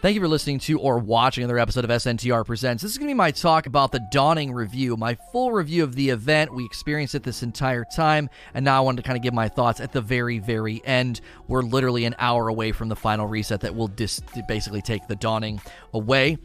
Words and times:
Thank 0.00 0.14
you 0.14 0.20
for 0.20 0.28
listening 0.28 0.60
to 0.60 0.78
or 0.78 0.96
watching 1.00 1.42
another 1.42 1.58
episode 1.58 1.82
of 1.82 1.90
SNTR 1.90 2.46
Presents. 2.46 2.84
This 2.84 2.92
is 2.92 2.98
going 2.98 3.08
to 3.08 3.10
be 3.10 3.16
my 3.16 3.32
talk 3.32 3.66
about 3.66 3.90
the 3.90 3.98
Dawning 3.98 4.52
Review, 4.52 4.96
my 4.96 5.16
full 5.32 5.50
review 5.50 5.82
of 5.82 5.96
the 5.96 6.10
event. 6.10 6.54
We 6.54 6.64
experienced 6.64 7.16
it 7.16 7.24
this 7.24 7.42
entire 7.42 7.84
time, 7.84 8.30
and 8.54 8.64
now 8.64 8.76
I 8.76 8.80
wanted 8.80 8.98
to 8.98 9.02
kind 9.02 9.16
of 9.16 9.24
give 9.24 9.34
my 9.34 9.48
thoughts 9.48 9.80
at 9.80 9.90
the 9.90 10.00
very, 10.00 10.38
very 10.38 10.80
end. 10.84 11.20
We're 11.48 11.62
literally 11.62 12.04
an 12.04 12.14
hour 12.20 12.46
away 12.46 12.70
from 12.70 12.88
the 12.88 12.94
final 12.94 13.26
reset 13.26 13.62
that 13.62 13.74
will 13.74 13.88
dis- 13.88 14.20
basically 14.46 14.82
take 14.82 15.08
the 15.08 15.16
Dawning 15.16 15.60
away. 15.92 16.38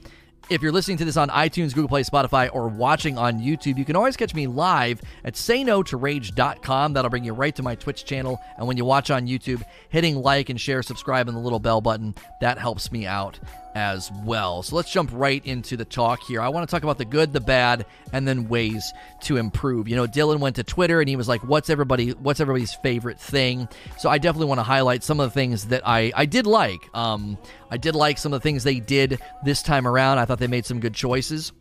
If 0.50 0.62
you're 0.62 0.73
listening 0.73 0.98
to 0.98 1.05
this 1.05 1.16
on 1.16 1.30
iTunes, 1.30 1.73
Google 1.73 1.88
Play, 1.88 2.04
Spotify, 2.04 2.50
or 2.54 2.68
watching 2.68 3.18
on 3.18 3.39
YouTube, 3.39 3.78
you 3.78 3.86
can 3.86 3.96
always 3.96 4.18
catch 4.18 4.36
me 4.36 4.46
live 4.46 5.02
at 5.23 5.36
sayno2rage.com. 5.36 6.93
That'll 6.93 7.10
bring 7.10 7.23
you 7.23 7.34
right 7.34 7.55
to 7.55 7.64
my 7.64 7.75
Twitch 7.75 8.04
channel. 8.04 8.39
And 8.57 8.68
when 8.68 8.75
you 8.75 8.84
watch 8.84 9.10
on 9.10 9.25
YouTube, 9.25 9.64
hitting 9.89 10.18
like 10.18 10.50
and 10.50 10.60
share, 10.60 10.84
subscribe, 10.84 11.29
and 11.29 11.38
the 11.38 11.42
little 11.42 11.60
bell 11.60 11.79
button, 11.79 12.14
that 12.42 12.57
helps 12.57 12.92
me 12.92 13.06
out 13.06 13.39
as 13.76 14.11
well. 14.24 14.64
So 14.64 14.75
let's 14.75 14.92
jump 14.92 15.10
right 15.14 15.46
into 15.46 15.78
the 15.78 15.86
talk 15.86 16.21
here. 16.24 16.42
I 16.42 16.50
want 16.50 16.68
to 16.68 16.71
talk 16.71 16.84
about 16.84 16.97
the 16.97 17.06
good, 17.06 17.34
the 17.34 17.39
bad, 17.42 17.86
and 18.11 18.28
then 18.28 18.47
ways 18.47 18.93
to 19.21 19.38
improve. 19.38 19.88
You 19.88 19.96
know, 19.96 20.07
Dylan 20.07 20.39
went 20.39 20.56
to 20.57 20.64
Twitter 20.64 21.00
and 21.00 21.10
he 21.10 21.16
was 21.16 21.28
like, 21.28 21.43
"What's 21.43 21.70
everybody? 21.70 22.11
What's 22.11 22.39
everybody's 22.39 22.74
favorite 22.74 23.20
thing?" 23.20 23.68
So 23.97 24.10
I 24.10 24.18
definitely 24.18 24.47
want 24.47 24.60
to 24.60 24.64
highlight 24.64 25.04
some 25.04 25.20
of 25.20 25.30
the 25.30 25.33
things 25.33 25.68
that 25.68 25.82
I 25.86 26.11
I 26.16 26.25
did 26.25 26.46
like. 26.46 26.82
Um, 26.94 27.38
I 27.71 27.78
did 27.78 27.96
like 27.96 28.18
some 28.18 28.33
of 28.33 28.42
the 28.42 28.44
things 28.44 28.64
they 28.64 28.80
did 28.80 29.20
this 29.44 29.61
time 29.61 29.88
around. 29.88 30.19
I 30.19 30.25
thought 30.25 30.39
they 30.39 30.47
made 30.47 30.66
some 30.66 30.80
good 30.80 30.94
choices. 30.94 31.52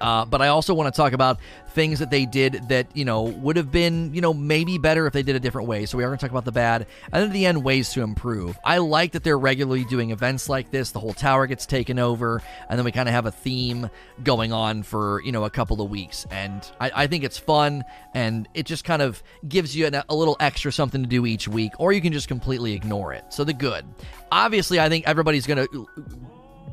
Uh, 0.00 0.24
but 0.24 0.42
I 0.42 0.48
also 0.48 0.74
want 0.74 0.92
to 0.92 0.96
talk 0.96 1.12
about 1.12 1.38
things 1.74 1.98
that 1.98 2.10
they 2.10 2.24
did 2.24 2.68
that, 2.68 2.86
you 2.94 3.04
know, 3.04 3.22
would 3.22 3.56
have 3.56 3.72
been, 3.72 4.14
you 4.14 4.20
know, 4.20 4.32
maybe 4.32 4.78
better 4.78 5.06
if 5.06 5.12
they 5.12 5.22
did 5.22 5.34
a 5.34 5.40
different 5.40 5.66
way. 5.66 5.86
So 5.86 5.98
we 5.98 6.04
are 6.04 6.08
going 6.08 6.18
to 6.18 6.24
talk 6.24 6.30
about 6.30 6.44
the 6.44 6.52
bad. 6.52 6.86
And 7.12 7.14
then 7.14 7.24
at 7.24 7.32
the 7.32 7.46
end, 7.46 7.64
ways 7.64 7.92
to 7.94 8.02
improve. 8.02 8.58
I 8.64 8.78
like 8.78 9.12
that 9.12 9.24
they're 9.24 9.38
regularly 9.38 9.84
doing 9.84 10.10
events 10.10 10.48
like 10.48 10.70
this. 10.70 10.92
The 10.92 11.00
whole 11.00 11.14
tower 11.14 11.46
gets 11.46 11.66
taken 11.66 11.98
over. 11.98 12.42
And 12.68 12.78
then 12.78 12.84
we 12.84 12.92
kind 12.92 13.08
of 13.08 13.14
have 13.14 13.26
a 13.26 13.32
theme 13.32 13.90
going 14.22 14.52
on 14.52 14.84
for, 14.84 15.20
you 15.24 15.32
know, 15.32 15.44
a 15.44 15.50
couple 15.50 15.82
of 15.82 15.90
weeks. 15.90 16.26
And 16.30 16.64
I, 16.80 16.92
I 16.94 17.06
think 17.08 17.24
it's 17.24 17.38
fun. 17.38 17.82
And 18.14 18.48
it 18.54 18.66
just 18.66 18.84
kind 18.84 19.02
of 19.02 19.22
gives 19.48 19.74
you 19.76 19.86
an, 19.86 20.02
a 20.08 20.14
little 20.14 20.36
extra 20.38 20.72
something 20.72 21.02
to 21.02 21.08
do 21.08 21.26
each 21.26 21.48
week. 21.48 21.72
Or 21.78 21.92
you 21.92 22.00
can 22.00 22.12
just 22.12 22.28
completely 22.28 22.74
ignore 22.74 23.12
it. 23.12 23.24
So 23.30 23.42
the 23.42 23.52
good. 23.52 23.84
Obviously, 24.30 24.78
I 24.78 24.88
think 24.88 25.08
everybody's 25.08 25.46
going 25.46 25.66
to 25.66 25.88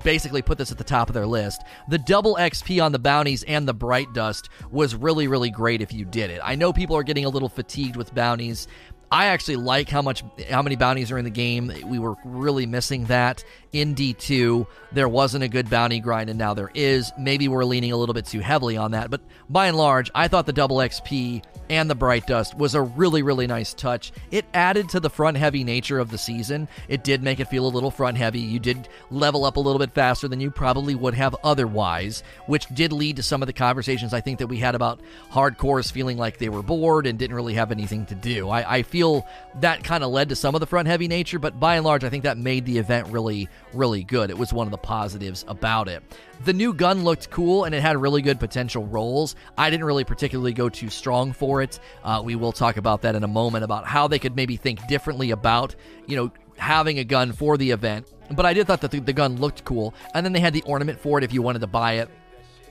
basically 0.04 0.42
put 0.42 0.58
this 0.58 0.72
at 0.72 0.78
the 0.78 0.84
top 0.84 1.10
of 1.10 1.14
their 1.14 1.28
list. 1.28 1.62
The 1.90 1.98
double 1.98 2.36
XP 2.36 2.84
on 2.84 2.92
the 2.92 3.00
bounties 3.00 3.44
and 3.44 3.68
the 3.68 3.74
bright 3.74 4.14
dust 4.14 4.50
was 4.72 4.96
really, 4.96 5.28
really 5.28 5.50
great 5.50 5.82
if 5.82 5.94
you 5.94 6.06
did 6.06 6.30
it. 6.30 6.42
I 6.44 6.56
know 6.56 6.74
people 6.74 6.96
are 6.98 7.04
getting 7.04 7.26
a 7.26 7.30
little 7.30 7.50
fatigued 7.50 7.96
with 7.96 8.14
bounties. 8.14 8.68
I 9.12 9.26
actually 9.26 9.58
like 9.58 9.90
how 9.90 10.02
much 10.02 10.24
how 10.50 10.62
many 10.62 10.78
bounties 10.78 11.12
are 11.12 11.18
in 11.18 11.26
the 11.26 11.32
game. 11.32 11.72
We 11.86 12.00
were 12.00 12.16
really 12.24 12.66
missing 12.66 13.06
that 13.06 13.44
in 13.74 13.96
D2. 13.96 14.66
There 14.92 15.10
wasn't 15.10 15.44
a 15.44 15.48
good 15.48 15.70
bounty 15.70 16.00
grind 16.00 16.30
and 16.30 16.38
now 16.38 16.54
there 16.54 16.72
is. 16.74 17.12
Maybe 17.18 17.48
we're 17.48 17.66
leaning 17.66 17.92
a 17.92 17.98
little 17.98 18.14
bit 18.14 18.26
too 18.26 18.40
heavily 18.40 18.78
on 18.78 18.92
that, 18.92 19.10
but 19.10 19.22
by 19.50 19.68
and 19.68 19.78
large, 19.78 20.12
I 20.14 20.28
thought 20.28 20.46
the 20.46 20.54
double 20.54 20.78
XP 20.78 21.44
and 21.70 21.90
the 21.90 21.96
bright 21.96 22.28
dust 22.28 22.58
was 22.58 22.76
a 22.76 22.82
really 22.82 23.24
really 23.24 23.48
nice 23.48 23.74
touch. 23.74 24.12
It 24.30 24.46
added 24.54 24.90
to 24.90 25.00
the 25.00 25.10
front 25.10 25.38
heavy 25.38 25.64
nature 25.64 26.00
of 26.00 26.12
the 26.12 26.18
season. 26.18 26.68
It 26.90 27.04
did 27.04 27.24
make 27.24 27.40
it 27.40 27.48
feel 27.48 27.66
a 27.66 27.70
little 27.70 27.92
front 27.92 28.18
heavy. 28.18 28.40
You 28.40 28.60
did 28.60 28.90
level 29.10 29.46
up 29.46 29.56
a 29.56 29.60
little 29.60 29.80
bit 29.80 29.92
faster 29.92 30.28
than 30.28 30.42
you 30.42 30.52
probably 30.52 30.96
would 30.96 31.14
have 31.14 31.36
otherwise, 31.44 32.24
which 32.48 32.68
did 32.74 32.92
lead 32.92 33.16
to 33.16 33.24
some 33.24 33.42
of 33.42 33.48
the 33.48 33.54
conversations 33.54 34.14
I 34.14 34.20
think 34.22 34.40
that 34.40 34.48
we 34.48 34.58
had 34.58 34.76
about 34.76 35.00
hardcores 35.32 35.92
feeling 35.92 36.18
like 36.18 36.38
they 36.38 36.50
were 36.50 36.62
bored 36.62 37.08
and 37.08 37.18
didn't 37.18 37.36
really 37.36 37.54
have 37.54 37.72
anything 37.72 38.06
to 38.08 38.16
do. 38.16 38.50
I, 38.50 38.78
I 38.78 38.84
feel 38.84 39.26
that 39.62 39.84
kind 39.84 40.04
of 40.04 40.12
led 40.12 40.30
to 40.30 40.36
some 40.36 40.56
of 40.56 40.60
the 40.60 40.68
front 40.68 40.88
heavy 40.88 41.08
nature, 41.08 41.40
but 41.40 41.60
by 41.60 41.76
and 41.76 41.86
large, 41.86 42.04
I 42.04 42.10
think 42.10 42.24
that 42.24 42.38
made 42.38 42.66
the 42.66 42.78
event 42.78 43.08
really, 43.08 43.48
really 43.74 44.04
good. 44.04 44.30
It 44.30 44.38
was 44.38 44.54
one 44.54 44.68
of 44.68 44.72
the 44.72 44.78
positives 44.78 45.46
about 45.48 45.88
it. 45.88 46.04
The 46.46 46.54
new 46.54 46.74
gun 46.74 47.04
looked 47.04 47.30
cool 47.30 47.66
and 47.66 47.76
it 47.76 47.82
had 47.82 48.02
really 48.02 48.22
good 48.22 48.40
potential 48.40 48.86
rolls. 48.86 49.36
I 49.58 49.70
didn't 49.70 49.86
really 49.86 50.04
particularly 50.04 50.54
go 50.54 50.70
too 50.70 50.90
strong 50.90 51.34
for 51.34 51.62
it. 51.62 51.80
Uh, 52.04 52.22
we 52.24 52.36
will 52.36 52.52
talk 52.52 52.78
about 52.78 53.02
that 53.04 53.16
in 53.16 53.24
a 53.24 53.28
moment 53.28 53.64
about 53.64 53.86
how 53.86 54.08
they 54.08 54.20
could 54.20 54.36
maybe 54.36 54.58
think 54.58 54.86
differently 54.88 55.32
about, 55.32 55.76
you 56.08 56.16
know, 56.16 56.32
having 56.58 57.00
a 57.00 57.04
gun 57.04 57.32
for 57.32 57.58
the 57.58 57.72
event. 57.72 58.08
But 58.32 58.46
I 58.46 58.54
did 58.54 58.68
thought 58.68 58.82
that 58.82 58.92
the, 58.92 59.00
the 59.00 59.14
gun 59.14 59.38
looked 59.38 59.66
cool. 59.66 59.94
And 60.14 60.26
then 60.26 60.34
they 60.34 60.40
had 60.40 60.54
the 60.54 60.64
ornament 60.64 61.00
for 61.00 61.18
it 61.18 61.24
if 61.24 61.34
you 61.34 61.42
wanted 61.42 61.60
to 61.60 61.68
buy 61.68 61.94
it. 61.94 62.10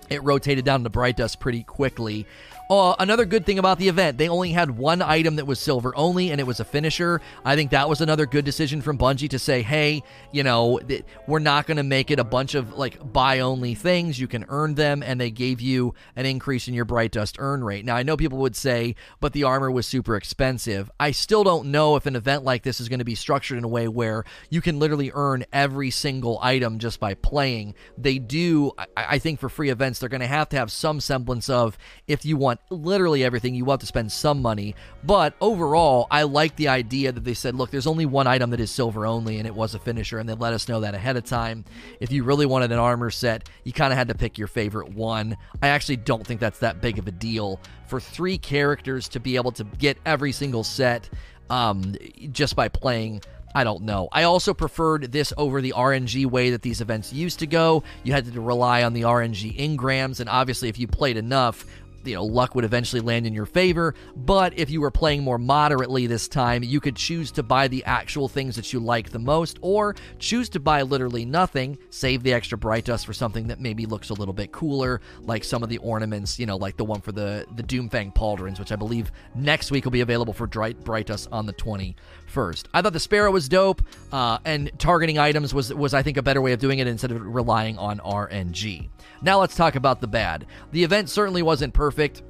It 0.08 0.22
rotated 0.24 0.64
down 0.64 0.82
to 0.82 0.90
bright 0.90 1.16
dust 1.16 1.38
pretty 1.38 1.62
quickly. 1.62 2.26
Uh, 2.70 2.94
another 3.00 3.24
good 3.24 3.44
thing 3.44 3.58
about 3.58 3.80
the 3.80 3.88
event, 3.88 4.16
they 4.16 4.28
only 4.28 4.52
had 4.52 4.70
one 4.70 5.02
item 5.02 5.34
that 5.34 5.44
was 5.44 5.58
silver 5.58 5.92
only, 5.96 6.30
and 6.30 6.40
it 6.40 6.46
was 6.46 6.60
a 6.60 6.64
finisher. 6.64 7.20
I 7.44 7.56
think 7.56 7.72
that 7.72 7.88
was 7.88 8.00
another 8.00 8.26
good 8.26 8.44
decision 8.44 8.80
from 8.80 8.96
Bungie 8.96 9.28
to 9.30 9.40
say, 9.40 9.62
hey, 9.62 10.04
you 10.30 10.44
know, 10.44 10.78
th- 10.78 11.04
we're 11.26 11.40
not 11.40 11.66
going 11.66 11.78
to 11.78 11.82
make 11.82 12.12
it 12.12 12.20
a 12.20 12.24
bunch 12.24 12.54
of 12.54 12.74
like 12.74 13.12
buy 13.12 13.40
only 13.40 13.74
things. 13.74 14.20
You 14.20 14.28
can 14.28 14.44
earn 14.48 14.76
them, 14.76 15.02
and 15.02 15.20
they 15.20 15.32
gave 15.32 15.60
you 15.60 15.94
an 16.14 16.26
increase 16.26 16.68
in 16.68 16.74
your 16.74 16.84
Bright 16.84 17.10
Dust 17.10 17.38
earn 17.40 17.64
rate. 17.64 17.84
Now, 17.84 17.96
I 17.96 18.04
know 18.04 18.16
people 18.16 18.38
would 18.38 18.54
say, 18.54 18.94
but 19.18 19.32
the 19.32 19.42
armor 19.42 19.72
was 19.72 19.84
super 19.84 20.14
expensive. 20.14 20.88
I 21.00 21.10
still 21.10 21.42
don't 21.42 21.72
know 21.72 21.96
if 21.96 22.06
an 22.06 22.14
event 22.14 22.44
like 22.44 22.62
this 22.62 22.80
is 22.80 22.88
going 22.88 23.00
to 23.00 23.04
be 23.04 23.16
structured 23.16 23.58
in 23.58 23.64
a 23.64 23.68
way 23.68 23.88
where 23.88 24.22
you 24.48 24.60
can 24.60 24.78
literally 24.78 25.10
earn 25.12 25.44
every 25.52 25.90
single 25.90 26.38
item 26.40 26.78
just 26.78 27.00
by 27.00 27.14
playing. 27.14 27.74
They 27.98 28.20
do, 28.20 28.70
I, 28.78 28.86
I 28.96 29.18
think, 29.18 29.40
for 29.40 29.48
free 29.48 29.70
events, 29.70 29.98
they're 29.98 30.08
going 30.08 30.20
to 30.20 30.28
have 30.28 30.50
to 30.50 30.56
have 30.56 30.70
some 30.70 31.00
semblance 31.00 31.50
of 31.50 31.76
if 32.06 32.24
you 32.24 32.36
want 32.36 32.59
literally 32.68 33.24
everything, 33.24 33.54
you 33.54 33.64
have 33.66 33.80
to 33.80 33.86
spend 33.86 34.12
some 34.12 34.42
money. 34.42 34.74
But 35.02 35.34
overall, 35.40 36.06
I 36.10 36.24
like 36.24 36.56
the 36.56 36.68
idea 36.68 37.12
that 37.12 37.24
they 37.24 37.34
said, 37.34 37.54
look, 37.54 37.70
there's 37.70 37.86
only 37.86 38.06
one 38.06 38.26
item 38.26 38.50
that 38.50 38.60
is 38.60 38.70
silver 38.70 39.06
only, 39.06 39.38
and 39.38 39.46
it 39.46 39.54
was 39.54 39.74
a 39.74 39.78
finisher, 39.78 40.18
and 40.18 40.28
they 40.28 40.34
let 40.34 40.52
us 40.52 40.68
know 40.68 40.80
that 40.80 40.94
ahead 40.94 41.16
of 41.16 41.24
time. 41.24 41.64
If 42.00 42.12
you 42.12 42.24
really 42.24 42.46
wanted 42.46 42.72
an 42.72 42.78
armor 42.78 43.10
set, 43.10 43.48
you 43.64 43.72
kind 43.72 43.92
of 43.92 43.98
had 43.98 44.08
to 44.08 44.14
pick 44.14 44.38
your 44.38 44.48
favorite 44.48 44.92
one. 44.92 45.36
I 45.62 45.68
actually 45.68 45.96
don't 45.96 46.26
think 46.26 46.40
that's 46.40 46.60
that 46.60 46.80
big 46.80 46.98
of 46.98 47.08
a 47.08 47.12
deal 47.12 47.60
for 47.86 48.00
three 48.00 48.38
characters 48.38 49.08
to 49.08 49.20
be 49.20 49.36
able 49.36 49.52
to 49.52 49.64
get 49.64 49.98
every 50.06 50.32
single 50.32 50.62
set 50.62 51.10
um, 51.48 51.96
just 52.30 52.54
by 52.54 52.68
playing 52.68 53.22
I 53.54 53.64
don't 53.64 53.82
know. 53.82 54.08
I 54.12 54.22
also 54.24 54.54
preferred 54.54 55.10
this 55.10 55.32
over 55.36 55.60
the 55.60 55.74
RNG 55.76 56.26
way 56.26 56.50
that 56.50 56.62
these 56.62 56.80
events 56.80 57.12
used 57.12 57.40
to 57.40 57.46
go. 57.46 57.82
You 58.04 58.12
had 58.12 58.32
to 58.32 58.40
rely 58.40 58.84
on 58.84 58.92
the 58.92 59.02
RNG 59.02 59.58
engrams, 59.58 60.20
and 60.20 60.28
obviously, 60.28 60.68
if 60.68 60.78
you 60.78 60.86
played 60.86 61.16
enough, 61.16 61.66
you 62.04 62.14
know, 62.14 62.24
luck 62.24 62.54
would 62.54 62.64
eventually 62.64 63.00
land 63.00 63.26
in 63.26 63.34
your 63.34 63.46
favor. 63.46 63.94
But 64.16 64.58
if 64.58 64.70
you 64.70 64.80
were 64.80 64.90
playing 64.90 65.22
more 65.22 65.38
moderately 65.38 66.06
this 66.06 66.28
time, 66.28 66.62
you 66.62 66.80
could 66.80 66.96
choose 66.96 67.30
to 67.32 67.42
buy 67.42 67.68
the 67.68 67.84
actual 67.84 68.28
things 68.28 68.56
that 68.56 68.72
you 68.72 68.80
like 68.80 69.10
the 69.10 69.18
most, 69.18 69.58
or 69.60 69.94
choose 70.18 70.48
to 70.50 70.60
buy 70.60 70.82
literally 70.82 71.24
nothing, 71.24 71.78
save 71.90 72.22
the 72.22 72.32
extra 72.32 72.58
bright 72.58 72.84
dust 72.84 73.06
for 73.06 73.12
something 73.12 73.48
that 73.48 73.60
maybe 73.60 73.86
looks 73.86 74.10
a 74.10 74.14
little 74.14 74.34
bit 74.34 74.52
cooler, 74.52 75.00
like 75.20 75.44
some 75.44 75.62
of 75.62 75.68
the 75.68 75.78
ornaments, 75.78 76.38
you 76.38 76.46
know, 76.46 76.56
like 76.56 76.76
the 76.76 76.84
one 76.84 77.00
for 77.00 77.12
the, 77.12 77.46
the 77.56 77.62
Doomfang 77.62 78.14
Pauldrons, 78.14 78.58
which 78.58 78.72
I 78.72 78.76
believe 78.76 79.10
next 79.34 79.70
week 79.70 79.84
will 79.84 79.90
be 79.90 80.00
available 80.00 80.32
for 80.32 80.46
bright, 80.46 80.82
bright 80.84 81.06
dust 81.06 81.28
on 81.32 81.46
the 81.46 81.52
21st. 82.30 82.64
I 82.72 82.82
thought 82.82 82.92
the 82.92 83.00
Sparrow 83.00 83.30
was 83.30 83.48
dope, 83.48 83.82
uh, 84.12 84.38
and 84.44 84.70
targeting 84.78 85.18
items 85.18 85.54
was, 85.54 85.72
was, 85.72 85.94
I 85.94 86.02
think, 86.02 86.16
a 86.16 86.22
better 86.22 86.40
way 86.40 86.52
of 86.52 86.60
doing 86.60 86.78
it 86.78 86.86
instead 86.86 87.10
of 87.10 87.24
relying 87.24 87.78
on 87.78 87.98
RNG. 87.98 88.88
Now 89.22 89.40
let's 89.40 89.56
talk 89.56 89.74
about 89.74 90.00
the 90.00 90.08
bad. 90.08 90.46
The 90.72 90.84
event 90.84 91.10
certainly 91.10 91.42
wasn't 91.42 91.74
perfect 91.74 92.22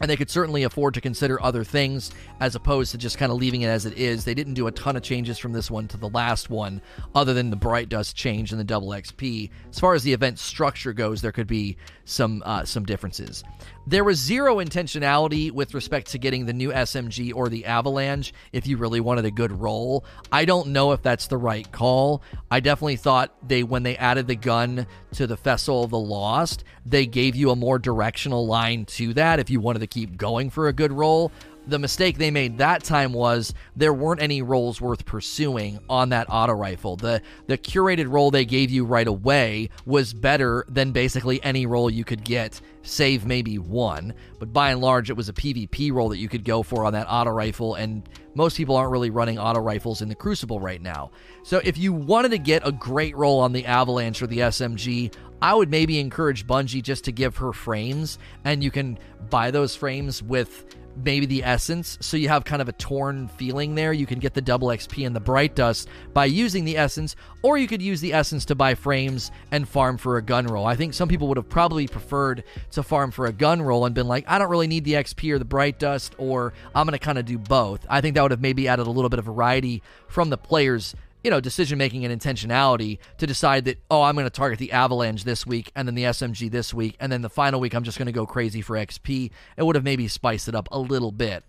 and 0.00 0.10
they 0.10 0.16
could 0.16 0.30
certainly 0.30 0.64
afford 0.64 0.94
to 0.94 1.00
consider 1.00 1.40
other 1.40 1.62
things 1.62 2.10
as 2.40 2.56
opposed 2.56 2.90
to 2.90 2.98
just 2.98 3.18
kind 3.18 3.30
of 3.30 3.38
leaving 3.38 3.62
it 3.62 3.68
as 3.68 3.86
it 3.86 3.96
is. 3.96 4.24
They 4.24 4.34
didn't 4.34 4.54
do 4.54 4.66
a 4.66 4.72
ton 4.72 4.96
of 4.96 5.02
changes 5.02 5.38
from 5.38 5.52
this 5.52 5.70
one 5.70 5.86
to 5.88 5.96
the 5.96 6.08
last 6.08 6.50
one, 6.50 6.82
other 7.14 7.32
than 7.32 7.50
the 7.50 7.56
bright 7.56 7.88
dust 7.88 8.16
change 8.16 8.50
and 8.50 8.60
the 8.60 8.64
double 8.64 8.88
XP. 8.88 9.50
As 9.70 9.78
far 9.78 9.94
as 9.94 10.02
the 10.02 10.12
event 10.12 10.40
structure 10.40 10.92
goes, 10.92 11.22
there 11.22 11.30
could 11.30 11.46
be 11.46 11.76
some 12.04 12.42
uh, 12.44 12.64
some 12.64 12.84
differences. 12.84 13.44
There 13.84 14.04
was 14.04 14.18
zero 14.18 14.56
intentionality 14.56 15.50
with 15.50 15.74
respect 15.74 16.12
to 16.12 16.18
getting 16.18 16.46
the 16.46 16.52
new 16.52 16.70
SMG 16.70 17.34
or 17.34 17.48
the 17.48 17.64
Avalanche 17.64 18.32
if 18.52 18.68
you 18.68 18.76
really 18.76 19.00
wanted 19.00 19.24
a 19.24 19.30
good 19.32 19.50
roll. 19.50 20.04
I 20.30 20.44
don't 20.44 20.68
know 20.68 20.92
if 20.92 21.02
that's 21.02 21.26
the 21.26 21.36
right 21.36 21.70
call. 21.72 22.22
I 22.48 22.60
definitely 22.60 22.96
thought 22.96 23.34
they, 23.46 23.64
when 23.64 23.82
they 23.82 23.96
added 23.96 24.28
the 24.28 24.36
gun 24.36 24.86
to 25.14 25.26
the 25.26 25.36
Festival 25.36 25.82
of 25.82 25.90
the 25.90 25.98
Lost, 25.98 26.62
they 26.86 27.06
gave 27.06 27.34
you 27.34 27.50
a 27.50 27.56
more 27.56 27.80
directional 27.80 28.46
line 28.46 28.84
to 28.84 29.14
that 29.14 29.40
if 29.40 29.50
you 29.50 29.60
wanted 29.60 29.80
to 29.80 29.88
keep 29.88 30.16
going 30.16 30.50
for 30.50 30.68
a 30.68 30.72
good 30.72 30.92
roll 30.92 31.32
the 31.66 31.78
mistake 31.78 32.18
they 32.18 32.30
made 32.30 32.58
that 32.58 32.82
time 32.82 33.12
was 33.12 33.54
there 33.76 33.94
weren't 33.94 34.22
any 34.22 34.42
rolls 34.42 34.80
worth 34.80 35.04
pursuing 35.04 35.78
on 35.88 36.08
that 36.08 36.26
auto 36.28 36.52
rifle. 36.52 36.96
The 36.96 37.22
the 37.46 37.56
curated 37.56 38.10
roll 38.10 38.30
they 38.30 38.44
gave 38.44 38.70
you 38.70 38.84
right 38.84 39.06
away 39.06 39.70
was 39.86 40.12
better 40.12 40.64
than 40.68 40.92
basically 40.92 41.42
any 41.44 41.66
roll 41.66 41.88
you 41.88 42.04
could 42.04 42.24
get, 42.24 42.60
save 42.82 43.26
maybe 43.26 43.58
one. 43.58 44.14
But 44.38 44.52
by 44.52 44.70
and 44.72 44.80
large, 44.80 45.10
it 45.10 45.16
was 45.16 45.28
a 45.28 45.32
PvP 45.32 45.92
roll 45.92 46.08
that 46.08 46.18
you 46.18 46.28
could 46.28 46.44
go 46.44 46.62
for 46.62 46.84
on 46.84 46.92
that 46.94 47.06
auto 47.08 47.30
rifle, 47.30 47.74
and 47.74 48.08
most 48.34 48.56
people 48.56 48.76
aren't 48.76 48.90
really 48.90 49.10
running 49.10 49.38
auto 49.38 49.60
rifles 49.60 50.02
in 50.02 50.08
the 50.08 50.14
Crucible 50.14 50.58
right 50.58 50.82
now. 50.82 51.10
So 51.44 51.60
if 51.64 51.78
you 51.78 51.92
wanted 51.92 52.30
to 52.30 52.38
get 52.38 52.66
a 52.66 52.72
great 52.72 53.16
roll 53.16 53.40
on 53.40 53.52
the 53.52 53.66
Avalanche 53.66 54.20
or 54.22 54.26
the 54.26 54.38
SMG, 54.38 55.14
I 55.40 55.54
would 55.54 55.70
maybe 55.70 55.98
encourage 55.98 56.46
Bungie 56.46 56.82
just 56.82 57.04
to 57.04 57.12
give 57.12 57.36
her 57.38 57.52
frames, 57.52 58.18
and 58.44 58.62
you 58.62 58.70
can 58.70 58.98
buy 59.30 59.50
those 59.50 59.74
frames 59.74 60.22
with 60.22 60.66
maybe 60.96 61.26
the 61.26 61.44
essence. 61.44 61.98
So 62.00 62.16
you 62.16 62.28
have 62.28 62.44
kind 62.44 62.62
of 62.62 62.68
a 62.68 62.72
torn 62.72 63.28
feeling 63.28 63.74
there. 63.74 63.92
You 63.92 64.06
can 64.06 64.18
get 64.18 64.34
the 64.34 64.40
double 64.40 64.68
xp 64.68 65.06
and 65.06 65.14
the 65.14 65.20
bright 65.20 65.54
dust 65.54 65.88
by 66.12 66.26
using 66.26 66.64
the 66.64 66.76
essence 66.76 67.16
or 67.42 67.58
you 67.58 67.66
could 67.66 67.82
use 67.82 68.00
the 68.00 68.12
essence 68.12 68.44
to 68.46 68.54
buy 68.54 68.74
frames 68.74 69.30
and 69.50 69.68
farm 69.68 69.98
for 69.98 70.16
a 70.16 70.22
gun 70.22 70.46
roll. 70.46 70.66
I 70.66 70.76
think 70.76 70.94
some 70.94 71.08
people 71.08 71.28
would 71.28 71.36
have 71.36 71.48
probably 71.48 71.86
preferred 71.86 72.44
to 72.72 72.82
farm 72.82 73.10
for 73.10 73.26
a 73.26 73.32
gun 73.32 73.62
roll 73.62 73.84
and 73.84 73.94
been 73.94 74.08
like 74.08 74.24
i 74.28 74.38
don't 74.38 74.50
really 74.50 74.66
need 74.66 74.84
the 74.84 74.94
xp 74.94 75.30
or 75.32 75.38
the 75.38 75.44
bright 75.44 75.78
dust 75.78 76.14
or 76.18 76.52
i'm 76.74 76.86
going 76.86 76.98
to 76.98 77.04
kind 77.04 77.18
of 77.18 77.24
do 77.24 77.38
both. 77.38 77.86
I 77.88 78.00
think 78.00 78.14
that 78.14 78.22
would 78.22 78.30
have 78.30 78.40
maybe 78.40 78.68
added 78.68 78.86
a 78.86 78.90
little 78.90 79.10
bit 79.10 79.18
of 79.18 79.24
variety 79.24 79.82
from 80.08 80.30
the 80.30 80.38
players 80.38 80.94
you 81.22 81.30
know, 81.30 81.40
decision 81.40 81.78
making 81.78 82.04
and 82.04 82.20
intentionality 82.20 82.98
to 83.18 83.26
decide 83.26 83.64
that, 83.66 83.80
oh, 83.90 84.02
I'm 84.02 84.14
going 84.14 84.26
to 84.26 84.30
target 84.30 84.58
the 84.58 84.72
Avalanche 84.72 85.24
this 85.24 85.46
week 85.46 85.70
and 85.76 85.86
then 85.86 85.94
the 85.94 86.04
SMG 86.04 86.50
this 86.50 86.74
week, 86.74 86.96
and 87.00 87.10
then 87.10 87.22
the 87.22 87.30
final 87.30 87.60
week 87.60 87.74
I'm 87.74 87.84
just 87.84 87.98
going 87.98 88.06
to 88.06 88.12
go 88.12 88.26
crazy 88.26 88.62
for 88.62 88.76
XP. 88.76 89.30
It 89.56 89.62
would 89.62 89.76
have 89.76 89.84
maybe 89.84 90.08
spiced 90.08 90.48
it 90.48 90.54
up 90.54 90.68
a 90.72 90.78
little 90.78 91.12
bit. 91.12 91.44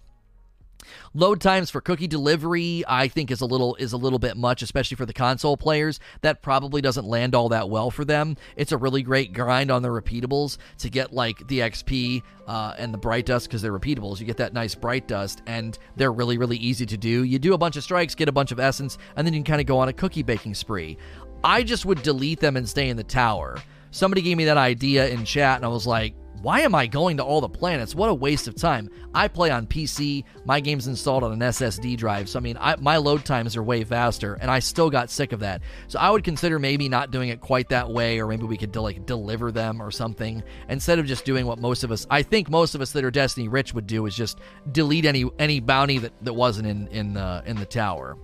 Load 1.13 1.41
times 1.41 1.69
for 1.69 1.81
cookie 1.81 2.07
delivery, 2.07 2.83
I 2.87 3.07
think, 3.07 3.31
is 3.31 3.41
a 3.41 3.45
little 3.45 3.75
is 3.75 3.93
a 3.93 3.97
little 3.97 4.19
bit 4.19 4.37
much, 4.37 4.61
especially 4.61 4.95
for 4.95 5.05
the 5.05 5.13
console 5.13 5.57
players. 5.57 5.99
That 6.21 6.41
probably 6.41 6.81
doesn't 6.81 7.05
land 7.05 7.35
all 7.35 7.49
that 7.49 7.69
well 7.69 7.91
for 7.91 8.05
them. 8.05 8.37
It's 8.55 8.71
a 8.71 8.77
really 8.77 9.03
great 9.03 9.33
grind 9.33 9.71
on 9.71 9.81
the 9.81 9.89
repeatables 9.89 10.57
to 10.79 10.89
get 10.89 11.13
like 11.13 11.47
the 11.47 11.59
XP 11.59 12.23
uh, 12.47 12.75
and 12.77 12.93
the 12.93 12.97
bright 12.97 13.25
dust 13.25 13.47
because 13.47 13.61
they're 13.61 13.77
repeatables. 13.77 14.19
You 14.19 14.25
get 14.25 14.37
that 14.37 14.53
nice 14.53 14.75
bright 14.75 15.07
dust, 15.07 15.41
and 15.47 15.77
they're 15.95 16.13
really 16.13 16.37
really 16.37 16.57
easy 16.57 16.85
to 16.85 16.97
do. 16.97 17.23
You 17.23 17.39
do 17.39 17.53
a 17.53 17.57
bunch 17.57 17.77
of 17.77 17.83
strikes, 17.83 18.15
get 18.15 18.29
a 18.29 18.33
bunch 18.33 18.51
of 18.51 18.59
essence, 18.59 18.97
and 19.15 19.25
then 19.25 19.33
you 19.33 19.39
can 19.39 19.51
kind 19.51 19.61
of 19.61 19.67
go 19.67 19.79
on 19.79 19.89
a 19.89 19.93
cookie 19.93 20.23
baking 20.23 20.55
spree. 20.55 20.97
I 21.43 21.63
just 21.63 21.85
would 21.85 22.01
delete 22.03 22.39
them 22.39 22.55
and 22.55 22.67
stay 22.67 22.89
in 22.89 22.95
the 22.95 23.03
tower. 23.03 23.57
Somebody 23.91 24.21
gave 24.21 24.37
me 24.37 24.45
that 24.45 24.57
idea 24.57 25.07
in 25.09 25.25
chat, 25.25 25.57
and 25.57 25.65
I 25.65 25.67
was 25.67 25.85
like, 25.85 26.15
why 26.43 26.59
am 26.59 26.75
I 26.75 26.87
going 26.87 27.15
to 27.17 27.23
all 27.23 27.39
the 27.39 27.47
planets? 27.47 27.95
What 27.95 28.09
a 28.09 28.13
waste 28.13 28.49
of 28.49 28.55
time. 28.55 28.89
I 29.15 29.29
play 29.29 29.49
on 29.49 29.65
PC. 29.65 30.25
My 30.43 30.59
game's 30.59 30.87
installed 30.87 31.23
on 31.23 31.31
an 31.31 31.39
SSD 31.39 31.95
drive. 31.95 32.27
So, 32.27 32.37
I 32.37 32.41
mean, 32.41 32.57
I, 32.59 32.75
my 32.75 32.97
load 32.97 33.23
times 33.23 33.55
are 33.55 33.63
way 33.63 33.85
faster, 33.85 34.33
and 34.41 34.51
I 34.51 34.59
still 34.59 34.89
got 34.89 35.09
sick 35.09 35.31
of 35.31 35.39
that. 35.39 35.61
So, 35.87 35.99
I 35.99 36.09
would 36.09 36.25
consider 36.25 36.59
maybe 36.59 36.89
not 36.89 37.11
doing 37.11 37.29
it 37.29 37.39
quite 37.39 37.69
that 37.69 37.89
way, 37.89 38.19
or 38.19 38.27
maybe 38.27 38.43
we 38.43 38.57
could 38.57 38.75
like 38.75 39.05
deliver 39.05 39.53
them 39.53 39.81
or 39.81 39.89
something 39.89 40.43
instead 40.67 40.99
of 40.99 41.05
just 41.05 41.23
doing 41.23 41.45
what 41.45 41.59
most 41.59 41.85
of 41.85 41.93
us, 41.93 42.05
I 42.09 42.21
think 42.21 42.49
most 42.49 42.75
of 42.75 42.81
us 42.81 42.91
that 42.91 43.05
are 43.05 43.11
Destiny 43.11 43.47
rich 43.47 43.73
would 43.73 43.87
do 43.87 44.05
is 44.05 44.13
just 44.13 44.39
delete 44.73 45.05
any 45.05 45.23
any 45.39 45.61
bounty 45.61 45.97
that, 45.99 46.11
that 46.25 46.33
wasn't 46.33 46.67
in 46.67 46.87
in 46.89 47.15
uh, 47.15 47.41
in 47.45 47.55
the 47.55 47.65
tower. 47.65 48.17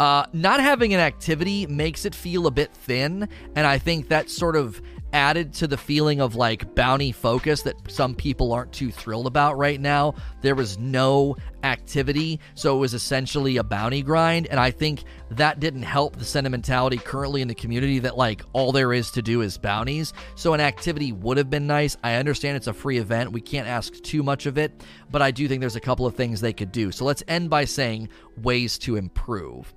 Uh, 0.00 0.26
not 0.32 0.60
having 0.60 0.92
an 0.92 1.00
activity 1.00 1.66
makes 1.66 2.04
it 2.04 2.14
feel 2.14 2.46
a 2.46 2.50
bit 2.50 2.72
thin, 2.72 3.28
and 3.54 3.66
I 3.66 3.78
think 3.78 4.08
that 4.08 4.28
sort 4.28 4.56
of 4.56 4.82
added 5.14 5.54
to 5.54 5.68
the 5.68 5.76
feeling 5.76 6.20
of 6.20 6.34
like 6.34 6.74
bounty 6.74 7.12
focus 7.12 7.62
that 7.62 7.76
some 7.90 8.14
people 8.14 8.52
aren't 8.52 8.72
too 8.72 8.90
thrilled 8.90 9.28
about 9.28 9.56
right 9.56 9.80
now. 9.80 10.14
There 10.42 10.56
was 10.56 10.76
no 10.76 11.36
activity, 11.62 12.40
so 12.54 12.76
it 12.76 12.80
was 12.80 12.94
essentially 12.94 13.56
a 13.56 13.62
bounty 13.62 14.02
grind, 14.02 14.48
and 14.48 14.58
I 14.58 14.72
think 14.72 15.04
that 15.30 15.60
didn't 15.60 15.84
help 15.84 16.16
the 16.16 16.24
sentimentality 16.24 16.98
currently 16.98 17.42
in 17.42 17.48
the 17.48 17.54
community 17.54 18.00
that 18.00 18.18
like 18.18 18.42
all 18.52 18.72
there 18.72 18.92
is 18.92 19.12
to 19.12 19.22
do 19.22 19.40
is 19.40 19.56
bounties. 19.56 20.12
So 20.34 20.52
an 20.52 20.60
activity 20.60 21.12
would 21.12 21.36
have 21.36 21.48
been 21.48 21.66
nice. 21.66 21.96
I 22.02 22.16
understand 22.16 22.56
it's 22.56 22.66
a 22.66 22.74
free 22.74 22.98
event. 22.98 23.32
We 23.32 23.40
can't 23.40 23.68
ask 23.68 23.94
too 24.02 24.24
much 24.24 24.46
of 24.46 24.58
it, 24.58 24.84
but 25.12 25.22
I 25.22 25.30
do 25.30 25.46
think 25.46 25.60
there's 25.60 25.76
a 25.76 25.80
couple 25.80 26.06
of 26.06 26.16
things 26.16 26.40
they 26.40 26.52
could 26.52 26.72
do. 26.72 26.90
So 26.90 27.04
let's 27.04 27.22
end 27.28 27.48
by 27.48 27.64
saying 27.64 28.08
ways 28.36 28.78
to 28.78 28.96
improve. 28.96 29.72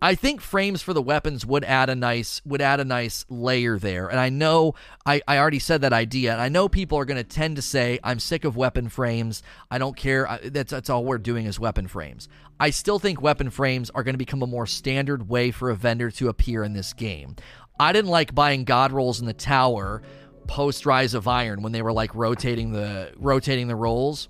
I 0.00 0.14
think 0.14 0.42
frames 0.42 0.82
for 0.82 0.92
the 0.92 1.00
weapons 1.00 1.46
would 1.46 1.64
add 1.64 1.88
a 1.88 1.94
nice 1.94 2.42
would 2.44 2.60
add 2.60 2.80
a 2.80 2.84
nice 2.84 3.24
layer 3.30 3.78
there. 3.78 4.08
And 4.08 4.20
I 4.20 4.28
know 4.28 4.74
I, 5.06 5.22
I 5.26 5.38
already 5.38 5.58
said 5.58 5.80
that 5.80 5.92
idea, 5.92 6.32
and 6.32 6.40
I 6.40 6.48
know 6.48 6.68
people 6.68 6.98
are 6.98 7.06
going 7.06 7.16
to 7.16 7.24
tend 7.24 7.56
to 7.56 7.62
say 7.62 7.98
I'm 8.04 8.18
sick 8.18 8.44
of 8.44 8.56
weapon 8.56 8.88
frames. 8.88 9.42
I 9.70 9.78
don't 9.78 9.96
care. 9.96 10.28
I, 10.28 10.38
that's 10.38 10.70
that's 10.70 10.90
all 10.90 11.04
we're 11.04 11.18
doing 11.18 11.46
is 11.46 11.58
weapon 11.58 11.86
frames. 11.88 12.28
I 12.60 12.70
still 12.70 12.98
think 12.98 13.22
weapon 13.22 13.50
frames 13.50 13.90
are 13.90 14.02
going 14.02 14.14
to 14.14 14.18
become 14.18 14.42
a 14.42 14.46
more 14.46 14.66
standard 14.66 15.28
way 15.28 15.50
for 15.50 15.70
a 15.70 15.76
vendor 15.76 16.10
to 16.12 16.28
appear 16.28 16.62
in 16.62 16.74
this 16.74 16.92
game. 16.92 17.36
I 17.80 17.92
didn't 17.92 18.10
like 18.10 18.34
buying 18.34 18.64
god 18.64 18.92
rolls 18.92 19.20
in 19.20 19.26
the 19.26 19.34
tower 19.34 20.02
post 20.46 20.86
Rise 20.86 21.14
of 21.14 21.26
Iron 21.26 21.62
when 21.62 21.72
they 21.72 21.82
were 21.82 21.92
like 21.92 22.14
rotating 22.14 22.72
the 22.72 23.12
rotating 23.16 23.68
the 23.68 23.76
rolls. 23.76 24.28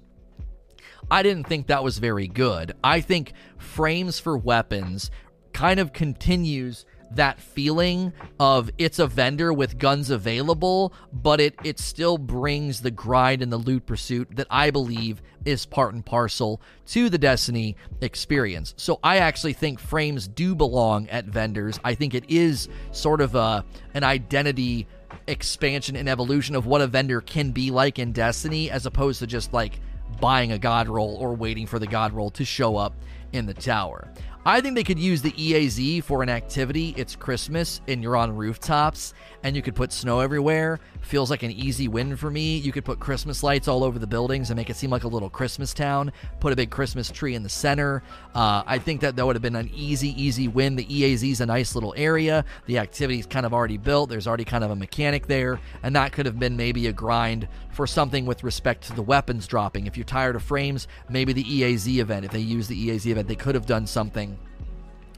I 1.11 1.23
didn't 1.23 1.45
think 1.45 1.69
that 1.69 1.85
was 1.85 1.99
very 1.99 2.27
good. 2.27 2.75
I 2.83 3.01
think 3.01 3.33
frames 3.59 4.19
for 4.19 4.37
weapons 4.37 5.11
kind 5.57 5.81
of 5.81 5.91
continues 5.95 6.85
that 7.13 7.41
feeling 7.41 8.13
of 8.39 8.71
it's 8.77 8.99
a 8.99 9.07
vendor 9.07 9.55
with 9.55 9.79
guns 9.79 10.11
available, 10.11 10.93
but 11.15 11.41
it 11.41 11.55
it 11.65 11.79
still 11.79 12.19
brings 12.19 12.83
the 12.83 12.91
grind 12.91 13.41
and 13.41 13.51
the 13.51 13.57
loot 13.57 13.87
pursuit 13.87 14.29
that 14.37 14.47
I 14.51 14.71
believe 14.71 15.23
is 15.47 15.65
part 15.65 15.95
and 15.95 16.05
parcel 16.05 16.61
to 16.89 17.09
the 17.09 17.17
Destiny 17.17 17.75
experience. 18.03 18.75
So 18.77 19.01
I 19.03 19.17
actually 19.17 19.55
think 19.55 19.81
frames 19.81 20.29
do 20.29 20.55
belong 20.55 21.09
at 21.09 21.25
vendors. 21.25 21.81
I 21.83 21.95
think 21.95 22.13
it 22.13 22.25
is 22.29 22.69
sort 22.93 23.23
of 23.23 23.35
a 23.35 23.65
an 23.95 24.05
identity 24.05 24.87
expansion 25.27 25.97
and 25.97 26.07
evolution 26.07 26.55
of 26.55 26.67
what 26.67 26.83
a 26.83 26.87
vendor 26.87 27.23
can 27.23 27.53
be 27.53 27.71
like 27.71 27.99
in 27.99 28.13
Destiny 28.13 28.71
as 28.71 28.85
opposed 28.85 29.21
to 29.21 29.27
just 29.27 29.55
like 29.55 29.81
buying 30.21 30.53
a 30.53 30.59
god 30.59 30.87
roll 30.87 31.17
or 31.17 31.35
waiting 31.35 31.67
for 31.67 31.79
the 31.79 31.87
god 31.87 32.13
roll 32.13 32.29
to 32.33 32.45
show 32.45 32.77
up 32.77 32.93
in 33.33 33.47
the 33.47 33.55
tower. 33.55 34.13
I 34.49 34.61
think 34.61 34.77
they 34.77 34.85
could 34.85 35.01
use 35.01 35.23
the 35.23 35.33
EAZ 35.33 36.05
for 36.05 36.23
an 36.23 36.29
activity. 36.29 36.95
It's 36.97 37.17
Christmas 37.17 37.81
and 37.89 38.01
you're 38.01 38.17
on 38.17 38.37
rooftops 38.37 39.13
and 39.43 39.57
you 39.57 39.61
could 39.61 39.75
put 39.75 39.93
snow 39.93 40.21
everywhere. 40.21 40.79
Feels 41.07 41.31
like 41.31 41.45
an 41.45 41.53
easy 41.53 41.87
win 41.87 42.17
for 42.17 42.33
me. 42.33 42.59
You 42.59 42.73
could 42.73 42.85
put 42.85 42.99
Christmas 42.99 43.45
lights 43.45 43.69
all 43.69 43.85
over 43.85 43.97
the 43.97 44.09
buildings 44.09 44.51
and 44.51 44.57
make 44.57 44.71
it 44.71 44.75
seem 44.75 44.91
like 44.91 45.05
a 45.05 45.09
little 45.09 45.31
Christmas 45.31 45.73
town. 45.73 46.11
Put 46.41 46.53
a 46.53 46.57
big 46.57 46.69
Christmas 46.69 47.13
tree 47.13 47.37
in 47.37 47.45
the 47.45 47.49
center. 47.49 48.03
Uh, 48.35 48.65
I 48.67 48.79
think 48.79 49.03
that 49.03 49.15
that 49.15 49.25
would 49.25 49.37
have 49.37 49.43
been 49.43 49.55
an 49.55 49.71
easy, 49.73 50.21
easy 50.21 50.49
win. 50.49 50.75
The 50.75 50.85
EAZ 50.85 51.31
is 51.31 51.41
a 51.41 51.47
nice 51.47 51.77
little 51.77 51.95
area. 51.97 52.45
The 52.67 52.79
activity's 52.79 53.25
kind 53.25 53.47
of 53.47 53.55
already 53.55 53.77
built. 53.77 54.11
There's 54.11 54.27
already 54.27 54.45
kind 54.45 54.65
of 54.65 54.73
a 54.73 54.77
mechanic 54.77 55.29
there. 55.29 55.61
And 55.85 55.95
that 55.95 56.11
could 56.11 56.27
have 56.27 56.41
been 56.41 56.57
maybe 56.57 56.89
a 56.89 56.93
grind 56.93 57.47
for 57.71 57.87
something 57.87 58.27
with 58.27 58.43
respect 58.43 58.89
to 58.89 58.93
the 58.93 59.03
weapons 59.03 59.47
dropping. 59.47 59.87
If 59.87 59.97
you're 59.97 60.03
tired 60.03 60.35
of 60.35 60.43
frames, 60.43 60.89
maybe 61.09 61.33
the 61.33 61.45
EAZ 61.45 61.99
event. 61.99 62.25
If 62.25 62.33
they 62.33 62.41
use 62.41 62.67
the 62.67 62.89
EAZ 62.89 63.07
event, 63.07 63.29
they 63.29 63.37
could 63.37 63.55
have 63.55 63.67
done 63.67 63.87
something 63.87 64.37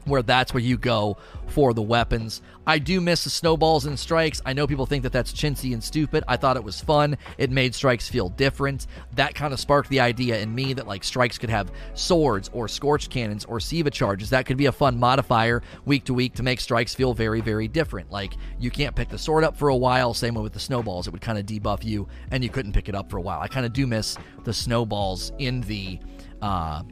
where 0.09 0.21
that's 0.21 0.53
where 0.53 0.63
you 0.63 0.77
go 0.77 1.17
for 1.47 1.73
the 1.73 1.81
weapons. 1.81 2.41
I 2.67 2.77
do 2.77 3.01
miss 3.01 3.23
the 3.23 3.29
snowballs 3.29 3.85
and 3.85 3.97
strikes. 3.97 4.41
I 4.45 4.53
know 4.53 4.67
people 4.67 4.85
think 4.85 5.03
that 5.03 5.11
that's 5.11 5.33
chintzy 5.33 5.73
and 5.73 5.83
stupid. 5.83 6.23
I 6.27 6.37
thought 6.37 6.55
it 6.55 6.63
was 6.63 6.79
fun. 6.79 7.17
It 7.37 7.49
made 7.49 7.73
strikes 7.73 8.07
feel 8.07 8.29
different. 8.29 8.85
That 9.15 9.33
kind 9.33 9.53
of 9.53 9.59
sparked 9.59 9.89
the 9.89 9.99
idea 9.99 10.39
in 10.39 10.53
me 10.53 10.73
that 10.73 10.87
like 10.87 11.03
strikes 11.03 11.37
could 11.37 11.49
have 11.49 11.71
swords 11.95 12.49
or 12.53 12.67
scorched 12.67 13.09
cannons 13.09 13.45
or 13.45 13.59
Siva 13.59 13.89
charges. 13.89 14.29
That 14.29 14.45
could 14.45 14.57
be 14.57 14.67
a 14.67 14.71
fun 14.71 14.99
modifier 14.99 15.63
week 15.85 16.05
to 16.05 16.13
week 16.13 16.35
to 16.35 16.43
make 16.43 16.59
strikes 16.59 16.93
feel 16.93 17.13
very, 17.13 17.41
very 17.41 17.67
different. 17.67 18.11
Like 18.11 18.33
you 18.59 18.69
can't 18.69 18.95
pick 18.95 19.09
the 19.09 19.17
sword 19.17 19.43
up 19.43 19.57
for 19.57 19.69
a 19.69 19.75
while. 19.75 20.13
Same 20.13 20.35
way 20.35 20.43
with 20.43 20.53
the 20.53 20.59
snowballs. 20.59 21.07
It 21.07 21.11
would 21.11 21.21
kind 21.21 21.39
of 21.39 21.45
debuff 21.45 21.83
you 21.83 22.07
and 22.31 22.43
you 22.43 22.49
couldn't 22.49 22.73
pick 22.73 22.89
it 22.89 22.95
up 22.95 23.09
for 23.09 23.17
a 23.17 23.21
while. 23.21 23.39
I 23.41 23.47
kind 23.47 23.65
of 23.65 23.73
do 23.73 23.87
miss 23.87 24.17
the 24.43 24.53
snowballs 24.53 25.31
in 25.39 25.61
the 25.61 25.99
uh, 26.41 26.83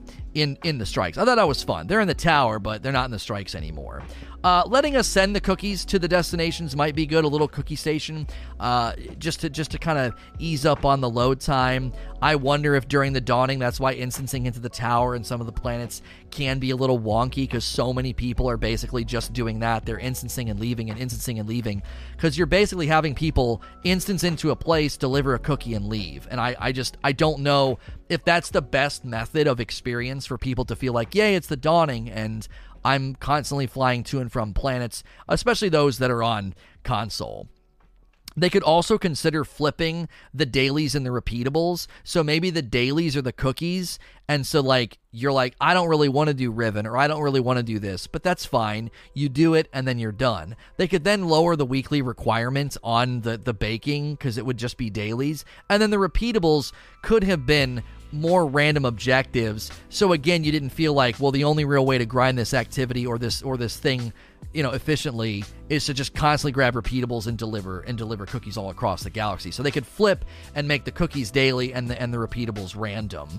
in 0.42 0.58
in 0.64 0.78
the 0.78 0.86
strikes. 0.86 1.18
I 1.18 1.26
thought 1.26 1.36
that 1.36 1.48
was 1.48 1.64
fun. 1.64 1.88
They're 1.88 2.00
in 2.00 2.08
the 2.08 2.14
tower, 2.14 2.60
but 2.60 2.84
they're 2.84 2.92
not 2.92 3.06
in 3.06 3.12
the 3.12 3.20
strikes 3.20 3.56
anymore. 3.56 4.04
Uh, 4.44 4.64
letting 4.68 4.96
us 4.96 5.08
send 5.08 5.36
the 5.36 5.42
cookies 5.42 5.84
to 5.84 5.98
the 5.98 6.08
destinations 6.08 6.76
might 6.76 6.96
be 6.96 7.06
good. 7.06 7.26
A 7.26 7.28
little 7.28 7.48
cookie 7.48 7.76
station, 7.76 8.28
uh, 8.60 8.94
just 9.18 9.42
to 9.42 9.50
just 9.50 9.72
to 9.72 9.80
kind 9.80 9.98
of 9.98 10.14
ease 10.40 10.66
up 10.66 10.86
on 10.86 11.02
the 11.02 11.10
load 11.10 11.40
time. 11.40 11.92
I 12.22 12.36
wonder 12.36 12.76
if 12.76 12.88
during 12.88 13.14
the 13.14 13.22
dawning, 13.22 13.60
that's 13.60 13.80
why 13.80 13.94
instancing 13.94 14.46
into 14.46 14.60
the 14.60 14.70
tower 14.70 15.16
and 15.16 15.26
some 15.26 15.40
of 15.40 15.48
the 15.48 15.54
planets 15.54 16.02
can 16.32 16.60
be 16.60 16.72
a 16.72 16.76
little 16.76 17.00
wonky 17.00 17.44
because 17.44 17.66
so 17.66 17.94
many 17.94 18.14
people 18.14 18.50
are 18.50 18.58
basically 18.58 19.04
just 19.04 19.34
doing 19.34 19.60
that. 19.60 19.86
They're 19.86 19.98
instancing 19.98 20.50
and 20.50 20.60
leaving 20.60 20.90
and 20.90 21.00
instancing 21.00 21.40
and 21.40 21.48
leaving 21.48 21.84
because 22.16 22.38
you're 22.38 22.48
basically 22.48 22.88
having 22.88 23.16
people 23.16 23.62
instance 23.84 24.24
into 24.24 24.52
a 24.52 24.56
place, 24.56 24.98
deliver 24.98 25.34
a 25.34 25.40
cookie, 25.40 25.74
and 25.74 25.88
leave. 25.88 26.28
And 26.30 26.40
I, 26.40 26.56
I 26.60 26.72
just 26.72 26.98
I 27.04 27.12
don't 27.12 27.42
know 27.42 27.80
if 28.10 28.24
that's 28.24 28.50
the 28.50 28.62
best 28.62 29.04
method 29.04 29.48
of 29.48 29.60
experience 29.60 30.26
for 30.26 30.38
people 30.38 30.66
to 30.66 30.76
feel 30.76 30.94
like, 30.94 31.14
yay, 31.14 31.36
it's 31.36 31.48
the 31.48 31.58
dawning 31.58 32.10
and 32.10 32.48
I'm 32.88 33.16
constantly 33.16 33.68
flying 33.68 34.06
to 34.06 34.22
and 34.22 34.32
from 34.32 34.54
planets, 34.54 35.04
especially 35.28 35.68
those 35.68 35.98
that 35.98 36.10
are 36.10 36.24
on 36.24 36.56
console. 36.86 37.50
They 38.38 38.50
could 38.50 38.64
also 38.64 38.98
consider 38.98 39.44
flipping 39.44 40.08
the 40.34 40.46
dailies 40.46 40.96
and 40.96 41.06
the 41.06 41.10
repeatables. 41.10 41.88
So 42.06 42.24
maybe 42.24 42.50
the 42.50 42.62
dailies 42.62 43.18
are 43.18 43.22
the 43.22 43.34
cookies. 43.34 44.00
And 44.30 44.48
so, 44.48 44.62
like, 44.62 45.00
you're 45.12 45.34
like, 45.34 45.56
I 45.60 45.74
don't 45.74 45.90
really 45.90 46.08
want 46.08 46.30
to 46.30 46.34
do 46.34 46.50
Riven 46.50 46.86
or 46.86 46.96
I 46.96 47.08
don't 47.08 47.24
really 47.24 47.42
want 47.42 47.58
to 47.58 47.64
do 47.64 47.78
this, 47.78 48.08
but 48.08 48.24
that's 48.24 48.46
fine. 48.46 48.90
You 49.14 49.28
do 49.28 49.54
it 49.54 49.68
and 49.74 49.86
then 49.86 50.00
you're 50.00 50.14
done. 50.14 50.56
They 50.78 50.88
could 50.88 51.04
then 51.04 51.28
lower 51.28 51.58
the 51.58 51.66
weekly 51.66 52.02
requirements 52.02 52.78
on 52.84 53.22
the, 53.22 53.38
the 53.38 53.54
baking 53.54 54.14
because 54.14 54.38
it 54.38 54.46
would 54.46 54.58
just 54.58 54.78
be 54.78 54.90
dailies. 54.90 55.44
And 55.70 55.82
then 55.82 55.90
the 55.90 55.98
repeatables 55.98 56.72
could 57.02 57.26
have 57.26 57.46
been 57.46 57.84
more 58.12 58.46
random 58.46 58.86
objectives. 58.86 59.72
So 59.90 60.14
again, 60.14 60.44
you 60.44 60.52
didn't 60.52 60.70
feel 60.70 60.94
like, 60.94 61.20
well, 61.20 61.32
the 61.32 61.44
only 61.44 61.66
real 61.66 61.86
way 61.86 61.98
to 61.98 62.06
grind 62.06 62.38
this 62.38 62.54
activity 62.54 63.06
or 63.06 63.18
this 63.18 63.42
or 63.42 63.58
this 63.58 63.78
thing, 63.78 64.14
you 64.54 64.64
know, 64.64 64.72
efficiently 64.72 65.44
is 65.70 65.86
to 65.86 65.94
just 65.94 66.14
constantly 66.14 66.52
grab 66.52 66.74
repeatables 66.74 67.28
and 67.28 67.38
deliver 67.38 67.82
and 67.82 67.98
deliver 67.98 68.26
cookies 68.26 68.58
all 68.58 68.70
across 68.70 69.04
the 69.04 69.10
galaxy. 69.10 69.52
So 69.52 69.64
they 69.64 69.72
could 69.72 69.86
flip 69.86 70.26
and 70.56 70.68
make 70.68 70.86
the 70.86 70.92
cookies 70.92 71.32
daily 71.32 71.74
and 71.74 71.90
the 71.90 72.02
and 72.02 72.14
the 72.14 72.18
repeatables 72.18 72.74
random. 72.78 73.30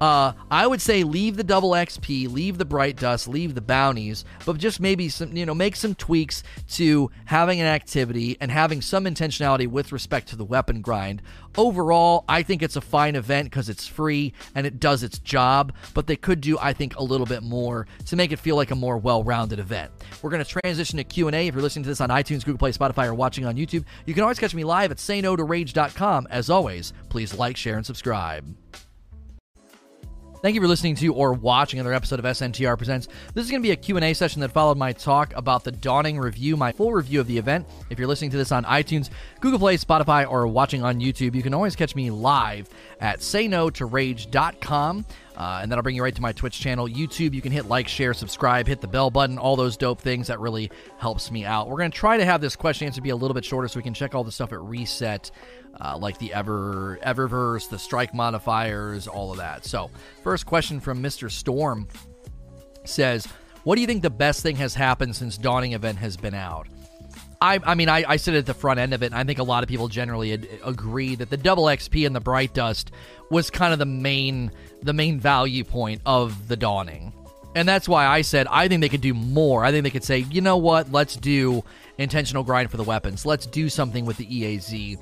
Uh, 0.00 0.32
I 0.50 0.66
would 0.66 0.80
say 0.80 1.04
leave 1.04 1.36
the 1.36 1.44
double 1.44 1.72
XP, 1.72 2.30
leave 2.32 2.56
the 2.56 2.64
bright 2.64 2.96
dust, 2.96 3.28
leave 3.28 3.54
the 3.54 3.60
bounties, 3.60 4.24
but 4.46 4.56
just 4.56 4.80
maybe 4.80 5.08
some, 5.10 5.36
you 5.36 5.44
know, 5.44 5.54
make 5.54 5.76
some 5.76 5.94
tweaks 5.94 6.42
to 6.70 7.10
having 7.26 7.60
an 7.60 7.66
activity 7.66 8.36
and 8.40 8.50
having 8.50 8.80
some 8.80 9.04
intentionality 9.04 9.68
with 9.68 9.92
respect 9.92 10.28
to 10.28 10.36
the 10.36 10.44
weapon 10.44 10.80
grind. 10.80 11.20
Overall, 11.58 12.24
I 12.28 12.42
think 12.42 12.62
it's 12.62 12.76
a 12.76 12.80
fine 12.80 13.14
event 13.14 13.50
because 13.50 13.68
it's 13.68 13.86
free 13.86 14.32
and 14.54 14.66
it 14.66 14.80
does 14.80 15.02
its 15.02 15.18
job, 15.18 15.74
but 15.92 16.06
they 16.06 16.16
could 16.16 16.40
do, 16.40 16.56
I 16.58 16.72
think, 16.72 16.96
a 16.96 17.02
little 17.02 17.26
bit 17.26 17.42
more 17.42 17.86
to 18.06 18.16
make 18.16 18.32
it 18.32 18.38
feel 18.38 18.56
like 18.56 18.70
a 18.70 18.76
more 18.76 18.96
well-rounded 18.96 19.58
event. 19.58 19.90
We're 20.22 20.30
going 20.30 20.42
to 20.42 20.48
transition 20.48 20.96
to 20.96 21.04
Q&A. 21.04 21.48
If 21.48 21.54
you're 21.54 21.62
listening 21.62 21.82
to 21.82 21.88
this 21.90 22.00
on 22.00 22.08
iTunes, 22.08 22.44
Google 22.44 22.58
Play, 22.58 22.72
Spotify, 22.72 23.06
or 23.06 23.14
watching 23.14 23.44
on 23.44 23.56
YouTube, 23.56 23.84
you 24.06 24.14
can 24.14 24.22
always 24.22 24.38
catch 24.38 24.54
me 24.54 24.64
live 24.64 24.90
at 24.90 24.96
sayno2rage.com. 24.96 26.28
As 26.30 26.48
always, 26.48 26.92
please 27.10 27.34
like, 27.34 27.56
share, 27.56 27.76
and 27.76 27.84
subscribe. 27.84 28.56
Thank 30.42 30.54
you 30.54 30.62
for 30.62 30.68
listening 30.68 30.94
to 30.96 31.12
or 31.12 31.34
watching 31.34 31.80
another 31.80 31.94
episode 31.94 32.18
of 32.18 32.24
SNTR 32.24 32.78
Presents. 32.78 33.08
This 33.34 33.44
is 33.44 33.50
going 33.50 33.62
to 33.62 33.66
be 33.66 33.72
a 33.72 33.76
Q&A 33.76 34.14
session 34.14 34.40
that 34.40 34.50
followed 34.50 34.78
my 34.78 34.90
talk 34.90 35.34
about 35.36 35.64
the 35.64 35.70
Dawning 35.70 36.18
Review, 36.18 36.56
my 36.56 36.72
full 36.72 36.94
review 36.94 37.20
of 37.20 37.26
the 37.26 37.36
event. 37.36 37.68
If 37.90 37.98
you're 37.98 38.08
listening 38.08 38.30
to 38.30 38.38
this 38.38 38.50
on 38.50 38.64
iTunes, 38.64 39.10
Google 39.40 39.58
Play, 39.58 39.76
Spotify, 39.76 40.26
or 40.26 40.46
watching 40.46 40.82
on 40.82 40.98
YouTube, 40.98 41.34
you 41.34 41.42
can 41.42 41.52
always 41.52 41.76
catch 41.76 41.94
me 41.94 42.10
live 42.10 42.70
at 43.00 43.18
sayno2rage.com. 43.18 45.04
Uh, 45.36 45.60
and 45.62 45.70
that'll 45.70 45.82
bring 45.82 45.96
you 45.96 46.02
right 46.02 46.14
to 46.14 46.22
my 46.22 46.32
Twitch 46.32 46.58
channel. 46.58 46.88
YouTube, 46.88 47.34
you 47.34 47.42
can 47.42 47.52
hit 47.52 47.66
like, 47.66 47.88
share, 47.88 48.12
subscribe, 48.14 48.66
hit 48.66 48.80
the 48.80 48.88
bell 48.88 49.10
button, 49.10 49.38
all 49.38 49.56
those 49.56 49.76
dope 49.76 50.00
things. 50.00 50.26
That 50.26 50.40
really 50.40 50.70
helps 50.98 51.30
me 51.30 51.44
out. 51.44 51.68
We're 51.68 51.78
going 51.78 51.90
to 51.90 51.96
try 51.96 52.16
to 52.16 52.24
have 52.24 52.40
this 52.40 52.56
question 52.56 52.86
answer 52.86 53.00
be 53.00 53.10
a 53.10 53.16
little 53.16 53.34
bit 53.34 53.44
shorter 53.44 53.68
so 53.68 53.78
we 53.78 53.82
can 53.82 53.94
check 53.94 54.14
all 54.14 54.24
the 54.24 54.32
stuff 54.32 54.52
at 54.52 54.60
reset 54.60 55.30
uh, 55.80 55.96
like 55.98 56.18
the 56.18 56.32
Ever 56.32 56.98
Eververse, 57.02 57.68
the 57.68 57.78
strike 57.78 58.14
modifiers, 58.14 59.06
all 59.06 59.30
of 59.30 59.38
that. 59.38 59.64
So, 59.64 59.90
first 60.22 60.46
question 60.46 60.80
from 60.80 61.02
Mr. 61.02 61.30
Storm 61.30 61.88
says, 62.84 63.26
"What 63.64 63.74
do 63.74 63.80
you 63.80 63.86
think 63.86 64.02
the 64.02 64.10
best 64.10 64.42
thing 64.42 64.56
has 64.56 64.74
happened 64.74 65.16
since 65.16 65.36
Dawning 65.36 65.72
Event 65.72 65.98
has 65.98 66.16
been 66.16 66.34
out?" 66.34 66.68
I, 67.42 67.58
I 67.64 67.74
mean, 67.74 67.88
I, 67.88 68.04
I 68.06 68.16
sit 68.16 68.34
at 68.34 68.44
the 68.44 68.54
front 68.54 68.80
end 68.80 68.92
of 68.92 69.02
it, 69.02 69.06
and 69.06 69.14
I 69.14 69.24
think 69.24 69.38
a 69.38 69.42
lot 69.42 69.62
of 69.62 69.68
people 69.68 69.88
generally 69.88 70.34
ad- 70.34 70.48
agree 70.62 71.14
that 71.14 71.30
the 71.30 71.38
double 71.38 71.64
XP 71.64 72.06
and 72.06 72.14
the 72.14 72.20
Bright 72.20 72.52
Dust 72.52 72.90
was 73.30 73.48
kind 73.48 73.72
of 73.72 73.78
the 73.78 73.86
main 73.86 74.50
the 74.82 74.92
main 74.92 75.18
value 75.20 75.64
point 75.64 76.02
of 76.04 76.48
the 76.48 76.56
Dawning. 76.56 77.12
And 77.54 77.68
that's 77.68 77.88
why 77.88 78.06
I 78.06 78.20
said 78.22 78.46
I 78.48 78.68
think 78.68 78.82
they 78.82 78.88
could 78.88 79.00
do 79.00 79.14
more. 79.14 79.64
I 79.64 79.72
think 79.72 79.84
they 79.84 79.90
could 79.90 80.04
say, 80.04 80.18
you 80.18 80.40
know 80.40 80.58
what, 80.58 80.92
let's 80.92 81.16
do 81.16 81.64
intentional 81.98 82.44
grind 82.44 82.70
for 82.70 82.76
the 82.76 82.84
weapons. 82.84 83.24
Let's 83.24 83.46
do 83.46 83.68
something 83.68 84.04
with 84.04 84.18
the 84.18 84.26
EAZ 84.26 84.98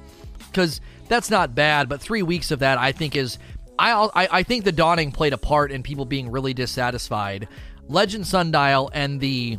because 0.51 0.81
that's 1.09 1.31
not 1.31 1.55
bad. 1.55 1.89
But 1.89 2.01
three 2.01 2.23
weeks 2.23 2.51
of 2.51 2.61
that, 2.61 2.79
I 2.79 2.93
think, 2.93 3.17
is 3.17 3.39
I, 3.79 3.93
I 4.15 4.29
I 4.39 4.43
think 4.43 4.65
the 4.65 4.73
dawning 4.73 5.13
played 5.13 5.33
a 5.33 5.39
part 5.39 5.71
in 5.73 5.83
people 5.83 6.05
being 6.05 6.31
really 6.31 6.55
dissatisfied. 6.55 7.49
Legend 7.89 8.27
Sundial 8.27 8.91
and 8.93 9.21
the 9.21 9.59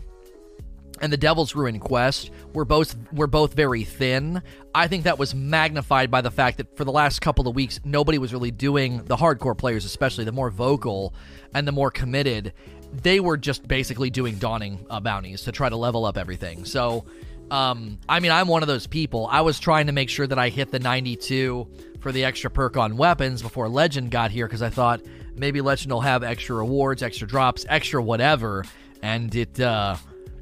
and 1.01 1.13
the 1.13 1.17
Devil's 1.17 1.55
Ruin 1.55 1.79
quest 1.79 2.31
were 2.53 2.65
both 2.65 2.96
were 3.12 3.27
both 3.27 3.53
very 3.53 3.84
thin. 3.84 4.41
I 4.75 4.88
think 4.88 5.03
that 5.05 5.17
was 5.17 5.34
magnified 5.34 6.12
by 6.12 6.22
the 6.22 6.31
fact 6.31 6.58
that 6.58 6.75
for 6.77 6.84
the 6.84 6.91
last 6.91 7.22
couple 7.22 7.48
of 7.48 7.55
weeks 7.55 7.79
nobody 7.84 8.17
was 8.17 8.34
really 8.34 8.51
doing 8.51 9.03
the 9.05 9.15
hardcore 9.15 9.58
players 9.58 9.86
especially 9.86 10.25
the 10.25 10.31
more 10.31 10.51
vocal 10.51 11.13
and 11.53 11.67
the 11.67 11.72
more 11.72 11.89
committed 11.89 12.53
they 12.91 13.19
were 13.19 13.38
just 13.38 13.67
basically 13.67 14.10
doing 14.10 14.36
dawning 14.36 14.86
uh, 14.89 15.00
bounties 15.00 15.43
to 15.43 15.51
try 15.51 15.69
to 15.69 15.75
level 15.75 16.05
up 16.05 16.17
everything. 16.17 16.65
So 16.65 17.05
um, 17.51 17.99
I 18.07 18.19
mean, 18.19 18.31
I'm 18.31 18.47
one 18.47 18.61
of 18.61 18.67
those 18.67 18.87
people. 18.87 19.27
I 19.29 19.41
was 19.41 19.59
trying 19.59 19.87
to 19.87 19.91
make 19.91 20.09
sure 20.09 20.27
that 20.27 20.37
I 20.37 20.49
hit 20.49 20.71
the 20.71 20.79
92 20.79 21.67
for 21.99 22.11
the 22.11 22.25
extra 22.25 22.49
perk 22.49 22.77
on 22.77 22.97
weapons 22.97 23.41
before 23.41 23.67
Legend 23.67 24.11
got 24.11 24.31
here 24.31 24.47
because 24.47 24.61
I 24.61 24.69
thought 24.69 25.01
maybe 25.35 25.61
Legend 25.61 25.91
will 25.91 26.01
have 26.01 26.23
extra 26.23 26.55
rewards, 26.55 27.03
extra 27.03 27.27
drops, 27.27 27.65
extra 27.69 28.01
whatever, 28.01 28.65
and 29.01 29.33
it 29.35 29.59
uh, 29.59 29.95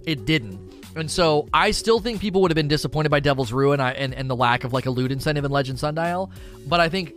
it 0.05 0.25
didn't. 0.25 0.75
And 0.95 1.09
so 1.11 1.47
I 1.53 1.71
still 1.71 1.99
think 1.99 2.21
people 2.21 2.41
would 2.41 2.51
have 2.51 2.55
been 2.55 2.67
disappointed 2.67 3.09
by 3.09 3.19
Devil's 3.19 3.51
Ruin 3.51 3.79
and, 3.79 4.13
and 4.13 4.29
the 4.29 4.35
lack 4.35 4.63
of 4.63 4.73
like 4.73 4.87
a 4.87 4.89
loot 4.89 5.11
incentive 5.11 5.45
in 5.45 5.51
Legend 5.51 5.79
Sundial. 5.79 6.31
But 6.65 6.79
I 6.79 6.89
think 6.89 7.13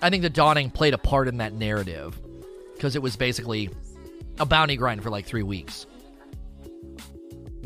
I 0.00 0.10
think 0.10 0.22
the 0.22 0.30
Dawning 0.30 0.70
played 0.70 0.94
a 0.94 0.98
part 0.98 1.28
in 1.28 1.38
that 1.38 1.52
narrative 1.52 2.18
because 2.74 2.94
it 2.94 3.02
was 3.02 3.16
basically 3.16 3.70
a 4.38 4.46
bounty 4.46 4.76
grind 4.76 5.02
for 5.02 5.10
like 5.10 5.26
three 5.26 5.42
weeks. 5.42 5.86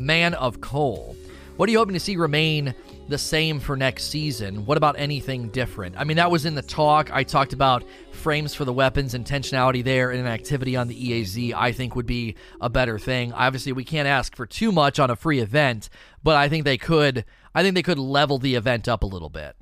Man 0.03 0.33
of 0.33 0.61
Coal. 0.61 1.15
What 1.55 1.69
are 1.69 1.71
you 1.71 1.77
hoping 1.77 1.93
to 1.93 1.99
see 1.99 2.15
remain 2.15 2.73
the 3.07 3.17
same 3.17 3.59
for 3.59 3.77
next 3.77 4.05
season? 4.05 4.65
What 4.65 4.77
about 4.77 4.97
anything 4.97 5.49
different? 5.49 5.95
I 5.97 6.03
mean, 6.03 6.17
that 6.17 6.31
was 6.31 6.45
in 6.45 6.55
the 6.55 6.61
talk. 6.61 7.13
I 7.13 7.23
talked 7.23 7.53
about 7.53 7.83
frames 8.11 8.55
for 8.55 8.65
the 8.65 8.73
weapons, 8.73 9.13
intentionality 9.13 9.83
there, 9.83 10.11
and 10.11 10.19
an 10.19 10.27
activity 10.27 10.75
on 10.75 10.87
the 10.87 10.95
EAZ, 10.95 11.53
I 11.53 11.71
think 11.71 11.95
would 11.95 12.05
be 12.05 12.35
a 12.59 12.69
better 12.69 12.97
thing. 12.97 13.33
Obviously, 13.33 13.71
we 13.71 13.83
can't 13.83 14.07
ask 14.07 14.35
for 14.35 14.45
too 14.45 14.71
much 14.71 14.99
on 14.99 15.09
a 15.09 15.15
free 15.15 15.39
event, 15.39 15.89
but 16.23 16.35
I 16.35 16.49
think 16.49 16.65
they 16.65 16.77
could 16.77 17.25
I 17.55 17.61
think 17.61 17.75
they 17.75 17.83
could 17.83 17.99
level 17.99 18.39
the 18.39 18.55
event 18.55 18.87
up 18.87 19.03
a 19.03 19.07
little 19.07 19.29
bit. 19.29 19.55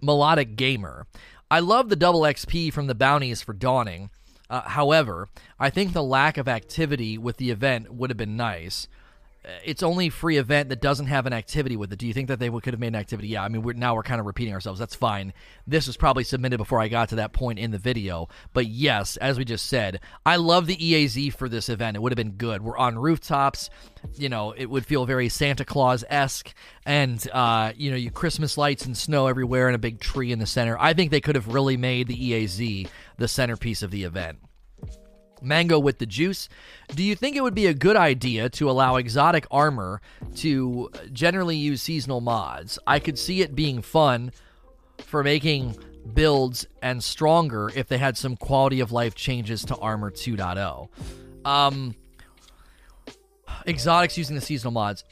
Melodic 0.00 0.56
Gamer. 0.56 1.06
I 1.50 1.60
love 1.60 1.88
the 1.88 1.96
double 1.96 2.20
XP 2.22 2.72
from 2.72 2.86
the 2.86 2.94
bounties 2.94 3.42
for 3.42 3.52
Dawning. 3.52 4.10
Uh, 4.50 4.62
however, 4.62 5.28
I 5.58 5.70
think 5.70 5.92
the 5.92 6.02
lack 6.02 6.38
of 6.38 6.48
activity 6.48 7.18
with 7.18 7.36
the 7.36 7.50
event 7.50 7.92
would 7.92 8.10
have 8.10 8.16
been 8.16 8.36
nice. 8.36 8.88
Uh, 9.48 9.52
it's 9.64 9.82
only 9.82 10.10
free 10.10 10.36
event 10.36 10.68
that 10.68 10.80
doesn't 10.80 11.06
have 11.06 11.26
an 11.26 11.32
activity 11.32 11.76
with 11.76 11.92
it. 11.92 11.98
Do 11.98 12.06
you 12.06 12.12
think 12.12 12.28
that 12.28 12.38
they 12.38 12.50
could 12.50 12.74
have 12.74 12.80
made 12.80 12.88
an 12.88 12.96
activity? 12.96 13.28
Yeah, 13.28 13.42
I 13.42 13.48
mean, 13.48 13.62
we're, 13.62 13.72
now 13.72 13.94
we're 13.94 14.02
kind 14.02 14.20
of 14.20 14.26
repeating 14.26 14.52
ourselves. 14.52 14.78
That's 14.78 14.94
fine. 14.94 15.32
This 15.66 15.86
was 15.86 15.96
probably 15.96 16.24
submitted 16.24 16.58
before 16.58 16.80
I 16.80 16.88
got 16.88 17.10
to 17.10 17.16
that 17.16 17.32
point 17.32 17.58
in 17.58 17.70
the 17.70 17.78
video. 17.78 18.28
But 18.52 18.66
yes, 18.66 19.16
as 19.16 19.38
we 19.38 19.44
just 19.44 19.66
said, 19.66 20.00
I 20.26 20.36
love 20.36 20.66
the 20.66 20.76
EAZ 20.76 21.34
for 21.34 21.48
this 21.48 21.68
event. 21.68 21.96
It 21.96 22.00
would 22.00 22.12
have 22.12 22.16
been 22.16 22.32
good. 22.32 22.62
We're 22.62 22.76
on 22.76 22.98
rooftops. 22.98 23.70
You 24.16 24.28
know, 24.28 24.52
it 24.52 24.66
would 24.66 24.84
feel 24.84 25.06
very 25.06 25.28
Santa 25.28 25.64
Claus 25.64 26.04
esque. 26.08 26.52
And, 26.84 27.26
uh, 27.32 27.72
you 27.76 27.90
know, 27.90 27.96
you 27.96 28.10
Christmas 28.10 28.58
lights 28.58 28.84
and 28.84 28.96
snow 28.96 29.28
everywhere 29.28 29.68
and 29.68 29.76
a 29.76 29.78
big 29.78 30.00
tree 30.00 30.32
in 30.32 30.38
the 30.38 30.46
center. 30.46 30.76
I 30.78 30.92
think 30.92 31.10
they 31.10 31.20
could 31.20 31.36
have 31.36 31.48
really 31.48 31.76
made 31.76 32.08
the 32.08 32.16
EAZ 32.16 32.88
the 33.16 33.28
centerpiece 33.28 33.82
of 33.82 33.90
the 33.90 34.04
event. 34.04 34.38
Mango 35.42 35.78
with 35.78 35.98
the 35.98 36.06
juice. 36.06 36.48
Do 36.94 37.02
you 37.02 37.14
think 37.14 37.36
it 37.36 37.42
would 37.42 37.54
be 37.54 37.66
a 37.66 37.74
good 37.74 37.96
idea 37.96 38.48
to 38.50 38.70
allow 38.70 38.96
exotic 38.96 39.46
armor 39.50 40.00
to 40.36 40.90
generally 41.12 41.56
use 41.56 41.82
seasonal 41.82 42.20
mods? 42.20 42.78
I 42.86 42.98
could 42.98 43.18
see 43.18 43.40
it 43.42 43.54
being 43.54 43.82
fun 43.82 44.32
for 44.98 45.22
making 45.22 45.76
builds 46.14 46.66
and 46.82 47.02
stronger 47.02 47.70
if 47.74 47.88
they 47.88 47.98
had 47.98 48.16
some 48.16 48.36
quality 48.36 48.80
of 48.80 48.92
life 48.92 49.14
changes 49.14 49.64
to 49.66 49.76
Armor 49.76 50.10
2.0. 50.10 50.88
Um, 51.44 51.94
exotics 53.66 54.16
using 54.16 54.34
the 54.36 54.42
seasonal 54.42 54.72
mods. 54.72 55.04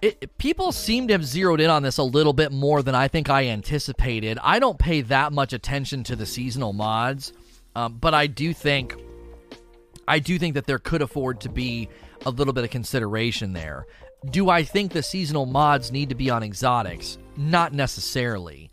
It, 0.00 0.38
people 0.38 0.70
seem 0.70 1.08
to 1.08 1.14
have 1.14 1.24
zeroed 1.24 1.60
in 1.60 1.70
on 1.70 1.82
this 1.82 1.98
a 1.98 2.04
little 2.04 2.32
bit 2.32 2.52
more 2.52 2.82
than 2.82 2.94
I 2.94 3.08
think 3.08 3.28
I 3.28 3.48
anticipated. 3.48 4.38
I 4.42 4.60
don't 4.60 4.78
pay 4.78 5.00
that 5.02 5.32
much 5.32 5.52
attention 5.52 6.04
to 6.04 6.14
the 6.14 6.24
seasonal 6.24 6.72
mods, 6.72 7.32
um, 7.74 7.98
but 8.00 8.14
I 8.14 8.28
do 8.28 8.54
think 8.54 8.94
I 10.08 10.18
do 10.18 10.38
think 10.38 10.54
that 10.54 10.66
there 10.66 10.78
could 10.78 11.02
afford 11.02 11.40
to 11.42 11.48
be 11.48 11.88
a 12.26 12.30
little 12.30 12.52
bit 12.52 12.64
of 12.64 12.70
consideration 12.70 13.52
there. 13.52 13.86
Do 14.30 14.50
I 14.50 14.64
think 14.64 14.92
the 14.92 15.02
seasonal 15.02 15.46
mods 15.46 15.92
need 15.92 16.08
to 16.08 16.14
be 16.14 16.30
on 16.30 16.42
exotics? 16.42 17.18
Not 17.36 17.72
necessarily. 17.72 18.70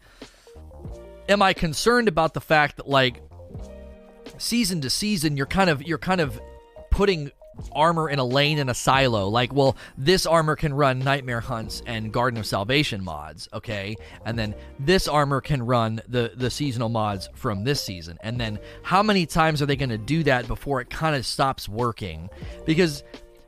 Am 1.30 1.42
I 1.42 1.54
concerned 1.54 2.08
about 2.08 2.34
the 2.34 2.42
fact 2.42 2.78
that 2.78 2.88
like 2.88 3.22
season 4.38 4.82
to 4.82 4.90
season 4.90 5.38
you're 5.38 5.46
kind 5.46 5.70
of 5.70 5.84
you're 5.84 5.98
kind 5.98 6.22
of 6.22 6.40
putting 6.92 7.32
armor 7.72 8.10
in 8.10 8.20
a 8.20 8.26
lane 8.26 8.58
in 8.58 8.70
a 8.70 8.74
silo. 8.74 9.28
Like, 9.28 9.54
well, 9.54 9.76
this 9.98 10.26
armor 10.26 10.56
can 10.56 10.74
run 10.74 11.00
Nightmare 11.00 11.42
Hunts 11.42 11.82
and 11.86 12.12
Garden 12.12 12.40
of 12.40 12.46
Salvation 12.46 13.04
mods, 13.04 13.48
okay? 13.54 13.96
And 14.26 14.38
then 14.38 14.56
this 14.80 15.08
armor 15.08 15.42
can 15.42 15.66
run 15.66 16.02
the 16.08 16.32
the 16.36 16.50
seasonal 16.50 16.90
mods 16.90 17.30
from 17.36 17.64
this 17.64 17.82
season. 17.84 18.18
And 18.22 18.40
then 18.40 18.60
how 18.84 19.04
many 19.04 19.26
times 19.26 19.62
are 19.62 19.66
they 19.66 19.76
going 19.76 19.90
to 19.90 19.98
do 19.98 20.24
that 20.24 20.48
before 20.48 20.82
it 20.82 20.90
kind 20.90 21.16
of 21.16 21.26
stops 21.26 21.70
working? 21.70 22.30
Because 22.66 23.04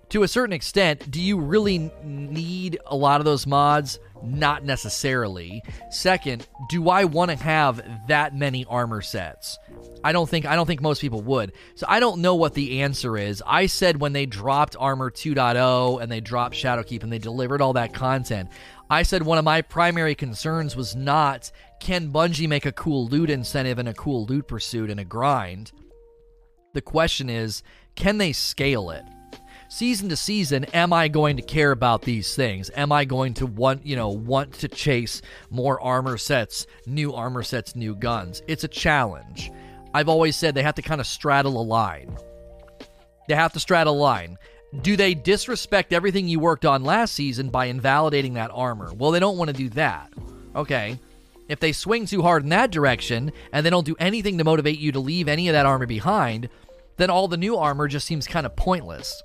to 0.10 0.24
a 0.24 0.28
certain 0.28 0.54
extent, 0.54 1.10
do 1.12 1.22
you 1.22 1.38
really 1.38 1.92
need 2.04 2.80
a 2.86 2.96
lot 2.96 3.20
of 3.20 3.26
those 3.26 3.46
mods? 3.46 4.00
Not 4.24 4.64
necessarily. 4.64 5.62
Second, 5.90 6.48
do 6.70 6.90
I 6.90 7.06
want 7.06 7.32
to 7.32 7.38
have 7.38 8.08
that 8.08 8.36
many 8.36 8.66
armor 8.66 9.02
sets? 9.02 9.58
I 10.04 10.12
don't 10.12 10.30
think 10.30 10.46
I 10.46 10.56
don't 10.56 10.66
think 10.66 10.82
most 10.82 11.02
people 11.02 11.22
would. 11.22 11.54
So 11.76 11.86
I 11.90 12.00
don't 12.00 12.22
know 12.22 12.36
what 12.36 12.54
the 12.54 12.82
answer 12.82 13.18
is. 13.18 13.44
I 13.46 13.66
said 13.66 14.00
when 14.00 14.14
they 14.14 14.26
dropped 14.26 14.76
Armor 14.80 15.12
2.0 15.12 16.02
and 16.02 16.12
they 16.12 16.22
dropped 16.22 16.56
Shadowkeep 16.56 17.04
and 17.04 17.12
they 17.12 17.20
delivered 17.20 17.62
all 17.62 17.74
that 17.74 17.94
content, 17.94 18.50
I 18.90 19.04
said 19.04 19.24
one 19.24 19.38
of 19.38 19.46
my 19.46 19.62
primary 19.62 20.16
concerns 20.16 20.76
was 20.76 20.96
not 20.96 21.52
can 21.80 22.12
Bungie 22.12 22.48
make 22.48 22.66
a 22.66 22.72
cool 22.72 23.08
loot 23.08 23.30
incentive 23.30 23.80
and 23.80 23.90
a 23.90 23.94
cool 23.94 24.26
loot 24.26 24.48
pursuit 24.48 24.90
and 24.90 25.00
a 25.00 25.06
grind. 25.06 25.72
The 26.74 26.82
question 26.82 27.30
is, 27.30 27.64
can 27.96 28.18
they 28.18 28.34
scale 28.34 28.92
it? 28.92 29.04
Season 29.70 30.10
to 30.10 30.16
season 30.16 30.64
am 30.66 30.94
i 30.94 31.08
going 31.08 31.36
to 31.36 31.42
care 31.42 31.72
about 31.72 32.02
these 32.02 32.36
things? 32.36 32.72
Am 32.76 32.92
i 32.92 33.06
going 33.06 33.34
to 33.36 33.46
want 33.46 33.86
you 33.86 33.96
know 33.96 34.10
want 34.10 34.54
to 34.54 34.68
chase 34.68 35.22
more 35.50 35.82
armor 35.82 36.18
sets 36.18 36.68
new 36.86 37.14
armor 37.14 37.44
sets 37.44 37.76
new 37.76 37.96
guns? 37.96 38.42
It's 38.48 38.64
a 38.64 38.70
challenge. 38.70 39.52
I've 39.94 40.10
always 40.10 40.36
said 40.36 40.56
they 40.56 40.64
have 40.64 40.76
to 40.76 40.82
kind 40.82 41.02
of 41.02 41.08
straddle 41.08 41.60
a 41.60 41.64
line. 41.64 42.16
They 43.28 43.36
have 43.36 43.54
to 43.54 43.60
straddle 43.60 43.96
a 43.96 44.00
line. 44.00 44.38
Do 44.82 44.96
they 44.96 45.14
disrespect 45.14 45.94
everything 45.94 46.28
you 46.28 46.40
worked 46.40 46.66
on 46.66 46.84
last 46.84 47.14
season 47.14 47.50
by 47.50 47.66
invalidating 47.66 48.34
that 48.36 48.52
armor? 48.54 48.94
Well 48.94 49.12
they 49.12 49.20
don't 49.20 49.38
want 49.38 49.50
to 49.50 49.54
do 49.54 49.70
that. 49.70 50.14
Okay. 50.56 51.00
If 51.48 51.62
they 51.62 51.72
swing 51.72 52.06
too 52.06 52.22
hard 52.22 52.44
in 52.44 52.50
that 52.50 52.72
direction 52.72 53.32
and 53.54 53.66
they 53.66 53.70
don't 53.70 53.86
do 53.86 53.96
anything 54.00 54.38
to 54.38 54.44
motivate 54.44 54.80
you 54.80 54.92
to 54.92 55.00
leave 55.00 55.30
any 55.30 55.48
of 55.48 55.54
that 55.54 55.66
armor 55.66 55.86
behind 55.86 56.50
then 56.98 57.10
all 57.12 57.28
the 57.28 57.38
new 57.38 57.56
armor 57.56 57.88
just 57.88 58.08
seems 58.08 58.28
kind 58.28 58.46
of 58.46 58.56
pointless 58.56 59.22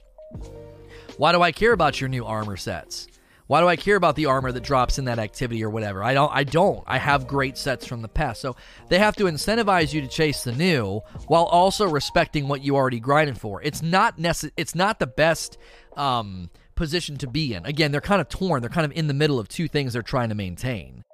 why 1.23 1.31
do 1.31 1.41
I 1.41 1.53
care 1.53 1.73
about 1.73 2.01
your 2.01 2.09
new 2.09 2.25
armor 2.25 2.57
sets? 2.57 3.07
Why 3.47 3.61
do 3.61 3.69
I 3.69 3.77
care 3.77 3.95
about 3.95 4.17
the 4.17 4.27
armor 4.27 4.51
that 4.51 4.65
drops 4.65 4.99
in 4.99 5.05
that 5.05 5.21
activity 5.21 5.63
or 5.63 5.71
whatever? 5.71 6.03
I 6.03 6.15
don't 6.15 6.33
I 6.35 6.43
don't. 6.43 6.83
I 6.85 6.99
have 6.99 7.29
great 7.29 7.57
sets 7.57 7.87
from 7.87 8.03
the 8.03 8.09
past. 8.09 8.41
So 8.41 8.57
they 8.89 8.99
have 8.99 9.15
to 9.19 9.27
incentivize 9.27 9.93
you 9.93 10.01
to 10.01 10.09
chase 10.09 10.43
the 10.43 10.51
new 10.51 11.01
while 11.29 11.45
also 11.45 11.89
respecting 11.89 12.49
what 12.49 12.65
you 12.65 12.75
already 12.75 12.99
grinded 12.99 13.39
for. 13.39 13.63
It's 13.63 13.83
not 13.83 14.19
necess- 14.19 14.51
it's 14.57 14.75
not 14.75 14.99
the 14.99 15.07
best 15.07 15.59
um, 15.97 16.51
position 16.75 17.19
to 17.19 17.29
be 17.29 17.55
in. 17.55 17.67
Again, 17.67 17.93
they're 17.93 18.01
kind 18.01 18.21
of 18.21 18.29
torn. 18.29 18.61
They're 18.61 18.69
kind 18.69 18.85
of 18.85 18.91
in 18.99 19.07
the 19.07 19.15
middle 19.15 19.39
of 19.39 19.47
two 19.47 19.69
things 19.69 19.93
they're 19.93 20.03
trying 20.03 20.31
to 20.31 20.35
maintain. 20.35 21.05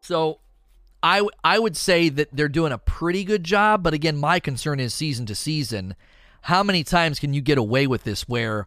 So 0.00 0.38
I 1.02 1.28
I 1.44 1.58
would 1.58 1.76
say 1.76 2.08
that 2.08 2.28
they're 2.32 2.48
doing 2.48 2.72
a 2.72 2.78
pretty 2.78 3.24
good 3.24 3.44
job, 3.44 3.82
but 3.82 3.92
again, 3.92 4.16
my 4.16 4.40
concern 4.40 4.80
is 4.80 4.94
season 4.94 5.26
to 5.26 5.34
season 5.34 5.96
how 6.42 6.62
many 6.62 6.84
times 6.84 7.18
can 7.18 7.32
you 7.34 7.40
get 7.40 7.58
away 7.58 7.86
with 7.86 8.04
this 8.04 8.28
where 8.28 8.66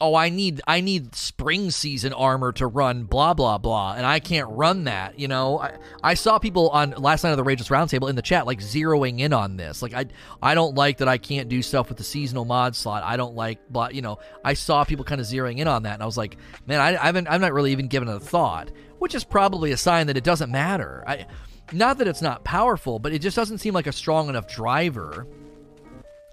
oh 0.00 0.14
i 0.14 0.28
need 0.28 0.60
i 0.66 0.80
need 0.80 1.14
spring 1.14 1.70
season 1.70 2.12
armor 2.12 2.52
to 2.52 2.66
run 2.66 3.04
blah 3.04 3.34
blah 3.34 3.58
blah 3.58 3.94
and 3.94 4.06
i 4.06 4.20
can't 4.20 4.48
run 4.50 4.84
that 4.84 5.18
you 5.18 5.26
know? 5.26 5.58
I, 5.58 5.76
I 6.02 6.14
saw 6.14 6.38
people 6.38 6.70
on 6.70 6.90
last 6.92 7.24
night 7.24 7.30
of 7.30 7.36
the 7.36 7.44
rageous 7.44 7.68
roundtable 7.68 8.08
in 8.08 8.14
the 8.14 8.22
chat 8.22 8.46
like 8.46 8.60
zeroing 8.60 9.20
in 9.20 9.32
on 9.32 9.56
this. 9.56 9.82
Like 9.82 9.94
i 9.94 10.06
i 10.40 10.54
don't 10.54 10.74
like 10.76 10.98
that 10.98 11.08
i 11.08 11.18
can't 11.18 11.48
do 11.48 11.62
stuff 11.62 11.88
with 11.88 11.98
the 11.98 12.04
seasonal 12.04 12.44
mod 12.44 12.76
slot. 12.76 13.02
I 13.02 13.16
don't 13.16 13.34
like 13.34 13.58
but 13.70 13.94
you 13.94 14.02
know 14.02 14.18
i 14.44 14.54
saw 14.54 14.84
people 14.84 15.04
kind 15.04 15.20
of 15.20 15.26
zeroing 15.26 15.58
in 15.58 15.66
on 15.68 15.82
that 15.82 15.94
and 15.94 16.02
i 16.02 16.06
was 16.06 16.16
like 16.16 16.36
man 16.66 16.80
i, 16.80 16.90
I 16.90 17.06
haven't 17.06 17.28
i'm 17.28 17.40
not 17.40 17.52
really 17.52 17.72
even 17.72 17.88
given 17.88 18.08
it 18.08 18.14
a 18.14 18.20
thought 18.20 18.70
which 18.98 19.14
is 19.14 19.24
probably 19.24 19.72
a 19.72 19.76
sign 19.76 20.08
that 20.08 20.16
it 20.16 20.24
doesn't 20.24 20.50
matter. 20.50 21.04
I 21.06 21.26
not 21.72 21.98
that 21.98 22.08
it's 22.08 22.22
not 22.22 22.44
powerful 22.44 22.98
but 22.98 23.12
it 23.12 23.20
just 23.20 23.36
doesn't 23.36 23.58
seem 23.58 23.74
like 23.74 23.86
a 23.86 23.92
strong 23.92 24.28
enough 24.28 24.48
driver 24.48 25.26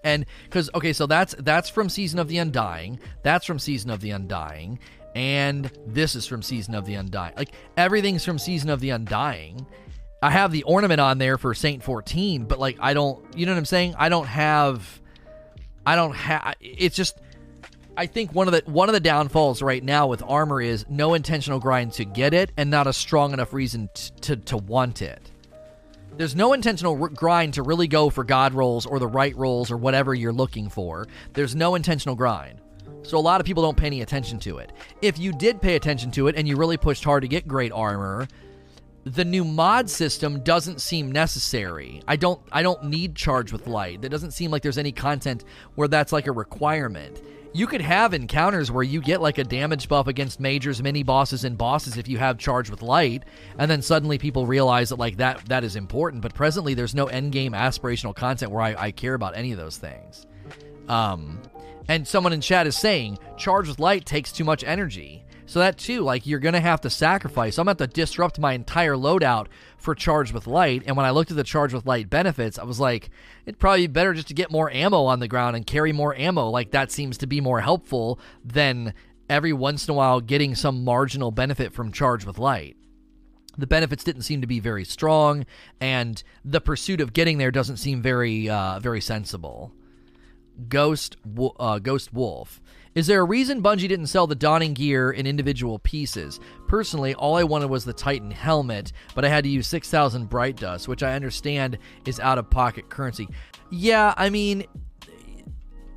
and 0.05 0.25
because 0.43 0.69
okay, 0.73 0.93
so 0.93 1.07
that's 1.07 1.35
that's 1.39 1.67
from 1.67 1.89
Season 1.89 2.19
of 2.19 2.29
the 2.29 2.37
Undying. 2.37 2.99
That's 3.23 3.45
from 3.45 3.59
Season 3.59 3.89
of 3.89 3.99
the 3.99 4.11
Undying, 4.11 4.79
and 5.15 5.69
this 5.85 6.15
is 6.15 6.27
from 6.27 6.41
Season 6.41 6.75
of 6.75 6.85
the 6.85 6.93
Undying. 6.93 7.33
Like 7.35 7.51
everything's 7.75 8.23
from 8.23 8.39
Season 8.39 8.69
of 8.69 8.79
the 8.79 8.91
Undying. 8.91 9.65
I 10.21 10.29
have 10.29 10.51
the 10.51 10.63
ornament 10.63 11.01
on 11.01 11.17
there 11.17 11.37
for 11.37 11.53
Saint 11.53 11.83
14, 11.83 12.45
but 12.45 12.59
like 12.59 12.77
I 12.79 12.93
don't, 12.93 13.23
you 13.35 13.45
know 13.45 13.51
what 13.51 13.57
I'm 13.57 13.65
saying? 13.65 13.95
I 13.97 14.09
don't 14.09 14.27
have, 14.27 15.01
I 15.85 15.95
don't 15.95 16.15
have. 16.15 16.55
It's 16.61 16.95
just, 16.95 17.19
I 17.97 18.05
think 18.05 18.33
one 18.33 18.47
of 18.47 18.53
the 18.53 18.61
one 18.71 18.89
of 18.89 18.93
the 18.93 18.99
downfalls 18.99 19.63
right 19.63 19.83
now 19.83 20.07
with 20.07 20.21
armor 20.23 20.61
is 20.61 20.85
no 20.87 21.15
intentional 21.15 21.59
grind 21.59 21.93
to 21.93 22.05
get 22.05 22.35
it, 22.35 22.51
and 22.57 22.69
not 22.69 22.85
a 22.85 22.93
strong 22.93 23.33
enough 23.33 23.53
reason 23.53 23.89
t- 23.93 24.11
to 24.21 24.35
to 24.35 24.57
want 24.57 25.01
it. 25.01 25.31
There's 26.17 26.35
no 26.35 26.53
intentional 26.53 27.01
r- 27.01 27.09
grind 27.09 27.55
to 27.55 27.63
really 27.63 27.87
go 27.87 28.09
for 28.09 28.23
God 28.23 28.53
rolls 28.53 28.85
or 28.85 28.99
the 28.99 29.07
right 29.07 29.35
rolls 29.35 29.69
or 29.69 29.75
whatever 29.75 30.13
you're 30.13 30.31
looking 30.31 30.69
for. 30.69 31.07
There's 31.33 31.55
no 31.55 31.75
intentional 31.75 32.15
grind. 32.15 32.61
So 33.03 33.17
a 33.17 33.19
lot 33.19 33.41
of 33.41 33.45
people 33.45 33.63
don't 33.63 33.75
pay 33.75 33.87
any 33.87 34.01
attention 34.01 34.39
to 34.39 34.59
it. 34.59 34.71
If 35.01 35.19
you 35.19 35.33
did 35.33 35.61
pay 35.61 35.75
attention 35.75 36.11
to 36.11 36.27
it 36.27 36.35
and 36.35 36.47
you 36.47 36.55
really 36.55 36.77
pushed 36.77 37.03
hard 37.03 37.21
to 37.23 37.27
get 37.27 37.47
great 37.47 37.71
armor, 37.73 38.27
the 39.03 39.25
new 39.25 39.43
mod 39.43 39.89
system 39.89 40.39
doesn't 40.39 40.81
seem 40.81 41.11
necessary. 41.11 42.01
I 42.07 42.15
don't 42.15 42.41
I 42.51 42.63
don't 42.63 42.85
need 42.85 43.15
charge 43.15 43.51
with 43.51 43.67
light. 43.67 44.01
There 44.01 44.09
doesn't 44.09 44.31
seem 44.31 44.51
like 44.51 44.63
there's 44.63 44.79
any 44.79 44.91
content 44.91 45.43
where 45.75 45.87
that's 45.87 46.13
like 46.13 46.27
a 46.27 46.31
requirement 46.31 47.21
you 47.55 47.67
could 47.67 47.79
have 47.79 48.13
encounters 48.13 48.69
where 48.69 48.83
you 48.83 48.99
get 48.99 49.21
like 49.21 49.37
a 49.37 49.43
damage 49.45 49.87
buff 49.87 50.07
against 50.07 50.41
majors, 50.41 50.83
mini 50.83 51.03
bosses, 51.03 51.45
and 51.45 51.57
bosses 51.57 51.95
if 51.95 52.05
you 52.05 52.17
have 52.17 52.37
charge 52.37 52.69
with 52.69 52.81
light, 52.81 53.23
and 53.57 53.71
then 53.71 53.81
suddenly 53.81 54.17
people 54.17 54.45
realize 54.45 54.89
that 54.89 54.97
like 54.97 55.15
that 55.17 55.45
that 55.45 55.63
is 55.63 55.77
important. 55.77 56.21
But 56.21 56.33
presently, 56.33 56.73
there's 56.73 56.93
no 56.93 57.05
end 57.05 57.31
game 57.31 57.53
aspirational 57.53 58.13
content 58.13 58.51
where 58.51 58.61
I, 58.61 58.75
I 58.87 58.91
care 58.91 59.13
about 59.13 59.37
any 59.37 59.53
of 59.53 59.57
those 59.57 59.77
things. 59.77 60.27
Um, 60.89 61.41
and 61.87 62.05
someone 62.05 62.33
in 62.33 62.41
chat 62.41 62.67
is 62.67 62.75
saying 62.75 63.19
charge 63.37 63.69
with 63.69 63.79
light 63.79 64.05
takes 64.05 64.33
too 64.33 64.43
much 64.43 64.65
energy. 64.65 65.23
So 65.45 65.59
that 65.59 65.77
too, 65.77 66.01
like 66.01 66.27
you're 66.27 66.39
gonna 66.39 66.59
have 66.59 66.81
to 66.81 66.89
sacrifice. 66.89 67.57
I'm 67.57 67.67
gonna 67.67 67.77
have 67.79 67.89
to 67.89 67.95
disrupt 67.95 68.37
my 68.37 68.51
entire 68.51 68.95
loadout 68.95 69.47
for 69.85 69.95
Charge 69.95 70.33
with 70.33 70.47
Light. 70.47 70.83
And 70.85 70.97
when 70.97 71.05
I 71.05 71.11
looked 71.11 71.31
at 71.31 71.37
the 71.37 71.43
Charge 71.43 71.73
with 71.73 71.85
Light 71.85 72.09
benefits, 72.09 72.59
I 72.59 72.63
was 72.63 72.79
like, 72.79 73.09
it'd 73.45 73.59
probably 73.59 73.87
be 73.87 73.93
better 73.93 74.13
just 74.13 74.27
to 74.27 74.33
get 74.33 74.51
more 74.51 74.69
ammo 74.71 75.05
on 75.05 75.19
the 75.19 75.27
ground 75.27 75.55
and 75.55 75.65
carry 75.65 75.93
more 75.93 76.13
ammo. 76.15 76.49
Like 76.49 76.71
that 76.71 76.91
seems 76.91 77.17
to 77.19 77.27
be 77.27 77.39
more 77.39 77.61
helpful 77.61 78.19
than 78.43 78.93
every 79.29 79.53
once 79.53 79.87
in 79.87 79.93
a 79.93 79.95
while 79.95 80.19
getting 80.19 80.55
some 80.55 80.83
marginal 80.83 81.31
benefit 81.31 81.71
from 81.71 81.91
Charge 81.93 82.25
with 82.25 82.37
Light. 82.37 82.75
The 83.57 83.67
benefits 83.67 84.03
didn't 84.03 84.23
seem 84.23 84.41
to 84.41 84.47
be 84.47 84.59
very 84.59 84.83
strong, 84.83 85.45
and 85.79 86.21
the 86.43 86.59
pursuit 86.59 86.99
of 86.99 87.13
getting 87.13 87.37
there 87.37 87.51
doesn't 87.51 87.77
seem 87.77 88.01
very, 88.01 88.49
uh, 88.49 88.79
very 88.79 88.99
sensible. 88.99 89.71
Ghost, 90.69 91.17
uh, 91.59 91.79
Ghost 91.79 92.13
Wolf. 92.13 92.61
Is 92.95 93.07
there 93.07 93.19
a 93.19 93.25
reason 93.25 93.61
Bungie 93.61 93.89
didn't 93.89 94.07
sell 94.07 94.25
the 94.25 94.35
Dawning 94.35 94.73
gear 94.73 95.11
in 95.11 95.27
individual 95.27 95.79
pieces? 95.79 96.39
Personally, 96.67 97.13
all 97.13 97.35
I 97.35 97.43
wanted 97.43 97.69
was 97.69 97.83
the 97.83 97.91
Titan 97.91 98.31
helmet, 98.31 98.93
but 99.13 99.25
I 99.25 99.29
had 99.29 99.43
to 99.43 99.49
use 99.49 99.67
6,000 99.67 100.29
Bright 100.29 100.55
Dust, 100.55 100.87
which 100.87 101.03
I 101.03 101.13
understand 101.13 101.77
is 102.05 102.21
out 102.21 102.37
of 102.37 102.49
pocket 102.49 102.89
currency. 102.89 103.27
Yeah, 103.69 104.13
I 104.15 104.29
mean, 104.29 104.65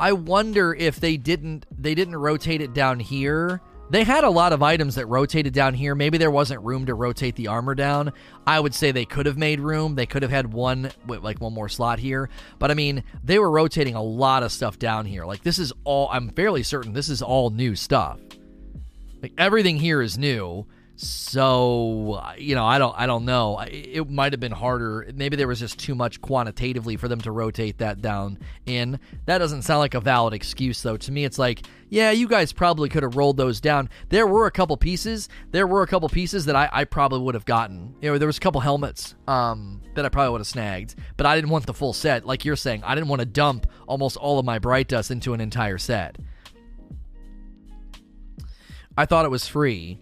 I 0.01 0.13
wonder 0.13 0.75
if 0.75 1.01
they 1.01 1.17
didn't 1.17 1.67
they 1.71 1.95
didn't 1.95 2.17
rotate 2.17 2.61
it 2.61 2.73
down 2.73 3.01
here 3.01 3.61
they 3.91 4.05
had 4.05 4.25
a 4.25 4.31
lot 4.31 4.53
of 4.53 4.63
items 4.63 4.97
that 4.97 5.07
rotated 5.07 5.55
down 5.55 5.75
here. 5.75 5.95
Maybe 5.95 6.19
there 6.19 6.31
wasn't 6.31 6.63
room 6.63 6.87
to 6.87 6.95
rotate 6.95 7.37
the 7.37 7.47
armor 7.47 7.75
down. 7.75 8.13
I 8.47 8.61
would 8.61 8.75
say 8.75 8.91
they 8.91 9.05
could 9.05 9.27
have 9.27 9.39
made 9.39 9.61
room. 9.61 9.95
They 9.95 10.07
could 10.07 10.23
have 10.23 10.31
had 10.31 10.53
one 10.53 10.91
like 11.07 11.41
one 11.41 11.55
more 11.55 11.69
slot 11.69 11.99
here. 11.99 12.29
But 12.59 12.71
I 12.71 12.75
mean, 12.75 13.03
they 13.25 13.39
were 13.39 13.51
rotating 13.51 13.95
a 13.95 14.03
lot 14.03 14.43
of 14.43 14.53
stuff 14.53 14.79
down 14.79 15.07
here. 15.07 15.25
Like 15.25 15.43
this 15.43 15.59
is 15.59 15.73
all 15.85 16.09
I'm 16.13 16.31
fairly 16.31 16.63
certain 16.63 16.93
this 16.93 17.09
is 17.09 17.23
all 17.23 17.51
new 17.51 17.75
stuff. 17.75 18.21
Like 19.23 19.33
everything 19.39 19.79
here 19.79 20.03
is 20.03 20.19
new. 20.19 20.67
So 21.01 22.21
you 22.39 22.57
know, 22.57 22.67
I 22.67 22.79
don't, 22.79 22.93
I 22.99 23.07
don't 23.07 23.25
know. 23.25 23.61
It 23.61 24.11
might 24.11 24.33
have 24.33 24.41
been 24.41 24.51
harder. 24.51 25.09
Maybe 25.15 25.37
there 25.37 25.47
was 25.47 25.61
just 25.61 25.79
too 25.79 25.95
much 25.95 26.21
quantitatively 26.21 26.97
for 26.97 27.07
them 27.07 27.21
to 27.21 27.31
rotate 27.31 27.79
that 27.79 28.03
down 28.03 28.41
in. 28.67 28.99
That 29.27 29.39
doesn't 29.39 29.63
sound 29.63 29.79
like 29.79 29.95
a 29.95 30.01
valid 30.01 30.35
excuse, 30.35 30.83
though. 30.83 30.97
To 30.97 31.13
me, 31.13 31.25
it's 31.25 31.39
like, 31.39 31.65
yeah, 31.89 32.11
you 32.11 32.27
guys 32.27 32.53
probably 32.53 32.89
could 32.89 33.05
have 33.05 33.15
rolled 33.15 33.37
those 33.37 33.61
down. 33.61 33.89
There 34.09 34.27
were 34.27 34.47
a 34.47 34.51
couple 34.51 34.77
pieces. 34.77 35.29
There 35.53 35.69
were 35.69 35.83
a 35.83 35.87
couple 35.87 36.09
pieces 36.09 36.47
that 36.47 36.57
I, 36.57 36.69
I 36.73 36.85
probably 36.85 37.21
would 37.21 37.37
have 37.37 37.45
gotten. 37.45 37.95
You 38.01 38.11
know, 38.11 38.19
there 38.19 38.27
was 38.27 38.39
a 38.39 38.41
couple 38.41 38.61
helmets 38.61 39.15
um, 39.29 39.81
that 39.95 40.05
I 40.05 40.09
probably 40.09 40.33
would 40.33 40.41
have 40.41 40.49
snagged, 40.49 40.97
but 41.17 41.27
I 41.27 41.37
didn't 41.37 41.51
want 41.51 41.67
the 41.67 41.75
full 41.75 41.93
set. 41.93 42.27
Like 42.27 42.45
you're 42.45 42.57
saying, 42.57 42.83
I 42.83 42.97
didn't 42.97 43.09
want 43.09 43.21
to 43.21 43.27
dump 43.27 43.69
almost 43.87 44.17
all 44.17 44.41
of 44.41 44.45
my 44.45 44.59
bright 44.59 44.89
dust 44.89 45.13
into 45.13 45.33
an 45.33 45.41
entire 45.41 45.79
set. 45.79 46.17
I 48.97 49.07
thought 49.07 49.25
it 49.25 49.31
was 49.31 49.47
free 49.47 50.01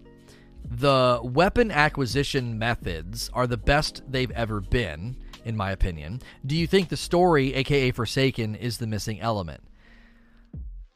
the 0.69 1.19
weapon 1.23 1.71
acquisition 1.71 2.59
methods 2.59 3.29
are 3.33 3.47
the 3.47 3.57
best 3.57 4.01
they've 4.09 4.31
ever 4.31 4.61
been, 4.61 5.17
in 5.45 5.55
my 5.55 5.71
opinion. 5.71 6.21
Do 6.45 6.55
you 6.55 6.67
think 6.67 6.89
the 6.89 6.97
story, 6.97 7.53
aka 7.53 7.91
Forsaken, 7.91 8.55
is 8.55 8.77
the 8.77 8.87
missing 8.87 9.19
element? 9.21 9.63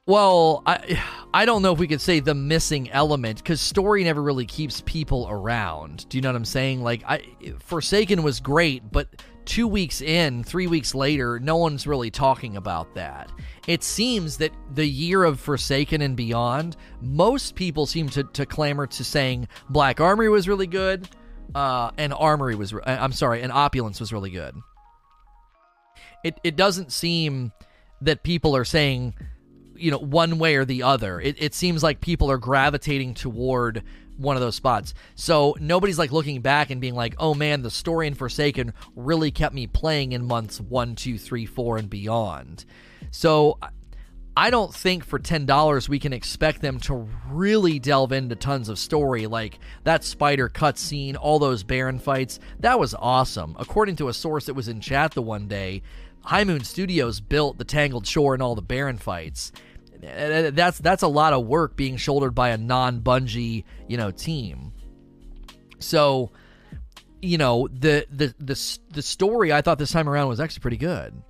Well, 0.07 0.63
I 0.65 1.01
I 1.33 1.45
don't 1.45 1.61
know 1.61 1.71
if 1.71 1.79
we 1.79 1.87
could 1.87 2.01
say 2.01 2.19
the 2.19 2.33
missing 2.33 2.91
element 2.91 3.37
because 3.37 3.61
story 3.61 4.03
never 4.03 4.21
really 4.21 4.45
keeps 4.45 4.81
people 4.81 5.27
around. 5.29 6.09
Do 6.09 6.17
you 6.17 6.21
know 6.21 6.29
what 6.29 6.35
I'm 6.35 6.45
saying? 6.45 6.83
Like, 6.83 7.03
I 7.07 7.21
Forsaken 7.59 8.23
was 8.23 8.39
great, 8.39 8.91
but 8.91 9.07
two 9.51 9.67
weeks 9.67 9.99
in, 9.99 10.45
three 10.45 10.65
weeks 10.65 10.95
later, 10.95 11.37
no 11.37 11.57
one's 11.57 11.85
really 11.85 12.09
talking 12.09 12.55
about 12.55 12.95
that. 12.95 13.29
It 13.67 13.83
seems 13.83 14.37
that 14.37 14.53
the 14.75 14.85
year 14.85 15.25
of 15.25 15.41
Forsaken 15.41 16.01
and 16.01 16.15
beyond, 16.15 16.77
most 17.01 17.53
people 17.55 17.85
seem 17.85 18.07
to, 18.11 18.23
to 18.23 18.45
clamor 18.45 18.87
to 18.87 19.03
saying 19.03 19.49
Black 19.69 19.99
Armory 19.99 20.29
was 20.29 20.47
really 20.47 20.67
good, 20.67 21.09
uh, 21.53 21.91
and 21.97 22.13
Armory 22.13 22.55
was, 22.55 22.73
uh, 22.73 22.79
I'm 22.85 23.11
sorry, 23.11 23.41
and 23.41 23.51
Opulence 23.51 23.99
was 23.99 24.13
really 24.13 24.29
good. 24.29 24.55
It, 26.23 26.39
it 26.45 26.55
doesn't 26.55 26.93
seem 26.93 27.51
that 27.99 28.23
people 28.23 28.55
are 28.55 28.63
saying, 28.63 29.15
you 29.75 29.91
know, 29.91 29.97
one 29.99 30.39
way 30.39 30.55
or 30.55 30.63
the 30.63 30.83
other. 30.83 31.19
It, 31.19 31.35
it 31.43 31.53
seems 31.53 31.83
like 31.83 31.99
people 31.99 32.31
are 32.31 32.37
gravitating 32.37 33.15
toward 33.15 33.83
one 34.21 34.35
of 34.35 34.41
those 34.41 34.55
spots. 34.55 34.93
So 35.15 35.55
nobody's 35.59 35.99
like 35.99 36.11
looking 36.11 36.41
back 36.41 36.69
and 36.69 36.81
being 36.81 36.95
like, 36.95 37.15
oh 37.17 37.33
man, 37.33 37.61
the 37.61 37.71
story 37.71 38.07
in 38.07 38.13
Forsaken 38.13 38.73
really 38.95 39.31
kept 39.31 39.55
me 39.55 39.67
playing 39.67 40.11
in 40.11 40.25
months 40.25 40.59
one, 40.59 40.95
two, 40.95 41.17
three, 41.17 41.45
four, 41.45 41.77
and 41.77 41.89
beyond. 41.89 42.65
So 43.11 43.57
I 44.35 44.49
don't 44.49 44.73
think 44.73 45.03
for 45.03 45.19
$10 45.19 45.89
we 45.89 45.99
can 45.99 46.13
expect 46.13 46.61
them 46.61 46.79
to 46.81 47.09
really 47.29 47.79
delve 47.79 48.13
into 48.13 48.35
tons 48.35 48.69
of 48.69 48.79
story 48.79 49.27
like 49.27 49.59
that 49.83 50.05
spider 50.05 50.47
cutscene, 50.47 51.17
all 51.19 51.37
those 51.37 51.63
Baron 51.63 51.99
fights. 51.99 52.39
That 52.59 52.79
was 52.79 52.95
awesome. 52.95 53.55
According 53.59 53.97
to 53.97 54.07
a 54.07 54.13
source 54.13 54.45
that 54.45 54.53
was 54.53 54.69
in 54.69 54.79
chat 54.79 55.11
the 55.11 55.21
one 55.21 55.47
day, 55.47 55.81
High 56.23 56.45
Moon 56.45 56.63
Studios 56.63 57.19
built 57.19 57.57
the 57.57 57.65
Tangled 57.65 58.07
Shore 58.07 58.33
and 58.33 58.41
all 58.41 58.55
the 58.55 58.61
Baron 58.61 58.97
fights. 58.97 59.51
That's 60.01 60.79
that's 60.79 61.03
a 61.03 61.07
lot 61.07 61.33
of 61.33 61.45
work 61.45 61.75
being 61.75 61.97
shouldered 61.97 62.33
by 62.33 62.49
a 62.49 62.57
non-Bungie, 62.57 63.63
you 63.87 63.97
know, 63.97 64.11
team. 64.11 64.73
So, 65.79 66.31
you 67.21 67.37
know, 67.37 67.67
the 67.71 68.05
the 68.11 68.33
the 68.39 68.79
the 68.89 69.01
story 69.01 69.53
I 69.53 69.61
thought 69.61 69.77
this 69.77 69.91
time 69.91 70.09
around 70.09 70.27
was 70.27 70.39
actually 70.39 70.61
pretty 70.61 70.77
good 70.77 71.21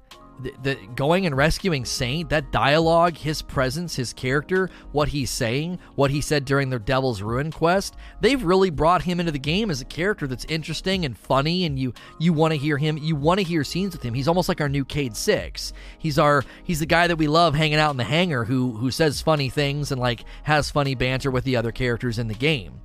the, 0.42 0.54
the, 0.64 0.76
going 0.96 1.26
and 1.26 1.36
rescuing 1.36 1.86
Saint, 1.86 2.30
that 2.30 2.52
dialogue, 2.52 3.18
his 3.18 3.42
presence, 3.42 3.96
his 3.96 4.14
character, 4.14 4.70
what 4.92 5.10
he's 5.10 5.30
saying, 5.30 5.80
what 5.96 6.12
he 6.12 6.22
said 6.22 6.46
during 6.46 6.70
their 6.70 6.80
Devil's 6.80 7.22
Ruin 7.22 7.52
quest, 7.52 7.96
they've 8.20 8.44
really 8.44 8.70
brought 8.70 9.04
him 9.04 9.20
into 9.20 9.32
the 9.32 9.40
game 9.40 9.70
as 9.70 9.82
a 9.82 9.86
character 9.86 10.28
that's 10.28 10.46
interesting 10.46 11.06
and 11.06 11.18
funny, 11.18 11.66
and 11.66 11.78
you 11.78 11.94
you 12.20 12.34
want 12.34 12.52
to 12.52 12.58
hear 12.58 12.78
him, 12.78 12.98
you 12.98 13.16
want 13.16 13.40
to 13.40 13.46
hear 13.46 13.64
scenes 13.64 13.94
with 13.94 14.04
him. 14.04 14.14
He's 14.14 14.28
almost 14.28 14.50
like 14.50 14.62
our 14.62 14.70
new 14.70 14.86
Cayde 14.86 15.16
Six. 15.16 15.74
He's 15.98 16.18
our 16.20 16.44
he's 16.64 16.80
the 16.80 16.86
guy 16.86 17.08
that 17.08 17.18
we 17.18 17.28
love 17.28 17.56
hanging 17.56 17.80
out 17.80 17.92
in 17.92 17.98
the 17.98 18.04
hangar 18.04 18.46
who 18.46 18.72
who 18.74 18.92
says 18.92 19.22
funny 19.22 19.50
things 19.50 19.92
and 19.92 20.02
like 20.02 20.24
has 20.44 20.72
funny 20.72 20.96
banter 20.96 21.32
with 21.32 21.44
the 21.44 21.56
other 21.56 21.72
characters 21.72 22.20
in 22.20 22.28
the 22.28 22.34
game. 22.34 22.82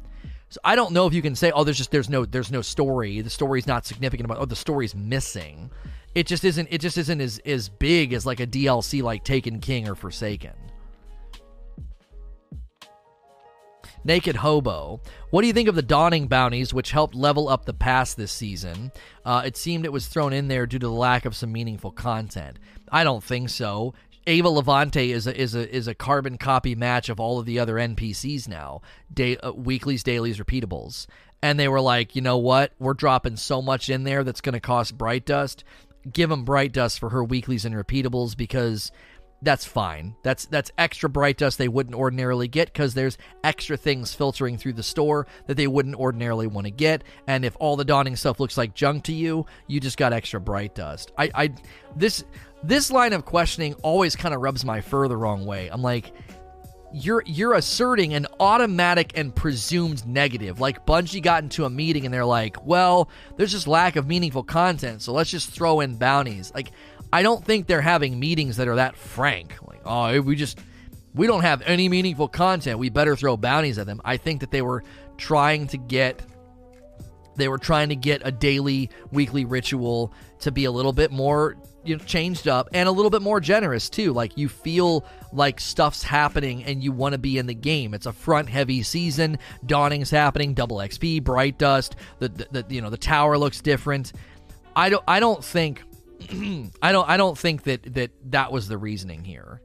So 0.48 0.60
I 0.64 0.76
don't 0.76 0.92
know 0.92 1.06
if 1.06 1.14
you 1.14 1.22
can 1.22 1.34
say, 1.34 1.50
oh, 1.50 1.64
there's 1.64 1.76
just 1.76 1.90
there's 1.90 2.08
no 2.08 2.24
there's 2.24 2.52
no 2.52 2.62
story. 2.62 3.20
The 3.20 3.30
story's 3.30 3.66
not 3.66 3.84
significant 3.84 4.26
about. 4.26 4.38
Oh, 4.38 4.44
the 4.44 4.56
story's 4.56 4.94
missing 4.94 5.70
it 6.16 6.26
just 6.26 6.44
isn't 6.44 6.68
it 6.70 6.80
just 6.80 6.96
isn't 6.96 7.20
as 7.20 7.38
as 7.44 7.68
big 7.68 8.14
as 8.14 8.24
like 8.24 8.40
a 8.40 8.46
DLC 8.46 9.02
like 9.02 9.22
Taken 9.22 9.60
King 9.60 9.86
or 9.86 9.94
Forsaken. 9.94 10.54
Naked 14.02 14.36
Hobo. 14.36 15.00
What 15.30 15.42
do 15.42 15.46
you 15.46 15.52
think 15.52 15.68
of 15.68 15.74
the 15.74 15.82
Dawning 15.82 16.26
bounties, 16.26 16.72
which 16.72 16.92
helped 16.92 17.14
level 17.14 17.48
up 17.48 17.66
the 17.66 17.74
pass 17.74 18.14
this 18.14 18.32
season? 18.32 18.92
Uh, 19.26 19.42
it 19.44 19.58
seemed 19.58 19.84
it 19.84 19.92
was 19.92 20.06
thrown 20.06 20.32
in 20.32 20.48
there 20.48 20.64
due 20.64 20.78
to 20.78 20.86
the 20.86 20.92
lack 20.92 21.26
of 21.26 21.36
some 21.36 21.52
meaningful 21.52 21.90
content. 21.90 22.58
I 22.90 23.04
don't 23.04 23.22
think 23.22 23.50
so. 23.50 23.92
Eva 24.26 24.48
Levante 24.48 25.12
is 25.12 25.26
a 25.26 25.38
is 25.38 25.54
a 25.54 25.70
is 25.74 25.86
a 25.86 25.94
carbon 25.94 26.38
copy 26.38 26.74
match 26.74 27.10
of 27.10 27.20
all 27.20 27.38
of 27.38 27.44
the 27.44 27.58
other 27.58 27.74
NPCs 27.74 28.48
now. 28.48 28.80
Day, 29.12 29.36
uh, 29.36 29.52
weeklies, 29.52 30.02
dailies, 30.02 30.38
repeatables, 30.38 31.06
and 31.42 31.60
they 31.60 31.68
were 31.68 31.80
like, 31.80 32.16
you 32.16 32.22
know 32.22 32.38
what? 32.38 32.72
We're 32.78 32.94
dropping 32.94 33.36
so 33.36 33.60
much 33.60 33.90
in 33.90 34.04
there 34.04 34.24
that's 34.24 34.40
going 34.40 34.54
to 34.54 34.60
cost 34.60 34.96
Bright 34.96 35.26
Dust 35.26 35.62
give 36.12 36.30
them 36.30 36.44
bright 36.44 36.72
dust 36.72 36.98
for 36.98 37.10
her 37.10 37.24
weeklies 37.24 37.64
and 37.64 37.74
repeatables 37.74 38.36
because 38.36 38.92
that's 39.42 39.66
fine. 39.66 40.16
That's 40.22 40.46
that's 40.46 40.72
extra 40.78 41.08
bright 41.08 41.36
dust 41.36 41.58
they 41.58 41.68
wouldn't 41.68 41.94
ordinarily 41.94 42.48
get 42.48 42.72
because 42.72 42.94
there's 42.94 43.18
extra 43.44 43.76
things 43.76 44.14
filtering 44.14 44.56
through 44.56 44.74
the 44.74 44.82
store 44.82 45.26
that 45.46 45.56
they 45.56 45.66
wouldn't 45.66 45.96
ordinarily 45.96 46.46
want 46.46 46.66
to 46.66 46.70
get. 46.70 47.04
And 47.26 47.44
if 47.44 47.56
all 47.60 47.76
the 47.76 47.84
dawning 47.84 48.16
stuff 48.16 48.40
looks 48.40 48.56
like 48.56 48.74
junk 48.74 49.04
to 49.04 49.12
you, 49.12 49.46
you 49.66 49.78
just 49.78 49.98
got 49.98 50.12
extra 50.12 50.40
bright 50.40 50.74
dust. 50.74 51.12
I, 51.18 51.30
I 51.34 51.54
this 51.96 52.24
this 52.62 52.90
line 52.90 53.12
of 53.12 53.24
questioning 53.24 53.74
always 53.82 54.16
kind 54.16 54.34
of 54.34 54.40
rubs 54.40 54.64
my 54.64 54.80
fur 54.80 55.06
the 55.06 55.16
wrong 55.16 55.44
way. 55.44 55.68
I'm 55.68 55.82
like, 55.82 56.12
you're 56.96 57.22
you're 57.26 57.54
asserting 57.54 58.14
an 58.14 58.26
automatic 58.40 59.12
and 59.16 59.34
presumed 59.34 60.06
negative. 60.06 60.60
Like 60.60 60.86
Bungie 60.86 61.22
got 61.22 61.42
into 61.42 61.66
a 61.66 61.70
meeting 61.70 62.06
and 62.06 62.14
they're 62.14 62.24
like, 62.24 62.64
"Well, 62.64 63.10
there's 63.36 63.52
just 63.52 63.66
lack 63.66 63.96
of 63.96 64.06
meaningful 64.06 64.42
content, 64.42 65.02
so 65.02 65.12
let's 65.12 65.30
just 65.30 65.50
throw 65.50 65.80
in 65.80 65.96
bounties." 65.96 66.52
Like 66.54 66.72
I 67.12 67.22
don't 67.22 67.44
think 67.44 67.66
they're 67.66 67.82
having 67.82 68.18
meetings 68.18 68.56
that 68.56 68.66
are 68.66 68.76
that 68.76 68.96
frank. 68.96 69.54
Like, 69.66 69.82
"Oh, 69.84 70.20
we 70.22 70.36
just 70.36 70.58
we 71.14 71.26
don't 71.26 71.42
have 71.42 71.62
any 71.66 71.88
meaningful 71.88 72.28
content. 72.28 72.78
We 72.78 72.88
better 72.88 73.14
throw 73.14 73.36
bounties 73.36 73.78
at 73.78 73.86
them." 73.86 74.00
I 74.04 74.16
think 74.16 74.40
that 74.40 74.50
they 74.50 74.62
were 74.62 74.82
trying 75.18 75.66
to 75.68 75.76
get 75.76 76.22
they 77.36 77.48
were 77.48 77.58
trying 77.58 77.90
to 77.90 77.96
get 77.96 78.22
a 78.24 78.32
daily, 78.32 78.88
weekly 79.12 79.44
ritual 79.44 80.14
to 80.40 80.50
be 80.50 80.64
a 80.64 80.70
little 80.70 80.94
bit 80.94 81.12
more 81.12 81.56
you 81.86 81.96
know, 81.96 82.04
changed 82.04 82.48
up 82.48 82.68
and 82.72 82.88
a 82.88 82.92
little 82.92 83.10
bit 83.10 83.22
more 83.22 83.40
generous 83.40 83.88
too. 83.88 84.12
Like 84.12 84.36
you 84.36 84.48
feel 84.48 85.04
like 85.32 85.60
stuff's 85.60 86.02
happening 86.02 86.64
and 86.64 86.82
you 86.82 86.92
want 86.92 87.12
to 87.12 87.18
be 87.18 87.38
in 87.38 87.46
the 87.46 87.54
game. 87.54 87.94
It's 87.94 88.06
a 88.06 88.12
front 88.12 88.48
heavy 88.48 88.82
season. 88.82 89.38
Dawning's 89.64 90.10
happening. 90.10 90.54
Double 90.54 90.78
XP, 90.78 91.24
Bright 91.24 91.58
Dust. 91.58 91.96
The, 92.18 92.28
the, 92.28 92.62
the 92.62 92.74
you 92.74 92.80
know 92.80 92.90
the 92.90 92.96
tower 92.96 93.38
looks 93.38 93.60
different. 93.60 94.12
I 94.74 94.88
don't 94.90 95.04
I 95.06 95.20
don't 95.20 95.44
think 95.44 95.82
I 96.82 96.92
don't 96.92 97.08
I 97.08 97.16
don't 97.16 97.36
think 97.36 97.64
that 97.64 97.94
that 97.94 98.10
that 98.30 98.52
was 98.52 98.68
the 98.68 98.78
reasoning 98.78 99.24
here. 99.24 99.60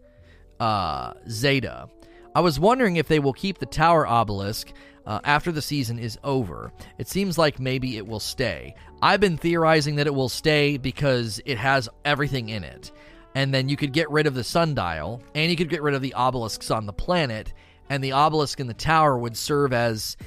Uh, 0.59 1.13
Zeta. 1.29 1.89
I 2.33 2.39
was 2.39 2.59
wondering 2.59 2.95
if 2.95 3.07
they 3.07 3.19
will 3.19 3.33
keep 3.33 3.57
the 3.57 3.65
tower 3.65 4.07
obelisk 4.07 4.71
uh, 5.05 5.19
after 5.23 5.51
the 5.51 5.61
season 5.61 5.99
is 5.99 6.17
over. 6.23 6.71
It 6.97 7.07
seems 7.07 7.37
like 7.37 7.59
maybe 7.59 7.97
it 7.97 8.07
will 8.07 8.19
stay. 8.19 8.75
I've 9.01 9.19
been 9.19 9.37
theorizing 9.37 9.95
that 9.95 10.07
it 10.07 10.13
will 10.13 10.29
stay 10.29 10.77
because 10.77 11.41
it 11.45 11.57
has 11.57 11.89
everything 12.05 12.49
in 12.49 12.63
it. 12.63 12.91
And 13.33 13.53
then 13.53 13.69
you 13.69 13.77
could 13.77 13.93
get 13.93 14.09
rid 14.09 14.27
of 14.27 14.35
the 14.35 14.43
sundial, 14.43 15.21
and 15.33 15.49
you 15.49 15.57
could 15.57 15.69
get 15.69 15.81
rid 15.81 15.95
of 15.95 16.01
the 16.01 16.13
obelisks 16.13 16.69
on 16.69 16.85
the 16.85 16.93
planet, 16.93 17.53
and 17.89 18.03
the 18.03 18.11
obelisk 18.11 18.59
in 18.59 18.67
the 18.67 18.73
tower 18.73 19.17
would 19.17 19.37
serve 19.37 19.73
as 19.73 20.17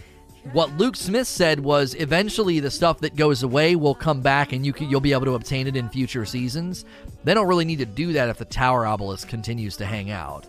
what 0.52 0.76
Luke 0.76 0.96
Smith 0.96 1.26
said 1.26 1.60
was 1.60 1.94
eventually 1.94 2.60
the 2.60 2.70
stuff 2.70 3.00
that 3.00 3.16
goes 3.16 3.42
away 3.42 3.76
will 3.76 3.94
come 3.94 4.20
back 4.20 4.52
and 4.52 4.64
you 4.64 4.72
can, 4.74 4.90
you'll 4.90 5.00
be 5.00 5.12
able 5.12 5.24
to 5.24 5.34
obtain 5.34 5.66
it 5.66 5.76
in 5.76 5.88
future 5.88 6.26
seasons. 6.26 6.84
They 7.24 7.32
don't 7.32 7.46
really 7.46 7.64
need 7.64 7.78
to 7.78 7.86
do 7.86 8.12
that 8.14 8.28
if 8.28 8.36
the 8.36 8.44
tower 8.44 8.86
obelisk 8.86 9.28
continues 9.28 9.76
to 9.78 9.86
hang 9.86 10.10
out. 10.10 10.46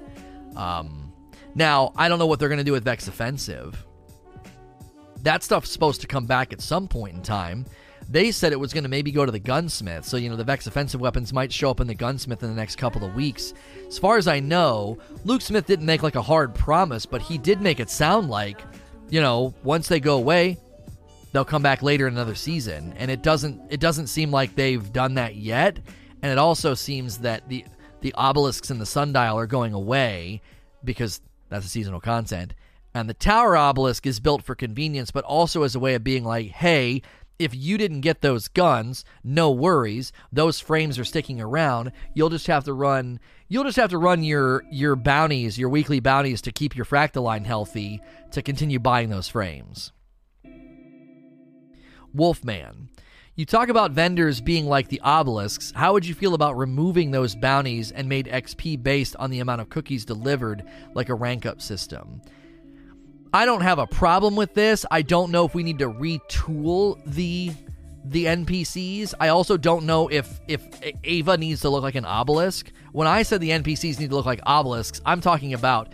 Um, 0.58 1.14
now, 1.56 1.94
I 1.96 2.10
don't 2.10 2.20
know 2.20 2.28
what 2.28 2.40
they're 2.40 2.50
going 2.50 2.58
to 2.58 2.66
do 2.66 2.74
with 2.74 2.84
Vex 2.84 3.08
Offensive 3.08 3.86
that 5.26 5.44
stuff's 5.44 5.72
supposed 5.72 6.02
to 6.02 6.08
come 6.08 6.26
back 6.26 6.54
at 6.54 6.62
some 6.62 6.88
point 6.88 7.16
in 7.16 7.22
time. 7.22 7.66
They 8.10 8.32
said 8.32 8.52
it 8.52 8.60
was 8.60 8.74
going 8.74 8.84
to 8.84 8.90
maybe 8.90 9.12
go 9.12 9.26
to 9.26 9.32
the 9.32 9.40
gunsmith. 9.40 10.06
So, 10.06 10.18
you 10.18 10.30
know, 10.30 10.36
the 10.36 10.44
Vex 10.44 10.68
offensive 10.68 11.02
weapons 11.02 11.34
might 11.34 11.52
show 11.52 11.72
up 11.72 11.80
in 11.80 11.88
the 11.88 11.96
gunsmith 11.96 12.44
in 12.44 12.50
the 12.50 12.56
next 12.56 12.76
couple 12.78 13.04
of 13.04 13.16
weeks. 13.16 13.54
As 13.88 13.98
far 13.98 14.18
as 14.18 14.28
I 14.28 14.40
know, 14.40 14.98
Luke 15.24 15.42
Smith 15.42 15.66
didn't 15.66 15.86
make 15.86 16.04
like 16.04 16.16
a 16.16 16.22
hard 16.22 16.54
promise, 16.54 17.06
but 17.06 17.22
he 17.22 17.38
did 17.38 17.62
make 17.62 17.80
it 17.80 17.90
sound 17.90 18.30
like, 18.30 18.62
you 19.10 19.22
know, 19.22 19.54
once 19.64 19.88
they 19.88 20.00
go 20.00 20.18
away, 20.18 20.58
they'll 21.32 21.46
come 21.46 21.64
back 21.64 21.82
later 21.82 22.08
in 22.08 22.14
another 22.14 22.36
season. 22.36 22.94
And 22.98 23.10
it 23.10 23.24
doesn't 23.24 23.60
it 23.70 23.80
doesn't 23.80 24.08
seem 24.08 24.32
like 24.32 24.56
they've 24.56 24.94
done 24.94 25.16
that 25.16 25.36
yet. 25.36 25.80
And 26.22 26.32
it 26.32 26.38
also 26.38 26.74
seems 26.76 27.20
that 27.20 27.50
the 27.50 27.66
the 28.02 28.14
obelisks 28.16 28.70
and 28.70 28.80
the 28.80 28.86
sundial 28.86 29.38
are 29.38 29.48
going 29.48 29.74
away 29.74 30.42
because 30.84 31.22
that's 31.50 31.66
a 31.66 31.70
seasonal 31.70 32.00
content 32.00 32.54
and 32.96 33.10
the 33.10 33.14
tower 33.14 33.58
obelisk 33.58 34.08
is 34.08 34.22
built 34.22 34.42
for 34.42 34.56
convenience, 34.56 35.12
but 35.12 35.26
also 35.26 35.64
as 35.64 35.76
a 35.76 35.80
way 35.80 35.96
of 35.96 36.04
being 36.04 36.24
like, 36.24 36.48
hey, 36.48 37.02
if 37.38 37.54
you 37.54 37.78
didn't 37.78 38.02
get 38.02 38.22
those 38.22 38.48
guns, 38.48 39.04
no 39.24 39.52
worries. 39.52 40.12
Those 40.32 40.60
frames 40.60 40.98
are 40.98 41.06
sticking 41.06 41.42
around. 41.42 41.92
You'll 42.14 42.30
just 42.30 42.48
have 42.48 42.64
to 42.66 42.74
run 42.74 43.20
you'll 43.48 43.64
just 43.64 43.78
have 43.78 43.92
to 43.92 43.98
run 43.98 44.24
your 44.24 44.64
your 44.70 44.96
bounties, 44.96 45.58
your 45.58 45.70
weekly 45.70 46.00
bounties 46.00 46.42
to 46.42 46.52
keep 46.52 46.76
your 46.76 46.86
fractal 46.86 47.24
line 47.24 47.46
healthy 47.46 48.02
to 48.32 48.42
continue 48.42 48.80
buying 48.80 49.10
those 49.10 49.28
frames. 49.28 49.92
Wolfman. 52.14 52.90
You 53.38 53.46
talk 53.46 53.68
about 53.68 53.92
vendors 53.92 54.40
being 54.40 54.66
like 54.66 54.88
the 54.88 55.02
obelisks. 55.02 55.74
How 55.76 55.92
would 55.92 56.06
you 56.06 56.16
feel 56.16 56.36
about 56.36 56.58
removing 56.58 57.12
those 57.12 57.36
bounties 57.36 57.92
and 57.92 58.08
made 58.08 58.28
XP 58.28 58.82
based 58.82 59.14
on 59.18 59.30
the 59.30 59.42
amount 59.42 59.60
of 59.60 59.68
cookies 59.68 60.06
delivered 60.06 60.64
like 60.94 61.10
a 61.10 61.16
rank 61.16 61.46
up 61.46 61.62
system? 61.62 62.22
I 63.36 63.46
don't 63.46 63.64
have 63.64 63.80
a 63.80 63.88
problem 63.88 64.38
with 64.38 64.54
this. 64.54 64.86
I 64.90 65.02
don't 65.02 65.30
know 65.30 65.44
if 65.44 65.54
we 65.54 65.62
need 65.62 65.80
to 65.80 65.90
retool 65.90 67.02
the 67.06 67.52
the 68.06 68.28
NPCs. 68.28 69.14
I 69.20 69.28
also 69.28 69.58
don't 69.58 69.86
know 69.86 70.08
if 70.08 70.40
if 70.48 70.66
Eva 71.04 71.36
needs 71.36 71.60
to 71.62 71.70
look 71.70 71.84
like 71.84 71.96
an 71.96 72.06
obelisk. 72.06 72.72
When 72.94 73.08
I 73.08 73.24
said 73.24 73.42
the 73.42 73.50
NPCs 73.50 74.00
need 74.00 74.12
to 74.12 74.16
look 74.16 74.26
like 74.26 74.40
obelisks, 74.46 75.02
I'm 75.06 75.20
talking 75.20 75.54
about 75.54 75.92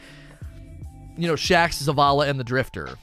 you 1.17 1.27
know 1.27 1.33
Shaxx, 1.33 1.81
Zavala, 1.81 2.29
and 2.29 2.39
the 2.39 2.43
Drifter. 2.43 2.95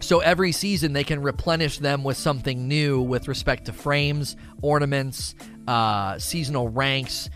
So 0.00 0.20
every 0.20 0.52
season 0.52 0.94
they 0.94 1.04
can 1.04 1.20
replenish 1.20 1.80
them 1.80 2.02
with 2.02 2.16
something 2.16 2.66
new 2.66 3.02
with 3.02 3.28
respect 3.28 3.66
to 3.66 3.74
frames, 3.74 4.36
ornaments, 4.62 5.34
uh, 5.68 6.18
seasonal 6.18 6.70
ranks, 6.70 7.28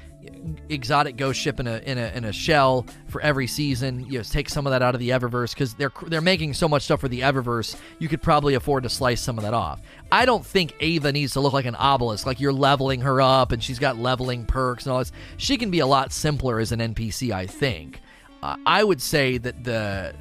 exotic 0.68 1.16
ghost 1.16 1.40
ship 1.40 1.60
in 1.60 1.66
a 1.66 1.78
in 1.78 1.98
a 1.98 2.08
in 2.14 2.24
a 2.24 2.32
shell 2.32 2.86
for 3.08 3.20
every 3.20 3.46
season. 3.46 4.04
You 4.08 4.18
know, 4.18 4.22
take 4.22 4.48
some 4.48 4.66
of 4.66 4.72
that 4.72 4.82
out 4.82 4.94
of 4.94 5.00
the 5.00 5.10
Eververse 5.10 5.54
because 5.54 5.74
they're 5.74 5.92
they're 6.06 6.20
making 6.20 6.54
so 6.54 6.68
much 6.68 6.82
stuff 6.82 7.00
for 7.00 7.08
the 7.08 7.20
Eververse. 7.20 7.76
You 7.98 8.08
could 8.08 8.22
probably 8.22 8.54
afford 8.54 8.82
to 8.82 8.88
slice 8.88 9.20
some 9.20 9.38
of 9.38 9.44
that 9.44 9.54
off. 9.54 9.80
I 10.10 10.24
don't 10.24 10.44
think 10.44 10.74
Eva 10.80 11.12
needs 11.12 11.32
to 11.34 11.40
look 11.40 11.52
like 11.52 11.66
an 11.66 11.74
obelisk, 11.76 12.26
like 12.26 12.40
you're 12.40 12.52
leveling 12.52 13.02
her 13.02 13.20
up 13.20 13.52
and 13.52 13.62
she's 13.62 13.78
got 13.78 13.96
leveling 13.98 14.44
perks 14.44 14.86
and 14.86 14.92
all 14.92 14.98
this. 14.98 15.12
She 15.36 15.56
can 15.56 15.70
be 15.70 15.80
a 15.80 15.86
lot 15.86 16.12
simpler 16.12 16.58
as 16.58 16.72
an 16.72 16.80
NPC, 16.80 17.30
I 17.30 17.46
think. 17.46 18.00
Uh, 18.42 18.56
I 18.66 18.84
would 18.84 19.02
say 19.02 19.38
that 19.38 19.64
the 19.64 20.14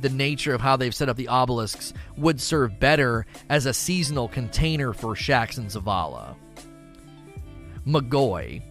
the 0.00 0.08
nature 0.10 0.54
of 0.54 0.60
how 0.60 0.76
they've 0.76 0.94
set 0.94 1.08
up 1.08 1.16
the 1.16 1.28
obelisks 1.28 1.92
would 2.16 2.40
serve 2.40 2.78
better 2.78 3.26
as 3.48 3.66
a 3.66 3.72
seasonal 3.74 4.28
container 4.28 4.92
for 4.92 5.14
Shaxx 5.14 5.58
and 5.58 5.68
Zavala. 5.68 6.36
McGoy 7.86 8.62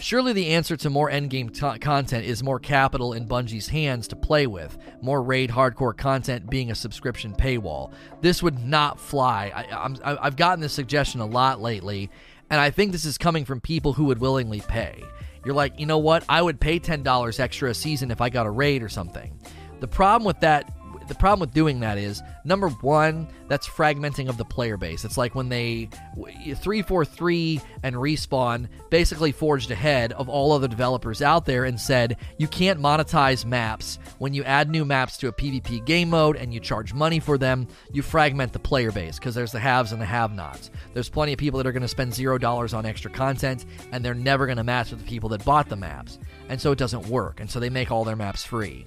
Surely 0.00 0.32
the 0.32 0.48
answer 0.48 0.76
to 0.78 0.88
more 0.88 1.10
endgame 1.10 1.52
t- 1.52 1.78
content 1.78 2.24
is 2.24 2.42
more 2.42 2.58
capital 2.58 3.12
in 3.12 3.28
Bungie's 3.28 3.68
hands 3.68 4.08
to 4.08 4.16
play 4.16 4.46
with, 4.46 4.78
more 5.02 5.22
raid 5.22 5.50
hardcore 5.50 5.96
content 5.96 6.48
being 6.48 6.70
a 6.70 6.74
subscription 6.74 7.34
paywall. 7.34 7.92
This 8.22 8.42
would 8.42 8.64
not 8.64 8.98
fly. 8.98 9.52
I, 9.54 10.24
have 10.24 10.36
gotten 10.36 10.60
this 10.60 10.72
suggestion 10.72 11.20
a 11.20 11.26
lot 11.26 11.60
lately, 11.60 12.10
and 12.48 12.58
I 12.58 12.70
think 12.70 12.92
this 12.92 13.04
is 13.04 13.18
coming 13.18 13.44
from 13.44 13.60
people 13.60 13.92
who 13.92 14.06
would 14.06 14.20
willingly 14.20 14.60
pay. 14.60 15.02
You're 15.44 15.54
like, 15.54 15.78
you 15.78 15.86
know 15.86 15.98
what? 15.98 16.24
I 16.28 16.40
would 16.40 16.60
pay 16.60 16.80
$10 16.80 17.40
extra 17.40 17.70
a 17.70 17.74
season 17.74 18.10
if 18.10 18.20
I 18.20 18.30
got 18.30 18.46
a 18.46 18.50
raid 18.50 18.82
or 18.82 18.88
something. 18.88 19.38
The 19.80 19.88
problem 19.88 20.26
with 20.26 20.40
that 20.40 20.72
the 21.10 21.16
problem 21.16 21.40
with 21.40 21.52
doing 21.52 21.80
that 21.80 21.98
is 21.98 22.22
number 22.44 22.68
one, 22.68 23.26
that's 23.48 23.68
fragmenting 23.68 24.28
of 24.28 24.36
the 24.36 24.44
player 24.44 24.76
base. 24.76 25.04
It's 25.04 25.18
like 25.18 25.34
when 25.34 25.48
they 25.48 25.88
343 26.14 27.60
and 27.82 27.96
respawn 27.96 28.68
basically 28.90 29.32
forged 29.32 29.72
ahead 29.72 30.12
of 30.12 30.28
all 30.28 30.52
other 30.52 30.68
developers 30.68 31.20
out 31.20 31.46
there 31.46 31.64
and 31.64 31.80
said 31.80 32.16
you 32.38 32.46
can't 32.46 32.78
monetize 32.78 33.44
maps 33.44 33.98
when 34.18 34.32
you 34.32 34.44
add 34.44 34.70
new 34.70 34.84
maps 34.84 35.16
to 35.18 35.26
a 35.26 35.32
PvP 35.32 35.84
game 35.84 36.10
mode 36.10 36.36
and 36.36 36.54
you 36.54 36.60
charge 36.60 36.94
money 36.94 37.18
for 37.18 37.36
them. 37.36 37.66
You 37.92 38.02
fragment 38.02 38.52
the 38.52 38.60
player 38.60 38.92
base 38.92 39.18
because 39.18 39.34
there's 39.34 39.52
the 39.52 39.58
haves 39.58 39.90
and 39.90 40.00
the 40.00 40.06
have-nots. 40.06 40.70
There's 40.94 41.08
plenty 41.08 41.32
of 41.32 41.40
people 41.40 41.58
that 41.58 41.66
are 41.66 41.72
going 41.72 41.82
to 41.82 41.88
spend 41.88 42.14
zero 42.14 42.38
dollars 42.38 42.72
on 42.72 42.86
extra 42.86 43.10
content 43.10 43.66
and 43.90 44.04
they're 44.04 44.14
never 44.14 44.46
going 44.46 44.58
to 44.58 44.64
match 44.64 44.92
with 44.92 45.00
the 45.00 45.06
people 45.06 45.28
that 45.30 45.44
bought 45.44 45.68
the 45.68 45.74
maps, 45.74 46.20
and 46.48 46.60
so 46.60 46.70
it 46.70 46.78
doesn't 46.78 47.08
work. 47.08 47.40
And 47.40 47.50
so 47.50 47.58
they 47.58 47.68
make 47.68 47.90
all 47.90 48.04
their 48.04 48.14
maps 48.14 48.44
free 48.44 48.86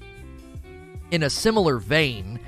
in 1.13 1.21
a 1.21 1.29
similar 1.29 1.77
vein, 1.77 2.39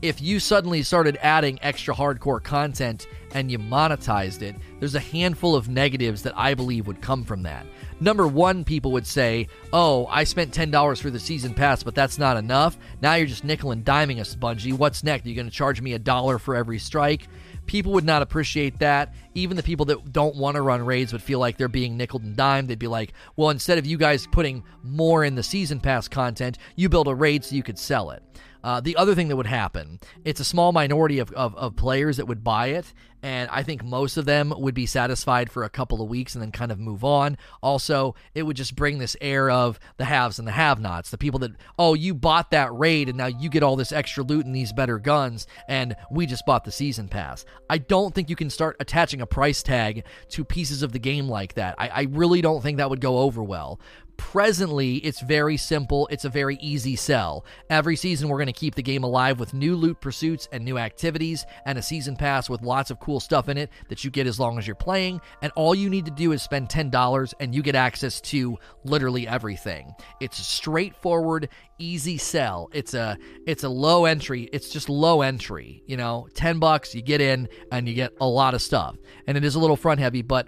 if 0.00 0.22
you 0.22 0.38
suddenly 0.38 0.84
started 0.84 1.18
adding 1.22 1.58
extra 1.60 1.92
hardcore 1.92 2.42
content 2.42 3.08
and 3.34 3.50
you 3.50 3.58
monetized 3.58 4.42
it, 4.42 4.54
there's 4.78 4.94
a 4.94 5.00
handful 5.00 5.56
of 5.56 5.68
negatives 5.68 6.22
that 6.22 6.38
I 6.38 6.54
believe 6.54 6.86
would 6.86 7.00
come 7.00 7.24
from 7.24 7.42
that. 7.42 7.66
Number 7.98 8.28
one, 8.28 8.62
people 8.62 8.92
would 8.92 9.08
say, 9.08 9.48
Oh, 9.72 10.06
I 10.06 10.22
spent 10.22 10.54
$10 10.54 11.02
for 11.02 11.10
the 11.10 11.18
season 11.18 11.52
pass, 11.52 11.82
but 11.82 11.96
that's 11.96 12.16
not 12.16 12.36
enough. 12.36 12.78
Now 13.00 13.14
you're 13.14 13.26
just 13.26 13.42
nickel 13.42 13.72
and 13.72 13.84
diming 13.84 14.20
us, 14.20 14.36
Bungie. 14.36 14.72
What's 14.72 15.02
next? 15.02 15.26
Are 15.26 15.28
you 15.28 15.34
going 15.34 15.50
to 15.50 15.52
charge 15.52 15.80
me 15.80 15.94
a 15.94 15.98
dollar 15.98 16.38
for 16.38 16.54
every 16.54 16.78
strike? 16.78 17.26
People 17.72 17.92
would 17.92 18.04
not 18.04 18.20
appreciate 18.20 18.80
that. 18.80 19.14
Even 19.34 19.56
the 19.56 19.62
people 19.62 19.86
that 19.86 20.12
don't 20.12 20.36
want 20.36 20.56
to 20.56 20.60
run 20.60 20.84
raids 20.84 21.10
would 21.10 21.22
feel 21.22 21.38
like 21.38 21.56
they're 21.56 21.68
being 21.68 21.96
nickel 21.96 22.20
and 22.20 22.36
dimed. 22.36 22.68
They'd 22.68 22.78
be 22.78 22.86
like, 22.86 23.14
well, 23.34 23.48
instead 23.48 23.78
of 23.78 23.86
you 23.86 23.96
guys 23.96 24.26
putting 24.30 24.62
more 24.82 25.24
in 25.24 25.36
the 25.36 25.42
season 25.42 25.80
pass 25.80 26.06
content, 26.06 26.58
you 26.76 26.90
build 26.90 27.08
a 27.08 27.14
raid 27.14 27.46
so 27.46 27.56
you 27.56 27.62
could 27.62 27.78
sell 27.78 28.10
it. 28.10 28.22
Uh, 28.62 28.82
the 28.82 28.94
other 28.96 29.14
thing 29.14 29.28
that 29.28 29.36
would 29.36 29.46
happen, 29.46 29.98
it's 30.22 30.38
a 30.38 30.44
small 30.44 30.72
minority 30.72 31.18
of, 31.18 31.32
of, 31.32 31.56
of, 31.56 31.74
players 31.74 32.18
that 32.18 32.26
would 32.26 32.44
buy 32.44 32.66
it, 32.66 32.92
and 33.22 33.48
I 33.50 33.62
think 33.62 33.84
most 33.84 34.16
of 34.16 34.24
them 34.24 34.52
would 34.56 34.74
be 34.74 34.86
satisfied 34.86 35.50
for 35.50 35.64
a 35.64 35.70
couple 35.70 36.02
of 36.02 36.08
weeks 36.08 36.34
and 36.34 36.42
then 36.42 36.52
kind 36.52 36.72
of 36.72 36.78
move 36.78 37.04
on. 37.04 37.38
Also, 37.62 38.14
it 38.34 38.42
would 38.42 38.56
just 38.56 38.74
bring 38.74 38.98
this 38.98 39.16
air 39.20 39.50
of 39.50 39.78
the 39.96 40.04
haves 40.04 40.38
and 40.38 40.48
the 40.48 40.52
have 40.52 40.80
nots, 40.80 41.10
the 41.10 41.18
people 41.18 41.40
that, 41.40 41.52
oh, 41.78 41.94
you 41.94 42.14
bought 42.14 42.50
that 42.50 42.72
raid 42.74 43.08
and 43.08 43.18
now 43.18 43.26
you 43.26 43.48
get 43.48 43.62
all 43.62 43.76
this 43.76 43.92
extra 43.92 44.22
loot 44.22 44.44
and 44.44 44.54
these 44.54 44.72
better 44.72 44.98
guns, 44.98 45.46
and 45.68 45.94
we 46.10 46.26
just 46.26 46.46
bought 46.46 46.64
the 46.64 46.72
season 46.72 47.08
pass. 47.08 47.44
I 47.70 47.78
don't 47.78 48.14
think 48.14 48.28
you 48.28 48.36
can 48.36 48.50
start 48.50 48.76
attaching 48.80 49.20
a 49.20 49.26
price 49.26 49.62
tag 49.62 50.04
to 50.30 50.44
pieces 50.44 50.82
of 50.82 50.92
the 50.92 50.98
game 50.98 51.28
like 51.28 51.54
that. 51.54 51.74
I, 51.78 51.88
I 51.88 52.02
really 52.10 52.40
don't 52.40 52.62
think 52.62 52.78
that 52.78 52.90
would 52.90 53.00
go 53.00 53.18
over 53.18 53.42
well. 53.42 53.80
Presently, 54.18 54.96
it's 54.96 55.20
very 55.20 55.56
simple. 55.56 56.06
It's 56.10 56.24
a 56.24 56.28
very 56.28 56.56
easy 56.56 56.96
sell. 56.96 57.44
Every 57.68 57.96
season, 57.96 58.28
we're 58.28 58.36
going 58.36 58.46
to 58.46 58.52
keep 58.52 58.74
the 58.74 58.82
game 58.82 59.02
alive 59.02 59.40
with 59.40 59.54
new 59.54 59.74
loot 59.74 60.00
pursuits 60.00 60.48
and 60.52 60.64
new 60.64 60.78
activities, 60.78 61.44
and 61.64 61.78
a 61.78 61.82
season 61.82 62.16
pass 62.16 62.48
with 62.48 62.62
lots 62.62 62.90
of 62.90 63.00
cool 63.00 63.11
stuff 63.20 63.48
in 63.48 63.56
it 63.56 63.70
that 63.88 64.04
you 64.04 64.10
get 64.10 64.26
as 64.26 64.38
long 64.38 64.58
as 64.58 64.66
you're 64.66 64.76
playing. 64.76 65.20
And 65.40 65.52
all 65.56 65.74
you 65.74 65.88
need 65.88 66.04
to 66.06 66.10
do 66.10 66.32
is 66.32 66.42
spend 66.42 66.68
$10 66.68 67.34
and 67.40 67.54
you 67.54 67.62
get 67.62 67.74
access 67.74 68.20
to 68.22 68.58
literally 68.84 69.26
everything. 69.26 69.92
It's 70.20 70.38
a 70.38 70.44
straightforward, 70.44 71.48
easy 71.78 72.18
sell. 72.18 72.68
It's 72.72 72.94
a 72.94 73.16
it's 73.46 73.64
a 73.64 73.68
low 73.68 74.04
entry. 74.04 74.48
It's 74.52 74.68
just 74.70 74.88
low 74.88 75.22
entry. 75.22 75.82
You 75.86 75.96
know, 75.96 76.28
10 76.34 76.58
bucks, 76.58 76.94
you 76.94 77.02
get 77.02 77.20
in 77.20 77.48
and 77.70 77.88
you 77.88 77.94
get 77.94 78.12
a 78.20 78.26
lot 78.26 78.54
of 78.54 78.62
stuff. 78.62 78.96
And 79.26 79.36
it 79.36 79.44
is 79.44 79.54
a 79.54 79.58
little 79.58 79.76
front 79.76 80.00
heavy, 80.00 80.22
but 80.22 80.46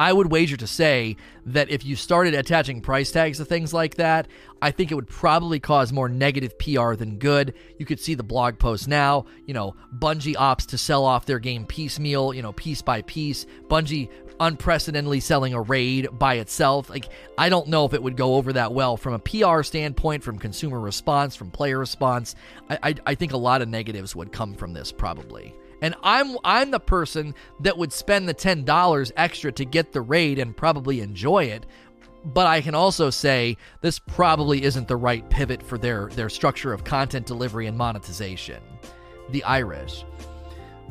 I 0.00 0.14
would 0.14 0.32
wager 0.32 0.56
to 0.56 0.66
say 0.66 1.18
that 1.44 1.68
if 1.68 1.84
you 1.84 1.94
started 1.94 2.32
attaching 2.32 2.80
price 2.80 3.12
tags 3.12 3.36
to 3.36 3.44
things 3.44 3.74
like 3.74 3.96
that, 3.96 4.28
I 4.62 4.70
think 4.70 4.90
it 4.90 4.94
would 4.94 5.10
probably 5.10 5.60
cause 5.60 5.92
more 5.92 6.08
negative 6.08 6.58
PR 6.58 6.94
than 6.94 7.18
good. 7.18 7.52
You 7.78 7.84
could 7.84 8.00
see 8.00 8.14
the 8.14 8.22
blog 8.22 8.58
post 8.58 8.88
now, 8.88 9.26
you 9.44 9.52
know, 9.52 9.76
Bungie 9.98 10.36
opts 10.36 10.64
to 10.68 10.78
sell 10.78 11.04
off 11.04 11.26
their 11.26 11.38
game 11.38 11.66
piecemeal, 11.66 12.32
you 12.32 12.40
know, 12.40 12.54
piece 12.54 12.80
by 12.80 13.02
piece. 13.02 13.44
Bungie 13.68 14.08
unprecedentedly 14.40 15.20
selling 15.20 15.52
a 15.52 15.60
raid 15.60 16.08
by 16.12 16.36
itself. 16.36 16.88
Like, 16.88 17.10
I 17.36 17.50
don't 17.50 17.68
know 17.68 17.84
if 17.84 17.92
it 17.92 18.02
would 18.02 18.16
go 18.16 18.36
over 18.36 18.54
that 18.54 18.72
well 18.72 18.96
from 18.96 19.12
a 19.12 19.18
PR 19.18 19.62
standpoint, 19.62 20.24
from 20.24 20.38
consumer 20.38 20.80
response, 20.80 21.36
from 21.36 21.50
player 21.50 21.78
response. 21.78 22.36
I, 22.70 22.78
I, 22.82 22.94
I 23.04 23.14
think 23.16 23.32
a 23.32 23.36
lot 23.36 23.60
of 23.60 23.68
negatives 23.68 24.16
would 24.16 24.32
come 24.32 24.54
from 24.54 24.72
this 24.72 24.92
probably. 24.92 25.54
And 25.82 25.94
I'm 26.02 26.36
I'm 26.44 26.70
the 26.70 26.80
person 26.80 27.34
that 27.60 27.78
would 27.78 27.92
spend 27.92 28.28
the 28.28 28.34
$10 28.34 29.12
extra 29.16 29.52
to 29.52 29.64
get 29.64 29.92
the 29.92 30.00
raid 30.00 30.38
and 30.38 30.56
probably 30.56 31.00
enjoy 31.00 31.44
it. 31.44 31.66
But 32.24 32.46
I 32.46 32.60
can 32.60 32.74
also 32.74 33.08
say 33.08 33.56
this 33.80 33.98
probably 33.98 34.62
isn't 34.62 34.88
the 34.88 34.96
right 34.96 35.28
pivot 35.30 35.62
for 35.62 35.78
their 35.78 36.08
their 36.08 36.28
structure 36.28 36.72
of 36.72 36.84
content 36.84 37.26
delivery 37.26 37.66
and 37.66 37.78
monetization. 37.78 38.62
The 39.30 39.42
Irish. 39.44 40.04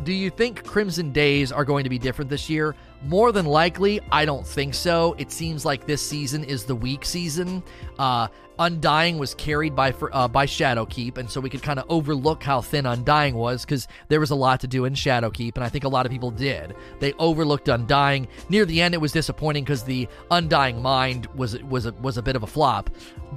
Do 0.04 0.14
you 0.14 0.30
think 0.30 0.64
Crimson 0.64 1.12
Days 1.12 1.52
are 1.52 1.66
going 1.66 1.84
to 1.84 1.90
be 1.90 2.00
different 2.00 2.30
this 2.30 2.50
year? 2.50 2.76
More 3.04 3.32
than 3.32 3.46
likely, 3.46 4.02
I 4.12 4.26
don't 4.26 4.46
think 4.46 4.74
so. 4.74 5.16
It 5.18 5.32
seems 5.32 5.64
like 5.64 5.86
this 5.86 6.06
season 6.06 6.44
is 6.44 6.66
the 6.66 6.76
weak 6.76 7.06
season. 7.06 7.64
Uh, 7.98 8.28
Undying 8.60 9.18
was 9.18 9.34
carried 9.36 9.74
by 9.74 9.94
uh, 10.12 10.28
by 10.28 10.46
Shadowkeep, 10.46 11.18
and 11.18 11.30
so 11.30 11.40
we 11.40 11.50
could 11.50 11.64
kind 11.64 11.80
of 11.80 11.86
overlook 11.88 12.44
how 12.44 12.60
thin 12.60 12.86
Undying 12.86 13.36
was 13.36 13.64
because 13.64 13.88
there 14.10 14.20
was 14.20 14.32
a 14.32 14.36
lot 14.36 14.60
to 14.60 14.68
do 14.68 14.84
in 14.84 14.94
Shadowkeep, 14.96 15.56
and 15.56 15.64
I 15.64 15.70
think 15.70 15.86
a 15.86 15.88
lot 15.88 16.06
of 16.06 16.12
people 16.12 16.30
did. 16.30 16.76
They 17.00 17.14
overlooked 17.14 17.70
Undying. 17.70 18.28
Near 18.50 18.66
the 18.66 18.82
end, 18.82 18.94
it 18.94 19.00
was 19.00 19.14
disappointing 19.14 19.64
because 19.64 19.84
the 19.84 20.10
Undying 20.30 20.82
Mind 20.82 21.28
was 21.28 21.58
was 21.64 21.86
a, 21.86 21.94
was 21.94 22.18
a 22.18 22.22
bit 22.22 22.36
of 22.36 22.44
a 22.44 22.48
flop, 22.48 22.90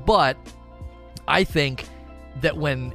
but 0.05 0.37
I 1.29 1.44
think 1.44 1.85
that 2.40 2.57
when 2.57 2.92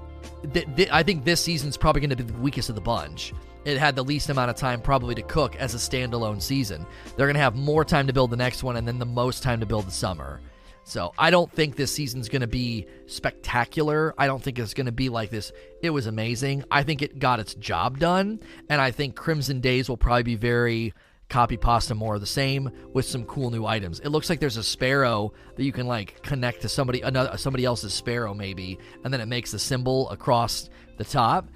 th- 0.53 0.67
th- 0.75 0.89
I 0.91 1.03
think 1.03 1.23
this 1.23 1.41
season's 1.41 1.77
probably 1.77 2.01
going 2.01 2.09
to 2.09 2.17
be 2.17 2.23
the 2.23 2.39
weakest 2.39 2.67
of 2.67 2.75
the 2.75 2.81
bunch 2.81 3.33
it 3.67 3.77
had 3.77 3.97
the 3.97 4.03
least 4.03 4.29
amount 4.29 4.49
of 4.49 4.55
time 4.55 4.79
probably 4.79 5.13
to 5.13 5.21
cook 5.21 5.57
as 5.57 5.75
a 5.75 5.77
standalone 5.77 6.41
season. 6.41 6.85
They're 7.17 7.27
going 7.27 7.35
to 7.35 7.41
have 7.41 7.55
more 7.55 7.83
time 7.83 8.07
to 8.07 8.13
build 8.13 8.31
the 8.31 8.37
next 8.37 8.63
one 8.63 8.77
and 8.77 8.87
then 8.87 8.97
the 8.97 9.05
most 9.05 9.43
time 9.43 9.59
to 9.59 9.65
build 9.65 9.85
the 9.85 9.91
summer. 9.91 10.39
So 10.85 11.11
I 11.17 11.31
don't 11.31 11.51
think 11.51 11.75
this 11.75 11.91
season's 11.91 12.29
going 12.29 12.43
to 12.43 12.47
be 12.47 12.87
spectacular. 13.07 14.15
I 14.17 14.25
don't 14.25 14.41
think 14.41 14.57
it's 14.57 14.73
going 14.73 14.85
to 14.85 14.93
be 14.93 15.09
like 15.09 15.31
this. 15.31 15.51
It 15.81 15.89
was 15.89 16.07
amazing. 16.07 16.63
I 16.71 16.83
think 16.83 17.01
it 17.01 17.19
got 17.19 17.41
its 17.41 17.55
job 17.55 17.99
done. 17.99 18.39
And 18.69 18.79
I 18.79 18.91
think 18.91 19.17
Crimson 19.17 19.59
Days 19.59 19.89
will 19.89 19.97
probably 19.97 20.23
be 20.23 20.35
very 20.35 20.93
copy 21.27 21.57
pasta 21.57 21.93
more 21.93 22.15
of 22.15 22.21
the 22.21 22.25
same 22.25 22.71
with 22.93 23.03
some 23.03 23.25
cool 23.25 23.51
new 23.51 23.65
items. 23.65 23.99
It 23.99 24.09
looks 24.09 24.29
like 24.29 24.39
there's 24.39 24.55
a 24.55 24.63
sparrow 24.63 25.33
that 25.57 25.63
you 25.65 25.73
can 25.73 25.87
like 25.87 26.23
connect 26.23 26.61
to 26.61 26.69
somebody 26.69 27.01
another 27.01 27.37
somebody 27.37 27.65
else's 27.65 27.93
sparrow 27.93 28.33
maybe 28.33 28.79
and 29.03 29.13
then 29.13 29.19
it 29.19 29.25
makes 29.25 29.51
the 29.51 29.59
symbol 29.59 30.09
across 30.09 30.69
the 30.97 31.03
top 31.03 31.49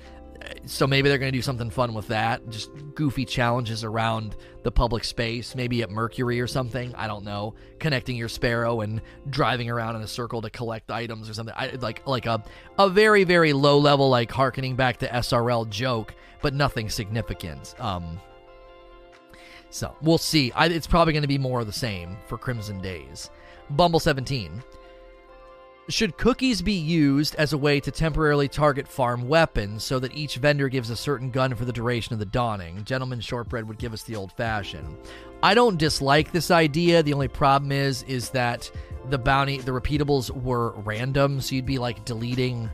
so 0.66 0.88
maybe 0.88 1.10
they're 1.10 1.18
going 1.18 1.32
to 1.32 1.38
do 1.38 1.42
something 1.42 1.70
fun 1.70 1.94
with 1.94 2.08
that. 2.08 2.48
Just 2.50 2.72
goofy 2.96 3.26
challenges 3.26 3.84
around 3.84 4.36
the 4.64 4.72
public 4.72 5.04
space, 5.04 5.56
maybe 5.56 5.82
at 5.82 5.90
Mercury 5.90 6.40
or 6.40 6.48
something. 6.48 6.94
I 6.96 7.08
don't 7.08 7.24
know. 7.24 7.56
Connecting 7.80 8.16
your 8.16 8.30
Sparrow 8.30 8.82
and 8.82 9.02
driving 9.30 9.70
around 9.70 9.96
in 9.96 10.02
a 10.02 10.08
circle 10.08 10.42
to 10.42 10.50
collect 10.50 10.92
items 10.92 11.30
or 11.30 11.34
something. 11.34 11.56
I, 11.58 11.72
like 11.82 12.06
like 12.08 12.26
a 12.26 12.44
a 12.78 12.90
very 12.90 13.24
very 13.24 13.54
low 13.54 13.78
level, 13.78 14.10
like 14.10 14.32
harkening 14.32 14.76
back 14.76 14.98
to 14.98 15.08
SRL 15.08 15.70
joke, 15.70 16.14
but 16.42 16.54
nothing 16.54 16.90
significant. 16.90 17.76
Um. 17.80 18.20
So 19.70 19.96
we'll 20.02 20.18
see. 20.18 20.52
I, 20.52 20.68
it's 20.68 20.88
probably 20.88 21.14
going 21.14 21.22
to 21.22 21.28
be 21.30 21.38
more 21.38 21.62
of 21.62 21.66
the 21.66 21.74
same 21.74 22.18
for 22.28 22.38
Crimson 22.38 22.82
Days. 22.82 23.30
Bumble 23.70 24.02
17. 24.02 24.62
Should 25.90 26.18
cookies 26.18 26.62
be 26.62 26.74
used 26.74 27.36
as 27.36 27.54
a 27.54 27.58
way 27.58 27.80
to 27.80 27.92
temporarily 27.92 28.48
target 28.48 28.88
farm 28.88 29.28
weapons 29.28 29.84
so 29.84 30.00
that 30.00 30.16
each 30.16 30.36
vendor 30.36 30.70
gives 30.70 30.92
a 30.92 30.96
certain 30.96 31.32
gun 31.32 31.56
for 31.56 31.66
the 31.66 31.74
duration 31.74 32.14
of 32.14 32.20
the 32.20 32.26
dawning? 32.26 32.84
Gentleman 32.86 33.20
Shortbread 33.20 33.68
would 33.68 33.80
give 33.80 33.92
us 33.92 34.04
the 34.04 34.16
old 34.16 34.32
fashioned. 34.34 34.96
I 35.42 35.56
don't 35.56 35.80
dislike 35.80 36.32
this 36.32 36.52
idea. 36.52 37.02
The 37.02 37.14
only 37.14 37.28
problem 37.28 37.72
is 37.72 38.04
is 38.04 38.30
that 38.30 38.72
the 39.10 39.18
bounty 39.18 39.58
the 39.58 39.72
repeatables 39.72 40.30
were 40.30 40.72
random, 40.82 41.42
so 41.42 41.56
you'd 41.56 41.66
be 41.66 41.80
like 41.80 42.06
deleting 42.06 42.70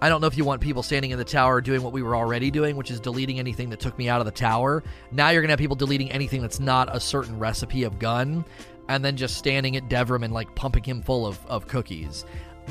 I 0.00 0.08
don't 0.08 0.20
know 0.20 0.26
if 0.26 0.36
you 0.36 0.44
want 0.44 0.60
people 0.60 0.82
standing 0.82 1.12
in 1.12 1.18
the 1.18 1.24
tower 1.24 1.60
doing 1.60 1.82
what 1.82 1.92
we 1.92 2.02
were 2.02 2.14
already 2.14 2.50
doing, 2.50 2.76
which 2.76 2.90
is 2.90 3.00
deleting 3.00 3.38
anything 3.38 3.70
that 3.70 3.80
took 3.80 3.96
me 3.96 4.08
out 4.08 4.20
of 4.20 4.26
the 4.26 4.32
tower. 4.32 4.82
Now 5.10 5.30
you're 5.30 5.40
going 5.40 5.48
to 5.48 5.52
have 5.52 5.58
people 5.58 5.76
deleting 5.76 6.12
anything 6.12 6.42
that's 6.42 6.60
not 6.60 6.94
a 6.94 7.00
certain 7.00 7.38
recipe 7.38 7.84
of 7.84 7.98
gun 7.98 8.44
and 8.88 9.04
then 9.04 9.16
just 9.16 9.36
standing 9.36 9.76
at 9.76 9.88
Devrim 9.88 10.24
and 10.24 10.32
like 10.32 10.54
pumping 10.54 10.84
him 10.84 11.02
full 11.02 11.26
of, 11.26 11.44
of 11.46 11.66
cookies. 11.66 12.24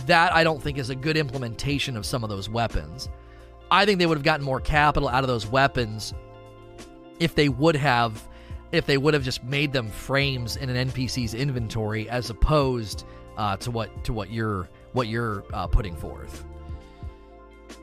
That 0.05 0.33
I 0.33 0.43
don't 0.43 0.61
think 0.61 0.77
is 0.77 0.89
a 0.89 0.95
good 0.95 1.17
implementation 1.17 1.95
of 1.97 2.05
some 2.05 2.23
of 2.23 2.29
those 2.29 2.49
weapons. 2.49 3.09
I 3.71 3.85
think 3.85 3.99
they 3.99 4.05
would 4.05 4.17
have 4.17 4.23
gotten 4.23 4.45
more 4.45 4.59
capital 4.59 5.09
out 5.09 5.23
of 5.23 5.27
those 5.27 5.47
weapons 5.47 6.13
if 7.19 7.35
they 7.35 7.49
would 7.49 7.75
have 7.75 8.27
if 8.71 8.87
they 8.87 8.97
would 8.97 9.13
have 9.13 9.23
just 9.23 9.43
made 9.43 9.71
them 9.71 9.87
frames 9.87 10.57
in 10.57 10.69
an 10.69 10.89
NPC's 10.89 11.35
inventory 11.35 12.09
as 12.09 12.29
opposed 12.31 13.05
uh, 13.37 13.55
to 13.57 13.71
what 13.71 14.03
to 14.03 14.13
what 14.13 14.31
you're 14.31 14.67
what 14.93 15.07
you're 15.07 15.43
uh, 15.53 15.67
putting 15.67 15.95
forth. 15.95 16.43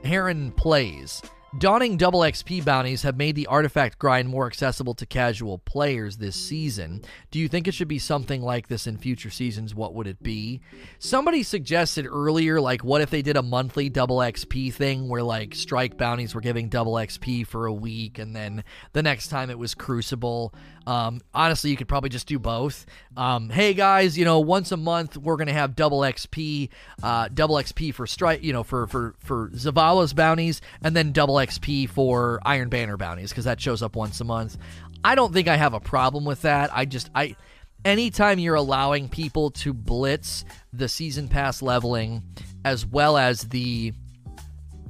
Heron 0.04 0.52
plays. 0.52 1.22
Dawning 1.58 1.96
double 1.96 2.20
XP 2.20 2.64
bounties 2.64 3.02
have 3.02 3.16
made 3.16 3.34
the 3.34 3.48
artifact 3.48 3.98
grind 3.98 4.28
more 4.28 4.46
accessible 4.46 4.94
to 4.94 5.04
casual 5.04 5.58
players 5.58 6.16
this 6.16 6.36
season. 6.36 7.02
Do 7.32 7.40
you 7.40 7.48
think 7.48 7.66
it 7.66 7.74
should 7.74 7.88
be 7.88 7.98
something 7.98 8.40
like 8.40 8.68
this 8.68 8.86
in 8.86 8.96
future 8.96 9.30
seasons? 9.30 9.74
What 9.74 9.92
would 9.94 10.06
it 10.06 10.22
be? 10.22 10.60
Somebody 11.00 11.42
suggested 11.42 12.06
earlier, 12.06 12.60
like, 12.60 12.84
what 12.84 13.00
if 13.00 13.10
they 13.10 13.20
did 13.20 13.36
a 13.36 13.42
monthly 13.42 13.88
double 13.88 14.18
XP 14.18 14.72
thing 14.72 15.08
where, 15.08 15.24
like, 15.24 15.56
strike 15.56 15.98
bounties 15.98 16.36
were 16.36 16.40
giving 16.40 16.68
double 16.68 16.92
XP 16.92 17.44
for 17.44 17.66
a 17.66 17.74
week 17.74 18.20
and 18.20 18.34
then 18.34 18.62
the 18.92 19.02
next 19.02 19.26
time 19.26 19.50
it 19.50 19.58
was 19.58 19.74
Crucible? 19.74 20.54
Um, 20.86 21.20
honestly, 21.34 21.70
you 21.70 21.76
could 21.76 21.88
probably 21.88 22.10
just 22.10 22.26
do 22.26 22.38
both. 22.38 22.86
Um, 23.16 23.50
hey 23.50 23.74
guys, 23.74 24.16
you 24.16 24.24
know, 24.24 24.40
once 24.40 24.72
a 24.72 24.76
month 24.76 25.16
we're 25.16 25.36
gonna 25.36 25.52
have 25.52 25.76
double 25.76 26.00
XP, 26.00 26.70
uh, 27.02 27.28
double 27.32 27.56
XP 27.56 27.94
for 27.94 28.06
strike, 28.06 28.42
you 28.42 28.52
know, 28.52 28.62
for 28.62 28.86
for 28.86 29.14
for 29.18 29.50
Zavala's 29.50 30.12
bounties, 30.12 30.60
and 30.82 30.96
then 30.96 31.12
double 31.12 31.34
XP 31.36 31.88
for 31.88 32.40
Iron 32.44 32.68
Banner 32.68 32.96
bounties 32.96 33.30
because 33.30 33.44
that 33.44 33.60
shows 33.60 33.82
up 33.82 33.96
once 33.96 34.20
a 34.20 34.24
month. 34.24 34.56
I 35.04 35.14
don't 35.14 35.32
think 35.32 35.48
I 35.48 35.56
have 35.56 35.74
a 35.74 35.80
problem 35.80 36.24
with 36.24 36.42
that. 36.42 36.70
I 36.72 36.84
just 36.84 37.10
I 37.14 37.36
anytime 37.84 38.38
you're 38.38 38.54
allowing 38.54 39.08
people 39.08 39.50
to 39.50 39.72
blitz 39.72 40.44
the 40.72 40.88
season 40.88 41.28
pass 41.28 41.62
leveling 41.62 42.22
as 42.64 42.84
well 42.84 43.16
as 43.16 43.42
the 43.42 43.92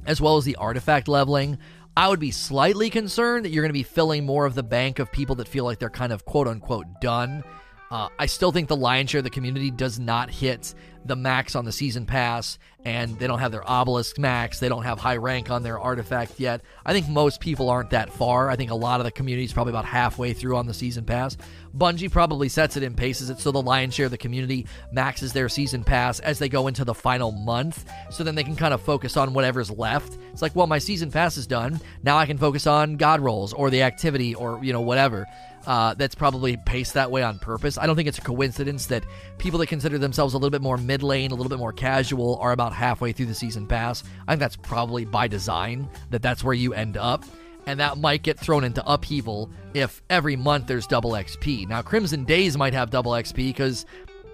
as 0.05 0.19
well 0.19 0.37
as 0.37 0.45
the 0.45 0.55
artifact 0.55 1.07
leveling 1.07 1.57
I 2.01 2.07
would 2.07 2.19
be 2.19 2.31
slightly 2.31 2.89
concerned 2.89 3.45
that 3.45 3.51
you're 3.51 3.61
going 3.61 3.69
to 3.69 3.73
be 3.73 3.83
filling 3.83 4.25
more 4.25 4.47
of 4.47 4.55
the 4.55 4.63
bank 4.63 4.97
of 4.97 5.11
people 5.11 5.35
that 5.35 5.47
feel 5.47 5.65
like 5.65 5.77
they're 5.77 5.87
kind 5.87 6.11
of 6.11 6.25
quote 6.25 6.47
unquote 6.47 6.87
done. 6.99 7.43
Uh, 7.91 8.07
I 8.17 8.25
still 8.25 8.53
think 8.53 8.69
the 8.69 8.75
lion's 8.75 9.09
share 9.09 9.19
of 9.19 9.25
the 9.25 9.29
community 9.29 9.69
does 9.69 9.99
not 9.99 10.31
hit 10.31 10.73
the 11.03 11.15
max 11.15 11.55
on 11.55 11.65
the 11.65 11.71
season 11.71 12.05
pass, 12.05 12.57
and 12.85 13.17
they 13.19 13.27
don't 13.27 13.39
have 13.39 13.51
their 13.51 13.69
obelisk 13.69 14.17
max. 14.17 14.59
They 14.59 14.69
don't 14.69 14.83
have 14.83 14.97
high 14.99 15.17
rank 15.17 15.49
on 15.49 15.61
their 15.63 15.77
artifact 15.79 16.39
yet. 16.39 16.61
I 16.85 16.93
think 16.93 17.09
most 17.09 17.41
people 17.41 17.69
aren't 17.69 17.89
that 17.89 18.13
far. 18.13 18.49
I 18.49 18.55
think 18.55 18.71
a 18.71 18.75
lot 18.75 18.99
of 18.99 19.05
the 19.05 19.11
community 19.11 19.43
is 19.43 19.51
probably 19.51 19.71
about 19.71 19.85
halfway 19.85 20.31
through 20.31 20.55
on 20.55 20.67
the 20.67 20.73
season 20.73 21.03
pass. 21.03 21.35
Bungie 21.75 22.11
probably 22.11 22.49
sets 22.49 22.77
it 22.77 22.83
and 22.83 22.95
paces 22.95 23.29
it 23.29 23.39
so 23.39 23.51
the 23.51 23.61
lion's 23.61 23.93
share 23.93 24.05
of 24.05 24.11
the 24.11 24.17
community 24.17 24.67
maxes 24.93 25.33
their 25.33 25.49
season 25.49 25.83
pass 25.83 26.19
as 26.19 26.39
they 26.39 26.47
go 26.49 26.67
into 26.67 26.85
the 26.85 26.93
final 26.93 27.31
month, 27.31 27.85
so 28.09 28.23
then 28.23 28.35
they 28.35 28.43
can 28.43 28.55
kind 28.55 28.73
of 28.73 28.81
focus 28.81 29.17
on 29.17 29.33
whatever's 29.33 29.71
left. 29.71 30.17
It's 30.31 30.41
like, 30.41 30.55
well, 30.55 30.67
my 30.67 30.79
season 30.79 31.11
pass 31.11 31.35
is 31.35 31.47
done. 31.47 31.81
Now 32.03 32.17
I 32.17 32.25
can 32.25 32.37
focus 32.37 32.67
on 32.67 32.95
god 32.95 33.19
rolls 33.19 33.53
or 33.53 33.69
the 33.69 33.81
activity 33.81 34.33
or 34.33 34.63
you 34.63 34.71
know 34.71 34.81
whatever 34.81 35.27
uh, 35.67 35.93
that's 35.93 36.15
probably 36.15 36.57
paced 36.57 36.93
that 36.95 37.11
way 37.11 37.23
on 37.23 37.39
purpose. 37.39 37.77
I 37.77 37.85
don't 37.85 37.95
think 37.95 38.07
it's 38.07 38.17
a 38.17 38.21
coincidence 38.21 38.87
that 38.87 39.03
people 39.37 39.59
that 39.59 39.67
consider 39.67 39.97
themselves 39.97 40.33
a 40.33 40.37
little 40.37 40.49
bit 40.49 40.61
more 40.61 40.77
mid 40.77 41.03
lane, 41.03 41.31
a 41.31 41.35
little 41.35 41.49
bit 41.49 41.59
more 41.59 41.73
casual, 41.73 42.37
are 42.37 42.51
about 42.51 42.73
halfway 42.73 43.11
through 43.11 43.27
the 43.27 43.35
season 43.35 43.67
pass. 43.67 44.03
I 44.27 44.31
think 44.31 44.39
that's 44.39 44.55
probably 44.55 45.05
by 45.05 45.27
design 45.27 45.89
that 46.09 46.21
that's 46.21 46.43
where 46.43 46.53
you 46.53 46.73
end 46.73 46.97
up. 46.97 47.23
And 47.67 47.79
that 47.79 47.99
might 47.99 48.23
get 48.23 48.39
thrown 48.39 48.63
into 48.63 48.83
upheaval 48.91 49.51
if 49.75 50.01
every 50.09 50.35
month 50.35 50.65
there's 50.65 50.87
double 50.87 51.11
XP. 51.11 51.67
Now, 51.67 51.83
Crimson 51.83 52.25
Days 52.25 52.57
might 52.57 52.73
have 52.73 52.89
double 52.89 53.11
XP 53.11 53.35
because 53.35 53.85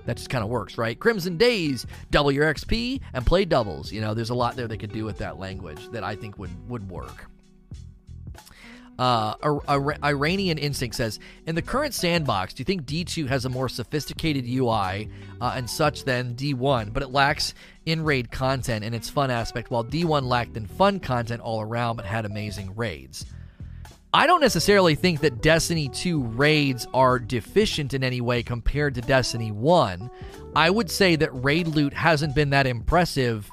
that 0.06 0.16
just 0.16 0.30
kind 0.30 0.44
of 0.44 0.50
works, 0.50 0.78
right? 0.78 0.98
Crimson 0.98 1.36
Days, 1.36 1.86
double 2.10 2.32
your 2.32 2.52
XP 2.54 3.02
and 3.14 3.26
play 3.26 3.44
doubles. 3.44 3.92
You 3.92 4.00
know, 4.00 4.14
there's 4.14 4.30
a 4.30 4.36
lot 4.36 4.56
there 4.56 4.68
they 4.68 4.78
could 4.78 4.94
do 4.94 5.04
with 5.04 5.18
that 5.18 5.38
language 5.38 5.90
that 5.92 6.04
I 6.06 6.16
think 6.16 6.40
would 6.40 6.70
would 6.70 6.90
work. 6.90 7.26
Uh, 9.00 9.36
Iranian 10.04 10.58
Instinct 10.58 10.96
says, 10.96 11.20
in 11.46 11.54
the 11.54 11.62
current 11.62 11.94
sandbox, 11.94 12.54
do 12.54 12.62
you 12.62 12.66
think 12.66 12.86
D2 12.86 13.28
has 13.28 13.46
a 13.46 13.50
more 13.50 13.70
sophisticated 13.70 14.46
UI 14.48 15.10
uh, 15.40 15.54
and 15.56 15.70
such 15.70 16.04
than 16.04 16.34
D1, 16.34 16.94
but 16.94 17.04
it 17.04 17.12
lacks 17.12 17.54
in 17.86 18.04
raid 18.04 18.32
content 18.32 18.84
and 18.84 18.96
its 18.96 19.10
fun 19.10 19.30
aspect, 19.30 19.70
while 19.70 19.84
D1 19.84 20.24
lacked 20.24 20.58
in 20.58 20.66
fun 20.66 21.00
content 21.00 21.42
all 21.42 21.62
around 21.62 21.98
but 21.98 22.06
had 22.06 22.26
amazing 22.26 22.76
raids? 22.76 23.26
I 24.14 24.26
don't 24.26 24.42
necessarily 24.42 24.96
think 24.96 25.20
that 25.20 25.42
Destiny 25.42 25.90
2 25.90 26.24
raids 26.24 26.88
are 26.94 27.20
deficient 27.20 27.94
in 27.94 28.04
any 28.04 28.22
way 28.22 28.42
compared 28.42 28.96
to 28.96 29.02
Destiny 29.02 29.52
1. 29.52 30.10
I 30.56 30.70
would 30.72 30.90
say 30.90 31.16
that 31.18 31.30
raid 31.44 31.68
loot 31.68 31.94
hasn't 31.94 32.34
been 32.34 32.50
that 32.50 32.66
impressive 32.66 33.48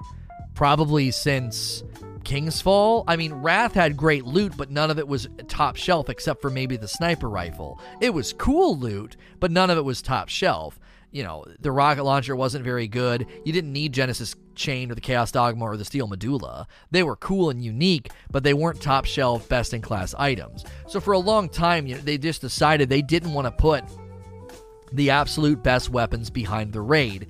probably 0.54 1.10
since 1.10 1.82
King's 2.24 2.60
Fall, 2.60 3.04
I 3.06 3.16
mean, 3.16 3.32
Wrath 3.32 3.74
had 3.74 3.96
great 3.96 4.24
loot, 4.24 4.56
but 4.56 4.70
none 4.70 4.90
of 4.90 4.98
it 4.98 5.06
was 5.06 5.28
top 5.46 5.76
shelf 5.76 6.08
except 6.08 6.40
for 6.42 6.50
maybe 6.50 6.76
the 6.76 6.88
sniper 6.88 7.28
rifle. 7.28 7.80
It 8.00 8.10
was 8.10 8.32
cool 8.32 8.76
loot, 8.76 9.16
but 9.40 9.50
none 9.50 9.70
of 9.70 9.78
it 9.78 9.84
was 9.84 10.02
top 10.02 10.28
shelf. 10.28 10.80
You 11.12 11.22
know, 11.22 11.44
the 11.60 11.70
rocket 11.70 12.02
launcher 12.02 12.34
wasn't 12.34 12.64
very 12.64 12.88
good. 12.88 13.28
You 13.44 13.52
didn't 13.52 13.72
need 13.72 13.92
Genesis 13.92 14.34
Chain 14.56 14.90
or 14.90 14.96
the 14.96 15.00
Chaos 15.00 15.30
Dogma 15.30 15.64
or 15.64 15.76
the 15.76 15.84
Steel 15.84 16.08
Medulla. 16.08 16.66
They 16.90 17.04
were 17.04 17.14
cool 17.14 17.50
and 17.50 17.64
unique, 17.64 18.10
but 18.32 18.42
they 18.42 18.54
weren't 18.54 18.80
top 18.80 19.04
shelf, 19.04 19.48
best 19.48 19.74
in 19.74 19.80
class 19.80 20.12
items. 20.14 20.64
So 20.88 20.98
for 20.98 21.12
a 21.12 21.18
long 21.18 21.48
time, 21.48 21.86
you 21.86 21.94
know, 21.94 22.00
they 22.00 22.18
just 22.18 22.40
decided 22.40 22.88
they 22.88 23.02
didn't 23.02 23.32
want 23.32 23.46
to 23.46 23.52
put 23.52 23.84
the 24.92 25.10
absolute 25.10 25.62
best 25.62 25.90
weapons 25.90 26.30
behind 26.30 26.72
the 26.72 26.80
raid. 26.80 27.28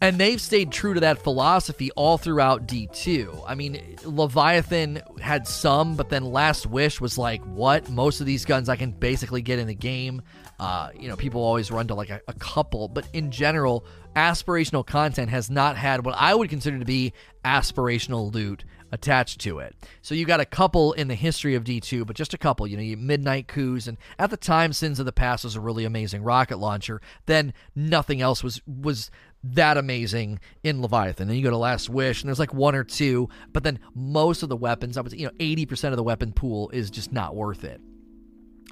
And 0.00 0.18
they've 0.18 0.40
stayed 0.40 0.72
true 0.72 0.92
to 0.92 1.00
that 1.00 1.22
philosophy 1.22 1.90
all 1.92 2.18
throughout 2.18 2.66
D2. 2.66 3.44
I 3.46 3.54
mean, 3.54 3.96
Leviathan 4.04 5.02
had 5.20 5.48
some, 5.48 5.96
but 5.96 6.10
then 6.10 6.22
Last 6.22 6.66
Wish 6.66 7.00
was 7.00 7.16
like, 7.16 7.42
what? 7.44 7.88
Most 7.88 8.20
of 8.20 8.26
these 8.26 8.44
guns 8.44 8.68
I 8.68 8.76
can 8.76 8.90
basically 8.90 9.40
get 9.40 9.58
in 9.58 9.66
the 9.66 9.74
game. 9.74 10.20
Uh, 10.60 10.90
you 10.98 11.08
know, 11.08 11.16
people 11.16 11.42
always 11.42 11.70
run 11.70 11.86
to 11.88 11.94
like 11.94 12.10
a, 12.10 12.20
a 12.28 12.34
couple, 12.34 12.88
but 12.88 13.06
in 13.14 13.30
general, 13.30 13.86
aspirational 14.14 14.84
content 14.84 15.30
has 15.30 15.48
not 15.50 15.76
had 15.76 16.04
what 16.04 16.14
I 16.18 16.34
would 16.34 16.50
consider 16.50 16.78
to 16.78 16.84
be 16.84 17.14
aspirational 17.44 18.32
loot 18.32 18.64
attached 18.92 19.40
to 19.40 19.58
it. 19.58 19.74
So 20.02 20.14
you 20.14 20.24
got 20.24 20.40
a 20.40 20.44
couple 20.44 20.92
in 20.92 21.08
the 21.08 21.14
history 21.14 21.54
of 21.54 21.64
D2, 21.64 22.06
but 22.06 22.16
just 22.16 22.34
a 22.34 22.38
couple. 22.38 22.66
You 22.66 22.76
know, 22.76 22.82
you 22.82 22.96
Midnight 22.96 23.48
Coup, 23.48 23.78
and 23.86 23.98
at 24.18 24.30
the 24.30 24.36
time, 24.36 24.72
Sins 24.72 24.98
of 24.98 25.06
the 25.06 25.12
Past 25.12 25.44
was 25.44 25.56
a 25.56 25.60
really 25.60 25.84
amazing 25.84 26.22
rocket 26.22 26.58
launcher. 26.58 27.00
Then 27.26 27.52
nothing 27.74 28.20
else 28.20 28.42
was 28.42 28.60
was 28.66 29.10
that 29.54 29.76
amazing 29.76 30.40
in 30.62 30.82
Leviathan. 30.82 31.28
And 31.28 31.36
you 31.36 31.44
go 31.44 31.50
to 31.50 31.56
Last 31.56 31.88
Wish, 31.88 32.22
and 32.22 32.28
there's 32.28 32.38
like 32.38 32.54
one 32.54 32.74
or 32.74 32.84
two, 32.84 33.28
but 33.52 33.62
then 33.62 33.78
most 33.94 34.42
of 34.42 34.48
the 34.48 34.56
weapons, 34.56 34.96
I 34.96 35.06
say, 35.06 35.16
you 35.16 35.26
know, 35.26 35.32
80% 35.38 35.90
of 35.90 35.96
the 35.96 36.02
weapon 36.02 36.32
pool 36.32 36.70
is 36.70 36.90
just 36.90 37.12
not 37.12 37.34
worth 37.34 37.64
it. 37.64 37.80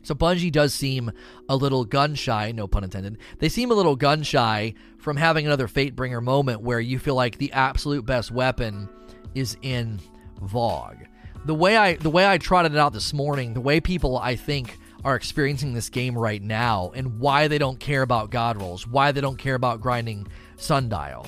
So 0.02 0.14
Bungie 0.14 0.52
does 0.52 0.74
seem 0.74 1.10
a 1.48 1.56
little 1.56 1.84
gun 1.84 2.14
shy, 2.14 2.52
no 2.52 2.66
pun 2.66 2.84
intended. 2.84 3.18
They 3.38 3.48
seem 3.48 3.70
a 3.70 3.74
little 3.74 3.96
gun 3.96 4.22
shy 4.22 4.74
from 4.98 5.16
having 5.16 5.46
another 5.46 5.66
Fatebringer 5.66 6.22
moment 6.22 6.60
where 6.60 6.80
you 6.80 6.98
feel 6.98 7.14
like 7.14 7.38
the 7.38 7.52
absolute 7.52 8.04
best 8.04 8.30
weapon 8.30 8.88
is 9.34 9.56
in 9.62 10.00
VoG. 10.42 11.06
The 11.46 11.54
way 11.54 11.76
I 11.76 11.94
the 11.94 12.10
way 12.10 12.26
I 12.26 12.38
trotted 12.38 12.72
it 12.72 12.78
out 12.78 12.92
this 12.92 13.12
morning, 13.14 13.54
the 13.54 13.60
way 13.60 13.80
people 13.80 14.18
I 14.18 14.36
think 14.36 14.78
are 15.04 15.16
experiencing 15.16 15.74
this 15.74 15.90
game 15.90 16.16
right 16.16 16.42
now 16.42 16.90
and 16.94 17.18
why 17.18 17.48
they 17.48 17.58
don't 17.58 17.78
care 17.78 18.02
about 18.02 18.30
god 18.30 18.60
rolls, 18.60 18.86
why 18.86 19.12
they 19.12 19.20
don't 19.20 19.38
care 19.38 19.54
about 19.54 19.80
grinding 19.80 20.26
sundial. 20.56 21.26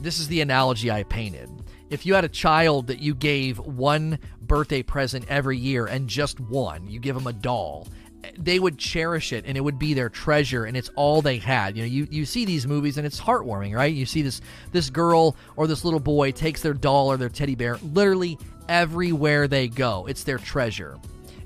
This 0.00 0.18
is 0.18 0.28
the 0.28 0.40
analogy 0.40 0.90
I 0.90 1.02
painted. 1.04 1.50
if 1.90 2.04
you 2.04 2.14
had 2.14 2.24
a 2.24 2.28
child 2.28 2.86
that 2.88 3.00
you 3.00 3.14
gave 3.14 3.58
one 3.58 4.18
birthday 4.42 4.82
present 4.82 5.24
every 5.28 5.56
year 5.56 5.86
and 5.86 6.08
just 6.08 6.38
one, 6.38 6.86
you 6.86 7.00
give 7.00 7.14
them 7.14 7.26
a 7.26 7.32
doll, 7.32 7.88
they 8.36 8.58
would 8.58 8.78
cherish 8.78 9.32
it 9.32 9.44
and 9.46 9.56
it 9.56 9.60
would 9.60 9.78
be 9.78 9.94
their 9.94 10.08
treasure 10.08 10.64
and 10.64 10.76
it's 10.76 10.90
all 10.96 11.22
they 11.22 11.38
had. 11.38 11.76
You 11.76 11.82
know, 11.82 11.88
you, 11.88 12.06
you 12.10 12.26
see 12.26 12.44
these 12.44 12.66
movies 12.66 12.98
and 12.98 13.06
it's 13.06 13.20
heartwarming, 13.20 13.74
right? 13.74 13.92
You 13.94 14.06
see 14.06 14.22
this 14.22 14.40
this 14.72 14.90
girl 14.90 15.36
or 15.56 15.66
this 15.66 15.84
little 15.84 16.00
boy 16.00 16.32
takes 16.32 16.60
their 16.62 16.74
doll 16.74 17.10
or 17.10 17.16
their 17.16 17.28
teddy 17.28 17.54
bear 17.54 17.78
literally 17.78 18.38
everywhere 18.68 19.48
they 19.48 19.68
go. 19.68 20.06
It's 20.06 20.24
their 20.24 20.38
treasure. 20.38 20.98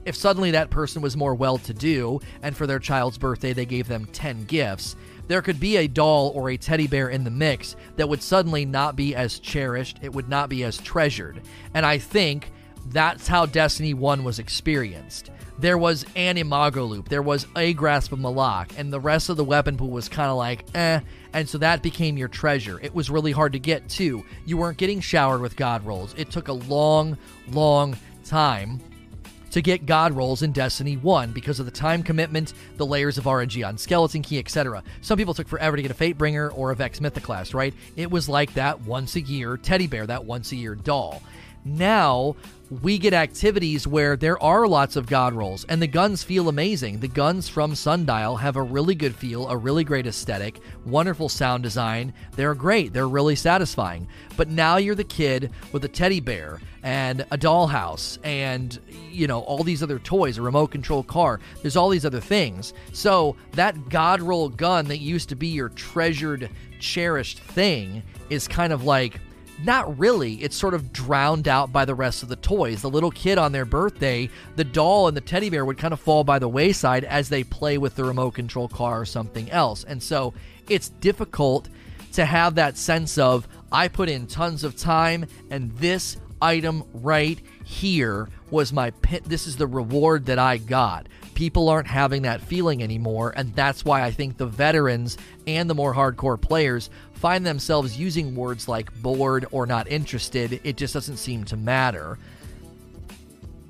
If 0.05 0.17
suddenly 0.17 0.51
that 0.53 0.71
person 0.71 1.03
was 1.03 1.17
more 1.17 1.35
well 1.35 1.59
to 1.59 1.73
do 1.73 2.21
and 2.43 2.57
for 2.57 2.67
their 2.67 2.81
child's 2.81 3.19
birthday 3.19 3.53
they 3.53 3.67
gave 3.67 3.87
them 3.87 4.07
10 4.07 4.47
gifts, 4.47 4.97
there 5.29 5.43
could 5.43 5.61
be 5.61 5.77
a 5.77 5.89
doll 5.89 6.33
or 6.35 6.51
a 6.51 6.57
teddy 6.57 6.87
bear 6.87 7.09
in 7.09 7.25
the 7.25 7.31
mix 7.31 7.77
that 7.97 8.09
would 8.09 8.23
suddenly 8.23 8.65
not 8.65 8.97
be 8.97 9.15
as 9.15 9.39
cherished, 9.39 9.99
it 10.03 10.13
would 10.13 10.29
not 10.29 10.49
be 10.49 10.65
as 10.65 10.79
treasured. 10.79 11.41
And 11.75 11.87
I 11.87 11.99
think 11.99 12.53
that's 12.87 13.29
how 13.29 13.47
Destiny 13.47 13.95
1 13.95 14.25
was 14.25 14.39
experienced 14.39 15.31
there 15.63 15.79
was 15.79 16.05
an 16.17 16.39
Imago 16.39 16.85
loop, 16.85 17.09
there 17.09 17.23
was 17.23 17.47
a 17.57 17.73
Grasp 17.75 18.13
of 18.13 18.19
Malok, 18.19 18.77
and 18.77 18.93
the 18.93 19.01
rest 19.01 19.29
of 19.29 19.37
the 19.37 19.45
weapon 19.45 19.77
pool 19.77 19.91
was 19.91 20.09
kind 20.09 20.29
of 20.29 20.37
like, 20.37 20.65
eh. 20.75 21.01
And 21.33 21.49
so 21.49 21.59
that 21.59 21.83
became 21.83 22.19
your 22.19 22.29
treasure. 22.29 22.81
It 22.81 22.95
was 22.95 23.09
really 23.11 23.33
hard 23.33 23.53
to 23.53 23.59
get 23.59 23.89
to. 23.91 24.25
You 24.45 24.57
weren't 24.57 24.77
getting 24.77 25.01
showered 25.01 25.41
with 25.41 25.57
God 25.57 25.87
rolls. 25.87 26.15
It 26.19 26.31
took 26.31 26.49
a 26.49 26.53
long, 26.53 27.17
long 27.49 27.97
time 28.25 28.81
to 29.53 29.63
get 29.63 29.87
God 29.87 30.13
rolls 30.13 30.43
in 30.43 30.53
Destiny 30.53 30.97
1 30.97 31.33
because 31.33 31.61
of 31.61 31.67
the 31.67 31.73
time 31.73 32.03
commitment, 32.03 32.53
the 32.77 32.87
layers 32.87 33.19
of 33.19 33.25
RNG 33.25 33.67
on 33.67 33.79
Skeleton 33.79 34.23
Key, 34.23 34.39
etc. 34.39 34.83
Some 35.01 35.19
people 35.19 35.35
took 35.35 35.49
forever 35.49 35.77
to 35.77 35.83
get 35.83 35.91
a 35.91 35.95
Fatebringer 35.95 36.51
or 36.57 36.71
a 36.71 36.77
Vex 36.77 37.01
Mythoclast, 37.01 37.55
right? 37.55 37.75
It 37.97 38.11
was 38.11 38.29
like 38.29 38.55
that 38.55 38.81
once 38.83 39.17
a 39.17 39.21
year 39.21 39.57
teddy 39.57 39.87
bear, 39.87 40.07
that 40.07 40.25
once 40.25 40.53
a 40.53 40.57
year 40.57 40.75
doll. 40.75 41.23
Now 41.65 42.37
we 42.81 42.97
get 42.97 43.13
activities 43.13 43.87
where 43.87 44.17
there 44.17 44.43
are 44.43 44.67
lots 44.67 44.97
of 44.97 45.07
god 45.07 45.35
rolls 45.35 45.65
and 45.69 45.83
the 45.83 45.87
guns 45.87 46.23
feel 46.25 46.49
amazing. 46.49 47.01
The 47.01 47.09
guns 47.09 47.49
from 47.49 47.75
Sundial 47.75 48.37
have 48.37 48.57
a 48.57 48.63
really 48.63 48.95
good 48.95 49.15
feel, 49.15 49.49
a 49.49 49.57
really 49.57 49.85
great 49.85 50.07
aesthetic, 50.07 50.61
wonderful 50.87 51.29
sound 51.29 51.63
design. 51.63 52.15
They're 52.35 52.55
great, 52.55 52.93
they're 52.93 53.09
really 53.09 53.37
satisfying. 53.37 54.09
But 54.37 54.49
now 54.49 54.79
you're 54.79 54.95
the 54.95 55.05
kid 55.05 55.53
with 55.73 55.85
a 55.85 55.89
teddy 55.89 56.21
bear 56.21 56.61
and 56.83 57.21
a 57.31 57.39
dollhouse 57.39 58.19
and 58.25 58.79
you 59.11 59.27
know 59.27 59.41
all 59.41 59.63
these 59.63 59.83
other 59.83 59.99
toys, 59.99 60.39
a 60.39 60.43
remote 60.43 60.71
control 60.71 61.03
car. 61.03 61.41
There's 61.61 61.77
all 61.77 61.91
these 61.91 62.07
other 62.07 62.21
things. 62.21 62.73
So 62.93 63.37
that 63.53 63.91
god 63.91 64.23
roll 64.23 64.49
gun 64.49 64.87
that 64.89 64.99
used 64.99 65.29
to 65.29 65.37
be 65.37 65.49
your 65.49 65.69
treasured, 65.69 66.49
cherished 66.81 67.39
thing 67.39 68.03
is 68.31 68.49
kind 68.49 68.73
of 68.73 68.85
like 68.85 69.21
not 69.65 69.99
really. 69.99 70.35
It's 70.35 70.57
sort 70.57 70.75
of 70.75 70.93
drowned 70.93 71.49
out 71.49 71.73
by 71.73 71.85
the 71.85 71.95
rest 71.95 72.23
of 72.23 72.29
the 72.29 72.37
toys. 72.37 72.83
The 72.83 72.91
little 72.91 73.11
kid 73.11 73.39
on 73.39 73.53
their 73.53 73.65
birthday, 73.65 74.29
the 74.57 74.65
doll 74.65 75.09
and 75.09 75.17
the 75.17 75.21
teddy 75.21 75.51
bear 75.51 75.65
would 75.65 75.79
kind 75.79 75.93
of 75.93 76.01
fall 76.01 76.25
by 76.25 76.39
the 76.39 76.49
wayside 76.49 77.05
as 77.05 77.29
they 77.29 77.45
play 77.45 77.79
with 77.79 77.95
the 77.95 78.05
remote 78.05 78.33
control 78.33 78.69
car 78.69 79.01
or 79.01 79.05
something 79.05 79.51
else. 79.51 79.85
And 79.85 80.03
so 80.03 80.35
it's 80.69 80.89
difficult 80.89 81.69
to 82.13 82.25
have 82.25 82.55
that 82.57 82.77
sense 82.77 83.19
of, 83.19 83.49
I 83.71 83.89
put 83.89 84.09
in 84.09 84.27
tons 84.27 84.65
of 84.65 84.77
time 84.77 85.27
and 85.51 85.73
this 85.79 86.19
item 86.41 86.85
right 86.93 87.41
here 87.65 88.29
was 88.51 88.73
my 88.73 88.91
pit. 88.91 89.25
This 89.25 89.47
is 89.47 89.57
the 89.57 89.67
reward 89.67 90.27
that 90.27 90.39
I 90.39 90.59
got. 90.59 91.07
People 91.43 91.69
aren't 91.69 91.89
having 91.89 92.23
that 92.23 92.41
feeling 92.41 92.85
anymore. 92.85 93.33
And 93.35 93.53
that's 93.57 93.85
why 93.85 94.05
I 94.05 94.13
think 94.13 94.37
the 94.37 94.47
veterans 94.47 95.19
and 95.49 95.69
the 95.69 95.75
more 95.75 95.93
hardcore 95.93 96.41
players 96.41 96.89
find 97.15 97.45
themselves 97.45 97.99
using 97.99 98.37
words 98.37 98.69
like 98.69 98.95
bored 99.03 99.47
or 99.51 99.67
not 99.67 99.89
interested, 99.89 100.61
it 100.63 100.77
just 100.77 100.95
doesn't 100.95 101.17
seem 101.17 101.43
to 101.47 101.57
matter. 101.57 102.17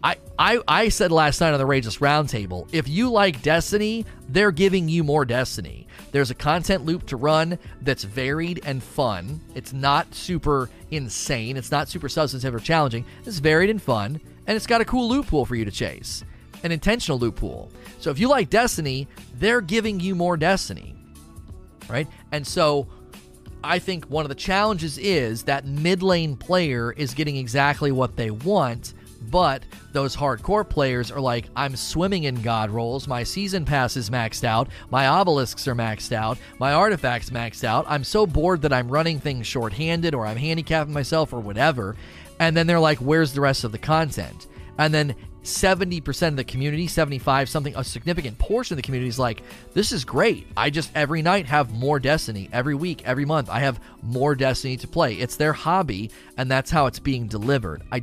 I, 0.04 0.16
I, 0.38 0.60
I 0.68 0.88
said 0.90 1.12
last 1.12 1.40
night 1.40 1.54
on 1.54 1.58
the 1.58 1.64
Rageless 1.64 1.98
Roundtable 1.98 2.68
if 2.72 2.88
you 2.88 3.10
like 3.10 3.40
Destiny, 3.40 4.04
they're 4.28 4.52
giving 4.52 4.90
you 4.90 5.02
more 5.02 5.24
Destiny. 5.24 5.86
There's 6.10 6.30
a 6.30 6.34
content 6.34 6.84
loop 6.84 7.06
to 7.06 7.16
run 7.16 7.58
that's 7.80 8.04
varied 8.04 8.60
and 8.66 8.82
fun. 8.82 9.40
It's 9.54 9.72
not 9.72 10.14
super 10.14 10.68
insane, 10.90 11.56
it's 11.56 11.70
not 11.70 11.88
super 11.88 12.10
substantive 12.10 12.54
or 12.54 12.60
challenging. 12.60 13.06
It's 13.24 13.38
varied 13.38 13.70
and 13.70 13.80
fun, 13.80 14.20
and 14.46 14.56
it's 14.56 14.66
got 14.66 14.82
a 14.82 14.84
cool 14.84 15.08
loop 15.08 15.28
pool 15.28 15.46
for 15.46 15.56
you 15.56 15.64
to 15.64 15.70
chase 15.70 16.22
an 16.62 16.72
intentional 16.72 17.18
loop 17.18 17.36
pool. 17.36 17.70
So 17.98 18.10
if 18.10 18.18
you 18.18 18.28
like 18.28 18.50
Destiny, 18.50 19.08
they're 19.38 19.60
giving 19.60 20.00
you 20.00 20.14
more 20.14 20.36
Destiny. 20.36 20.94
Right? 21.88 22.08
And 22.30 22.46
so 22.46 22.88
I 23.64 23.78
think 23.78 24.06
one 24.06 24.24
of 24.24 24.28
the 24.28 24.34
challenges 24.34 24.98
is 24.98 25.44
that 25.44 25.64
mid 25.66 26.02
lane 26.02 26.36
player 26.36 26.92
is 26.92 27.14
getting 27.14 27.36
exactly 27.36 27.92
what 27.92 28.16
they 28.16 28.30
want, 28.30 28.94
but 29.30 29.62
those 29.92 30.16
hardcore 30.16 30.68
players 30.68 31.10
are 31.12 31.20
like, 31.20 31.46
I'm 31.54 31.76
swimming 31.76 32.24
in 32.24 32.42
god 32.42 32.70
rolls, 32.70 33.06
my 33.06 33.22
season 33.22 33.64
pass 33.64 33.96
is 33.96 34.10
maxed 34.10 34.42
out, 34.42 34.68
my 34.90 35.06
obelisks 35.06 35.68
are 35.68 35.76
maxed 35.76 36.12
out, 36.12 36.38
my 36.58 36.72
artifacts 36.72 37.30
maxed 37.30 37.62
out. 37.62 37.84
I'm 37.88 38.02
so 38.02 38.26
bored 38.26 38.62
that 38.62 38.72
I'm 38.72 38.88
running 38.88 39.20
things 39.20 39.46
shorthanded 39.46 40.14
or 40.14 40.26
I'm 40.26 40.36
handicapping 40.36 40.92
myself 40.92 41.32
or 41.32 41.40
whatever. 41.40 41.94
And 42.40 42.56
then 42.56 42.66
they're 42.66 42.80
like, 42.80 42.98
where's 42.98 43.32
the 43.32 43.40
rest 43.40 43.62
of 43.62 43.70
the 43.70 43.78
content? 43.78 44.48
And 44.78 44.92
then 44.92 45.14
70% 45.42 46.28
of 46.28 46.36
the 46.36 46.44
community, 46.44 46.86
75 46.86 47.48
something, 47.48 47.74
a 47.76 47.82
significant 47.82 48.38
portion 48.38 48.74
of 48.74 48.76
the 48.76 48.82
community 48.82 49.08
is 49.08 49.18
like, 49.18 49.42
this 49.74 49.90
is 49.90 50.04
great. 50.04 50.46
I 50.56 50.70
just 50.70 50.90
every 50.94 51.22
night 51.22 51.46
have 51.46 51.72
more 51.72 51.98
Destiny. 51.98 52.48
Every 52.52 52.74
week, 52.74 53.02
every 53.04 53.24
month, 53.24 53.50
I 53.50 53.60
have 53.60 53.80
more 54.02 54.34
Destiny 54.34 54.76
to 54.78 54.88
play. 54.88 55.14
It's 55.14 55.36
their 55.36 55.52
hobby, 55.52 56.10
and 56.36 56.50
that's 56.50 56.70
how 56.70 56.86
it's 56.86 56.98
being 57.00 57.26
delivered. 57.26 57.82
I 57.90 58.02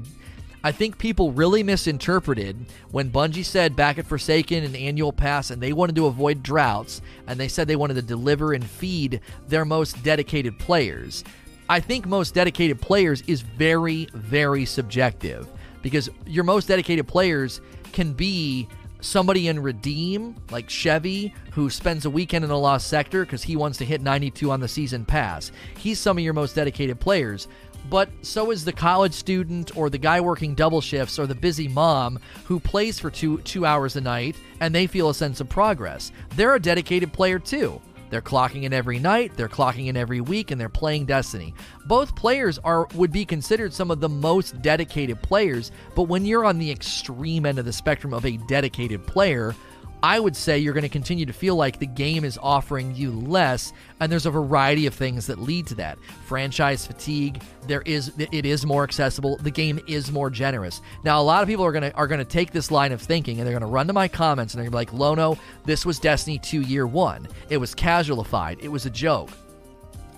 I 0.62 0.74
think 0.74 0.98
people 0.98 1.32
really 1.32 1.64
misinterpreted 1.64 2.66
when 2.92 3.12
Bungie 3.12 3.46
said 3.46 3.78
back 3.78 3.98
at 3.98 4.06
Forsaken 4.06 4.66
and 4.66 4.76
Annual 4.76 5.14
Pass 5.14 5.52
and 5.52 5.64
they 5.64 5.72
wanted 5.72 5.96
to 5.96 6.08
avoid 6.08 6.44
droughts 6.44 7.02
and 7.28 7.40
they 7.40 7.48
said 7.48 7.66
they 7.66 7.78
wanted 7.78 7.94
to 7.94 8.02
deliver 8.02 8.52
and 8.52 8.66
feed 8.66 9.22
their 9.48 9.64
most 9.64 10.04
dedicated 10.04 10.60
players. 10.60 11.24
I 11.70 11.80
think 11.80 12.06
most 12.06 12.34
dedicated 12.34 12.82
players 12.82 13.24
is 13.26 13.40
very, 13.40 14.10
very 14.14 14.66
subjective 14.66 15.48
because 15.82 16.10
your 16.26 16.44
most 16.44 16.68
dedicated 16.68 17.08
players 17.08 17.62
can 17.92 18.14
be 18.14 18.68
somebody 19.02 19.48
in 19.48 19.62
Redeem, 19.62 20.36
like 20.52 20.70
Chevy, 20.70 21.34
who 21.52 21.70
spends 21.70 22.06
a 22.06 22.10
weekend 22.10 22.44
in 22.44 22.50
the 22.50 22.58
Lost 22.58 22.88
Sector 22.88 23.26
because 23.26 23.44
he 23.44 23.56
wants 23.56 23.78
to 23.78 23.86
hit 23.86 24.02
92 24.02 24.52
on 24.52 24.60
the 24.60 24.68
season 24.68 25.06
pass. 25.06 25.52
He's 25.78 26.00
some 26.00 26.18
of 26.18 26.24
your 26.24 26.34
most 26.34 26.56
dedicated 26.56 27.00
players. 27.00 27.48
But 27.90 28.10
so 28.22 28.52
is 28.52 28.66
the 28.66 28.74
college 28.74 29.14
student 29.14 29.76
or 29.76 29.90
the 29.90 29.98
guy 29.98 30.20
working 30.22 30.54
double 30.54 30.82
shifts 30.82 31.18
or 31.18 31.26
the 31.26 31.34
busy 31.34 31.68
mom 31.68 32.20
who 32.46 32.60
plays 32.60 33.00
for 33.00 33.10
two 33.10 33.40
two 33.40 33.66
hours 33.66 33.96
a 33.96 34.02
night 34.02 34.36
and 34.60 34.76
they 34.76 34.86
feel 34.86 35.10
a 35.10 35.16
sense 35.16 35.40
of 35.40 35.50
progress. 35.50 36.12
They're 36.36 36.56
a 36.56 36.60
dedicated 36.60 37.14
player 37.14 37.40
too. 37.40 37.82
They're 38.10 38.22
clocking 38.22 38.64
in 38.64 38.74
every 38.74 39.00
night, 39.00 39.34
they're 39.36 39.48
clocking 39.48 39.88
in 39.88 39.98
every 39.98 40.22
week, 40.22 40.52
and 40.52 40.60
they're 40.60 40.70
playing 40.70 41.06
Destiny. 41.06 41.54
Both 41.86 42.16
players 42.16 42.58
are 42.60 42.88
would 42.96 43.12
be 43.12 43.26
considered 43.26 43.74
some 43.74 43.92
of 43.92 44.00
the 44.00 44.10
most 44.10 44.62
dedicated 44.62 45.22
players, 45.22 45.72
but 45.96 46.04
when 46.04 46.26
you're 46.26 46.46
on 46.46 46.58
the 46.58 46.72
extreme 46.72 47.46
end 47.46 47.60
of 47.60 47.66
the 47.66 47.74
spectrum 47.74 48.14
of 48.14 48.26
a 48.26 48.38
dedicated 48.38 49.06
player, 49.06 49.56
I 50.02 50.20
would 50.20 50.36
say 50.36 50.60
you're 50.60 50.74
going 50.74 50.84
to 50.84 50.90
continue 50.90 51.26
to 51.26 51.34
feel 51.34 51.56
like 51.56 51.80
the 51.80 51.86
game 51.86 52.24
is 52.24 52.40
offering 52.42 52.96
you 52.96 53.12
less, 53.12 53.74
and 54.00 54.12
there's 54.12 54.26
a 54.26 54.32
variety 54.32 54.86
of 54.86 54.94
things 54.94 55.28
that 55.28 55.40
lead 55.40 55.68
to 55.68 55.76
that. 55.76 55.98
Franchise 56.26 56.88
fatigue. 56.88 57.42
There 57.68 57.82
is 57.82 58.14
it 58.18 58.46
is 58.46 58.66
more 58.66 58.84
accessible. 58.84 59.38
The 59.38 59.52
game 59.52 59.80
is 59.88 60.12
more 60.12 60.30
generous. 60.30 60.82
Now, 61.04 61.22
a 61.22 61.24
lot 61.24 61.44
of 61.44 61.50
people 61.50 61.66
are 61.66 61.72
gonna 61.72 61.92
are 61.96 62.08
gonna 62.08 62.24
take 62.24 62.52
this 62.52 62.72
line 62.72 62.92
of 62.92 63.02
thinking 63.02 63.40
and 63.40 63.48
they're 63.48 63.58
gonna 63.58 63.72
run 63.72 63.88
to 63.88 63.94
my 63.94 64.08
comments 64.08 64.54
and 64.54 64.60
they're 64.60 64.70
gonna 64.70 64.86
be 64.86 64.92
like, 64.92 64.94
Lono, 64.94 65.38
this 65.66 65.86
was 65.86 66.00
Destiny 66.00 66.40
2 66.40 66.62
Year 66.62 66.88
One. 66.88 67.28
It 67.50 67.58
was 67.58 67.76
casualified. 67.76 68.60
It 68.62 68.70
was 68.70 68.86
a 68.86 68.90
joke. 68.90 69.30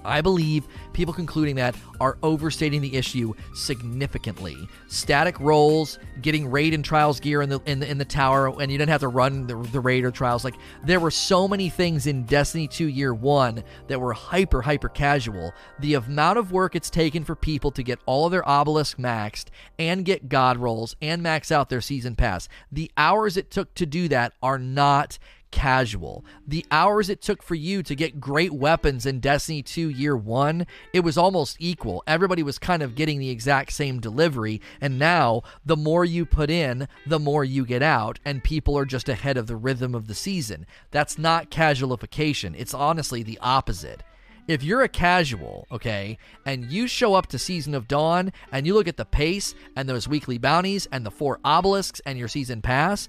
I 0.04 0.22
believe 0.22 0.68
people 0.94 1.14
concluding 1.14 1.56
that 1.56 1.76
are 2.00 2.18
overstating 2.24 2.82
the 2.82 2.96
issue 2.96 3.34
significantly. 3.54 4.58
Static 4.88 5.40
rolls, 5.40 6.00
getting 6.22 6.50
raid 6.50 6.74
and 6.74 6.84
trials 6.84 7.20
gear 7.20 7.42
in 7.42 7.50
the 7.50 7.62
in 7.66 7.80
the, 7.80 7.90
in 7.90 7.98
the 7.98 8.06
tower, 8.06 8.48
and 8.48 8.72
you 8.72 8.78
didn't 8.78 8.90
have 8.90 9.02
to 9.02 9.08
run 9.08 9.48
the, 9.48 9.56
the 9.56 9.80
raid 9.80 10.04
or 10.04 10.12
trials. 10.12 10.44
Like 10.44 10.56
there 10.84 11.00
were 11.00 11.12
so 11.12 11.48
many 11.48 11.70
things 11.70 12.08
in 12.08 12.24
Destiny 12.24 12.68
2 12.68 12.88
Year 12.88 13.14
One 13.14 13.64
that 13.88 14.00
were 14.00 14.14
hyper 14.14 14.62
hyper 14.62 14.90
casual. 14.90 15.54
The 15.80 15.96
amount 15.96 16.40
of 16.40 16.52
work 16.52 16.76
it's 16.76 16.90
taken 16.90 17.24
for 17.24 17.36
people 17.36 17.72
to 17.72 17.84
get 17.84 18.00
all 18.06 18.26
of 18.26 18.32
their 18.32 18.48
obelisk 18.48 18.98
maxed 18.98 19.46
and 19.78 20.06
get 20.06 20.30
god 20.30 20.58
rolls 20.58 20.96
and 21.02 21.22
max 21.22 21.52
out 21.52 21.70
their 21.70 21.82
season 21.82 22.16
pass, 22.16 22.48
the 22.72 22.92
hours 22.98 23.38
it 23.38 23.52
took 23.52 23.74
to 23.76 23.86
do 23.86 24.08
that 24.08 24.34
are 24.42 24.60
not 24.60 25.18
casual. 25.52 26.26
The 26.48 26.66
hours 26.72 27.10
it 27.10 27.22
took 27.22 27.44
for 27.44 27.56
you 27.56 27.84
to 27.84 27.96
get 27.96 28.20
great 28.20 28.52
weapons 28.52 29.06
in 29.06 29.20
Destiny 29.20 29.62
2 29.62 29.90
Year 29.90 30.16
1, 30.18 30.66
it 30.94 31.02
was 31.02 31.18
almost 31.18 31.58
equal. 31.60 32.04
Everybody 32.08 32.42
was 32.44 32.58
kind 32.58 32.82
of 32.82 32.96
getting 32.96 33.20
the 33.20 33.30
exact 33.30 33.74
same 33.74 34.00
delivery, 34.00 34.62
and 34.80 34.98
now 34.98 35.44
the 35.66 35.78
more 35.78 36.06
you 36.06 36.26
put 36.26 36.50
in, 36.50 36.88
the 37.06 37.20
more 37.20 37.44
you 37.44 37.66
get 37.66 37.84
out, 37.84 38.20
and 38.26 38.44
people 38.44 38.78
are 38.78 38.86
just 38.86 39.10
ahead 39.10 39.38
of 39.38 39.48
the 39.48 39.56
rhythm 39.56 39.94
of 39.94 40.08
the 40.08 40.16
season. 40.16 40.66
That's 40.92 41.18
not 41.18 41.52
casualification, 41.52 42.56
it's 42.58 42.74
honestly 42.74 43.24
the 43.24 43.40
opposite. 43.42 44.04
if 44.48 44.64
you're 44.64 44.82
a 44.82 44.90
casual, 44.90 45.68
okay, 45.72 46.18
and 46.46 46.72
you 46.72 46.88
show 46.88 47.14
up 47.14 47.28
to 47.28 47.40
Season 47.40 47.74
of 47.74 47.88
Dawn 47.88 48.34
and 48.52 48.66
you 48.66 48.74
look 48.74 48.88
at 48.88 48.98
the 48.98 49.06
pace 49.06 49.54
and 49.76 49.88
those 49.88 50.08
weekly 50.08 50.38
bounties 50.38 50.88
and 50.92 51.06
the 51.06 51.12
four 51.12 51.40
obelisks 51.46 52.02
and 52.06 52.18
your 52.18 52.28
season 52.28 52.62
pass, 52.62 53.08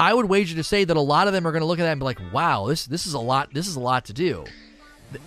I 0.00 0.14
would 0.14 0.30
wager 0.30 0.56
to 0.56 0.64
say 0.64 0.84
that 0.84 0.96
a 0.96 1.00
lot 1.00 1.26
of 1.26 1.34
them 1.34 1.46
are 1.46 1.52
going 1.52 1.60
to 1.60 1.66
look 1.66 1.78
at 1.78 1.82
that 1.82 1.92
and 1.92 2.00
be 2.00 2.06
like, 2.06 2.32
"Wow, 2.32 2.66
this 2.66 2.86
this 2.86 3.06
is 3.06 3.12
a 3.12 3.18
lot. 3.18 3.52
This 3.52 3.68
is 3.68 3.76
a 3.76 3.80
lot 3.80 4.06
to 4.06 4.14
do. 4.14 4.44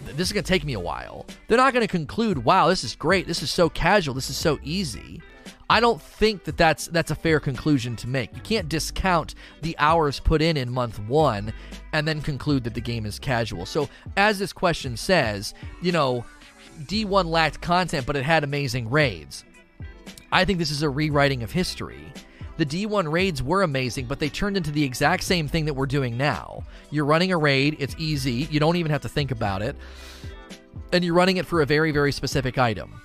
This 0.05 0.27
is 0.27 0.33
going 0.33 0.43
to 0.43 0.49
take 0.49 0.65
me 0.65 0.73
a 0.73 0.79
while." 0.79 1.27
They're 1.47 1.59
not 1.59 1.73
going 1.73 1.85
to 1.85 1.91
conclude, 1.91 2.43
"Wow, 2.43 2.69
this 2.69 2.83
is 2.83 2.95
great. 2.95 3.27
This 3.27 3.43
is 3.43 3.51
so 3.51 3.69
casual. 3.69 4.15
This 4.15 4.31
is 4.31 4.35
so 4.35 4.57
easy." 4.63 5.21
I 5.69 5.79
don't 5.79 6.01
think 6.01 6.43
that 6.45 6.57
that's 6.57 6.87
that's 6.87 7.11
a 7.11 7.15
fair 7.15 7.39
conclusion 7.39 7.95
to 7.97 8.07
make. 8.07 8.33
You 8.35 8.41
can't 8.41 8.67
discount 8.67 9.35
the 9.61 9.75
hours 9.77 10.19
put 10.19 10.41
in 10.41 10.57
in 10.57 10.71
month 10.71 10.99
1 10.99 11.53
and 11.93 12.07
then 12.07 12.21
conclude 12.21 12.63
that 12.63 12.73
the 12.73 12.81
game 12.81 13.05
is 13.05 13.19
casual. 13.19 13.67
So, 13.67 13.89
as 14.17 14.39
this 14.39 14.53
question 14.53 14.97
says, 14.97 15.53
you 15.81 15.91
know, 15.91 16.25
D1 16.81 17.25
lacked 17.25 17.61
content 17.61 18.07
but 18.07 18.15
it 18.15 18.23
had 18.23 18.43
amazing 18.43 18.89
raids. 18.89 19.45
I 20.31 20.45
think 20.45 20.57
this 20.57 20.71
is 20.71 20.81
a 20.81 20.89
rewriting 20.89 21.43
of 21.43 21.51
history. 21.51 22.11
The 22.57 22.65
D1 22.65 23.11
raids 23.11 23.41
were 23.41 23.63
amazing, 23.63 24.05
but 24.05 24.19
they 24.19 24.29
turned 24.29 24.57
into 24.57 24.71
the 24.71 24.83
exact 24.83 25.23
same 25.23 25.47
thing 25.47 25.65
that 25.65 25.73
we're 25.73 25.87
doing 25.87 26.17
now. 26.17 26.63
You're 26.91 27.05
running 27.05 27.31
a 27.31 27.37
raid, 27.37 27.77
it's 27.79 27.95
easy, 27.97 28.47
you 28.51 28.59
don't 28.59 28.75
even 28.75 28.91
have 28.91 29.01
to 29.01 29.09
think 29.09 29.31
about 29.31 29.61
it, 29.61 29.75
and 30.91 31.03
you're 31.03 31.15
running 31.15 31.37
it 31.37 31.47
for 31.47 31.61
a 31.61 31.65
very, 31.65 31.91
very 31.91 32.11
specific 32.11 32.57
item. 32.57 33.01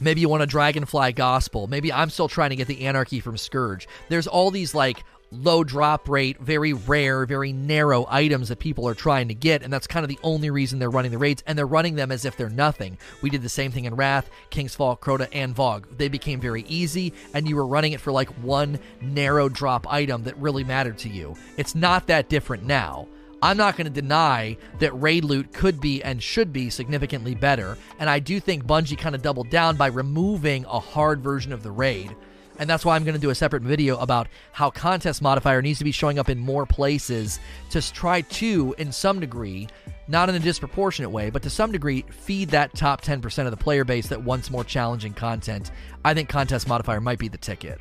Maybe 0.00 0.20
you 0.20 0.28
want 0.28 0.42
a 0.42 0.46
Dragonfly 0.46 1.12
Gospel. 1.12 1.66
Maybe 1.66 1.92
I'm 1.92 2.08
still 2.08 2.28
trying 2.28 2.50
to 2.50 2.56
get 2.56 2.68
the 2.68 2.86
Anarchy 2.86 3.20
from 3.20 3.36
Scourge. 3.36 3.86
There's 4.08 4.26
all 4.26 4.50
these 4.50 4.74
like 4.74 5.04
low 5.30 5.62
drop 5.62 6.08
rate, 6.08 6.38
very 6.40 6.72
rare, 6.72 7.24
very 7.24 7.52
narrow 7.52 8.06
items 8.08 8.48
that 8.48 8.58
people 8.58 8.86
are 8.88 8.94
trying 8.94 9.28
to 9.28 9.34
get, 9.34 9.62
and 9.62 9.72
that's 9.72 9.86
kind 9.86 10.04
of 10.04 10.08
the 10.08 10.18
only 10.22 10.50
reason 10.50 10.78
they're 10.78 10.90
running 10.90 11.10
the 11.10 11.18
raids, 11.18 11.42
and 11.46 11.56
they're 11.56 11.66
running 11.66 11.94
them 11.94 12.10
as 12.10 12.24
if 12.24 12.36
they're 12.36 12.48
nothing. 12.48 12.98
We 13.22 13.30
did 13.30 13.42
the 13.42 13.48
same 13.48 13.70
thing 13.70 13.84
in 13.84 13.94
Wrath, 13.94 14.30
King's 14.50 14.74
Fall, 14.74 14.96
Crota, 14.96 15.28
and 15.32 15.54
VoG. 15.54 15.96
They 15.96 16.08
became 16.08 16.40
very 16.40 16.62
easy, 16.62 17.12
and 17.34 17.48
you 17.48 17.56
were 17.56 17.66
running 17.66 17.92
it 17.92 18.00
for 18.00 18.12
like 18.12 18.28
one 18.42 18.78
narrow 19.00 19.48
drop 19.48 19.90
item 19.92 20.24
that 20.24 20.36
really 20.36 20.64
mattered 20.64 20.98
to 20.98 21.08
you. 21.08 21.36
It's 21.56 21.74
not 21.74 22.06
that 22.08 22.28
different 22.28 22.64
now. 22.64 23.06
I'm 23.42 23.56
not 23.56 23.76
going 23.76 23.86
to 23.86 24.00
deny 24.00 24.58
that 24.80 25.00
raid 25.00 25.24
loot 25.24 25.52
could 25.52 25.80
be 25.80 26.02
and 26.02 26.22
should 26.22 26.52
be 26.52 26.68
significantly 26.68 27.34
better, 27.34 27.78
and 27.98 28.10
I 28.10 28.18
do 28.18 28.38
think 28.38 28.66
Bungie 28.66 28.98
kind 28.98 29.14
of 29.14 29.22
doubled 29.22 29.48
down 29.48 29.76
by 29.76 29.86
removing 29.86 30.66
a 30.66 30.78
hard 30.78 31.22
version 31.22 31.52
of 31.52 31.62
the 31.62 31.70
raid. 31.70 32.14
And 32.60 32.68
that's 32.68 32.84
why 32.84 32.94
I'm 32.94 33.04
going 33.04 33.14
to 33.14 33.20
do 33.20 33.30
a 33.30 33.34
separate 33.34 33.62
video 33.62 33.96
about 33.96 34.28
how 34.52 34.68
contest 34.68 35.22
modifier 35.22 35.62
needs 35.62 35.78
to 35.78 35.84
be 35.84 35.92
showing 35.92 36.18
up 36.18 36.28
in 36.28 36.38
more 36.38 36.66
places 36.66 37.40
to 37.70 37.80
try 37.90 38.20
to, 38.20 38.74
in 38.76 38.92
some 38.92 39.18
degree, 39.18 39.66
not 40.08 40.28
in 40.28 40.34
a 40.34 40.38
disproportionate 40.38 41.10
way, 41.10 41.30
but 41.30 41.42
to 41.44 41.48
some 41.48 41.72
degree, 41.72 42.04
feed 42.10 42.50
that 42.50 42.74
top 42.74 43.00
10% 43.00 43.46
of 43.46 43.50
the 43.50 43.56
player 43.56 43.82
base 43.82 44.08
that 44.08 44.22
wants 44.22 44.50
more 44.50 44.62
challenging 44.62 45.14
content. 45.14 45.70
I 46.04 46.12
think 46.12 46.28
contest 46.28 46.68
modifier 46.68 47.00
might 47.00 47.18
be 47.18 47.28
the 47.28 47.38
ticket. 47.38 47.80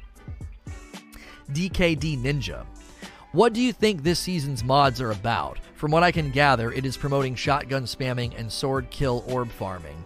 DKD 1.51 2.17
Ninja. 2.23 2.65
What 3.33 3.51
do 3.51 3.61
you 3.61 3.73
think 3.73 4.01
this 4.01 4.17
season's 4.17 4.63
mods 4.63 5.01
are 5.01 5.11
about? 5.11 5.59
From 5.75 5.91
what 5.91 6.03
I 6.03 6.11
can 6.13 6.31
gather, 6.31 6.71
it 6.71 6.85
is 6.85 6.95
promoting 6.95 7.35
shotgun 7.35 7.83
spamming 7.83 8.33
and 8.39 8.49
sword 8.49 8.89
kill 8.91 9.25
orb 9.27 9.51
farming. 9.51 10.01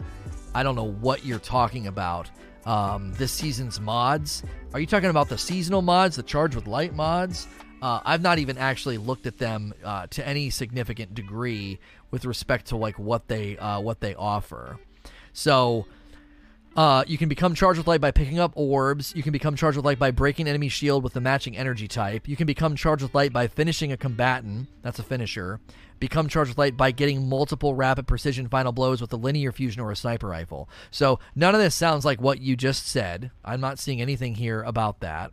I 0.56 0.64
don't 0.64 0.76
know 0.76 0.92
what 0.92 1.26
you're 1.26 1.38
talking 1.38 1.86
about. 1.86 2.32
Um, 2.66 3.14
this 3.14 3.32
season's 3.32 3.80
mods. 3.80 4.44
Are 4.74 4.80
you 4.80 4.88
talking 4.88 5.10
about 5.10 5.30
the 5.30 5.38
seasonal 5.38 5.82
mods, 5.82 6.16
the 6.16 6.24
Charge 6.24 6.56
with 6.56 6.68
Light 6.68 6.96
mods? 6.96 7.48
Uh, 7.82 8.00
I've 8.06 8.22
not 8.22 8.40
even 8.40 8.58
actually 8.58 8.98
looked 8.98 9.28
at 9.28 9.38
them 9.38 9.74
uh, 9.84 10.08
to 10.12 10.26
any 10.26 10.50
significant 10.50 11.14
degree 11.14 11.80
with 12.12 12.24
respect 12.24 12.68
to 12.68 12.78
like 12.78 12.98
what 12.98 13.28
they 13.28 13.58
uh, 13.58 13.82
what 13.82 14.00
they 14.00 14.16
offer. 14.16 14.80
So 15.34 15.86
uh, 16.76 17.04
you 17.08 17.18
can 17.18 17.30
become 17.30 17.54
charged 17.54 17.78
with 17.78 17.88
light 17.88 18.02
by 18.02 18.12
picking 18.12 18.40
up 18.40 18.52
orbs. 18.56 19.14
You 19.16 19.22
can 19.22 19.32
become 19.32 19.56
charged 19.56 19.78
with 19.78 19.86
light 19.86 20.00
by 20.00 20.12
breaking 20.12 20.48
enemy 20.48 20.70
shield 20.70 21.04
with 21.04 21.14
the 21.14 21.22
matching 21.22 21.56
energy 21.56 21.88
type. 21.88 22.28
You 22.28 22.36
can 22.36 22.48
become 22.48 22.76
charged 22.76 23.04
with 23.04 23.14
light 23.14 23.32
by 23.32 23.48
finishing 23.48 23.92
a 23.92 23.98
combatant. 23.98 24.68
That's 24.82 25.00
a 25.00 25.04
finisher. 25.04 25.60
Become 26.00 26.28
charged 26.28 26.50
with 26.50 26.58
light 26.58 26.76
by 26.76 26.92
getting 26.92 27.30
multiple 27.30 27.76
rapid 27.76 28.08
precision 28.08 28.50
final 28.50 28.72
blows 28.72 29.02
with 29.02 29.14
a 29.14 29.18
linear 29.18 29.52
fusion 29.52 29.82
or 29.82 29.92
a 29.92 29.96
sniper 29.96 30.28
rifle. 30.28 30.68
So 30.90 31.20
none 31.36 31.54
of 31.54 31.62
this 31.62 31.76
sounds 31.76 32.06
like 32.06 32.20
what 32.20 32.42
you 32.42 32.56
just 32.56 32.88
said. 32.88 33.32
I'm 33.46 33.62
not 33.62 33.78
seeing 33.80 34.02
anything 34.02 34.36
here 34.36 34.64
about 34.64 35.00
that. 35.02 35.32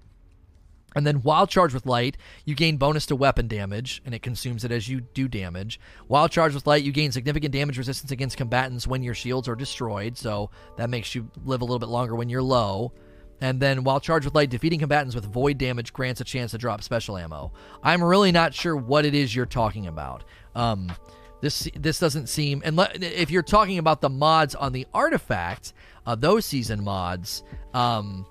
And 0.96 1.06
then 1.06 1.16
while 1.16 1.46
charged 1.46 1.74
with 1.74 1.86
light, 1.86 2.16
you 2.44 2.54
gain 2.54 2.76
bonus 2.76 3.06
to 3.06 3.16
weapon 3.16 3.46
damage, 3.46 4.02
and 4.04 4.14
it 4.14 4.22
consumes 4.22 4.64
it 4.64 4.72
as 4.72 4.88
you 4.88 5.00
do 5.00 5.28
damage. 5.28 5.78
While 6.08 6.28
charged 6.28 6.54
with 6.54 6.66
light, 6.66 6.82
you 6.82 6.92
gain 6.92 7.12
significant 7.12 7.52
damage 7.52 7.78
resistance 7.78 8.10
against 8.10 8.36
combatants 8.36 8.86
when 8.86 9.02
your 9.02 9.14
shields 9.14 9.48
are 9.48 9.54
destroyed, 9.54 10.16
so 10.16 10.50
that 10.76 10.90
makes 10.90 11.14
you 11.14 11.30
live 11.44 11.60
a 11.60 11.64
little 11.64 11.78
bit 11.78 11.88
longer 11.88 12.14
when 12.14 12.28
you're 12.28 12.42
low. 12.42 12.92
And 13.40 13.60
then 13.60 13.84
while 13.84 14.00
charged 14.00 14.26
with 14.26 14.34
light, 14.34 14.50
defeating 14.50 14.80
combatants 14.80 15.14
with 15.14 15.24
void 15.24 15.58
damage 15.58 15.92
grants 15.92 16.20
a 16.20 16.24
chance 16.24 16.50
to 16.50 16.58
drop 16.58 16.82
special 16.82 17.16
ammo. 17.16 17.52
I'm 17.82 18.02
really 18.02 18.32
not 18.32 18.52
sure 18.52 18.76
what 18.76 19.06
it 19.06 19.14
is 19.14 19.34
you're 19.34 19.46
talking 19.46 19.86
about. 19.86 20.24
Um, 20.54 20.92
this 21.40 21.68
this 21.74 21.98
doesn't 21.98 22.28
seem 22.28 22.60
and 22.66 22.78
if 23.00 23.30
you're 23.30 23.42
talking 23.42 23.78
about 23.78 24.02
the 24.02 24.10
mods 24.10 24.54
on 24.54 24.72
the 24.72 24.86
artifact, 24.92 25.72
uh, 26.06 26.14
those 26.14 26.44
season 26.44 26.84
mods, 26.84 27.42
um, 27.72 28.26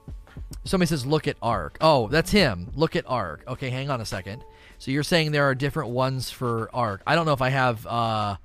Somebody 0.66 0.88
says, 0.88 1.06
look 1.06 1.28
at 1.28 1.38
Arc. 1.42 1.78
Oh, 1.82 2.08
that's 2.08 2.32
him. 2.32 2.72
Look 2.76 2.96
at 2.96 3.06
Arc. 3.08 3.44
Okay, 3.48 3.70
hang 3.70 3.90
on 3.90 4.02
a 4.02 4.06
second. 4.06 4.44
So 4.78 4.92
you're 4.92 5.04
saying 5.04 5.32
there 5.32 5.46
are 5.46 5.56
different 5.56 5.90
ones 5.90 6.30
for 6.30 6.70
Arc. 6.74 7.02
I 7.06 7.16
don't 7.16 7.26
know 7.26 7.34
if 7.34 7.42
I 7.42 7.50
have, 7.50 7.86
uh, 7.86 8.38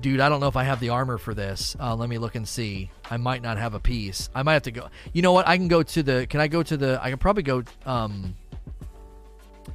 dude, 0.00 0.20
I 0.20 0.28
don't 0.28 0.40
know 0.40 0.48
if 0.48 0.56
I 0.56 0.64
have 0.64 0.80
the 0.80 0.90
armor 0.90 1.18
for 1.18 1.34
this. 1.34 1.76
Uh, 1.78 1.94
let 1.96 2.08
me 2.08 2.18
look 2.18 2.34
and 2.34 2.46
see. 2.46 2.90
I 3.10 3.16
might 3.16 3.42
not 3.42 3.58
have 3.58 3.74
a 3.74 3.80
piece. 3.80 4.28
I 4.34 4.42
might 4.42 4.54
have 4.54 4.62
to 4.62 4.70
go. 4.70 4.88
You 5.12 5.22
know 5.22 5.32
what? 5.32 5.46
I 5.48 5.56
can 5.56 5.68
go 5.68 5.82
to 5.82 6.02
the, 6.02 6.26
can 6.28 6.40
I 6.40 6.48
go 6.48 6.62
to 6.62 6.76
the, 6.76 6.98
I 7.02 7.10
can 7.10 7.18
probably 7.18 7.42
go, 7.42 7.62
um, 7.86 8.34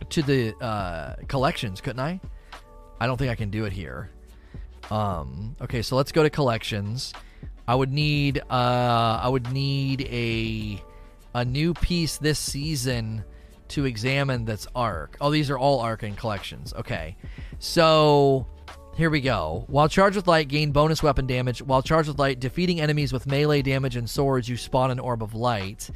to 0.09 0.21
the, 0.21 0.55
uh, 0.57 1.15
collections, 1.27 1.81
couldn't 1.81 1.99
I? 1.99 2.19
I 2.99 3.07
don't 3.07 3.17
think 3.17 3.31
I 3.31 3.35
can 3.35 3.49
do 3.49 3.65
it 3.65 3.73
here. 3.73 4.09
Um, 4.91 5.55
okay, 5.61 5.81
so 5.81 5.95
let's 5.95 6.11
go 6.11 6.23
to 6.23 6.29
collections. 6.29 7.13
I 7.67 7.75
would 7.75 7.91
need, 7.91 8.39
uh, 8.49 9.19
I 9.21 9.29
would 9.29 9.51
need 9.51 10.01
a, 10.09 10.83
a 11.33 11.45
new 11.45 11.73
piece 11.73 12.17
this 12.17 12.39
season 12.39 13.23
to 13.69 13.85
examine 13.85 14.45
that's 14.45 14.67
arc. 14.75 15.15
Oh, 15.21 15.29
these 15.29 15.49
are 15.49 15.57
all 15.57 15.79
arcane 15.81 16.15
collections. 16.15 16.73
Okay. 16.73 17.15
So 17.59 18.47
here 18.95 19.09
we 19.09 19.21
go. 19.21 19.63
While 19.67 19.87
charged 19.87 20.15
with 20.15 20.27
light, 20.27 20.47
gain 20.47 20.71
bonus 20.71 21.01
weapon 21.01 21.27
damage. 21.27 21.61
While 21.61 21.81
charged 21.81 22.09
with 22.09 22.19
light, 22.19 22.39
defeating 22.39 22.81
enemies 22.81 23.13
with 23.13 23.27
melee 23.27 23.61
damage 23.61 23.95
and 23.95 24.09
swords, 24.09 24.49
you 24.49 24.57
spawn 24.57 24.91
an 24.91 24.99
orb 24.99 25.23
of 25.23 25.33
light. 25.35 25.89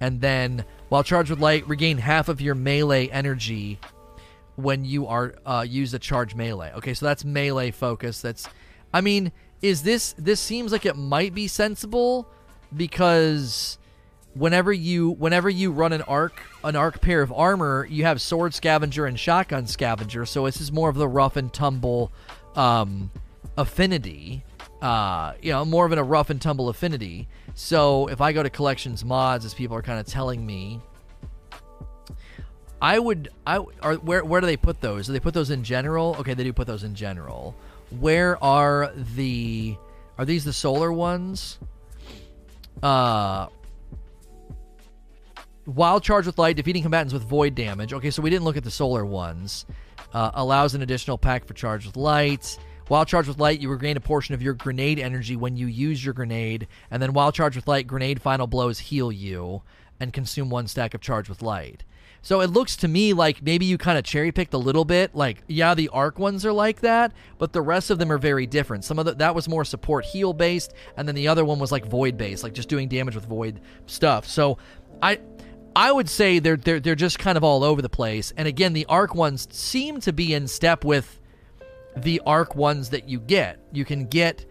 And 0.00 0.20
then, 0.20 0.64
while 0.88 1.02
charged 1.02 1.30
with 1.30 1.40
light, 1.40 1.66
regain 1.68 1.98
half 1.98 2.28
of 2.28 2.40
your 2.40 2.54
melee 2.54 3.08
energy 3.08 3.78
when 4.56 4.84
you 4.84 5.06
are 5.06 5.36
uh, 5.46 5.64
use 5.66 5.94
a 5.94 5.98
charge 5.98 6.34
melee. 6.34 6.72
Okay, 6.74 6.94
so 6.94 7.06
that's 7.06 7.24
melee 7.24 7.70
focus. 7.70 8.20
That's, 8.20 8.48
I 8.92 9.00
mean, 9.00 9.32
is 9.62 9.82
this 9.82 10.14
this 10.18 10.40
seems 10.40 10.72
like 10.72 10.86
it 10.86 10.96
might 10.96 11.34
be 11.34 11.48
sensible 11.48 12.28
because 12.76 13.78
whenever 14.34 14.72
you 14.72 15.10
whenever 15.10 15.50
you 15.50 15.72
run 15.72 15.92
an 15.92 16.02
arc 16.02 16.42
an 16.64 16.76
arc 16.76 17.00
pair 17.00 17.22
of 17.22 17.32
armor, 17.32 17.86
you 17.90 18.04
have 18.04 18.20
sword 18.20 18.54
scavenger 18.54 19.06
and 19.06 19.18
shotgun 19.18 19.66
scavenger. 19.66 20.26
So 20.26 20.44
this 20.44 20.60
is 20.60 20.70
more 20.72 20.88
of 20.88 20.96
the 20.96 21.08
rough 21.08 21.36
and 21.36 21.52
tumble 21.52 22.12
um, 22.54 23.10
affinity. 23.56 24.44
Uh, 24.80 25.34
you 25.42 25.52
know, 25.52 25.64
more 25.64 25.84
of 25.84 25.92
a 25.92 26.02
rough 26.02 26.30
and 26.30 26.40
tumble 26.40 26.70
affinity. 26.70 27.28
So 27.54 28.06
if 28.06 28.20
I 28.20 28.32
go 28.32 28.42
to 28.42 28.48
collections 28.48 29.04
mods, 29.04 29.44
as 29.44 29.52
people 29.52 29.76
are 29.76 29.82
kind 29.82 30.00
of 30.00 30.06
telling 30.06 30.44
me, 30.46 30.80
I 32.80 32.98
would 32.98 33.28
I 33.46 33.58
are 33.82 33.96
where 33.96 34.24
where 34.24 34.40
do 34.40 34.46
they 34.46 34.56
put 34.56 34.80
those? 34.80 35.06
Do 35.06 35.12
they 35.12 35.20
put 35.20 35.34
those 35.34 35.50
in 35.50 35.64
general? 35.64 36.16
Okay, 36.20 36.34
they 36.34 36.44
do 36.44 36.52
put 36.52 36.66
those 36.66 36.84
in 36.84 36.94
general. 36.94 37.54
Where 37.98 38.42
are 38.42 38.92
the 38.94 39.76
are 40.16 40.24
these 40.24 40.44
the 40.44 40.52
solar 40.52 40.92
ones? 40.92 41.58
Uh 42.82 43.48
while 45.74 46.00
charged 46.00 46.26
with 46.26 46.38
light, 46.38 46.56
defeating 46.56 46.82
combatants 46.82 47.12
with 47.12 47.22
void 47.22 47.54
damage. 47.54 47.92
Okay, 47.92 48.10
so 48.10 48.22
we 48.22 48.30
didn't 48.30 48.44
look 48.44 48.56
at 48.56 48.64
the 48.64 48.70
solar 48.70 49.04
ones. 49.04 49.66
Uh, 50.12 50.30
allows 50.34 50.74
an 50.74 50.82
additional 50.82 51.16
pack 51.16 51.44
for 51.44 51.54
charged 51.54 51.86
with 51.86 51.96
light. 51.96 52.58
While 52.88 53.04
charged 53.04 53.28
with 53.28 53.38
light, 53.38 53.60
you 53.60 53.70
regain 53.70 53.96
a 53.96 54.00
portion 54.00 54.34
of 54.34 54.42
your 54.42 54.54
grenade 54.54 54.98
energy 54.98 55.36
when 55.36 55.56
you 55.56 55.68
use 55.68 56.04
your 56.04 56.12
grenade. 56.14 56.66
And 56.90 57.00
then 57.00 57.12
while 57.12 57.30
charged 57.30 57.54
with 57.54 57.68
light, 57.68 57.86
grenade 57.86 58.20
final 58.20 58.48
blows 58.48 58.80
heal 58.80 59.12
you 59.12 59.62
and 60.00 60.12
consume 60.12 60.50
one 60.50 60.66
stack 60.66 60.94
of 60.94 61.00
charged 61.00 61.28
with 61.28 61.42
light. 61.42 61.84
So 62.22 62.40
it 62.40 62.50
looks 62.50 62.76
to 62.78 62.88
me 62.88 63.12
like 63.12 63.42
maybe 63.42 63.64
you 63.64 63.78
kind 63.78 63.96
of 63.96 64.04
cherry 64.04 64.32
picked 64.32 64.52
a 64.52 64.58
little 64.58 64.84
bit. 64.84 65.14
Like, 65.14 65.42
yeah, 65.46 65.74
the 65.74 65.88
arc 65.90 66.18
ones 66.18 66.44
are 66.44 66.52
like 66.52 66.80
that, 66.80 67.12
but 67.38 67.52
the 67.52 67.62
rest 67.62 67.90
of 67.90 67.98
them 67.98 68.10
are 68.10 68.18
very 68.18 68.46
different. 68.46 68.84
Some 68.84 68.98
of 68.98 69.06
the, 69.06 69.14
that 69.14 69.34
was 69.34 69.48
more 69.48 69.64
support 69.64 70.04
heal 70.04 70.32
based, 70.32 70.74
and 70.96 71.06
then 71.06 71.14
the 71.14 71.28
other 71.28 71.44
one 71.44 71.58
was 71.58 71.72
like 71.72 71.86
void 71.86 72.18
based, 72.18 72.42
like 72.42 72.52
just 72.52 72.68
doing 72.68 72.88
damage 72.88 73.14
with 73.14 73.26
void 73.26 73.60
stuff. 73.86 74.26
So 74.26 74.58
I 75.02 75.20
I 75.74 75.92
would 75.92 76.08
say 76.08 76.38
they're 76.38 76.56
they're 76.56 76.80
they're 76.80 76.94
just 76.94 77.18
kind 77.18 77.36
of 77.36 77.44
all 77.44 77.62
over 77.62 77.80
the 77.80 77.88
place. 77.88 78.32
And 78.36 78.48
again, 78.48 78.72
the 78.72 78.86
arc 78.86 79.14
ones 79.14 79.48
seem 79.50 80.00
to 80.00 80.12
be 80.12 80.34
in 80.34 80.48
step 80.48 80.84
with 80.84 81.20
the 81.96 82.20
arc 82.26 82.54
ones 82.54 82.90
that 82.90 83.08
you 83.08 83.20
get. 83.20 83.60
You 83.72 83.84
can 83.84 84.06
get 84.06 84.46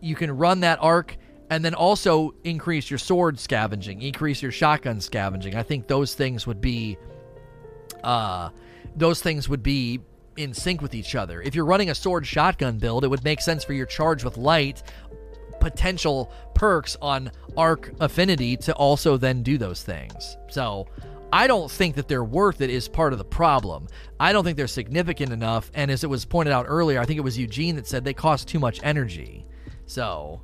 you 0.00 0.14
can 0.14 0.36
run 0.36 0.60
that 0.60 0.78
arc 0.80 1.16
and 1.50 1.64
then 1.64 1.74
also 1.74 2.34
increase 2.44 2.90
your 2.90 2.98
sword 2.98 3.38
scavenging, 3.38 4.02
increase 4.02 4.42
your 4.42 4.52
shotgun 4.52 5.00
scavenging. 5.00 5.54
I 5.54 5.62
think 5.62 5.86
those 5.86 6.14
things 6.14 6.46
would 6.46 6.60
be 6.60 6.96
uh 8.04 8.50
those 8.96 9.20
things 9.20 9.48
would 9.48 9.62
be 9.62 10.00
in 10.36 10.54
sync 10.54 10.80
with 10.80 10.94
each 10.94 11.14
other. 11.14 11.42
If 11.42 11.54
you're 11.54 11.64
running 11.64 11.90
a 11.90 11.94
sword 11.94 12.26
shotgun 12.26 12.78
build, 12.78 13.04
it 13.04 13.08
would 13.08 13.24
make 13.24 13.40
sense 13.40 13.64
for 13.64 13.72
your 13.72 13.86
charge 13.86 14.24
with 14.24 14.36
light 14.36 14.82
potential 15.60 16.32
perks 16.54 16.96
on 17.00 17.30
arc 17.56 17.92
affinity 18.00 18.56
to 18.58 18.74
also 18.74 19.16
then 19.16 19.42
do 19.42 19.58
those 19.58 19.82
things. 19.82 20.36
So, 20.48 20.86
I 21.30 21.46
don't 21.46 21.70
think 21.70 21.96
that 21.96 22.08
they're 22.08 22.24
worth 22.24 22.62
it 22.62 22.70
is 22.70 22.88
part 22.88 23.12
of 23.12 23.18
the 23.18 23.24
problem. 23.24 23.86
I 24.18 24.32
don't 24.32 24.44
think 24.44 24.56
they're 24.56 24.66
significant 24.66 25.30
enough 25.30 25.70
and 25.74 25.90
as 25.90 26.02
it 26.02 26.08
was 26.08 26.24
pointed 26.24 26.52
out 26.52 26.66
earlier, 26.68 27.00
I 27.00 27.04
think 27.04 27.18
it 27.18 27.22
was 27.22 27.36
Eugene 27.36 27.76
that 27.76 27.86
said 27.86 28.04
they 28.04 28.14
cost 28.14 28.48
too 28.48 28.58
much 28.58 28.80
energy. 28.82 29.44
So, 29.84 30.40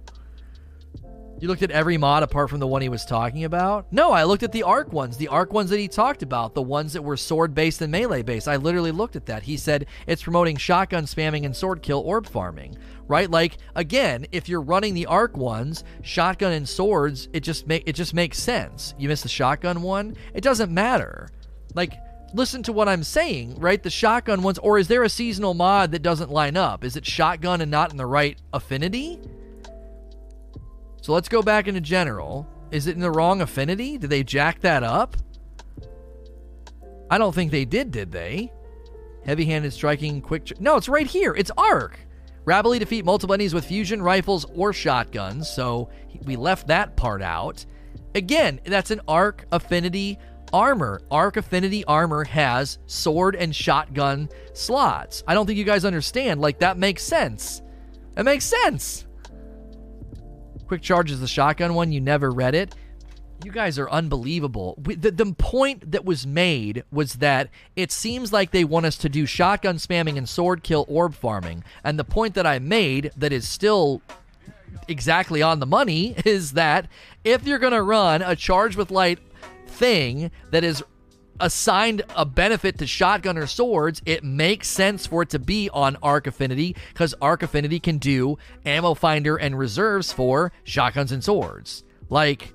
you 1.40 1.48
looked 1.48 1.62
at 1.62 1.70
every 1.70 1.96
mod 1.96 2.22
apart 2.22 2.48
from 2.48 2.60
the 2.60 2.66
one 2.66 2.82
he 2.82 2.88
was 2.88 3.04
talking 3.04 3.44
about? 3.44 3.92
No, 3.92 4.12
I 4.12 4.24
looked 4.24 4.42
at 4.42 4.52
the 4.52 4.62
arc 4.62 4.92
ones, 4.92 5.16
the 5.16 5.28
arc 5.28 5.52
ones 5.52 5.70
that 5.70 5.78
he 5.78 5.88
talked 5.88 6.22
about, 6.22 6.54
the 6.54 6.62
ones 6.62 6.92
that 6.92 7.02
were 7.02 7.16
sword 7.16 7.54
based 7.54 7.82
and 7.82 7.90
melee 7.90 8.22
based. 8.22 8.48
I 8.48 8.56
literally 8.56 8.92
looked 8.92 9.16
at 9.16 9.26
that. 9.26 9.42
He 9.42 9.56
said 9.56 9.86
it's 10.06 10.22
promoting 10.22 10.56
shotgun 10.56 11.04
spamming 11.04 11.44
and 11.44 11.54
sword 11.54 11.82
kill 11.82 12.00
orb 12.00 12.26
farming, 12.26 12.76
right? 13.08 13.30
Like 13.30 13.58
again, 13.74 14.26
if 14.32 14.48
you're 14.48 14.60
running 14.60 14.94
the 14.94 15.06
arc 15.06 15.36
ones, 15.36 15.84
shotgun 16.02 16.52
and 16.52 16.68
swords, 16.68 17.28
it 17.32 17.40
just 17.40 17.66
make 17.66 17.82
it 17.86 17.94
just 17.94 18.14
makes 18.14 18.38
sense. 18.38 18.94
You 18.98 19.08
miss 19.08 19.22
the 19.22 19.28
shotgun 19.28 19.82
one, 19.82 20.16
it 20.34 20.42
doesn't 20.42 20.72
matter. 20.72 21.28
Like 21.74 21.94
listen 22.32 22.62
to 22.64 22.72
what 22.72 22.88
I'm 22.88 23.02
saying, 23.02 23.58
right? 23.60 23.82
The 23.82 23.90
shotgun 23.90 24.42
ones, 24.42 24.58
or 24.58 24.78
is 24.78 24.88
there 24.88 25.04
a 25.04 25.08
seasonal 25.08 25.54
mod 25.54 25.92
that 25.92 26.02
doesn't 26.02 26.30
line 26.30 26.56
up? 26.56 26.84
Is 26.84 26.96
it 26.96 27.06
shotgun 27.06 27.60
and 27.60 27.70
not 27.70 27.90
in 27.90 27.96
the 27.96 28.06
right 28.06 28.38
affinity? 28.52 29.20
So 31.04 31.12
let's 31.12 31.28
go 31.28 31.42
back 31.42 31.68
into 31.68 31.82
general. 31.82 32.48
Is 32.70 32.86
it 32.86 32.94
in 32.94 33.02
the 33.02 33.10
wrong 33.10 33.42
affinity? 33.42 33.98
Did 33.98 34.08
they 34.08 34.24
jack 34.24 34.60
that 34.60 34.82
up? 34.82 35.18
I 37.10 37.18
don't 37.18 37.34
think 37.34 37.50
they 37.50 37.66
did, 37.66 37.90
did 37.90 38.10
they? 38.10 38.50
Heavy 39.26 39.44
handed 39.44 39.74
striking, 39.74 40.22
quick. 40.22 40.46
Tr- 40.46 40.54
no, 40.60 40.76
it's 40.76 40.88
right 40.88 41.06
here. 41.06 41.34
It's 41.34 41.50
arc. 41.58 42.00
Rapidly 42.46 42.78
defeat 42.78 43.04
multiple 43.04 43.34
enemies 43.34 43.52
with 43.52 43.66
fusion 43.66 44.00
rifles 44.00 44.46
or 44.54 44.72
shotguns. 44.72 45.46
So 45.46 45.90
we 46.24 46.36
left 46.36 46.68
that 46.68 46.96
part 46.96 47.20
out. 47.20 47.66
Again, 48.14 48.58
that's 48.64 48.90
an 48.90 49.02
arc 49.06 49.44
affinity 49.52 50.18
armor. 50.54 51.02
Arc 51.10 51.36
affinity 51.36 51.84
armor 51.84 52.24
has 52.24 52.78
sword 52.86 53.36
and 53.36 53.54
shotgun 53.54 54.30
slots. 54.54 55.22
I 55.26 55.34
don't 55.34 55.44
think 55.44 55.58
you 55.58 55.64
guys 55.64 55.84
understand. 55.84 56.40
Like, 56.40 56.60
that 56.60 56.78
makes 56.78 57.02
sense. 57.02 57.60
That 58.14 58.24
makes 58.24 58.46
sense. 58.46 59.04
Quick 60.66 60.82
Charge 60.82 61.10
is 61.10 61.20
the 61.20 61.28
shotgun 61.28 61.74
one. 61.74 61.92
You 61.92 62.00
never 62.00 62.30
read 62.30 62.54
it. 62.54 62.74
You 63.44 63.52
guys 63.52 63.78
are 63.78 63.90
unbelievable. 63.90 64.78
The, 64.80 65.10
the 65.10 65.34
point 65.34 65.92
that 65.92 66.04
was 66.04 66.26
made 66.26 66.84
was 66.90 67.14
that 67.14 67.50
it 67.76 67.92
seems 67.92 68.32
like 68.32 68.52
they 68.52 68.64
want 68.64 68.86
us 68.86 68.96
to 68.98 69.08
do 69.08 69.26
shotgun 69.26 69.76
spamming 69.76 70.16
and 70.16 70.28
sword 70.28 70.62
kill 70.62 70.86
orb 70.88 71.14
farming. 71.14 71.64
And 71.82 71.98
the 71.98 72.04
point 72.04 72.34
that 72.34 72.46
I 72.46 72.58
made 72.58 73.10
that 73.16 73.32
is 73.32 73.46
still 73.46 74.00
exactly 74.88 75.42
on 75.42 75.60
the 75.60 75.66
money 75.66 76.14
is 76.24 76.52
that 76.52 76.88
if 77.24 77.46
you're 77.46 77.58
going 77.58 77.72
to 77.72 77.82
run 77.82 78.22
a 78.22 78.36
charge 78.36 78.76
with 78.76 78.90
light 78.90 79.18
thing 79.66 80.30
that 80.50 80.64
is 80.64 80.82
assigned 81.40 82.02
a 82.16 82.24
benefit 82.24 82.78
to 82.78 82.86
shotgun 82.86 83.38
or 83.38 83.46
swords, 83.46 84.02
it 84.06 84.24
makes 84.24 84.68
sense 84.68 85.06
for 85.06 85.22
it 85.22 85.30
to 85.30 85.38
be 85.38 85.68
on 85.70 85.96
Arc 86.02 86.26
Affinity 86.26 86.76
because 86.92 87.14
Arc 87.20 87.42
Affinity 87.42 87.80
can 87.80 87.98
do 87.98 88.38
ammo 88.64 88.94
finder 88.94 89.36
and 89.36 89.58
reserves 89.58 90.12
for 90.12 90.52
shotguns 90.64 91.12
and 91.12 91.22
swords. 91.22 91.84
Like, 92.08 92.52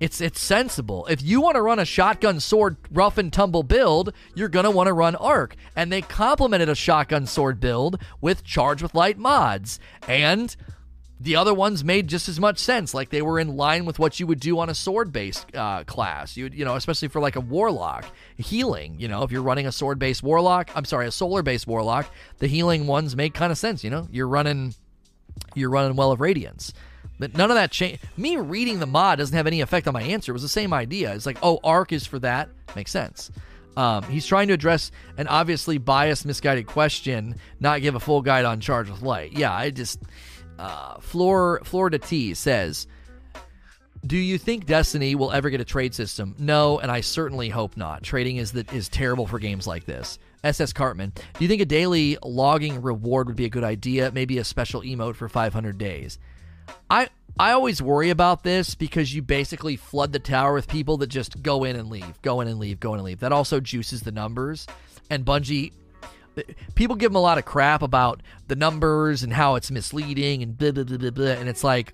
it's 0.00 0.20
it's 0.20 0.40
sensible. 0.40 1.06
If 1.06 1.22
you 1.22 1.40
want 1.40 1.54
to 1.54 1.62
run 1.62 1.78
a 1.78 1.84
shotgun 1.84 2.40
sword 2.40 2.76
rough 2.90 3.16
and 3.16 3.32
tumble 3.32 3.62
build, 3.62 4.12
you're 4.34 4.48
gonna 4.48 4.70
want 4.70 4.88
to 4.88 4.92
run 4.92 5.14
arc. 5.14 5.54
And 5.76 5.92
they 5.92 6.02
complemented 6.02 6.68
a 6.68 6.74
shotgun 6.74 7.26
sword 7.26 7.60
build 7.60 8.02
with 8.20 8.42
charge 8.42 8.82
with 8.82 8.94
light 8.94 9.18
mods. 9.18 9.78
And 10.08 10.54
the 11.20 11.36
other 11.36 11.54
ones 11.54 11.84
made 11.84 12.08
just 12.08 12.28
as 12.28 12.40
much 12.40 12.58
sense. 12.58 12.92
Like 12.92 13.10
they 13.10 13.22
were 13.22 13.38
in 13.38 13.56
line 13.56 13.84
with 13.84 13.98
what 13.98 14.18
you 14.18 14.26
would 14.26 14.40
do 14.40 14.58
on 14.58 14.68
a 14.68 14.74
sword-based 14.74 15.54
uh, 15.54 15.84
class. 15.84 16.36
You 16.36 16.50
you 16.52 16.64
know, 16.64 16.74
especially 16.74 17.08
for 17.08 17.20
like 17.20 17.36
a 17.36 17.40
warlock 17.40 18.04
healing. 18.36 18.96
You 18.98 19.08
know, 19.08 19.22
if 19.22 19.30
you're 19.30 19.42
running 19.42 19.66
a 19.66 19.72
sword-based 19.72 20.22
warlock, 20.22 20.70
I'm 20.74 20.84
sorry, 20.84 21.06
a 21.06 21.12
solar-based 21.12 21.66
warlock, 21.66 22.10
the 22.38 22.46
healing 22.46 22.86
ones 22.86 23.16
make 23.16 23.34
kind 23.34 23.52
of 23.52 23.58
sense. 23.58 23.84
You 23.84 23.90
know, 23.90 24.08
you're 24.10 24.28
running 24.28 24.74
you're 25.54 25.70
running 25.70 25.96
well 25.96 26.12
of 26.12 26.20
radiance. 26.20 26.72
But 27.18 27.36
none 27.36 27.50
of 27.50 27.54
that 27.54 27.70
change. 27.70 28.00
Me 28.16 28.36
reading 28.36 28.80
the 28.80 28.86
mod 28.86 29.18
doesn't 29.18 29.36
have 29.36 29.46
any 29.46 29.60
effect 29.60 29.86
on 29.86 29.94
my 29.94 30.02
answer. 30.02 30.32
It 30.32 30.34
was 30.34 30.42
the 30.42 30.48
same 30.48 30.72
idea. 30.72 31.14
It's 31.14 31.26
like, 31.26 31.38
oh, 31.42 31.60
arc 31.62 31.92
is 31.92 32.06
for 32.06 32.18
that. 32.20 32.48
Makes 32.74 32.90
sense. 32.90 33.30
Um, 33.76 34.04
he's 34.04 34.26
trying 34.26 34.48
to 34.48 34.54
address 34.54 34.90
an 35.16 35.28
obviously 35.28 35.78
biased, 35.78 36.26
misguided 36.26 36.66
question, 36.66 37.36
not 37.60 37.82
give 37.82 37.94
a 37.94 38.00
full 38.00 38.22
guide 38.22 38.44
on 38.44 38.60
charge 38.60 38.88
with 38.88 39.02
light. 39.02 39.32
Yeah, 39.32 39.52
I 39.52 39.70
just 39.70 40.00
uh, 40.58 41.00
Flor 41.00 41.60
Florida 41.64 41.98
T 41.98 42.34
says, 42.34 42.86
"Do 44.06 44.16
you 44.16 44.38
think 44.38 44.66
Destiny 44.66 45.14
will 45.14 45.32
ever 45.32 45.50
get 45.50 45.60
a 45.60 45.64
trade 45.64 45.94
system? 45.94 46.34
No, 46.38 46.78
and 46.78 46.90
I 46.90 47.00
certainly 47.00 47.48
hope 47.48 47.76
not. 47.76 48.02
Trading 48.02 48.36
is 48.36 48.52
that 48.52 48.72
is 48.72 48.88
terrible 48.88 49.26
for 49.26 49.38
games 49.38 49.66
like 49.66 49.84
this." 49.84 50.18
SS 50.44 50.74
Cartman, 50.74 51.10
do 51.16 51.44
you 51.44 51.48
think 51.48 51.62
a 51.62 51.66
daily 51.66 52.18
logging 52.22 52.82
reward 52.82 53.28
would 53.28 53.36
be 53.36 53.46
a 53.46 53.50
good 53.50 53.64
idea? 53.64 54.12
Maybe 54.12 54.36
a 54.36 54.44
special 54.44 54.82
emote 54.82 55.16
for 55.16 55.26
500 55.26 55.78
days. 55.78 56.18
I 56.90 57.08
I 57.38 57.52
always 57.52 57.82
worry 57.82 58.10
about 58.10 58.44
this 58.44 58.76
because 58.76 59.12
you 59.12 59.20
basically 59.20 59.74
flood 59.74 60.12
the 60.12 60.20
tower 60.20 60.52
with 60.52 60.68
people 60.68 60.98
that 60.98 61.08
just 61.08 61.42
go 61.42 61.64
in 61.64 61.74
and 61.74 61.90
leave, 61.90 62.20
go 62.22 62.40
in 62.40 62.46
and 62.48 62.60
leave, 62.60 62.78
go 62.78 62.92
in 62.94 63.00
and 63.00 63.06
leave. 63.06 63.20
That 63.20 63.32
also 63.32 63.58
juices 63.58 64.02
the 64.02 64.12
numbers. 64.12 64.66
And 65.10 65.24
Bungie 65.24 65.72
people 66.74 66.96
give 66.96 67.10
them 67.10 67.16
a 67.16 67.20
lot 67.20 67.38
of 67.38 67.44
crap 67.44 67.82
about 67.82 68.22
the 68.48 68.56
numbers 68.56 69.22
and 69.22 69.32
how 69.32 69.54
it's 69.54 69.70
misleading 69.70 70.42
and 70.42 70.56
blah, 70.56 70.72
blah, 70.72 70.84
blah, 70.84 70.98
blah, 70.98 71.10
blah. 71.10 71.26
And 71.26 71.48
it's 71.48 71.64
like, 71.64 71.92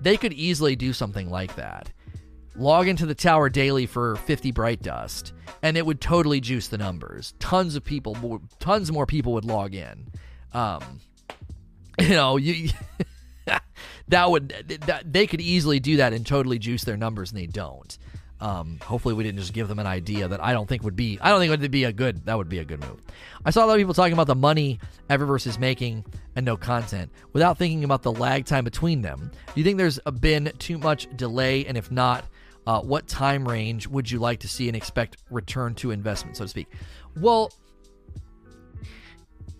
they 0.00 0.16
could 0.16 0.32
easily 0.32 0.76
do 0.76 0.92
something 0.92 1.30
like 1.30 1.56
that. 1.56 1.90
Log 2.56 2.88
into 2.88 3.06
the 3.06 3.14
tower 3.14 3.48
daily 3.48 3.86
for 3.86 4.16
50 4.16 4.50
bright 4.50 4.82
dust, 4.82 5.32
and 5.62 5.76
it 5.76 5.86
would 5.86 6.00
totally 6.00 6.40
juice 6.40 6.68
the 6.68 6.78
numbers. 6.78 7.34
Tons 7.38 7.76
of 7.76 7.84
people, 7.84 8.42
tons 8.58 8.90
more 8.90 9.06
people 9.06 9.32
would 9.34 9.44
log 9.44 9.74
in. 9.74 10.08
Um, 10.52 11.00
you 12.00 12.10
know, 12.10 12.36
you. 12.36 12.70
that 14.08 14.30
would 14.30 14.48
that, 14.86 15.10
they 15.10 15.26
could 15.26 15.40
easily 15.40 15.80
do 15.80 15.96
that 15.98 16.12
and 16.12 16.26
totally 16.26 16.58
juice 16.58 16.84
their 16.84 16.96
numbers, 16.96 17.30
and 17.30 17.40
they 17.40 17.46
don't. 17.46 17.96
Um, 18.40 18.78
hopefully, 18.82 19.14
we 19.14 19.22
didn't 19.22 19.38
just 19.38 19.52
give 19.52 19.68
them 19.68 19.78
an 19.78 19.86
idea 19.86 20.26
that 20.26 20.42
I 20.42 20.52
don't 20.52 20.66
think 20.66 20.82
would 20.82 20.96
be. 20.96 21.18
I 21.20 21.28
don't 21.28 21.40
think 21.40 21.50
would 21.50 21.70
be 21.70 21.84
a 21.84 21.92
good. 21.92 22.24
That 22.24 22.38
would 22.38 22.48
be 22.48 22.58
a 22.58 22.64
good 22.64 22.80
move. 22.80 23.00
I 23.44 23.50
saw 23.50 23.64
a 23.64 23.66
lot 23.66 23.74
of 23.74 23.78
people 23.78 23.94
talking 23.94 24.14
about 24.14 24.26
the 24.26 24.34
money 24.34 24.80
Eververse 25.10 25.46
is 25.46 25.58
making 25.58 26.04
and 26.34 26.46
no 26.46 26.56
content 26.56 27.10
without 27.32 27.58
thinking 27.58 27.84
about 27.84 28.02
the 28.02 28.12
lag 28.12 28.46
time 28.46 28.64
between 28.64 29.02
them. 29.02 29.30
Do 29.46 29.60
you 29.60 29.64
think 29.64 29.76
there's 29.76 29.98
been 30.20 30.52
too 30.58 30.78
much 30.78 31.06
delay, 31.16 31.66
and 31.66 31.76
if 31.76 31.90
not, 31.90 32.24
uh, 32.66 32.80
what 32.80 33.06
time 33.06 33.46
range 33.46 33.86
would 33.86 34.10
you 34.10 34.18
like 34.18 34.40
to 34.40 34.48
see 34.48 34.68
and 34.68 34.76
expect 34.76 35.18
return 35.30 35.74
to 35.76 35.90
investment, 35.90 36.36
so 36.36 36.44
to 36.44 36.48
speak? 36.48 36.68
Well, 37.16 37.52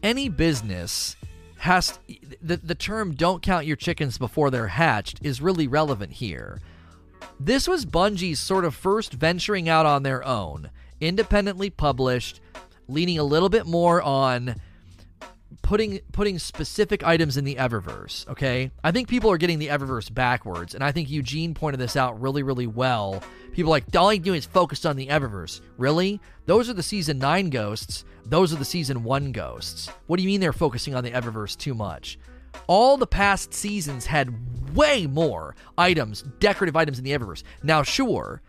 any 0.02 0.30
business 0.30 1.16
has 1.58 1.98
the 2.40 2.56
the 2.56 2.74
term 2.74 3.14
"don't 3.14 3.42
count 3.42 3.66
your 3.66 3.76
chickens 3.76 4.16
before 4.16 4.50
they're 4.50 4.68
hatched" 4.68 5.20
is 5.22 5.42
really 5.42 5.68
relevant 5.68 6.12
here 6.12 6.58
this 7.38 7.66
was 7.68 7.86
Bungie's 7.86 8.40
sort 8.40 8.64
of 8.64 8.74
first 8.74 9.12
venturing 9.12 9.68
out 9.68 9.86
on 9.86 10.02
their 10.02 10.24
own, 10.26 10.70
independently 11.00 11.70
published, 11.70 12.40
leaning 12.88 13.18
a 13.18 13.24
little 13.24 13.48
bit 13.48 13.66
more 13.66 14.02
on 14.02 14.56
putting 15.62 16.00
putting 16.12 16.38
specific 16.38 17.04
items 17.04 17.36
in 17.36 17.44
the 17.44 17.56
Eververse, 17.56 18.26
okay? 18.28 18.70
I 18.82 18.92
think 18.92 19.08
people 19.08 19.30
are 19.30 19.38
getting 19.38 19.58
the 19.58 19.68
Eververse 19.68 20.12
backwards, 20.12 20.74
and 20.74 20.82
I 20.82 20.92
think 20.92 21.10
Eugene 21.10 21.54
pointed 21.54 21.78
this 21.78 21.96
out 21.96 22.20
really, 22.20 22.42
really 22.42 22.66
well. 22.66 23.22
People 23.52 23.70
like, 23.70 23.84
all 23.96 24.10
I'm 24.10 24.22
doing 24.22 24.38
is 24.38 24.46
focused 24.46 24.86
on 24.86 24.96
the 24.96 25.08
Eververse. 25.08 25.60
Really? 25.76 26.20
Those 26.46 26.68
are 26.68 26.74
the 26.74 26.82
season 26.82 27.18
9 27.18 27.50
ghosts. 27.50 28.04
Those 28.24 28.52
are 28.52 28.56
the 28.56 28.64
season 28.64 29.02
1 29.02 29.32
ghosts. 29.32 29.88
What 30.06 30.16
do 30.16 30.22
you 30.22 30.28
mean 30.28 30.40
they're 30.40 30.52
focusing 30.52 30.94
on 30.94 31.04
the 31.04 31.10
Eververse 31.10 31.56
too 31.56 31.74
much? 31.74 32.18
All 32.66 32.96
the 32.96 33.06
past 33.06 33.54
seasons 33.54 34.06
had 34.06 34.74
way 34.74 35.06
more 35.06 35.54
items, 35.76 36.22
decorative 36.38 36.76
items 36.76 36.98
in 36.98 37.04
the 37.04 37.12
Eververse. 37.12 37.42
Now, 37.62 37.82
sure, 37.82 38.42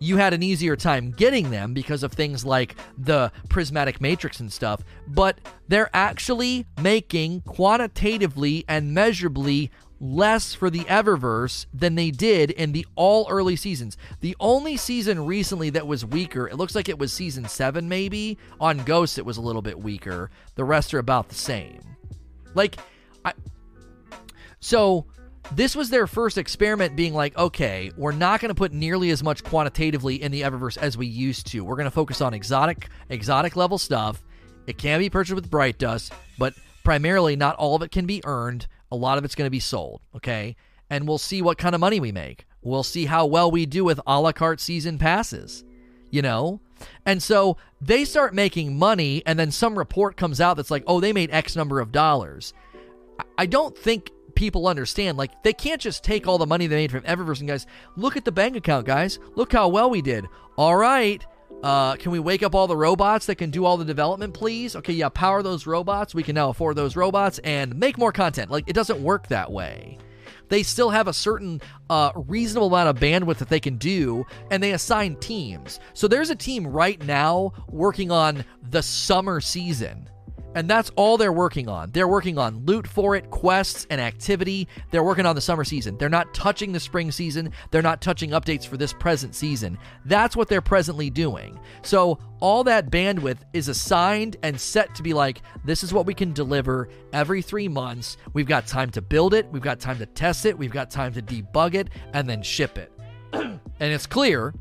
you 0.00 0.16
had 0.16 0.32
an 0.32 0.42
easier 0.42 0.76
time 0.76 1.10
getting 1.10 1.50
them 1.50 1.74
because 1.74 2.02
of 2.02 2.12
things 2.12 2.44
like 2.44 2.74
the 2.96 3.30
prismatic 3.48 4.00
matrix 4.00 4.40
and 4.40 4.52
stuff, 4.52 4.82
but 5.06 5.38
they're 5.68 5.90
actually 5.92 6.66
making 6.82 7.42
quantitatively 7.42 8.64
and 8.66 8.94
measurably 8.94 9.70
less 10.00 10.54
for 10.54 10.70
the 10.70 10.80
Eververse 10.84 11.66
than 11.74 11.94
they 11.94 12.10
did 12.10 12.50
in 12.50 12.72
the 12.72 12.86
all 12.94 13.26
early 13.28 13.54
seasons. 13.54 13.98
The 14.20 14.34
only 14.40 14.78
season 14.78 15.26
recently 15.26 15.68
that 15.70 15.86
was 15.86 16.06
weaker, 16.06 16.48
it 16.48 16.56
looks 16.56 16.74
like 16.74 16.88
it 16.88 16.98
was 16.98 17.12
season 17.12 17.46
7 17.46 17.86
maybe. 17.86 18.38
On 18.58 18.78
Ghosts 18.78 19.18
it 19.18 19.26
was 19.26 19.36
a 19.36 19.42
little 19.42 19.62
bit 19.62 19.78
weaker. 19.78 20.30
The 20.54 20.64
rest 20.64 20.94
are 20.94 20.98
about 20.98 21.28
the 21.28 21.34
same. 21.34 21.80
Like 22.54 22.78
I, 23.24 23.32
So 24.60 25.06
this 25.54 25.74
was 25.74 25.90
their 25.90 26.06
first 26.06 26.38
experiment 26.38 26.94
being 26.94 27.14
like, 27.14 27.36
okay, 27.36 27.90
we're 27.96 28.12
not 28.12 28.40
going 28.40 28.50
to 28.50 28.54
put 28.54 28.72
nearly 28.72 29.10
as 29.10 29.22
much 29.22 29.42
quantitatively 29.42 30.22
in 30.22 30.30
the 30.30 30.42
Eververse 30.42 30.76
as 30.78 30.96
we 30.96 31.06
used 31.06 31.46
to. 31.48 31.64
We're 31.64 31.76
going 31.76 31.86
to 31.86 31.90
focus 31.90 32.20
on 32.20 32.34
exotic 32.34 32.88
exotic 33.08 33.56
level 33.56 33.78
stuff. 33.78 34.22
It 34.66 34.78
can 34.78 35.00
be 35.00 35.10
purchased 35.10 35.34
with 35.34 35.50
Bright 35.50 35.78
Dust, 35.78 36.12
but 36.38 36.54
primarily 36.84 37.34
not 37.34 37.56
all 37.56 37.74
of 37.74 37.82
it 37.82 37.90
can 37.90 38.06
be 38.06 38.22
earned. 38.24 38.66
A 38.92 38.96
lot 38.96 39.18
of 39.18 39.24
it's 39.24 39.34
going 39.34 39.46
to 39.46 39.50
be 39.50 39.60
sold, 39.60 40.00
okay? 40.14 40.56
And 40.90 41.08
we'll 41.08 41.18
see 41.18 41.42
what 41.42 41.58
kind 41.58 41.74
of 41.74 41.80
money 41.80 41.98
we 41.98 42.12
make. 42.12 42.46
We'll 42.62 42.82
see 42.82 43.06
how 43.06 43.26
well 43.26 43.50
we 43.50 43.66
do 43.66 43.84
with 43.84 44.00
a 44.06 44.20
la 44.20 44.32
carte 44.32 44.60
season 44.60 44.98
passes, 44.98 45.64
you 46.10 46.22
know? 46.22 46.60
And 47.06 47.22
so 47.22 47.56
they 47.80 48.04
start 48.04 48.34
making 48.34 48.78
money, 48.78 49.22
and 49.26 49.38
then 49.38 49.50
some 49.50 49.78
report 49.78 50.16
comes 50.16 50.40
out 50.40 50.56
that's 50.56 50.70
like, 50.70 50.84
oh, 50.86 51.00
they 51.00 51.12
made 51.12 51.30
X 51.30 51.56
number 51.56 51.80
of 51.80 51.92
dollars. 51.92 52.52
I 53.40 53.46
don't 53.46 53.74
think 53.74 54.10
people 54.34 54.66
understand. 54.66 55.16
Like, 55.16 55.42
they 55.42 55.54
can't 55.54 55.80
just 55.80 56.04
take 56.04 56.26
all 56.26 56.36
the 56.36 56.44
money 56.44 56.66
they 56.66 56.76
made 56.76 56.90
from 56.90 57.04
Eververse 57.04 57.40
and 57.40 57.48
guys, 57.48 57.66
look 57.96 58.18
at 58.18 58.26
the 58.26 58.30
bank 58.30 58.54
account, 58.54 58.84
guys. 58.84 59.18
Look 59.34 59.50
how 59.50 59.68
well 59.68 59.88
we 59.88 60.02
did. 60.02 60.26
All 60.58 60.76
right. 60.76 61.24
Uh, 61.62 61.96
can 61.96 62.12
we 62.12 62.18
wake 62.18 62.42
up 62.42 62.54
all 62.54 62.66
the 62.66 62.76
robots 62.76 63.24
that 63.24 63.36
can 63.36 63.48
do 63.48 63.64
all 63.64 63.78
the 63.78 63.84
development, 63.86 64.34
please? 64.34 64.76
Okay, 64.76 64.92
yeah, 64.92 65.08
power 65.08 65.42
those 65.42 65.66
robots. 65.66 66.14
We 66.14 66.22
can 66.22 66.34
now 66.34 66.50
afford 66.50 66.76
those 66.76 66.96
robots 66.96 67.38
and 67.38 67.74
make 67.76 67.96
more 67.96 68.12
content. 68.12 68.50
Like, 68.50 68.64
it 68.68 68.74
doesn't 68.74 69.02
work 69.02 69.28
that 69.28 69.50
way 69.50 69.96
they 70.50 70.62
still 70.62 70.90
have 70.90 71.06
a 71.08 71.12
certain 71.12 71.62
uh, 71.88 72.10
reasonable 72.14 72.66
amount 72.66 72.88
of 72.88 72.96
bandwidth 72.96 73.38
that 73.38 73.48
they 73.48 73.60
can 73.60 73.76
do, 73.76 74.26
and 74.50 74.60
they 74.60 74.72
assign 74.72 75.14
teams. 75.16 75.78
So 75.94 76.08
there's 76.08 76.28
a 76.28 76.34
team 76.34 76.66
right 76.66 77.00
now 77.06 77.52
working 77.68 78.10
on 78.10 78.44
the 78.68 78.82
summer 78.82 79.40
season. 79.40 80.10
And 80.54 80.68
that's 80.68 80.90
all 80.96 81.16
they're 81.16 81.32
working 81.32 81.68
on. 81.68 81.90
They're 81.92 82.08
working 82.08 82.36
on 82.38 82.64
loot 82.64 82.86
for 82.86 83.14
it, 83.14 83.30
quests, 83.30 83.86
and 83.88 84.00
activity. 84.00 84.66
They're 84.90 85.04
working 85.04 85.26
on 85.26 85.34
the 85.34 85.40
summer 85.40 85.64
season. 85.64 85.96
They're 85.96 86.08
not 86.08 86.34
touching 86.34 86.72
the 86.72 86.80
spring 86.80 87.12
season. 87.12 87.52
They're 87.70 87.82
not 87.82 88.00
touching 88.00 88.30
updates 88.30 88.66
for 88.66 88.76
this 88.76 88.92
present 88.92 89.34
season. 89.34 89.78
That's 90.04 90.36
what 90.36 90.48
they're 90.48 90.60
presently 90.60 91.08
doing. 91.08 91.58
So, 91.82 92.18
all 92.40 92.64
that 92.64 92.90
bandwidth 92.90 93.38
is 93.52 93.68
assigned 93.68 94.38
and 94.42 94.58
set 94.58 94.94
to 94.94 95.02
be 95.02 95.12
like, 95.12 95.42
this 95.64 95.84
is 95.84 95.92
what 95.92 96.06
we 96.06 96.14
can 96.14 96.32
deliver 96.32 96.88
every 97.12 97.42
three 97.42 97.68
months. 97.68 98.16
We've 98.32 98.46
got 98.46 98.66
time 98.66 98.90
to 98.92 99.02
build 99.02 99.34
it, 99.34 99.46
we've 99.52 99.62
got 99.62 99.78
time 99.78 99.98
to 99.98 100.06
test 100.06 100.46
it, 100.46 100.56
we've 100.56 100.72
got 100.72 100.90
time 100.90 101.12
to 101.12 101.22
debug 101.22 101.74
it, 101.74 101.90
and 102.14 102.28
then 102.28 102.42
ship 102.42 102.78
it. 102.78 102.90
and 103.32 103.60
it's 103.78 104.06
clear, 104.06 104.54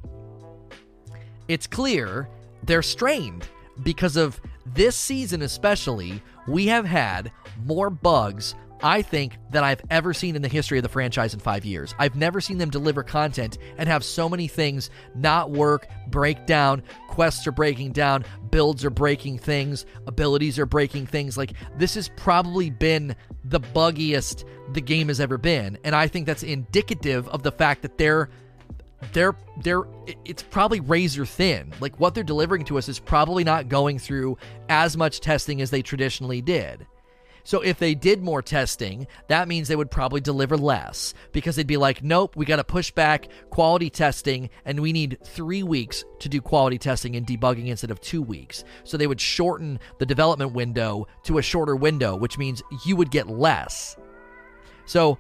it's 1.48 1.68
clear 1.68 2.28
they're 2.64 2.82
strained 2.82 3.48
because 3.84 4.18
of 4.18 4.40
this 4.74 4.95
season, 4.95 5.41
especially, 5.41 6.22
we 6.47 6.67
have 6.67 6.86
had 6.86 7.32
more 7.63 7.89
bugs, 7.89 8.55
I 8.82 9.01
think, 9.01 9.38
than 9.51 9.63
I've 9.63 9.82
ever 9.89 10.13
seen 10.13 10.36
in 10.36 10.41
the 10.41 10.47
history 10.47 10.78
of 10.78 10.84
the 10.84 10.89
franchise 10.89 11.34
in 11.34 11.39
five 11.39 11.65
years. 11.65 11.93
I've 11.99 12.15
never 12.15 12.39
seen 12.39 12.57
them 12.57 12.70
deliver 12.70 13.03
content 13.03 13.57
and 13.78 13.89
have 13.89 14.03
so 14.03 14.30
many 14.30 14.47
things 14.47 14.89
not 15.15 15.51
work, 15.51 15.88
break 16.07 16.45
down, 16.45 16.84
quests 17.07 17.45
are 17.47 17.51
breaking 17.51 17.91
down, 17.91 18.26
builds 18.51 18.86
are 18.86 18.89
breaking 18.89 19.39
things, 19.39 19.86
abilities 20.07 20.57
are 20.57 20.65
breaking 20.65 21.07
things. 21.07 21.38
Like, 21.38 21.53
this 21.78 21.95
has 21.95 22.09
probably 22.15 22.70
been 22.70 23.15
the 23.43 23.59
buggiest 23.59 24.45
the 24.74 24.82
game 24.82 25.07
has 25.07 25.20
ever 25.20 25.38
been. 25.38 25.78
And 25.84 25.95
I 25.95 26.07
think 26.07 26.26
that's 26.26 26.43
indicative 26.43 27.28
of 27.30 27.43
the 27.43 27.51
fact 27.51 27.82
that 27.82 27.97
they're 27.97 28.30
they're 29.14 29.36
they're 29.62 29.84
it's 30.26 30.43
probably 30.43 30.80
razor 30.80 31.26
thin. 31.26 31.74
Like 31.80 32.00
what 32.00 32.16
they're 32.16 32.24
delivering 32.24 32.66
to 32.66 32.78
us 32.78 32.89
is 32.89 33.00
probably 33.00 33.43
not 33.43 33.70
going 33.70 34.00
through 34.00 34.38
as 34.68 34.97
much 34.97 35.20
testing 35.20 35.62
as 35.62 35.72
they 35.72 35.82
traditionally 35.82 36.41
did. 36.41 36.86
So 37.45 37.62
if 37.62 37.80
they 37.80 37.95
did 37.95 38.22
more 38.22 38.41
testing, 38.41 39.08
that 39.28 39.47
means 39.47 39.68
they 39.68 39.76
would 39.76 39.89
probably 39.89 40.22
deliver 40.22 40.56
less 40.58 41.14
because 41.32 41.56
they'd 41.56 41.66
be 41.66 41.78
like, 41.78 42.04
"Nope, 42.04 42.36
we 42.36 42.45
got 42.45 42.58
to 42.58 42.64
push 42.64 42.91
back 42.91 43.28
quality 43.50 43.89
testing 43.89 44.50
and 44.66 44.80
we 44.80 44.93
need 44.93 45.18
3 45.24 45.64
weeks 45.64 46.04
to 46.20 46.30
do 46.30 46.41
quality 46.41 46.78
testing 46.78 47.16
and 47.16 47.26
debugging 47.26 47.68
instead 47.68 47.91
of 47.91 48.02
2 48.02 48.22
weeks." 48.22 48.66
So 48.84 48.97
they 48.97 49.08
would 49.08 49.22
shorten 49.22 49.80
the 49.97 50.06
development 50.06 50.54
window 50.54 51.08
to 51.24 51.38
a 51.38 51.41
shorter 51.41 51.76
window, 51.76 52.16
which 52.16 52.38
means 52.38 52.62
you 52.86 52.95
would 52.97 53.10
get 53.10 53.30
less. 53.30 53.97
So 54.86 55.18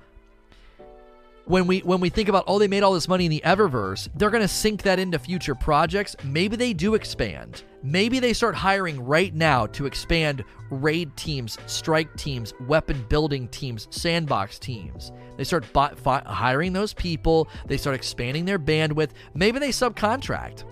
when 1.49 1.65
we 1.65 1.79
when 1.79 1.99
we 1.99 2.09
think 2.09 2.29
about 2.29 2.43
oh 2.45 2.59
they 2.59 2.67
made 2.67 2.83
all 2.83 2.93
this 2.93 3.07
money 3.07 3.25
in 3.25 3.31
the 3.31 3.41
Eververse, 3.43 4.07
they're 4.13 4.29
going 4.29 4.43
to 4.43 4.47
sink 4.47 4.83
that 4.83 4.99
into 4.99 5.17
future 5.17 5.55
projects. 5.55 6.15
Maybe 6.23 6.55
they 6.55 6.73
do 6.73 6.93
expand. 6.93 7.63
Maybe 7.81 8.19
they 8.19 8.33
start 8.33 8.53
hiring 8.53 9.03
right 9.03 9.33
now 9.33 9.65
to 9.67 9.87
expand 9.87 10.43
raid 10.69 11.15
teams, 11.17 11.57
strike 11.65 12.15
teams, 12.17 12.53
weapon 12.67 13.03
building 13.09 13.47
teams, 13.47 13.87
sandbox 13.89 14.59
teams. 14.59 15.11
They 15.37 15.43
start 15.43 15.65
fi- 15.65 16.21
hiring 16.23 16.71
those 16.71 16.93
people. 16.93 17.49
They 17.65 17.77
start 17.77 17.95
expanding 17.95 18.45
their 18.45 18.59
bandwidth. 18.59 19.09
Maybe 19.33 19.57
they 19.57 19.69
subcontract. 19.69 20.65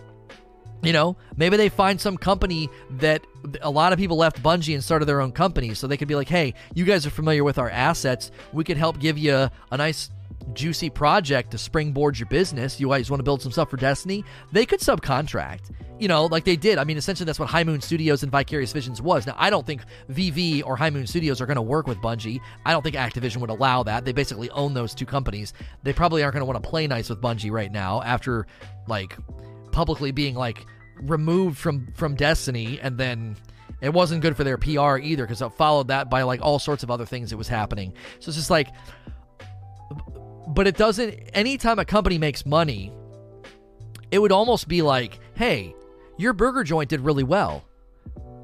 You 0.84 0.94
know, 0.94 1.18
maybe 1.36 1.58
they 1.58 1.70
find 1.70 2.00
some 2.00 2.18
company 2.18 2.70
that 2.92 3.26
a 3.62 3.72
lot 3.72 3.94
of 3.94 4.00
people 4.00 4.18
left 4.18 4.44
Bungie 4.44 4.76
and 4.76 4.84
started 4.84 5.06
their 5.06 5.22
own 5.22 5.32
company. 5.32 5.74
So 5.74 5.88
they 5.88 5.98
could 5.98 6.08
be 6.08 6.14
like, 6.14 6.30
hey, 6.30 6.54
you 6.76 6.86
guys 6.86 7.08
are 7.08 7.10
familiar 7.10 7.44
with 7.44 7.58
our 7.58 7.70
assets. 7.70 8.30
We 8.54 8.64
could 8.64 8.78
help 8.78 9.00
give 9.00 9.18
you 9.18 9.50
a 9.72 9.78
nice 9.78 10.12
juicy 10.54 10.90
project 10.90 11.52
to 11.52 11.58
springboard 11.58 12.18
your 12.18 12.28
business, 12.28 12.80
you 12.80 12.90
guys 12.90 13.10
want 13.10 13.20
to 13.20 13.24
build 13.24 13.42
some 13.42 13.52
stuff 13.52 13.70
for 13.70 13.78
Destiny, 13.78 14.24
they 14.52 14.66
could 14.66 14.80
subcontract. 14.80 15.72
You 16.00 16.08
know, 16.08 16.26
like 16.28 16.44
they 16.44 16.56
did. 16.56 16.78
I 16.78 16.84
mean, 16.84 16.98
essentially, 16.98 17.26
that's 17.26 17.40
what 17.40 17.50
High 17.50 17.64
Moon 17.64 17.82
Studios 17.82 18.22
and 18.24 18.32
Vicarious 18.32 18.72
Visions 18.72 19.02
was. 19.02 19.26
Now, 19.26 19.36
I 19.38 19.50
don't 19.50 19.66
think 19.66 19.82
VV 20.12 20.64
or 20.66 20.76
High 20.76 20.92
Moon 20.92 21.08
Studios 21.08 21.42
are 21.42 21.46
going 21.48 21.56
to 21.56 21.62
work 21.62 21.88
with 21.88 21.98
Bungie. 21.98 22.40
I 22.66 22.72
don't 22.72 22.84
think 22.84 22.96
Activision 22.96 23.38
would 23.38 23.50
allow 23.50 23.84
that. 23.84 24.06
They 24.06 24.12
basically 24.12 24.50
own 24.52 24.74
those 24.74 24.94
two 24.94 25.06
companies. 25.06 25.54
They 25.84 25.94
probably 25.94 26.22
aren't 26.24 26.34
going 26.34 26.42
to 26.42 26.46
want 26.46 26.64
to 26.64 26.70
play 26.70 26.86
nice 26.86 27.10
with 27.10 27.22
Bungie 27.22 27.52
right 27.52 27.72
now 27.72 28.02
after, 28.04 28.46
like, 28.88 29.18
publicly 29.72 30.12
being, 30.12 30.36
like, 30.36 30.66
removed 31.02 31.58
from 31.58 31.88
from 31.94 32.16
Destiny 32.16 32.80
and 32.82 32.98
then 32.98 33.38
it 33.82 33.94
wasn't 33.94 34.22
good 34.22 34.36
for 34.36 34.44
their 34.44 34.58
PR 34.58 34.98
either 34.98 35.24
because 35.24 35.42
it 35.42 35.50
followed 35.54 35.90
that 35.90 36.10
by 36.10 36.24
like 36.24 36.42
all 36.42 36.60
sorts 36.60 36.84
of 36.84 36.90
other 36.90 37.06
things 37.06 37.30
that 37.30 37.38
was 37.38 37.48
happening. 37.48 37.94
So 38.20 38.30
it's 38.30 38.38
just 38.38 38.50
like 38.50 38.70
but 40.48 40.68
it 40.68 40.78
doesn't 40.78 41.12
anytime 41.34 41.80
a 41.80 41.86
company 41.86 42.18
makes 42.18 42.46
money 42.46 42.92
it 44.12 44.20
would 44.20 44.32
almost 44.32 44.68
be 44.68 44.82
like 44.82 45.20
hey 45.36 45.76
your 46.18 46.34
burger 46.34 46.64
joint 46.64 46.90
did 46.90 47.02
really 47.02 47.24
well 47.24 47.64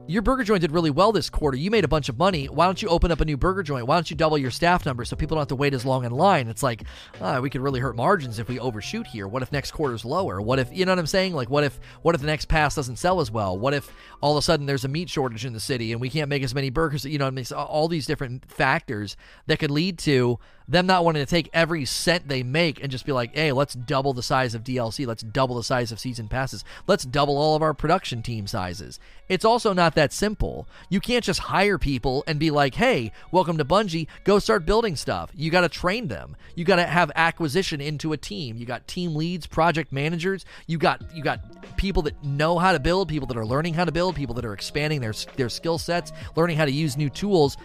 your 0.05 0.21
burger 0.21 0.43
joint 0.43 0.59
did 0.61 0.71
really 0.71 0.89
well 0.89 1.13
this 1.13 1.29
quarter. 1.29 1.57
You 1.57 1.71
made 1.71 1.85
a 1.85 1.87
bunch 1.87 2.09
of 2.09 2.17
money. 2.17 2.47
Why 2.47 2.65
don't 2.65 2.81
you 2.81 2.89
open 2.89 3.11
up 3.11 3.21
a 3.21 3.25
new 3.25 3.37
burger 3.37 3.63
joint? 3.63 3.87
Why 3.87 3.95
don't 3.95 4.09
you 4.09 4.17
double 4.17 4.37
your 4.37 4.51
staff 4.51 4.85
number 4.85 5.05
so 5.05 5.15
people 5.15 5.35
don't 5.35 5.43
have 5.43 5.47
to 5.49 5.55
wait 5.55 5.73
as 5.73 5.85
long 5.85 6.03
in 6.03 6.11
line? 6.11 6.49
It's 6.49 6.61
like, 6.61 6.83
ah, 7.21 7.39
we 7.39 7.49
could 7.49 7.61
really 7.61 7.79
hurt 7.79 7.95
margins 7.95 8.37
if 8.37 8.49
we 8.49 8.59
overshoot 8.59 9.07
here. 9.07 9.29
What 9.29 9.43
if 9.43 9.51
next 9.53 9.71
quarter's 9.71 10.03
lower? 10.03 10.41
What 10.41 10.59
if 10.59 10.75
you 10.75 10.85
know 10.85 10.91
what 10.91 10.99
I'm 10.99 11.07
saying? 11.07 11.33
Like, 11.33 11.49
what 11.49 11.63
if 11.63 11.79
what 12.01 12.15
if 12.15 12.21
the 12.21 12.27
next 12.27 12.45
pass 12.45 12.75
doesn't 12.75 12.97
sell 12.97 13.21
as 13.21 13.31
well? 13.31 13.57
What 13.57 13.73
if 13.73 13.89
all 14.19 14.33
of 14.33 14.41
a 14.41 14.41
sudden 14.41 14.65
there's 14.65 14.83
a 14.83 14.89
meat 14.89 15.09
shortage 15.09 15.45
in 15.45 15.53
the 15.53 15.59
city 15.61 15.93
and 15.93 16.01
we 16.01 16.09
can't 16.09 16.29
make 16.29 16.43
as 16.43 16.53
many 16.53 16.69
burgers? 16.69 17.05
You 17.05 17.17
know, 17.17 17.27
I 17.27 17.31
mean, 17.31 17.45
all 17.55 17.87
these 17.87 18.05
different 18.05 18.51
factors 18.51 19.15
that 19.47 19.59
could 19.59 19.71
lead 19.71 19.99
to 19.99 20.37
them 20.67 20.85
not 20.85 21.03
wanting 21.03 21.23
to 21.23 21.29
take 21.29 21.49
every 21.53 21.85
cent 21.85 22.27
they 22.27 22.43
make 22.43 22.81
and 22.81 22.91
just 22.91 23.05
be 23.05 23.11
like, 23.11 23.35
hey, 23.35 23.51
let's 23.51 23.73
double 23.73 24.13
the 24.13 24.23
size 24.23 24.55
of 24.55 24.63
DLC, 24.63 25.05
let's 25.05 25.23
double 25.23 25.55
the 25.55 25.63
size 25.63 25.91
of 25.91 25.99
season 25.99 26.27
passes, 26.27 26.63
let's 26.87 27.03
double 27.03 27.37
all 27.37 27.55
of 27.55 27.61
our 27.61 27.73
production 27.73 28.21
team 28.21 28.47
sizes. 28.47 28.99
It's 29.29 29.45
also 29.45 29.73
not 29.73 29.95
that 29.95 30.13
simple. 30.13 30.67
You 30.89 30.99
can't 30.99 31.23
just 31.23 31.39
hire 31.39 31.77
people 31.77 32.23
and 32.27 32.39
be 32.39 32.51
like, 32.51 32.75
hey, 32.75 33.11
welcome 33.31 33.57
to 33.57 33.65
Bungie, 33.65 34.07
go 34.23 34.39
start 34.39 34.65
building 34.65 34.95
stuff. 34.95 35.31
You 35.33 35.49
got 35.51 35.61
to 35.61 35.69
train 35.69 36.07
them. 36.07 36.35
You 36.55 36.65
got 36.65 36.75
to 36.77 36.85
have 36.85 37.11
acquisition 37.15 37.81
into 37.81 38.13
a 38.13 38.17
team. 38.17 38.57
You 38.57 38.65
got 38.65 38.87
team 38.87 39.15
leads, 39.15 39.47
project 39.47 39.91
managers. 39.91 40.45
You 40.67 40.77
got 40.77 41.01
you 41.15 41.23
got 41.23 41.75
people 41.77 42.03
that 42.03 42.23
know 42.23 42.59
how 42.59 42.73
to 42.73 42.79
build, 42.79 43.09
people 43.09 43.27
that 43.27 43.37
are 43.37 43.45
learning 43.45 43.73
how 43.73 43.85
to 43.85 43.91
build, 43.91 44.15
people 44.15 44.35
that 44.35 44.45
are 44.45 44.53
expanding 44.53 45.01
their 45.01 45.13
their 45.35 45.49
skill 45.49 45.77
sets, 45.77 46.11
learning 46.35 46.57
how 46.57 46.65
to 46.65 46.71
use 46.71 46.97
new 46.97 47.09
tools. 47.09 47.57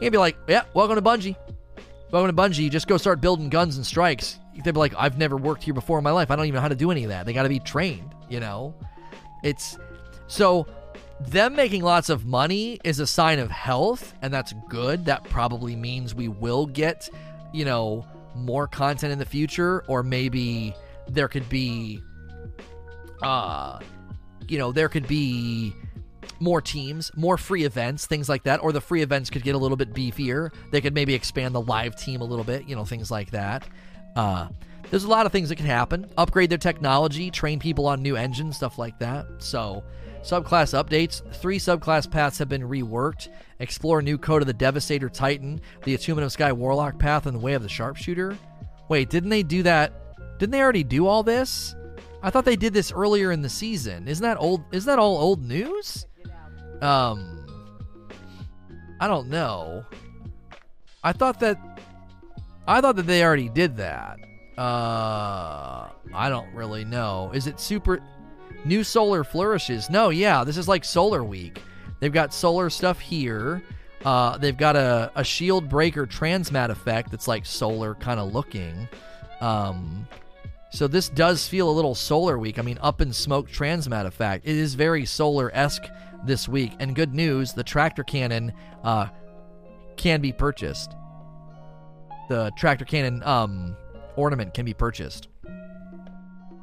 You'd 0.00 0.12
be 0.12 0.18
like, 0.18 0.36
yeah, 0.48 0.62
welcome 0.74 0.96
to 0.96 1.02
Bungie. 1.02 1.36
Welcome 2.12 2.34
to 2.34 2.42
Bungie. 2.42 2.68
Just 2.68 2.88
go 2.88 2.96
start 2.96 3.20
building 3.20 3.48
guns 3.48 3.76
and 3.76 3.86
strikes. 3.86 4.40
They'd 4.64 4.74
be 4.74 4.80
like, 4.80 4.94
I've 4.98 5.16
never 5.16 5.36
worked 5.36 5.62
here 5.62 5.74
before 5.74 5.98
in 5.98 6.02
my 6.02 6.10
life. 6.10 6.32
I 6.32 6.36
don't 6.36 6.46
even 6.46 6.56
know 6.56 6.60
how 6.60 6.66
to 6.66 6.74
do 6.74 6.90
any 6.90 7.04
of 7.04 7.10
that. 7.10 7.24
They 7.24 7.32
got 7.32 7.44
to 7.44 7.48
be 7.48 7.60
trained, 7.60 8.12
you 8.28 8.40
know? 8.40 8.74
It's 9.44 9.78
so 10.26 10.66
them 11.20 11.54
making 11.54 11.82
lots 11.84 12.08
of 12.08 12.26
money 12.26 12.80
is 12.82 12.98
a 12.98 13.06
sign 13.06 13.38
of 13.38 13.48
health, 13.48 14.12
and 14.22 14.34
that's 14.34 14.52
good. 14.68 15.04
That 15.04 15.22
probably 15.24 15.76
means 15.76 16.12
we 16.12 16.26
will 16.26 16.66
get, 16.66 17.08
you 17.52 17.64
know, 17.64 18.04
more 18.34 18.66
content 18.66 19.12
in 19.12 19.20
the 19.20 19.24
future, 19.24 19.84
or 19.86 20.02
maybe 20.02 20.74
there 21.06 21.28
could 21.28 21.48
be, 21.48 22.02
uh, 23.22 23.78
you 24.48 24.58
know, 24.58 24.72
there 24.72 24.88
could 24.88 25.06
be 25.06 25.72
more 26.40 26.60
teams, 26.60 27.10
more 27.14 27.36
free 27.36 27.64
events, 27.64 28.06
things 28.06 28.28
like 28.28 28.42
that, 28.44 28.62
or 28.62 28.72
the 28.72 28.80
free 28.80 29.02
events 29.02 29.30
could 29.30 29.42
get 29.42 29.54
a 29.54 29.58
little 29.58 29.76
bit 29.76 29.92
beefier. 29.92 30.52
They 30.70 30.80
could 30.80 30.94
maybe 30.94 31.14
expand 31.14 31.54
the 31.54 31.60
live 31.60 31.96
team 31.96 32.20
a 32.20 32.24
little 32.24 32.44
bit, 32.44 32.66
you 32.66 32.74
know, 32.74 32.84
things 32.84 33.10
like 33.10 33.30
that. 33.30 33.66
Uh, 34.16 34.48
there's 34.90 35.04
a 35.04 35.08
lot 35.08 35.26
of 35.26 35.32
things 35.32 35.50
that 35.50 35.56
can 35.56 35.66
happen. 35.66 36.10
Upgrade 36.16 36.50
their 36.50 36.58
technology, 36.58 37.30
train 37.30 37.58
people 37.58 37.86
on 37.86 38.02
new 38.02 38.16
engines, 38.16 38.56
stuff 38.56 38.78
like 38.78 38.98
that. 38.98 39.26
So, 39.38 39.84
subclass 40.22 40.74
updates. 40.74 41.22
Three 41.36 41.58
subclass 41.58 42.10
paths 42.10 42.38
have 42.38 42.48
been 42.48 42.62
reworked. 42.62 43.28
Explore 43.60 44.02
new 44.02 44.18
code 44.18 44.42
of 44.42 44.46
the 44.46 44.52
Devastator 44.52 45.08
Titan, 45.08 45.60
the 45.84 45.94
Attunement 45.94 46.24
of 46.24 46.32
Sky 46.32 46.52
Warlock 46.52 46.98
path, 46.98 47.26
and 47.26 47.36
the 47.36 47.40
Way 47.40 47.52
of 47.52 47.62
the 47.62 47.68
Sharpshooter. 47.68 48.36
Wait, 48.88 49.10
didn't 49.10 49.30
they 49.30 49.44
do 49.44 49.62
that? 49.62 49.92
Didn't 50.38 50.52
they 50.52 50.62
already 50.62 50.84
do 50.84 51.06
all 51.06 51.22
this? 51.22 51.76
I 52.22 52.30
thought 52.30 52.44
they 52.44 52.56
did 52.56 52.74
this 52.74 52.92
earlier 52.92 53.30
in 53.30 53.42
the 53.42 53.48
season. 53.48 54.08
Isn't 54.08 54.22
that 54.22 54.38
old? 54.38 54.62
Is 54.72 54.86
that 54.86 54.98
all 54.98 55.16
old 55.18 55.46
news? 55.46 56.06
Um, 56.82 57.46
I 59.00 59.06
don't 59.08 59.28
know. 59.28 59.84
I 61.02 61.12
thought 61.12 61.40
that 61.40 61.58
I 62.66 62.80
thought 62.80 62.96
that 62.96 63.06
they 63.06 63.24
already 63.24 63.48
did 63.48 63.76
that. 63.78 64.18
Uh, 64.58 65.88
I 66.14 66.28
don't 66.28 66.52
really 66.54 66.84
know. 66.84 67.30
Is 67.32 67.46
it 67.46 67.58
super 67.58 68.00
new 68.64 68.84
solar 68.84 69.24
flourishes? 69.24 69.88
No, 69.88 70.10
yeah, 70.10 70.44
this 70.44 70.56
is 70.56 70.68
like 70.68 70.84
solar 70.84 71.24
week. 71.24 71.62
They've 72.00 72.12
got 72.12 72.34
solar 72.34 72.70
stuff 72.70 73.00
here. 73.00 73.62
Uh, 74.04 74.38
they've 74.38 74.56
got 74.56 74.76
a, 74.76 75.10
a 75.14 75.24
shield 75.24 75.68
breaker 75.68 76.06
transmat 76.06 76.70
effect 76.70 77.10
that's 77.10 77.28
like 77.28 77.44
solar 77.44 77.94
kind 77.94 78.20
of 78.20 78.32
looking. 78.32 78.88
Um, 79.40 80.06
so 80.70 80.86
this 80.86 81.08
does 81.08 81.48
feel 81.48 81.68
a 81.68 81.72
little 81.72 81.94
solar 81.94 82.38
week. 82.38 82.58
I 82.58 82.62
mean, 82.62 82.78
up 82.80 83.00
in 83.00 83.12
smoke 83.12 83.50
transmat 83.50 84.06
effect. 84.06 84.46
It 84.46 84.56
is 84.56 84.74
very 84.74 85.04
solar 85.04 85.50
esque 85.54 85.86
this 86.24 86.48
week. 86.48 86.72
And 86.78 86.94
good 86.94 87.14
news, 87.14 87.52
the 87.52 87.64
tractor 87.64 88.04
cannon 88.04 88.52
uh, 88.82 89.08
can 89.96 90.20
be 90.20 90.32
purchased. 90.32 90.94
The 92.28 92.52
tractor 92.56 92.84
cannon 92.84 93.22
um, 93.24 93.76
ornament 94.16 94.54
can 94.54 94.64
be 94.64 94.74
purchased. 94.74 95.28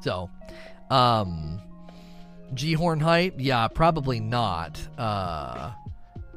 So, 0.02 0.30
um, 0.90 1.62
G 2.54 2.74
horn 2.74 3.00
hype? 3.00 3.36
yeah, 3.38 3.68
probably 3.68 4.20
not. 4.20 4.80
Uh, 4.98 5.72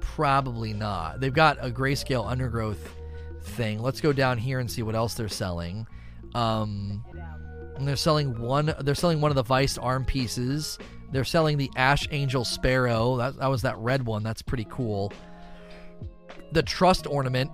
probably 0.01 0.73
not. 0.73 1.21
They've 1.21 1.33
got 1.33 1.59
a 1.61 1.71
grayscale 1.71 2.29
undergrowth 2.29 2.95
thing. 3.43 3.81
Let's 3.81 4.01
go 4.01 4.13
down 4.13 4.39
here 4.39 4.59
and 4.59 4.71
see 4.71 4.83
what 4.83 4.95
else 4.95 5.15
they're 5.15 5.29
selling. 5.29 5.87
Um, 6.35 7.05
they're 7.81 7.97
selling 7.97 8.39
one. 8.41 8.75
They're 8.81 8.95
selling 8.95 9.21
one 9.21 9.31
of 9.31 9.37
the 9.37 9.43
Vice 9.43 9.79
arm 9.79 10.05
pieces. 10.05 10.79
They're 11.13 11.25
selling 11.25 11.59
the 11.59 11.71
Ash 11.77 12.07
Angel 12.11 12.45
Sparrow. 12.45 13.17
That, 13.17 13.37
that 13.39 13.49
was 13.49 13.63
that 13.63 13.77
red 13.79 14.07
one. 14.07 14.23
That's 14.23 14.43
pretty 14.43 14.67
cool. 14.71 15.13
The 16.53 16.63
Trust 16.63 17.07
ornament 17.07 17.51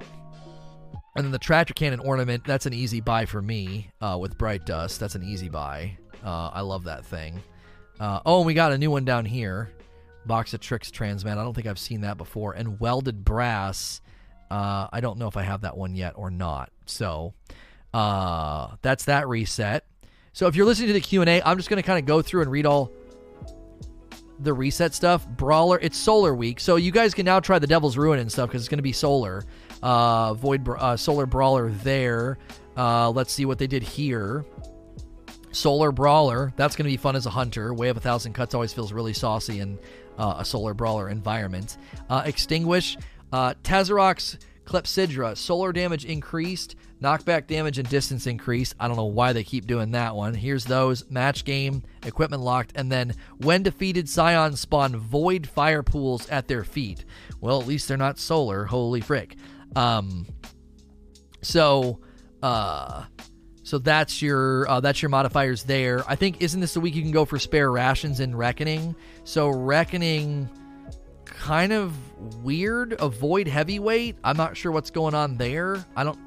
and 1.17 1.25
then 1.25 1.33
the 1.33 1.39
tractor 1.39 1.73
cannon 1.73 2.01
ornament, 2.01 2.45
that's 2.45 2.67
an 2.67 2.75
easy 2.75 3.01
buy 3.01 3.25
for 3.25 3.41
me 3.41 3.91
uh, 4.03 4.19
with 4.21 4.37
Bright 4.37 4.67
Dust. 4.67 5.01
That's 5.01 5.15
an 5.15 5.23
easy 5.23 5.49
buy. 5.49 5.97
Uh, 6.23 6.51
I 6.53 6.61
love 6.61 6.85
that 6.85 7.07
thing. 7.07 7.43
Uh, 7.99 8.21
oh, 8.27 8.39
and 8.39 8.47
we 8.47 8.53
got 8.53 8.73
a 8.73 8.79
new 8.79 8.91
one 8.91 9.07
down 9.07 9.25
here. 9.25 9.73
Box 10.27 10.53
of 10.53 10.61
Tricks 10.61 10.91
Transmat. 10.91 11.39
I 11.39 11.43
don't 11.43 11.55
think 11.55 11.67
I've 11.67 11.79
seen 11.79 12.03
that 12.03 12.19
before. 12.19 12.53
And 12.53 12.79
Welded 12.79 13.25
Brass. 13.25 14.03
Uh, 14.51 14.89
I 14.93 15.01
don't 15.01 15.19
know 15.19 15.27
if 15.27 15.39
I 15.39 15.43
have 15.43 15.63
that 15.63 15.75
one 15.75 15.95
yet 15.95 16.13
or 16.17 16.31
not. 16.31 16.71
So 16.85 17.33
uh, 17.95 18.77
that's 18.83 19.07
that 19.07 19.27
reset. 19.27 19.87
So 20.35 20.49
if 20.49 20.55
you're 20.55 20.67
listening 20.67 20.89
to 20.89 20.93
the 20.93 21.01
Q&A, 21.01 21.41
I'm 21.43 21.57
just 21.57 21.71
going 21.71 21.83
to 21.83 21.87
kind 21.87 21.99
of 21.99 22.05
go 22.05 22.21
through 22.21 22.43
and 22.43 22.51
read 22.51 22.67
all 22.67 22.93
the 24.39 24.53
reset 24.53 24.95
stuff. 24.95 25.26
Brawler, 25.28 25.78
it's 25.80 25.97
Solar 25.97 26.34
Week. 26.34 26.61
So 26.61 26.76
you 26.76 26.91
guys 26.91 27.14
can 27.14 27.24
now 27.24 27.41
try 27.41 27.59
the 27.59 27.66
Devil's 27.66 27.97
Ruin 27.97 28.18
and 28.18 28.30
stuff 28.30 28.49
because 28.49 28.62
it's 28.62 28.68
going 28.68 28.78
to 28.78 28.82
be 28.82 28.93
Solar 28.93 29.45
uh, 29.82 30.34
Void 30.34 30.68
uh, 30.68 30.97
Solar 30.97 31.26
Brawler 31.26 31.70
there. 31.70 32.39
Uh, 32.76 33.11
let's 33.11 33.32
see 33.32 33.45
what 33.45 33.59
they 33.59 33.66
did 33.66 33.82
here. 33.82 34.45
Solar 35.53 35.91
Brawler, 35.91 36.53
that's 36.57 36.76
going 36.76 36.84
to 36.84 36.91
be 36.91 36.99
fun 36.99 37.16
as 37.16 37.24
a 37.24 37.30
hunter. 37.30 37.72
Way 37.72 37.89
of 37.89 37.97
a 37.97 38.01
Thousand 38.01 38.34
Cuts 38.34 38.55
always 38.55 38.74
feels 38.74 38.93
really 38.93 39.14
saucy 39.14 39.61
in 39.61 39.78
uh, 40.18 40.37
a 40.39 40.45
Solar 40.45 40.74
Brawler 40.74 41.09
environment. 41.09 41.78
Uh, 42.11 42.22
Extinguish, 42.26 42.99
uh, 43.32 43.55
Tazarox 43.62 44.39
Clepsydra, 44.66 45.37
solar 45.37 45.72
damage 45.72 46.05
increased, 46.05 46.76
knockback 47.03 47.47
damage 47.47 47.78
and 47.78 47.88
distance 47.88 48.26
increase. 48.26 48.74
I 48.80 48.88
don't 48.88 48.97
know 48.97 49.05
why 49.05 49.32
they 49.32 49.44
keep 49.44 49.66
doing 49.66 49.90
that 49.92 50.14
one. 50.14 50.34
Here's 50.34 50.64
those 50.64 51.09
match 51.11 51.44
game, 51.44 51.82
equipment 52.05 52.42
locked, 52.42 52.72
and 52.74 52.90
then 52.90 53.14
when 53.38 53.62
defeated, 53.62 54.09
Scions 54.09 54.61
spawn 54.61 54.97
void 54.97 55.47
fire 55.47 55.82
pools 55.82 56.28
at 56.28 56.49
their 56.49 56.64
feet. 56.64 57.05
Well, 57.40 57.61
at 57.61 57.66
least 57.66 57.88
they're 57.88 57.97
not 57.97 58.18
solar. 58.18 58.64
Holy 58.64 59.01
frick. 59.01 59.36
Um, 59.74 60.26
so, 61.42 62.01
uh, 62.42 63.05
so 63.62 63.78
that's 63.78 64.22
your 64.22 64.68
uh, 64.68 64.80
that's 64.80 65.03
your 65.03 65.09
modifiers 65.09 65.64
there. 65.64 66.05
I 66.09 66.14
think 66.14 66.40
isn't 66.40 66.61
this 66.61 66.74
the 66.74 66.80
week 66.80 66.94
you 66.94 67.03
can 67.03 67.11
go 67.11 67.24
for 67.24 67.38
spare 67.38 67.70
rations 67.70 68.20
in 68.20 68.34
Reckoning? 68.34 68.94
So 69.24 69.49
Reckoning, 69.49 70.49
kind 71.24 71.72
of 71.72 71.92
weird. 72.44 72.94
Avoid 73.01 73.49
heavyweight. 73.49 74.16
I'm 74.24 74.36
not 74.36 74.57
sure 74.57 74.72
what's 74.72 74.90
going 74.90 75.14
on 75.14 75.36
there. 75.36 75.84
I 75.97 76.05
don't. 76.05 76.18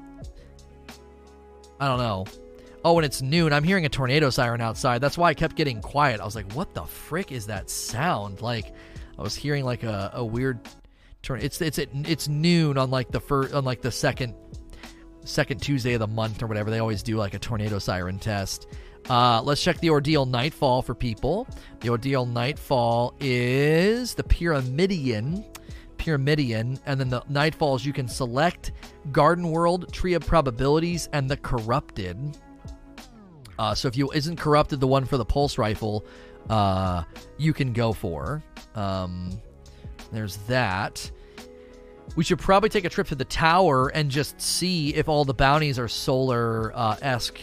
I 1.80 1.88
don't 1.88 1.98
know. 1.98 2.26
Oh, 2.84 2.98
and 2.98 3.04
it's 3.04 3.20
noon. 3.20 3.52
I'm 3.52 3.64
hearing 3.64 3.84
a 3.84 3.88
tornado 3.88 4.30
siren 4.30 4.60
outside. 4.60 5.00
That's 5.00 5.18
why 5.18 5.30
I 5.30 5.34
kept 5.34 5.56
getting 5.56 5.82
quiet. 5.82 6.20
I 6.20 6.24
was 6.24 6.34
like, 6.34 6.52
"What 6.52 6.74
the 6.74 6.84
frick 6.84 7.32
is 7.32 7.46
that 7.46 7.68
sound?" 7.68 8.40
Like, 8.40 8.72
I 9.18 9.22
was 9.22 9.34
hearing 9.34 9.64
like 9.64 9.82
a, 9.82 10.10
a 10.14 10.24
weird 10.24 10.60
turn. 11.22 11.40
It's 11.40 11.60
it's 11.60 11.78
it's 11.78 12.28
noon 12.28 12.78
on 12.78 12.90
like 12.90 13.10
the 13.10 13.20
first 13.20 13.54
on 13.54 13.64
like 13.64 13.82
the 13.82 13.90
second 13.90 14.34
second 15.24 15.60
Tuesday 15.60 15.94
of 15.94 16.00
the 16.00 16.06
month 16.06 16.42
or 16.42 16.46
whatever. 16.46 16.70
They 16.70 16.78
always 16.78 17.02
do 17.02 17.16
like 17.16 17.34
a 17.34 17.38
tornado 17.38 17.78
siren 17.78 18.18
test. 18.18 18.66
Uh, 19.08 19.42
let's 19.42 19.62
check 19.62 19.78
the 19.80 19.90
ordeal 19.90 20.26
nightfall 20.26 20.82
for 20.82 20.94
people. 20.94 21.48
The 21.80 21.90
ordeal 21.90 22.26
nightfall 22.26 23.14
is 23.20 24.14
the 24.14 24.22
Pyramidion. 24.22 25.44
Pyramidion, 26.00 26.80
and 26.86 26.98
then 26.98 27.10
the 27.10 27.20
nightfalls 27.22 27.84
you 27.84 27.92
can 27.92 28.08
select 28.08 28.72
Garden 29.12 29.50
World, 29.50 29.92
Tree 29.92 30.14
of 30.14 30.26
Probabilities, 30.26 31.10
and 31.12 31.30
the 31.30 31.36
Corrupted. 31.36 32.38
Uh, 33.58 33.74
so 33.74 33.86
if 33.86 33.96
you 33.98 34.10
isn't 34.12 34.36
corrupted, 34.36 34.80
the 34.80 34.86
one 34.86 35.04
for 35.04 35.18
the 35.18 35.24
pulse 35.24 35.58
rifle, 35.58 36.06
uh, 36.48 37.04
you 37.36 37.52
can 37.52 37.74
go 37.74 37.92
for. 37.92 38.42
Um, 38.74 39.38
there's 40.10 40.38
that. 40.48 41.10
We 42.16 42.24
should 42.24 42.38
probably 42.38 42.70
take 42.70 42.86
a 42.86 42.88
trip 42.88 43.08
to 43.08 43.14
the 43.14 43.26
tower 43.26 43.88
and 43.88 44.10
just 44.10 44.40
see 44.40 44.94
if 44.94 45.06
all 45.06 45.26
the 45.26 45.34
bounties 45.34 45.78
are 45.78 45.88
solar 45.88 46.72
uh, 46.74 46.96
esque. 47.02 47.38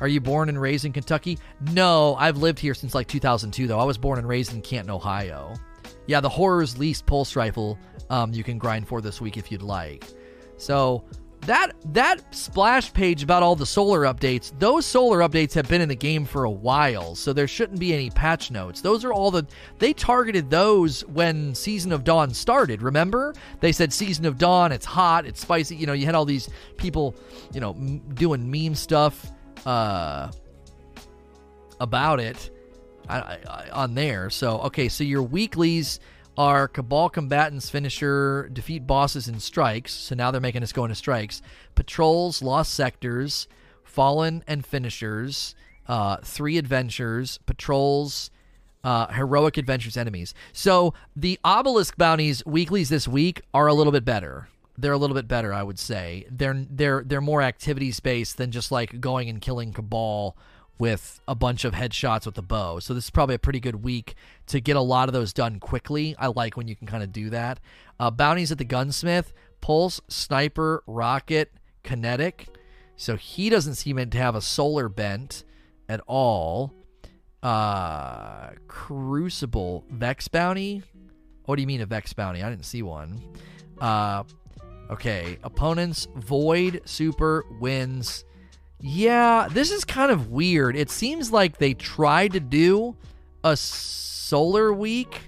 Are 0.00 0.08
you 0.08 0.20
born 0.20 0.48
and 0.48 0.60
raised 0.60 0.84
in 0.84 0.92
Kentucky? 0.92 1.38
No, 1.70 2.16
I've 2.16 2.38
lived 2.38 2.58
here 2.58 2.74
since 2.74 2.92
like 2.92 3.06
2002, 3.06 3.68
though. 3.68 3.78
I 3.78 3.84
was 3.84 3.96
born 3.96 4.18
and 4.18 4.26
raised 4.26 4.52
in 4.52 4.60
Canton, 4.60 4.90
Ohio. 4.90 5.54
Yeah, 6.06 6.20
the 6.20 6.28
Horror's 6.28 6.78
Least 6.78 7.06
Pulse 7.06 7.36
Rifle 7.36 7.78
um, 8.10 8.32
you 8.32 8.44
can 8.44 8.58
grind 8.58 8.86
for 8.86 9.00
this 9.00 9.20
week 9.20 9.36
if 9.36 9.50
you'd 9.50 9.62
like. 9.62 10.06
So 10.56 11.04
that 11.46 11.72
that 11.92 12.34
splash 12.34 12.92
page 12.92 13.22
about 13.22 13.42
all 13.42 13.54
the 13.54 13.66
solar 13.66 14.02
updates 14.02 14.58
those 14.58 14.86
solar 14.86 15.18
updates 15.18 15.52
have 15.52 15.68
been 15.68 15.82
in 15.82 15.90
the 15.90 15.94
game 15.94 16.24
for 16.24 16.44
a 16.44 16.50
while 16.50 17.14
so 17.14 17.34
there 17.34 17.46
shouldn't 17.46 17.78
be 17.78 17.92
any 17.92 18.08
patch 18.10 18.50
notes. 18.50 18.80
Those 18.80 19.04
are 19.04 19.12
all 19.12 19.30
the 19.30 19.46
they 19.78 19.92
targeted 19.92 20.48
those 20.48 21.04
when 21.06 21.54
season 21.54 21.92
of 21.92 22.02
dawn 22.04 22.32
started 22.32 22.82
remember? 22.82 23.34
They 23.60 23.72
said 23.72 23.92
season 23.92 24.24
of 24.24 24.38
dawn 24.38 24.72
it's 24.72 24.86
hot 24.86 25.26
it's 25.26 25.40
spicy 25.40 25.76
you 25.76 25.86
know 25.86 25.92
you 25.92 26.06
had 26.06 26.14
all 26.14 26.24
these 26.24 26.48
people 26.76 27.14
you 27.52 27.60
know 27.60 27.70
m- 27.72 27.98
doing 28.14 28.50
meme 28.50 28.74
stuff 28.74 29.30
uh 29.66 30.30
about 31.80 32.20
it 32.20 32.50
on 33.08 33.94
there 33.94 34.30
so 34.30 34.58
okay 34.60 34.88
so 34.88 35.04
your 35.04 35.22
weeklies 35.22 36.00
are 36.36 36.66
Cabal 36.66 37.10
Combatants 37.10 37.70
finisher, 37.70 38.48
defeat 38.52 38.86
bosses 38.86 39.28
in 39.28 39.38
strikes. 39.40 39.92
So 39.92 40.14
now 40.14 40.30
they're 40.30 40.40
making 40.40 40.62
us 40.62 40.72
go 40.72 40.84
into 40.84 40.94
strikes. 40.94 41.42
Patrols, 41.74 42.42
lost 42.42 42.74
sectors, 42.74 43.46
fallen 43.84 44.42
and 44.46 44.66
finishers, 44.66 45.54
uh, 45.86 46.16
three 46.22 46.58
adventures, 46.58 47.38
patrols, 47.46 48.30
uh, 48.82 49.06
heroic 49.08 49.56
adventures, 49.56 49.96
enemies. 49.96 50.34
So 50.52 50.92
the 51.14 51.38
obelisk 51.44 51.96
bounties 51.96 52.44
weeklies 52.44 52.88
this 52.88 53.06
week 53.06 53.42
are 53.52 53.66
a 53.66 53.74
little 53.74 53.92
bit 53.92 54.04
better. 54.04 54.48
They're 54.76 54.92
a 54.92 54.98
little 54.98 55.14
bit 55.14 55.28
better, 55.28 55.52
I 55.52 55.62
would 55.62 55.78
say. 55.78 56.26
They're 56.30 56.66
they're 56.68 57.04
they're 57.06 57.20
more 57.20 57.42
activity 57.42 57.92
based 58.02 58.38
than 58.38 58.50
just 58.50 58.72
like 58.72 59.00
going 59.00 59.28
and 59.28 59.40
killing 59.40 59.72
Cabal 59.72 60.36
with 60.78 61.20
a 61.28 61.34
bunch 61.34 61.64
of 61.64 61.72
headshots 61.72 62.26
with 62.26 62.34
the 62.34 62.42
bow. 62.42 62.78
So 62.80 62.94
this 62.94 63.04
is 63.04 63.10
probably 63.10 63.36
a 63.36 63.38
pretty 63.38 63.60
good 63.60 63.84
week 63.84 64.14
to 64.46 64.60
get 64.60 64.76
a 64.76 64.80
lot 64.80 65.08
of 65.08 65.12
those 65.12 65.32
done 65.32 65.60
quickly. 65.60 66.16
I 66.18 66.28
like 66.28 66.56
when 66.56 66.68
you 66.68 66.74
can 66.74 66.86
kind 66.86 67.02
of 67.02 67.12
do 67.12 67.30
that. 67.30 67.60
Uh, 68.00 68.10
bounties 68.10 68.50
at 68.50 68.58
the 68.58 68.64
gunsmith, 68.64 69.32
pulse, 69.60 70.00
sniper, 70.08 70.82
rocket, 70.86 71.52
kinetic. 71.84 72.48
So 72.96 73.16
he 73.16 73.50
doesn't 73.50 73.74
seem 73.76 73.96
to 74.10 74.18
have 74.18 74.34
a 74.34 74.40
solar 74.40 74.88
bent 74.88 75.44
at 75.88 76.00
all. 76.06 76.74
Uh, 77.42 78.50
crucible, 78.66 79.84
vex 79.90 80.28
bounty. 80.28 80.82
What 81.44 81.56
do 81.56 81.62
you 81.62 81.66
mean 81.66 81.82
a 81.82 81.86
vex 81.86 82.12
bounty? 82.12 82.42
I 82.42 82.50
didn't 82.50 82.64
see 82.64 82.82
one. 82.82 83.20
Uh, 83.80 84.24
okay, 84.90 85.38
opponents 85.42 86.08
void 86.16 86.80
super 86.84 87.44
wins 87.60 88.24
Yeah, 88.80 89.48
this 89.50 89.70
is 89.70 89.84
kind 89.84 90.10
of 90.10 90.30
weird. 90.30 90.76
It 90.76 90.90
seems 90.90 91.32
like 91.32 91.58
they 91.58 91.74
tried 91.74 92.32
to 92.32 92.40
do 92.40 92.96
a 93.42 93.56
solar 93.56 94.72
week, 94.72 95.22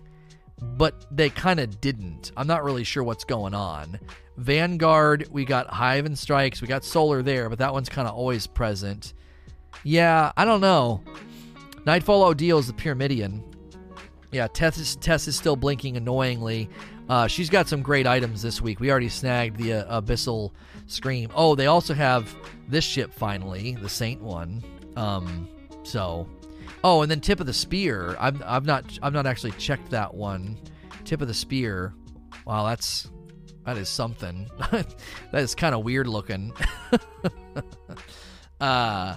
but 0.60 1.06
they 1.10 1.30
kind 1.30 1.60
of 1.60 1.80
didn't. 1.80 2.32
I'm 2.36 2.46
not 2.46 2.64
really 2.64 2.84
sure 2.84 3.02
what's 3.02 3.24
going 3.24 3.54
on. 3.54 3.98
Vanguard, 4.36 5.28
we 5.30 5.44
got 5.44 5.68
Hive 5.68 6.04
and 6.04 6.18
Strikes, 6.18 6.60
we 6.60 6.68
got 6.68 6.84
Solar 6.84 7.22
there, 7.22 7.48
but 7.48 7.58
that 7.58 7.72
one's 7.72 7.88
kind 7.88 8.06
of 8.06 8.14
always 8.14 8.46
present. 8.46 9.14
Yeah, 9.82 10.32
I 10.36 10.44
don't 10.44 10.60
know. 10.60 11.02
Nightfall 11.86 12.24
OD 12.24 12.42
is 12.42 12.66
the 12.66 12.72
Pyramidion. 12.72 13.42
Yeah, 14.32 14.48
Tess 14.48 14.76
is, 14.76 14.96
Tess 14.96 15.28
is 15.28 15.36
still 15.36 15.56
blinking 15.56 15.96
annoyingly. 15.96 16.68
Uh, 17.08 17.26
she's 17.26 17.48
got 17.48 17.68
some 17.68 17.82
great 17.82 18.06
items 18.06 18.42
this 18.42 18.60
week. 18.60 18.80
We 18.80 18.90
already 18.90 19.08
snagged 19.08 19.56
the 19.56 19.74
uh, 19.74 20.00
Abyssal 20.02 20.50
Scream. 20.86 21.30
Oh, 21.34 21.54
they 21.54 21.66
also 21.66 21.94
have 21.94 22.34
this 22.68 22.84
ship 22.84 23.12
finally, 23.12 23.76
the 23.80 23.88
Saint 23.88 24.20
one. 24.22 24.62
Um, 24.96 25.48
so, 25.82 26.28
oh, 26.84 27.02
and 27.02 27.10
then 27.10 27.20
Tip 27.20 27.40
of 27.40 27.46
the 27.46 27.52
Spear. 27.52 28.16
I've, 28.18 28.42
I've 28.42 28.64
not 28.64 28.98
I've 29.02 29.12
not 29.12 29.26
actually 29.26 29.52
checked 29.52 29.90
that 29.90 30.14
one. 30.14 30.58
Tip 31.04 31.20
of 31.20 31.28
the 31.28 31.34
Spear. 31.34 31.94
Wow, 32.46 32.66
that's 32.66 33.08
that 33.64 33.76
is 33.76 33.88
something. 33.88 34.48
that 34.70 34.94
is 35.34 35.54
kind 35.54 35.74
of 35.74 35.84
weird 35.84 36.06
looking. 36.06 36.52
uh, 38.60 39.16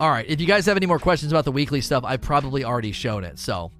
all 0.00 0.10
right. 0.10 0.26
If 0.26 0.40
you 0.40 0.46
guys 0.46 0.66
have 0.66 0.76
any 0.76 0.86
more 0.86 0.98
questions 0.98 1.32
about 1.32 1.44
the 1.44 1.52
weekly 1.52 1.82
stuff, 1.82 2.02
I've 2.04 2.22
probably 2.22 2.64
already 2.64 2.92
shown 2.92 3.24
it. 3.24 3.38
So, 3.38 3.72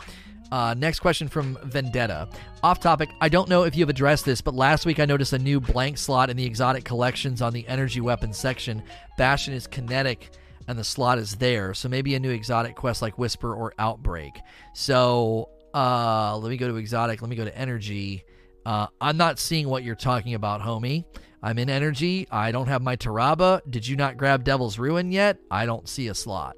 uh, 0.52 0.74
next 0.76 1.00
question 1.00 1.28
from 1.28 1.58
Vendetta. 1.64 2.28
Off 2.62 2.80
topic, 2.80 3.10
I 3.20 3.28
don't 3.28 3.48
know 3.48 3.64
if 3.64 3.74
you 3.76 3.82
have 3.82 3.88
addressed 3.88 4.24
this, 4.24 4.40
but 4.40 4.54
last 4.54 4.86
week 4.86 5.00
I 5.00 5.04
noticed 5.04 5.32
a 5.32 5.38
new 5.38 5.60
blank 5.60 5.98
slot 5.98 6.30
in 6.30 6.36
the 6.36 6.44
exotic 6.44 6.84
collections 6.84 7.42
on 7.42 7.52
the 7.52 7.66
energy 7.66 8.00
weapons 8.00 8.36
section. 8.36 8.82
Bastion 9.16 9.54
is 9.54 9.66
kinetic 9.66 10.30
and 10.68 10.78
the 10.78 10.84
slot 10.84 11.18
is 11.18 11.36
there, 11.36 11.74
so 11.74 11.88
maybe 11.88 12.14
a 12.14 12.20
new 12.20 12.30
exotic 12.30 12.74
quest 12.76 13.02
like 13.02 13.18
Whisper 13.18 13.54
or 13.54 13.74
Outbreak. 13.78 14.40
So 14.72 15.50
uh, 15.74 16.36
let 16.38 16.50
me 16.50 16.56
go 16.56 16.68
to 16.68 16.76
exotic, 16.76 17.20
let 17.20 17.28
me 17.28 17.36
go 17.36 17.44
to 17.44 17.56
energy. 17.56 18.24
Uh, 18.64 18.86
I'm 19.00 19.16
not 19.16 19.38
seeing 19.38 19.68
what 19.68 19.82
you're 19.82 19.94
talking 19.94 20.34
about, 20.34 20.62
homie. 20.62 21.04
I'm 21.42 21.58
in 21.58 21.68
energy. 21.68 22.26
I 22.30 22.52
don't 22.52 22.68
have 22.68 22.80
my 22.80 22.96
Tarrabah. 22.96 23.60
Did 23.68 23.86
you 23.86 23.96
not 23.96 24.16
grab 24.16 24.44
Devil's 24.44 24.78
Ruin 24.78 25.12
yet? 25.12 25.38
I 25.50 25.66
don't 25.66 25.86
see 25.86 26.08
a 26.08 26.14
slot. 26.14 26.56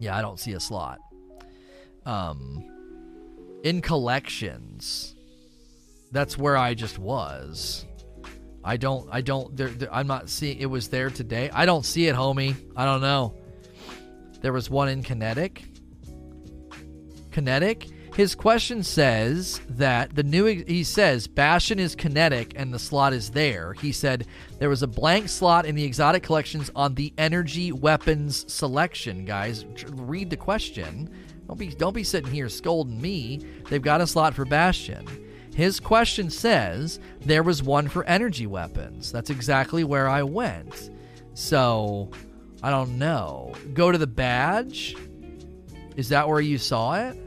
Yeah, 0.00 0.16
I 0.16 0.22
don't 0.22 0.40
see 0.40 0.52
a 0.52 0.60
slot 0.60 0.98
um 2.08 2.64
in 3.62 3.80
collections 3.80 5.14
that's 6.10 6.38
where 6.38 6.56
i 6.56 6.72
just 6.74 6.98
was. 6.98 7.84
I 8.64 8.76
don't 8.76 9.08
i 9.12 9.20
don't 9.20 9.56
there, 9.56 9.68
there, 9.68 9.94
i'm 9.94 10.06
not 10.06 10.28
seeing 10.28 10.58
it 10.58 10.66
was 10.66 10.88
there 10.88 11.10
today. 11.10 11.50
I 11.52 11.66
don't 11.66 11.84
see 11.84 12.08
it 12.08 12.16
homie. 12.16 12.56
I 12.76 12.84
don't 12.84 13.00
know. 13.00 13.34
There 14.40 14.52
was 14.52 14.70
one 14.70 14.88
in 14.88 15.02
kinetic. 15.02 15.64
Kinetic? 17.30 17.88
His 18.14 18.34
question 18.34 18.82
says 18.82 19.60
that 19.68 20.14
the 20.14 20.24
new 20.24 20.46
he 20.46 20.82
says 20.82 21.28
bastion 21.28 21.78
is 21.78 21.94
kinetic 21.94 22.54
and 22.56 22.74
the 22.74 22.78
slot 22.78 23.12
is 23.12 23.30
there. 23.30 23.74
He 23.74 23.92
said 23.92 24.26
there 24.58 24.68
was 24.68 24.82
a 24.82 24.88
blank 24.88 25.28
slot 25.28 25.66
in 25.66 25.74
the 25.76 25.84
exotic 25.84 26.24
collections 26.24 26.70
on 26.74 26.94
the 26.94 27.12
energy 27.16 27.70
weapons 27.70 28.52
selection 28.52 29.24
guys. 29.24 29.64
Read 29.86 30.30
the 30.30 30.36
question 30.36 31.14
don't 31.48 31.58
be 31.58 31.68
don't 31.68 31.94
be 31.94 32.04
sitting 32.04 32.30
here 32.30 32.48
scolding 32.48 33.00
me. 33.00 33.40
They've 33.68 33.82
got 33.82 34.00
a 34.00 34.06
slot 34.06 34.34
for 34.34 34.44
Bastion. 34.44 35.06
His 35.54 35.80
question 35.80 36.30
says 36.30 37.00
there 37.20 37.42
was 37.42 37.62
one 37.62 37.88
for 37.88 38.04
energy 38.04 38.46
weapons. 38.46 39.10
That's 39.10 39.30
exactly 39.30 39.82
where 39.82 40.08
I 40.08 40.22
went. 40.22 40.90
So, 41.34 42.10
I 42.62 42.70
don't 42.70 42.98
know. 42.98 43.54
Go 43.74 43.90
to 43.90 43.98
the 43.98 44.06
badge? 44.06 44.94
Is 45.96 46.10
that 46.10 46.28
where 46.28 46.40
you 46.40 46.58
saw 46.58 46.94
it? 47.08 47.18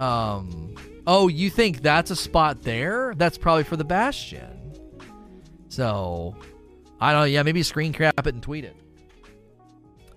Um 0.00 0.74
Oh, 1.06 1.28
you 1.28 1.50
think 1.50 1.82
that's 1.82 2.10
a 2.10 2.16
spot 2.16 2.62
there? 2.62 3.14
That's 3.16 3.38
probably 3.38 3.62
for 3.62 3.76
the 3.76 3.84
Bastion. 3.84 4.74
So, 5.68 6.34
I 7.00 7.12
don't. 7.12 7.30
Yeah, 7.30 7.42
maybe 7.44 7.62
screen 7.62 7.92
cap 7.92 8.26
it 8.26 8.34
and 8.34 8.42
tweet 8.42 8.64
it. 8.64 8.76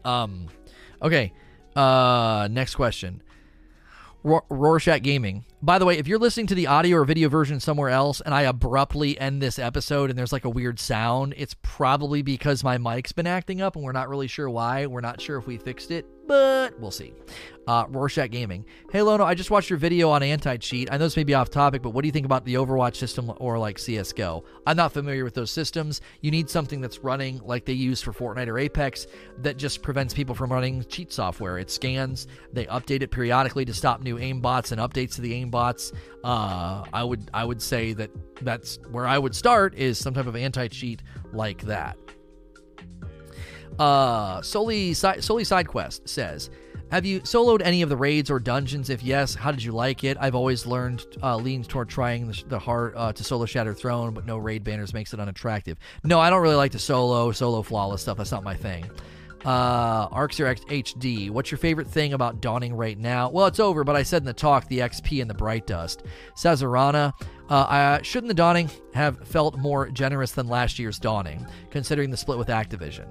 Um, 0.04 0.48
okay. 1.02 1.32
Uh, 1.80 2.48
next 2.52 2.76
question. 2.76 3.22
R- 4.26 4.44
Rorschach 4.50 5.02
Gaming. 5.02 5.46
By 5.62 5.78
the 5.78 5.86
way, 5.86 5.98
if 5.98 6.08
you're 6.08 6.20
listening 6.20 6.48
to 6.48 6.56
the 6.56 6.68
audio 6.68 6.98
or 7.00 7.06
video 7.06 7.28
version 7.28 7.60
somewhere 7.60 7.90
else 7.90 8.22
and 8.22 8.34
I 8.34 8.44
abruptly 8.44 9.20
end 9.20 9.42
this 9.42 9.60
episode 9.60 10.10
and 10.10 10.18
there's 10.18 10.32
like 10.32 10.46
a 10.46 10.50
weird 10.50 10.80
sound, 10.80 11.34
it's 11.36 11.54
probably 11.62 12.22
because 12.22 12.64
my 12.64 12.78
mic's 12.78 13.12
been 13.12 13.28
acting 13.28 13.62
up 13.62 13.76
and 13.76 13.84
we're 13.84 13.92
not 13.92 14.08
really 14.08 14.28
sure 14.28 14.50
why. 14.50 14.86
We're 14.86 15.02
not 15.02 15.20
sure 15.20 15.38
if 15.38 15.48
we 15.48 15.58
fixed 15.58 15.92
it, 15.92 16.06
but 16.30 16.80
we'll 16.80 16.92
see. 16.92 17.12
Uh, 17.68 17.86
Rorschach 17.90 18.32
Gaming. 18.32 18.66
Hey, 18.92 19.02
Lono, 19.02 19.24
I 19.26 19.36
just 19.36 19.52
watched 19.52 19.70
your 19.70 19.78
video 19.78 20.10
on 20.10 20.24
anti 20.24 20.58
cheat. 20.58 20.90
I 20.92 20.98
know 20.98 21.06
this 21.06 21.18
may 21.18 21.24
be 21.24 21.34
off 21.34 21.50
topic, 21.50 21.82
but 21.82 21.90
what 21.90 22.04
do 22.04 22.08
you 22.08 22.12
think 22.12 22.26
about 22.26 22.46
the 22.46 22.54
Overwatch 22.56 22.96
system 22.96 23.32
or 23.38 23.60
like 23.60 23.78
CSGO? 23.78 24.44
I'm 24.66 24.78
not 24.78 24.94
familiar 24.94 25.24
with 25.24 25.34
those 25.34 25.52
systems. 25.52 26.02
You 26.22 26.32
need 26.32 26.50
something 26.50 26.82
that's 26.82 27.00
running 27.00 27.42
like 27.44 27.66
they 27.66 27.74
use 27.74 28.02
for 28.02 28.14
Fortnite 28.14 28.48
or 28.48 28.58
Apex 28.58 29.08
that 29.40 29.58
just 29.58 29.82
prevents 29.82 30.14
people 30.14 30.34
from 30.34 30.52
running 30.52 30.84
cheat 30.86 31.12
software. 31.12 31.58
It 31.58 31.70
scans, 31.70 32.28
they 32.54 32.66
update 32.66 33.02
it 33.02 33.12
periodically 33.12 33.66
to 33.66 33.74
stop 33.74 34.02
new 34.02 34.18
aim 34.18 34.40
bots 34.40 34.72
and 34.72 34.80
updates 34.80 35.16
to 35.16 35.22
the 35.22 35.34
aim 35.34 35.49
bots. 35.50 35.92
Uh, 36.24 36.84
I 36.94 37.04
would 37.04 37.30
I 37.34 37.46
would 37.46 37.62
say 37.62 37.94
that 37.94 38.10
that's 38.42 38.80
where 38.92 39.08
I 39.08 39.18
would 39.18 39.36
start 39.36 39.76
is 39.76 39.98
some 39.98 40.14
type 40.14 40.28
of 40.28 40.36
anti 40.36 40.68
cheat 40.68 41.02
like 41.34 41.62
that. 41.64 41.98
Uh, 43.78 44.42
Solely, 44.42 44.94
Solely 44.94 45.46
Side 45.46 45.68
Quest 45.68 46.08
says, 46.10 46.50
have 46.92 47.06
you 47.06 47.22
soloed 47.22 47.62
any 47.64 47.84
of 47.84 47.90
the 47.90 47.96
raids 47.96 48.32
or 48.32 48.40
dungeons? 48.40 48.90
If 48.90 49.04
yes, 49.04 49.36
how 49.36 49.52
did 49.52 49.64
you 49.64 49.72
like 49.72 50.04
it? 50.04 50.18
I've 50.20 50.34
always 50.34 50.66
learned 50.66 51.06
uh, 51.22 51.38
leans 51.38 51.68
toward 51.68 51.88
trying 51.88 52.28
the, 52.28 52.44
the 52.48 52.60
hard 52.60 52.94
uh, 52.96 53.14
to 53.14 53.24
solo 53.24 53.46
Shattered 53.46 53.78
Throne, 53.78 54.14
but 54.14 54.26
no 54.26 54.38
raid 54.38 54.64
banners 54.64 54.94
makes 54.94 55.14
it 55.14 55.20
unattractive. 55.20 55.78
No, 56.04 56.20
I 56.20 56.32
don't 56.32 56.42
really 56.42 56.56
like 56.56 56.72
to 56.72 56.80
solo 56.80 57.32
solo 57.32 57.62
flawless 57.62 58.02
stuff. 58.02 58.18
That's 58.18 58.32
not 58.32 58.44
my 58.44 58.56
thing. 58.56 58.90
Uh, 59.46 60.10
Arxer 60.10 60.54
HD. 60.68 61.30
What's 61.30 61.50
your 61.50 61.58
favorite 61.58 61.88
thing 61.88 62.14
about 62.14 62.42
Dawning 62.42 62.76
right 62.76 62.98
now? 62.98 63.30
Well, 63.30 63.48
it's 63.48 63.60
over, 63.60 63.84
but 63.84 63.96
I 63.96 64.04
said 64.04 64.22
in 64.22 64.26
the 64.26 64.34
talk 64.34 64.68
the 64.68 64.80
XP 64.80 65.22
and 65.22 65.30
the 65.30 65.34
Bright 65.36 65.66
Dust. 65.66 66.04
Sazarana. 66.36 67.14
Uh, 67.50 68.02
shouldn't 68.02 68.28
the 68.28 68.34
Dawning 68.34 68.70
have 68.94 69.28
felt 69.28 69.58
more 69.58 69.90
generous 69.90 70.34
than 70.34 70.48
last 70.48 70.78
year's 70.78 71.00
Dawning, 71.00 71.46
considering 71.72 72.12
the 72.12 72.18
split 72.18 72.38
with 72.38 72.50
Activision? 72.50 73.08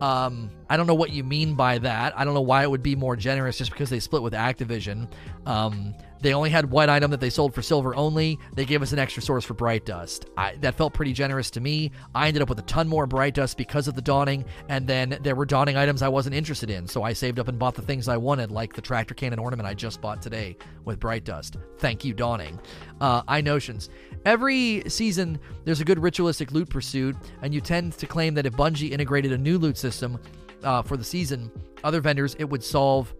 Um, 0.00 0.50
I 0.72 0.78
don't 0.78 0.86
know 0.86 0.94
what 0.94 1.10
you 1.10 1.22
mean 1.22 1.52
by 1.52 1.76
that. 1.80 2.18
I 2.18 2.24
don't 2.24 2.32
know 2.32 2.40
why 2.40 2.62
it 2.62 2.70
would 2.70 2.82
be 2.82 2.96
more 2.96 3.14
generous 3.14 3.58
just 3.58 3.72
because 3.72 3.90
they 3.90 4.00
split 4.00 4.22
with 4.22 4.32
Activision. 4.32 5.06
Um, 5.44 5.94
they 6.22 6.32
only 6.32 6.48
had 6.48 6.70
one 6.70 6.88
item 6.88 7.10
that 7.10 7.20
they 7.20 7.28
sold 7.28 7.52
for 7.52 7.60
silver 7.60 7.94
only. 7.94 8.38
They 8.54 8.64
gave 8.64 8.80
us 8.80 8.92
an 8.92 8.98
extra 8.98 9.22
source 9.22 9.44
for 9.44 9.52
Bright 9.52 9.84
Dust. 9.84 10.30
I, 10.38 10.56
that 10.62 10.76
felt 10.76 10.94
pretty 10.94 11.12
generous 11.12 11.50
to 11.50 11.60
me. 11.60 11.90
I 12.14 12.28
ended 12.28 12.42
up 12.42 12.48
with 12.48 12.58
a 12.58 12.62
ton 12.62 12.88
more 12.88 13.06
Bright 13.06 13.34
Dust 13.34 13.58
because 13.58 13.86
of 13.86 13.96
the 13.96 14.00
Dawning, 14.00 14.46
and 14.70 14.86
then 14.86 15.18
there 15.22 15.34
were 15.34 15.44
Dawning 15.44 15.76
items 15.76 16.00
I 16.00 16.08
wasn't 16.08 16.36
interested 16.36 16.70
in, 16.70 16.86
so 16.86 17.02
I 17.02 17.12
saved 17.12 17.38
up 17.38 17.48
and 17.48 17.58
bought 17.58 17.74
the 17.74 17.82
things 17.82 18.08
I 18.08 18.16
wanted, 18.16 18.50
like 18.50 18.72
the 18.72 18.80
tractor 18.80 19.12
cannon 19.12 19.40
ornament 19.40 19.68
I 19.68 19.74
just 19.74 20.00
bought 20.00 20.22
today 20.22 20.56
with 20.86 20.98
Bright 20.98 21.24
Dust. 21.24 21.58
Thank 21.80 22.02
you, 22.02 22.14
Dawning. 22.14 22.58
Uh, 22.98 23.22
I 23.28 23.42
notions. 23.42 23.90
Every 24.24 24.84
season, 24.88 25.38
there's 25.64 25.80
a 25.80 25.84
good 25.84 25.98
ritualistic 25.98 26.52
loot 26.52 26.70
pursuit, 26.70 27.16
and 27.42 27.52
you 27.52 27.60
tend 27.60 27.92
to 27.94 28.06
claim 28.06 28.32
that 28.34 28.46
if 28.46 28.54
Bungie 28.54 28.92
integrated 28.92 29.32
a 29.32 29.38
new 29.38 29.58
loot 29.58 29.76
system 29.76 30.18
uh, 30.62 30.82
for 30.82 30.96
the 30.96 31.04
season, 31.04 31.50
other 31.84 32.00
vendors, 32.00 32.34
it 32.38 32.44
would 32.44 32.62
solve 32.62 33.14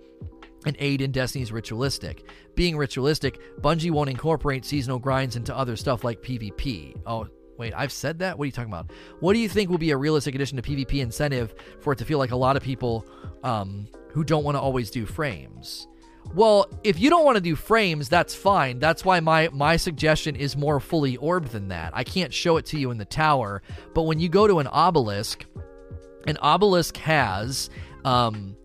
and 0.65 0.77
aid 0.79 1.01
in 1.01 1.11
Destiny's 1.11 1.53
ritualistic. 1.53 2.29
Being 2.55 2.77
ritualistic, 2.77 3.41
Bungie 3.61 3.91
won't 3.91 4.11
incorporate 4.11 4.65
seasonal 4.65 4.99
grinds 4.99 5.37
into 5.37 5.57
other 5.57 5.77
stuff 5.77 6.05
like 6.05 6.23
PvP. 6.23 7.01
Oh, 7.07 7.27
wait, 7.59 7.73
I've 7.77 7.93
said 7.93 8.21
that? 8.21 8.39
What 8.39 8.45
are 8.45 8.47
you 8.47 8.53
talking 8.53 8.73
about? 8.73 8.93
What 9.21 9.33
do 9.33 9.39
you 9.39 9.49
think 9.49 9.71
will 9.71 9.79
be 9.79 9.91
a 9.91 9.97
realistic 9.97 10.35
addition 10.35 10.57
to 10.57 10.63
PvP 10.63 11.01
incentive 11.01 11.55
for 11.81 11.93
it 11.93 11.99
to 11.99 12.05
feel 12.05 12.19
like 12.19 12.31
a 12.31 12.37
lot 12.37 12.57
of 12.57 12.63
people 12.63 13.07
um, 13.43 13.89
who 14.11 14.25
don't 14.25 14.45
want 14.45 14.57
to 14.57 14.61
always 14.61 14.91
do 14.91 15.07
frames? 15.07 15.89
Well, 16.35 16.71
if 16.85 17.01
you 17.01 17.11
don't 17.11 17.25
want 17.25 17.37
to 17.37 17.43
do 17.43 17.57
frames, 17.57 18.09
that's 18.09 18.35
fine. 18.35 18.79
That's 18.79 19.05
why 19.05 19.19
my 19.21 19.49
my 19.53 19.77
suggestion 19.77 20.37
is 20.37 20.57
more 20.57 20.79
fully 20.79 21.17
orbed 21.17 21.49
than 21.49 21.69
that. 21.69 21.91
I 21.95 22.05
can't 22.05 22.33
show 22.33 22.57
it 22.59 22.67
to 22.67 22.79
you 22.79 22.93
in 22.93 22.99
the 22.99 23.05
tower, 23.05 23.61
but 23.93 24.03
when 24.03 24.21
you 24.21 24.29
go 24.29 24.47
to 24.47 24.61
an 24.61 24.69
obelisk, 24.69 25.45
an 26.27 26.39
obelisk 26.41 26.97
has 26.99 27.71
um, 28.05 28.57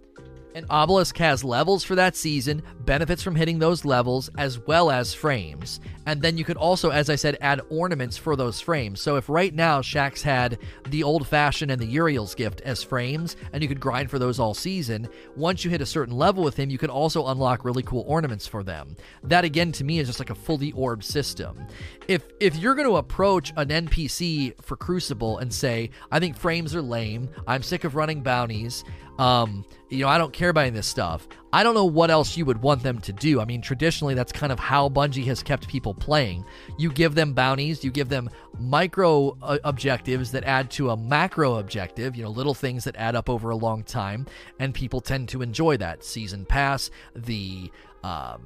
And 0.57 0.65
Obelisk 0.71 1.15
has 1.17 1.43
levels 1.43 1.83
for 1.83 1.93
that 1.93 2.15
season, 2.15 2.63
benefits 2.79 3.21
from 3.21 3.35
hitting 3.35 3.59
those 3.59 3.85
levels, 3.85 4.31
as 4.39 4.57
well 4.57 4.89
as 4.89 5.13
frames. 5.13 5.79
And 6.07 6.19
then 6.19 6.35
you 6.35 6.43
could 6.43 6.57
also, 6.57 6.89
as 6.89 7.11
I 7.11 7.15
said, 7.15 7.37
add 7.41 7.61
ornaments 7.69 8.17
for 8.17 8.35
those 8.35 8.59
frames. 8.59 8.99
So 8.99 9.17
if 9.17 9.29
right 9.29 9.53
now 9.53 9.81
Shaxx 9.81 10.23
had 10.23 10.57
the 10.89 11.03
old 11.03 11.27
fashioned 11.27 11.69
and 11.69 11.79
the 11.79 11.85
Uriel's 11.85 12.33
gift 12.33 12.61
as 12.61 12.81
frames, 12.81 13.35
and 13.53 13.61
you 13.61 13.69
could 13.69 13.79
grind 13.79 14.09
for 14.09 14.17
those 14.17 14.39
all 14.39 14.55
season, 14.55 15.07
once 15.35 15.63
you 15.63 15.69
hit 15.69 15.81
a 15.81 15.85
certain 15.85 16.17
level 16.17 16.43
with 16.43 16.57
him, 16.57 16.71
you 16.71 16.79
could 16.79 16.89
also 16.89 17.27
unlock 17.27 17.63
really 17.63 17.83
cool 17.83 18.05
ornaments 18.07 18.47
for 18.47 18.63
them. 18.63 18.95
That 19.21 19.45
again 19.45 19.71
to 19.73 19.83
me 19.83 19.99
is 19.99 20.07
just 20.07 20.17
like 20.17 20.31
a 20.31 20.35
fully 20.35 20.71
orb 20.71 21.03
system. 21.03 21.67
If 22.07 22.23
if 22.39 22.55
you're 22.55 22.73
going 22.73 22.87
to 22.87 22.95
approach 22.95 23.53
an 23.57 23.67
NPC 23.67 24.59
for 24.63 24.75
Crucible 24.75 25.37
and 25.37 25.53
say, 25.53 25.91
I 26.11 26.19
think 26.19 26.35
frames 26.35 26.73
are 26.73 26.81
lame, 26.81 27.29
I'm 27.45 27.61
sick 27.61 27.83
of 27.83 27.95
running 27.95 28.23
bounties, 28.23 28.83
um, 29.17 29.65
you 29.89 29.99
know, 29.99 30.09
I 30.09 30.17
don't 30.17 30.33
care 30.33 30.49
about 30.49 30.61
any 30.61 30.69
of 30.69 30.75
this 30.75 30.87
stuff. 30.87 31.27
I 31.53 31.63
don't 31.63 31.73
know 31.73 31.85
what 31.85 32.11
else 32.11 32.35
you 32.35 32.45
would 32.45 32.61
want 32.61 32.83
them 32.83 32.99
to 32.99 33.13
do. 33.13 33.39
I 33.39 33.45
mean, 33.45 33.61
traditionally, 33.61 34.13
that's 34.13 34.31
kind 34.31 34.51
of 34.51 34.59
how 34.59 34.89
Bungie 34.89 35.25
has 35.25 35.41
kept 35.41 35.67
people 35.67 35.93
playing. 35.93 36.45
You 36.77 36.91
give 36.91 37.15
them 37.15 37.33
bounties, 37.33 37.83
you 37.83 37.91
give 37.91 38.09
them 38.09 38.29
micro 38.59 39.37
uh, 39.41 39.57
objectives 39.63 40.31
that 40.31 40.43
add 40.43 40.69
to 40.71 40.89
a 40.89 40.97
macro 40.97 41.55
objective, 41.55 42.15
you 42.15 42.23
know, 42.23 42.29
little 42.29 42.53
things 42.53 42.83
that 42.83 42.95
add 42.97 43.15
up 43.15 43.29
over 43.29 43.49
a 43.49 43.55
long 43.55 43.83
time, 43.83 44.27
and 44.59 44.73
people 44.73 44.99
tend 44.99 45.29
to 45.29 45.41
enjoy 45.41 45.77
that. 45.77 46.03
Season 46.03 46.45
pass, 46.45 46.91
the 47.15 47.71
um, 48.03 48.41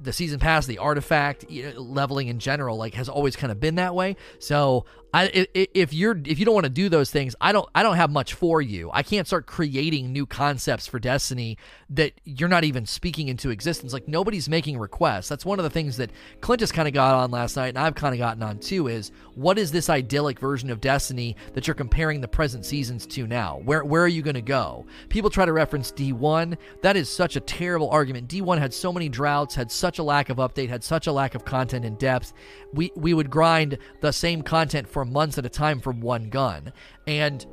the 0.00 0.12
season 0.12 0.38
pass, 0.38 0.66
the 0.66 0.78
artifact 0.78 1.50
leveling 1.50 2.28
in 2.28 2.38
general, 2.38 2.76
like 2.76 2.94
has 2.94 3.08
always 3.08 3.36
kind 3.36 3.50
of 3.50 3.60
been 3.60 3.76
that 3.76 3.94
way. 3.94 4.16
So 4.38 4.84
I, 5.14 5.46
if 5.54 5.92
you're 5.92 6.18
if 6.24 6.38
you 6.38 6.46
don't 6.46 6.54
want 6.54 6.64
to 6.64 6.70
do 6.70 6.88
those 6.88 7.10
things, 7.10 7.36
I 7.38 7.52
don't 7.52 7.68
I 7.74 7.82
don't 7.82 7.96
have 7.96 8.10
much 8.10 8.32
for 8.32 8.62
you. 8.62 8.90
I 8.94 9.02
can't 9.02 9.26
start 9.26 9.44
creating 9.44 10.10
new 10.10 10.24
concepts 10.24 10.86
for 10.86 10.98
Destiny 10.98 11.58
that 11.90 12.14
you're 12.24 12.48
not 12.48 12.64
even 12.64 12.86
speaking 12.86 13.28
into 13.28 13.50
existence. 13.50 13.92
Like 13.92 14.08
nobody's 14.08 14.48
making 14.48 14.78
requests. 14.78 15.28
That's 15.28 15.44
one 15.44 15.58
of 15.58 15.64
the 15.64 15.70
things 15.70 15.98
that 15.98 16.10
Clint 16.40 16.60
just 16.60 16.72
kind 16.72 16.88
of 16.88 16.94
got 16.94 17.14
on 17.14 17.30
last 17.30 17.56
night, 17.56 17.68
and 17.68 17.78
I've 17.78 17.94
kind 17.94 18.14
of 18.14 18.18
gotten 18.18 18.42
on 18.42 18.58
too. 18.58 18.88
Is 18.88 19.12
what 19.34 19.58
is 19.58 19.70
this 19.70 19.90
idyllic 19.90 20.38
version 20.38 20.70
of 20.70 20.80
Destiny 20.80 21.36
that 21.52 21.66
you're 21.66 21.74
comparing 21.74 22.22
the 22.22 22.28
present 22.28 22.64
seasons 22.64 23.06
to 23.08 23.26
now? 23.26 23.60
Where 23.64 23.84
where 23.84 24.02
are 24.02 24.08
you 24.08 24.22
going 24.22 24.34
to 24.34 24.40
go? 24.40 24.86
People 25.10 25.28
try 25.28 25.44
to 25.44 25.52
reference 25.52 25.92
D1. 25.92 26.56
That 26.80 26.96
is 26.96 27.10
such 27.10 27.36
a 27.36 27.40
terrible 27.40 27.90
argument. 27.90 28.28
D1 28.28 28.58
had 28.58 28.72
so 28.72 28.90
many 28.90 29.10
droughts, 29.10 29.54
had 29.54 29.70
such 29.70 29.98
a 29.98 30.02
lack 30.02 30.30
of 30.30 30.38
update, 30.38 30.70
had 30.70 30.82
such 30.82 31.06
a 31.06 31.12
lack 31.12 31.34
of 31.34 31.44
content 31.44 31.84
and 31.84 31.98
depth. 31.98 32.32
We 32.72 32.92
we 32.96 33.12
would 33.12 33.28
grind 33.28 33.76
the 34.00 34.10
same 34.10 34.40
content 34.40 34.88
for 34.88 35.01
for 35.02 35.10
months 35.10 35.36
at 35.36 35.44
a 35.44 35.48
time 35.48 35.80
from 35.80 36.00
one 36.00 36.28
gun. 36.28 36.72
And, 37.08 37.44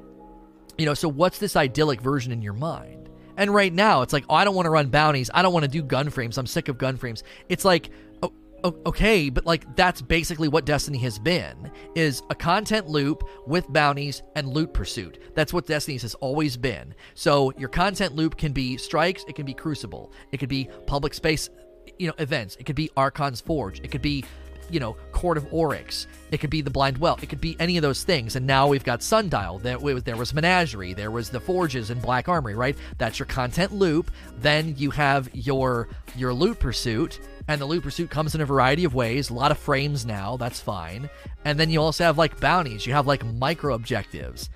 you 0.78 0.86
know, 0.86 0.94
so 0.94 1.10
what's 1.10 1.40
this 1.40 1.56
idyllic 1.56 2.00
version 2.00 2.32
in 2.32 2.44
your 2.44 2.54
mind? 2.54 3.10
And 3.38 3.54
right 3.54 3.74
now, 3.74 4.04
it's 4.04 4.14
like, 4.14 4.26
oh, 4.30 4.36
I 4.36 4.44
don't 4.44 4.54
want 4.54 4.68
to 4.68 4.70
run 4.70 4.90
bounties. 4.90 5.32
I 5.34 5.42
don't 5.42 5.52
want 5.52 5.64
to 5.64 5.72
do 5.72 5.82
gun 5.82 6.12
frames. 6.12 6.38
I'm 6.38 6.46
sick 6.46 6.68
of 6.68 6.78
gun 6.78 6.96
frames. 6.96 7.24
It's 7.48 7.66
like, 7.66 7.90
okay, 8.64 9.30
but 9.30 9.46
like 9.46 9.76
that's 9.78 10.02
basically 10.02 10.50
what 10.50 10.66
Destiny 10.66 10.98
has 11.00 11.18
been 11.18 11.72
is 11.96 12.22
a 12.30 12.36
content 12.36 12.88
loop 12.88 13.24
with 13.48 13.72
bounties 13.72 14.22
and 14.36 14.50
loot 14.50 14.74
pursuit. 14.74 15.18
That's 15.34 15.54
what 15.54 15.66
Destiny 15.66 15.98
has 15.98 16.14
always 16.16 16.58
been. 16.58 16.94
So 17.16 17.54
your 17.58 17.70
content 17.70 18.16
loop 18.16 18.38
can 18.38 18.52
be 18.52 18.76
strikes, 18.76 19.24
it 19.30 19.36
can 19.36 19.46
be 19.46 19.54
crucible, 19.54 20.12
it 20.34 20.38
could 20.38 20.50
be 20.50 20.70
public 20.86 21.14
space 21.14 21.50
you 21.98 22.08
know 22.08 22.14
events, 22.20 22.58
it 22.58 22.66
could 22.66 22.76
be 22.76 22.92
Archon's 22.98 23.40
Forge, 23.42 23.80
it 23.80 23.92
could 23.92 24.02
be 24.02 24.26
you 24.70 24.80
know, 24.80 24.96
Court 25.12 25.38
of 25.38 25.52
Oryx. 25.52 26.08
It 26.32 26.40
could 26.40 26.50
be 26.50 26.62
the 26.62 26.70
Blind 26.70 26.98
Well. 26.98 27.18
It 27.22 27.30
could 27.30 27.42
be 27.42 27.56
any 27.60 27.78
of 27.78 27.82
those 27.82 28.04
things. 28.04 28.36
And 28.36 28.46
now 28.46 28.68
we've 28.68 28.84
got 28.84 29.02
Sundial. 29.02 29.60
There 29.60 29.80
was, 29.80 30.04
there 30.04 30.18
was 30.18 30.34
Menagerie. 30.34 30.94
There 30.94 31.12
was 31.12 31.30
the 31.30 31.40
Forges 31.40 31.90
and 31.90 32.02
Black 32.02 32.30
Armory, 32.30 32.56
right? 32.56 32.78
That's 32.98 33.20
your 33.20 33.26
content 33.26 33.74
loop. 33.74 34.12
Then 34.38 34.76
you 34.78 34.92
have 34.92 35.30
your 35.34 35.90
your 36.16 36.34
loot 36.34 36.60
pursuit. 36.60 37.20
And 37.48 37.60
the 37.60 37.66
loot 37.66 37.84
pursuit 37.84 38.12
comes 38.12 38.36
in 38.36 38.42
a 38.42 38.46
variety 38.46 38.84
of 38.84 38.94
ways. 38.94 39.30
A 39.30 39.34
lot 39.34 39.52
of 39.52 39.58
frames 39.58 40.06
now. 40.06 40.38
That's 40.38 40.62
fine. 40.62 41.10
And 41.46 41.60
then 41.60 41.72
you 41.72 41.82
also 41.82 42.04
have 42.04 42.18
like 42.18 42.40
bounties. 42.40 42.86
You 42.86 42.94
have 42.94 43.08
like 43.08 43.26
micro 43.26 43.74
objectives. 43.74 44.52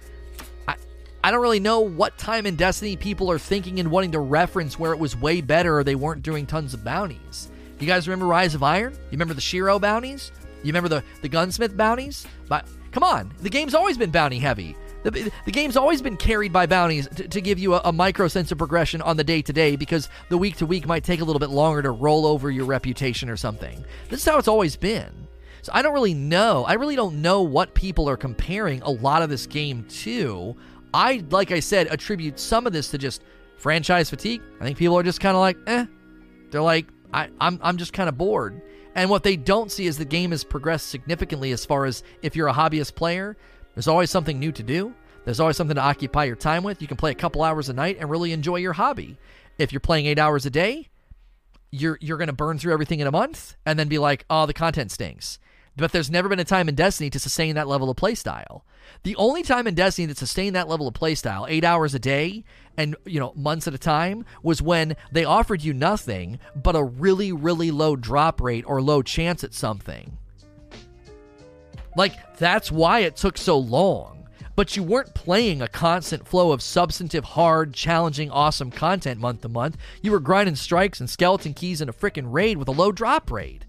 I, 0.68 0.76
I 1.24 1.32
don't 1.32 1.42
really 1.42 1.60
know 1.60 1.80
what 1.80 2.18
time 2.20 2.46
in 2.46 2.56
Destiny 2.56 2.96
people 2.96 3.32
are 3.32 3.40
thinking 3.40 3.80
and 3.80 3.90
wanting 3.90 4.12
to 4.12 4.20
reference 4.20 4.78
where 4.78 4.94
it 4.94 5.00
was 5.00 5.16
way 5.16 5.42
better 5.42 5.80
or 5.80 5.84
they 5.84 5.96
weren't 5.96 6.22
doing 6.22 6.46
tons 6.46 6.76
of 6.76 6.84
bounties. 6.84 7.50
You 7.80 7.88
guys 7.88 8.08
remember 8.08 8.26
Rise 8.26 8.56
of 8.56 8.64
Iron? 8.64 8.94
You 8.94 9.12
remember 9.12 9.34
the 9.34 9.42
Shiro 9.42 9.80
bounties? 9.80 10.32
You 10.64 10.68
remember 10.68 10.90
the, 10.90 11.04
the 11.22 11.30
gunsmith 11.30 11.76
bounties? 11.76 12.26
But 12.48 12.68
come 12.92 13.04
on, 13.04 13.34
the 13.42 13.50
game's 13.50 13.76
always 13.76 13.98
been 13.98 14.12
bounty 14.12 14.40
heavy. 14.40 14.76
The, 15.04 15.32
the 15.46 15.52
game's 15.52 15.76
always 15.76 16.02
been 16.02 16.16
carried 16.16 16.54
by 16.54 16.66
bounties 16.66 17.10
to, 17.10 17.28
to 17.28 17.42
give 17.42 17.60
you 17.60 17.74
a, 17.74 17.82
a, 17.84 17.92
micro 17.92 18.30
sense 18.30 18.54
of 18.54 18.58
progression 18.58 19.02
on 19.02 19.18
the 19.18 19.24
day 19.24 19.42
to 19.42 19.52
day 19.52 19.76
because 19.76 20.08
the 20.30 20.38
week 20.38 20.56
to 20.58 20.66
week 20.66 20.88
might 20.88 21.04
take 21.04 21.20
a 21.20 21.26
little 21.26 21.42
bit 21.42 21.50
longer 21.50 21.82
to 21.82 21.92
roll 21.92 22.26
over 22.26 22.50
your 22.50 22.66
reputation 22.66 23.30
or 23.30 23.36
something. 23.36 23.84
This 24.08 24.22
is 24.22 24.26
how 24.26 24.38
it's 24.38 24.48
always 24.48 24.78
been. 24.78 25.28
So 25.62 25.74
I 25.76 25.82
don't 25.82 25.94
really 25.94 26.14
know. 26.14 26.64
I 26.66 26.74
really 26.74 26.96
don't 26.96 27.22
know 27.22 27.42
what 27.42 27.74
people 27.74 28.10
are 28.10 28.16
comparing 28.16 28.82
a 28.82 28.90
lot 28.90 29.22
of 29.22 29.30
this 29.30 29.46
game 29.46 29.86
to. 29.90 30.56
I, 30.94 31.24
like 31.32 31.52
I 31.52 31.60
said, 31.60 31.88
attribute 31.88 32.40
some 32.40 32.66
of 32.66 32.72
this 32.72 32.90
to 32.92 32.98
just 32.98 33.24
franchise 33.58 34.10
fatigue. 34.10 34.42
I 34.62 34.64
think 34.64 34.78
people 34.78 34.98
are 34.98 35.04
just 35.04 35.20
kind 35.20 35.36
of 35.36 35.42
like, 35.42 35.58
eh. 35.68 35.86
They're 36.52 36.62
like, 36.62 36.88
I, 37.14 37.30
I'm, 37.40 37.60
I'm 37.62 37.78
just 37.78 37.94
kind 37.94 38.10
of 38.10 38.18
bored. 38.18 38.62
And 38.96 39.10
what 39.10 39.24
they 39.24 39.36
don't 39.36 39.72
see 39.72 39.88
is 39.88 39.98
the 39.98 40.06
game 40.06 40.32
has 40.32 40.44
progressed 40.44 40.90
significantly 40.90 41.52
as 41.52 41.66
far 41.66 41.86
as 41.86 42.04
if 42.22 42.36
you're 42.36 42.48
a 42.48 42.54
hobbyist 42.54 42.96
player, 42.96 43.38
there's 43.74 43.88
always 43.88 44.12
something 44.12 44.40
new 44.40 44.52
to 44.52 44.64
do. 44.64 44.94
There's 45.26 45.40
always 45.40 45.58
something 45.58 45.76
to 45.76 45.82
occupy 45.82 46.26
your 46.26 46.36
time 46.36 46.64
with. 46.64 46.82
You 46.82 46.88
can 46.88 46.98
play 46.98 47.12
a 47.12 47.16
couple 47.16 47.44
hours 47.44 47.70
a 47.70 47.74
night 47.74 47.98
and 48.00 48.10
really 48.10 48.34
enjoy 48.34 48.58
your 48.58 48.74
hobby. 48.74 49.18
If 49.58 49.72
you're 49.72 49.80
playing 49.80 50.06
eight 50.06 50.20
hours 50.20 50.46
a 50.46 50.50
day, 50.50 50.90
you're 51.72 51.98
you're 52.02 52.18
gonna 52.18 52.34
burn 52.34 52.60
through 52.60 52.74
everything 52.74 53.00
in 53.00 53.08
a 53.08 53.12
month 53.12 53.56
and 53.66 53.80
then 53.80 53.88
be 53.88 53.98
like, 53.98 54.26
oh, 54.30 54.46
the 54.46 54.54
content 54.54 54.92
stinks. 54.92 55.40
But 55.76 55.92
there's 55.92 56.12
never 56.12 56.30
been 56.30 56.40
a 56.40 56.44
time 56.44 56.70
in 56.70 56.76
Destiny 56.76 57.10
to 57.10 57.20
sustain 57.20 57.56
that 57.56 57.68
level 57.68 57.90
of 57.90 57.98
playstyle. 57.98 58.62
The 59.04 59.16
only 59.18 59.44
time 59.44 59.68
in 59.68 59.76
Destiny 59.76 60.06
that 60.06 60.18
sustained 60.18 60.56
that 60.56 60.70
level 60.70 60.88
of 60.88 60.94
playstyle, 60.94 61.46
eight 61.50 61.66
hours 61.66 61.94
a 61.94 62.00
day 62.00 62.46
and 62.78 62.96
you 63.06 63.20
know 63.20 63.34
months 63.36 63.68
at 63.68 63.74
a 63.74 63.78
time, 63.78 64.26
was 64.42 64.62
when 64.62 64.96
they 65.12 65.26
offered 65.26 65.62
you 65.62 65.74
nothing 65.74 66.40
but 66.56 66.76
a 66.76 66.84
really, 66.84 67.34
really 67.34 67.70
low 67.70 67.98
drop 67.98 68.42
rate 68.42 68.64
or 68.66 68.82
low 68.82 69.02
chance 69.02 69.44
at 69.44 69.54
something. 69.54 70.18
Like 71.98 72.38
that's 72.38 72.72
why 72.72 73.00
it 73.00 73.18
took 73.18 73.38
so 73.38 73.58
long. 73.58 74.28
But 74.56 74.78
you 74.78 74.84
weren't 74.84 75.16
playing 75.16 75.62
a 75.62 75.68
constant 75.68 76.28
flow 76.28 76.52
of 76.52 76.62
substantive, 76.62 77.26
hard, 77.26 77.74
challenging, 77.74 78.30
awesome 78.30 78.72
content 78.72 79.20
month 79.20 79.42
to 79.42 79.50
month. 79.50 79.78
You 80.02 80.12
were 80.12 80.20
grinding 80.20 80.56
strikes 80.56 81.00
and 81.00 81.10
skeleton 81.10 81.54
keys 81.54 81.82
in 81.82 81.90
a 81.90 81.94
freaking 81.94 82.32
raid 82.32 82.58
with 82.58 82.68
a 82.68 82.72
low 82.72 82.92
drop 82.92 83.32
rate. 83.32 83.66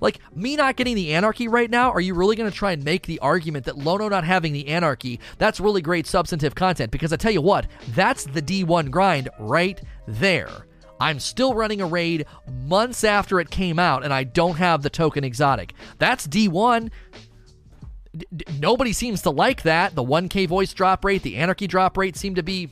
Like, 0.00 0.18
me 0.34 0.56
not 0.56 0.76
getting 0.76 0.96
the 0.96 1.14
anarchy 1.14 1.48
right 1.48 1.70
now, 1.70 1.90
are 1.90 2.00
you 2.00 2.14
really 2.14 2.36
going 2.36 2.50
to 2.50 2.56
try 2.56 2.72
and 2.72 2.84
make 2.84 3.06
the 3.06 3.18
argument 3.20 3.64
that 3.66 3.78
Lono 3.78 4.08
not 4.08 4.24
having 4.24 4.52
the 4.52 4.68
anarchy, 4.68 5.20
that's 5.38 5.60
really 5.60 5.82
great 5.82 6.06
substantive 6.06 6.54
content? 6.54 6.90
Because 6.90 7.12
I 7.12 7.16
tell 7.16 7.32
you 7.32 7.42
what, 7.42 7.66
that's 7.90 8.24
the 8.24 8.42
D1 8.42 8.90
grind 8.90 9.28
right 9.38 9.80
there. 10.06 10.66
I'm 11.00 11.20
still 11.20 11.54
running 11.54 11.80
a 11.80 11.86
raid 11.86 12.26
months 12.64 13.04
after 13.04 13.40
it 13.40 13.50
came 13.50 13.78
out, 13.78 14.04
and 14.04 14.12
I 14.12 14.24
don't 14.24 14.56
have 14.56 14.82
the 14.82 14.90
token 14.90 15.24
exotic. 15.24 15.74
That's 15.98 16.26
D1. 16.26 16.90
D- 18.16 18.44
nobody 18.58 18.92
seems 18.92 19.22
to 19.22 19.30
like 19.30 19.62
that. 19.62 19.94
The 19.94 20.02
1K 20.02 20.48
voice 20.48 20.72
drop 20.72 21.04
rate, 21.04 21.22
the 21.22 21.36
anarchy 21.36 21.66
drop 21.66 21.96
rate 21.96 22.16
seem 22.16 22.34
to 22.34 22.42
be 22.42 22.70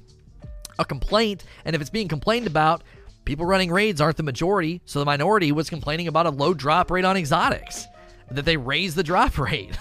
a 0.78 0.84
complaint. 0.84 1.44
And 1.64 1.76
if 1.76 1.80
it's 1.80 1.90
being 1.90 2.08
complained 2.08 2.46
about, 2.46 2.82
people 3.26 3.44
running 3.44 3.70
raids 3.70 4.00
aren't 4.00 4.16
the 4.16 4.22
majority, 4.22 4.80
so 4.86 4.98
the 4.98 5.04
minority 5.04 5.52
was 5.52 5.68
complaining 5.68 6.08
about 6.08 6.24
a 6.24 6.30
low 6.30 6.54
drop 6.54 6.90
rate 6.90 7.04
on 7.04 7.18
exotics. 7.18 7.84
That 8.30 8.46
they 8.46 8.56
raised 8.56 8.96
the 8.96 9.02
drop 9.02 9.36
rate. 9.38 9.76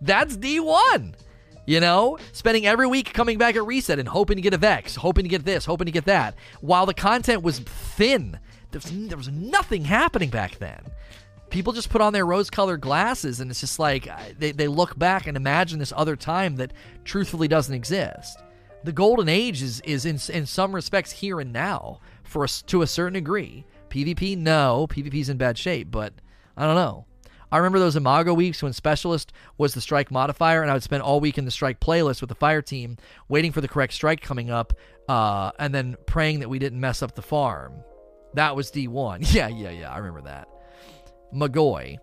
That's 0.00 0.36
D1. 0.36 1.14
You 1.66 1.80
know, 1.80 2.18
spending 2.30 2.64
every 2.64 2.86
week 2.86 3.12
coming 3.12 3.38
back 3.38 3.56
at 3.56 3.66
reset 3.66 3.98
and 3.98 4.08
hoping 4.08 4.36
to 4.36 4.42
get 4.42 4.54
a 4.54 4.58
Vex, 4.58 4.94
hoping 4.94 5.24
to 5.24 5.28
get 5.28 5.44
this, 5.44 5.64
hoping 5.64 5.86
to 5.86 5.92
get 5.92 6.04
that, 6.04 6.36
while 6.60 6.86
the 6.86 6.94
content 6.94 7.42
was 7.42 7.58
thin. 7.58 8.38
There 8.70 8.78
was, 8.78 9.08
there 9.08 9.16
was 9.16 9.28
nothing 9.28 9.84
happening 9.84 10.30
back 10.30 10.58
then. 10.58 10.80
People 11.50 11.72
just 11.72 11.90
put 11.90 12.00
on 12.00 12.12
their 12.12 12.24
rose 12.24 12.50
colored 12.50 12.80
glasses, 12.80 13.40
and 13.40 13.50
it's 13.50 13.60
just 13.60 13.80
like 13.80 14.08
uh, 14.08 14.16
they, 14.38 14.52
they 14.52 14.68
look 14.68 14.96
back 14.96 15.26
and 15.26 15.36
imagine 15.36 15.80
this 15.80 15.92
other 15.96 16.14
time 16.14 16.56
that 16.56 16.72
truthfully 17.04 17.48
doesn't 17.48 17.74
exist. 17.74 18.38
The 18.84 18.92
golden 18.92 19.28
age 19.28 19.62
is, 19.62 19.80
is 19.80 20.06
in, 20.06 20.20
in 20.32 20.46
some 20.46 20.72
respects 20.72 21.10
here 21.10 21.40
and 21.40 21.52
now 21.52 21.98
for 22.26 22.44
a, 22.44 22.48
to 22.48 22.82
a 22.82 22.86
certain 22.86 23.14
degree. 23.14 23.64
PvP, 23.88 24.36
no, 24.36 24.86
PvP's 24.88 25.28
in 25.28 25.36
bad 25.36 25.56
shape, 25.56 25.90
but 25.90 26.12
I 26.56 26.66
don't 26.66 26.74
know. 26.74 27.06
I 27.50 27.58
remember 27.58 27.78
those 27.78 27.96
Imago 27.96 28.34
weeks 28.34 28.62
when 28.62 28.72
Specialist 28.72 29.32
was 29.56 29.72
the 29.72 29.80
strike 29.80 30.10
modifier, 30.10 30.62
and 30.62 30.70
I 30.70 30.74
would 30.74 30.82
spend 30.82 31.02
all 31.02 31.20
week 31.20 31.38
in 31.38 31.44
the 31.44 31.50
strike 31.50 31.78
playlist 31.78 32.20
with 32.20 32.28
the 32.28 32.34
fire 32.34 32.60
team, 32.60 32.96
waiting 33.28 33.52
for 33.52 33.60
the 33.60 33.68
correct 33.68 33.92
strike 33.92 34.20
coming 34.20 34.50
up, 34.50 34.72
uh, 35.08 35.52
and 35.58 35.74
then 35.74 35.96
praying 36.06 36.40
that 36.40 36.48
we 36.48 36.58
didn't 36.58 36.80
mess 36.80 37.02
up 37.02 37.14
the 37.14 37.22
farm. 37.22 37.74
That 38.34 38.56
was 38.56 38.70
D1. 38.70 39.32
Yeah, 39.34 39.48
yeah, 39.48 39.70
yeah, 39.70 39.92
I 39.92 39.98
remember 39.98 40.22
that. 40.22 40.48
Magoy. 41.32 41.98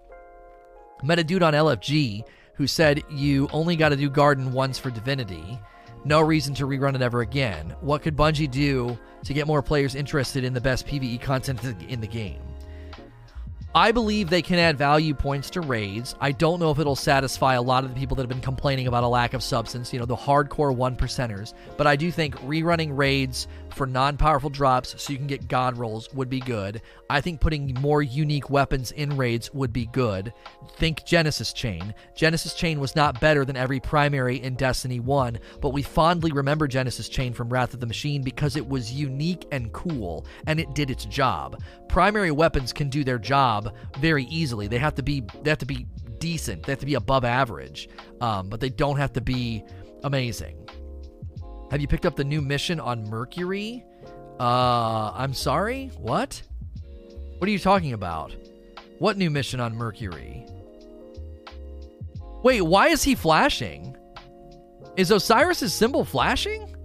Met 1.03 1.19
a 1.19 1.23
dude 1.23 1.43
on 1.43 1.53
LFG 1.53 2.23
who 2.55 2.67
said 2.67 3.03
you 3.09 3.49
only 3.51 3.75
got 3.75 3.89
to 3.89 3.97
do 3.97 4.09
Garden 4.09 4.53
once 4.53 4.79
for 4.79 4.89
Divinity. 4.91 5.59
No 6.05 6.21
reason 6.21 6.53
to 6.55 6.67
rerun 6.67 6.95
it 6.95 7.01
ever 7.01 7.21
again. 7.21 7.75
What 7.81 8.01
could 8.01 8.15
Bungie 8.15 8.51
do 8.51 8.97
to 9.23 9.33
get 9.33 9.47
more 9.47 9.61
players 9.61 9.95
interested 9.95 10.43
in 10.43 10.53
the 10.53 10.61
best 10.61 10.85
PvE 10.85 11.21
content 11.21 11.63
in 11.87 12.01
the 12.01 12.07
game. 12.07 12.41
I 13.75 13.91
believe 13.91 14.29
they 14.29 14.43
can 14.43 14.59
add 14.59 14.77
value 14.77 15.15
points 15.15 15.49
to 15.51 15.61
raids. 15.61 16.13
I 16.21 16.31
don't 16.31 16.59
know 16.59 16.69
if 16.69 16.77
it'll 16.77 16.95
satisfy 16.95 17.55
a 17.55 17.61
lot 17.61 17.83
of 17.83 17.91
the 17.91 17.99
people 17.99 18.15
that 18.15 18.21
have 18.21 18.29
been 18.29 18.39
complaining 18.39 18.85
about 18.85 19.03
a 19.03 19.07
lack 19.07 19.33
of 19.33 19.41
substance, 19.41 19.91
you 19.91 19.97
know, 19.97 20.05
the 20.05 20.15
hardcore 20.15 20.75
one 20.75 20.95
percenters. 20.95 21.55
But 21.75 21.87
I 21.87 21.95
do 21.95 22.11
think 22.11 22.35
rerunning 22.41 22.95
raids 22.95 23.47
for 23.75 23.85
non 23.85 24.17
powerful 24.17 24.49
drops 24.49 25.01
so 25.01 25.11
you 25.11 25.17
can 25.17 25.27
get 25.27 25.47
god 25.47 25.77
rolls 25.77 26.11
would 26.13 26.29
be 26.29 26.39
good. 26.39 26.81
I 27.09 27.21
think 27.21 27.41
putting 27.41 27.73
more 27.79 28.01
unique 28.01 28.49
weapons 28.49 28.91
in 28.91 29.15
raids 29.17 29.53
would 29.53 29.73
be 29.73 29.87
good. 29.87 30.33
Think 30.77 31.05
Genesis 31.05 31.53
Chain. 31.53 31.93
Genesis 32.15 32.53
Chain 32.53 32.79
was 32.79 32.95
not 32.95 33.19
better 33.19 33.45
than 33.45 33.57
every 33.57 33.79
primary 33.79 34.41
in 34.41 34.55
Destiny 34.55 34.99
1, 34.99 35.39
but 35.61 35.69
we 35.69 35.81
fondly 35.81 36.31
remember 36.31 36.67
Genesis 36.67 37.09
Chain 37.09 37.33
from 37.33 37.49
Wrath 37.49 37.73
of 37.73 37.79
the 37.79 37.85
Machine 37.85 38.23
because 38.23 38.55
it 38.55 38.67
was 38.67 38.91
unique 38.91 39.45
and 39.51 39.71
cool, 39.73 40.25
and 40.47 40.59
it 40.59 40.73
did 40.73 40.89
its 40.89 41.05
job. 41.05 41.61
Primary 41.87 42.31
weapons 42.31 42.73
can 42.73 42.89
do 42.89 43.03
their 43.03 43.19
job 43.19 43.73
very 43.99 44.25
easily. 44.25 44.67
They 44.67 44.79
have 44.79 44.95
to 44.95 45.03
be 45.03 45.23
they 45.43 45.49
have 45.49 45.59
to 45.59 45.65
be 45.65 45.85
decent. 46.19 46.63
They 46.63 46.71
have 46.71 46.79
to 46.79 46.85
be 46.85 46.95
above 46.95 47.25
average, 47.25 47.89
um, 48.21 48.49
but 48.49 48.59
they 48.59 48.69
don't 48.69 48.97
have 48.97 49.13
to 49.13 49.21
be 49.21 49.63
amazing. 50.03 50.57
Have 51.73 51.81
you 51.81 51.87
picked 51.87 52.05
up 52.05 52.15
the 52.15 52.23
new 52.23 52.39
mission 52.39 52.79
on 52.79 53.09
Mercury? 53.09 53.83
Uh, 54.39 55.11
I'm 55.15 55.33
sorry. 55.33 55.89
What? 55.97 56.39
What 57.39 57.47
are 57.47 57.51
you 57.51 57.57
talking 57.57 57.93
about? 57.93 58.35
What 58.99 59.17
new 59.17 59.31
mission 59.31 59.59
on 59.59 59.75
Mercury? 59.75 60.45
Wait, 62.43 62.61
why 62.61 62.89
is 62.89 63.01
he 63.01 63.15
flashing? 63.15 63.97
Is 64.97 65.09
Osiris's 65.09 65.73
symbol 65.73 66.05
flashing? 66.05 66.75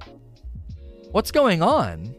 What's 1.10 1.32
going 1.32 1.60
on? 1.60 2.15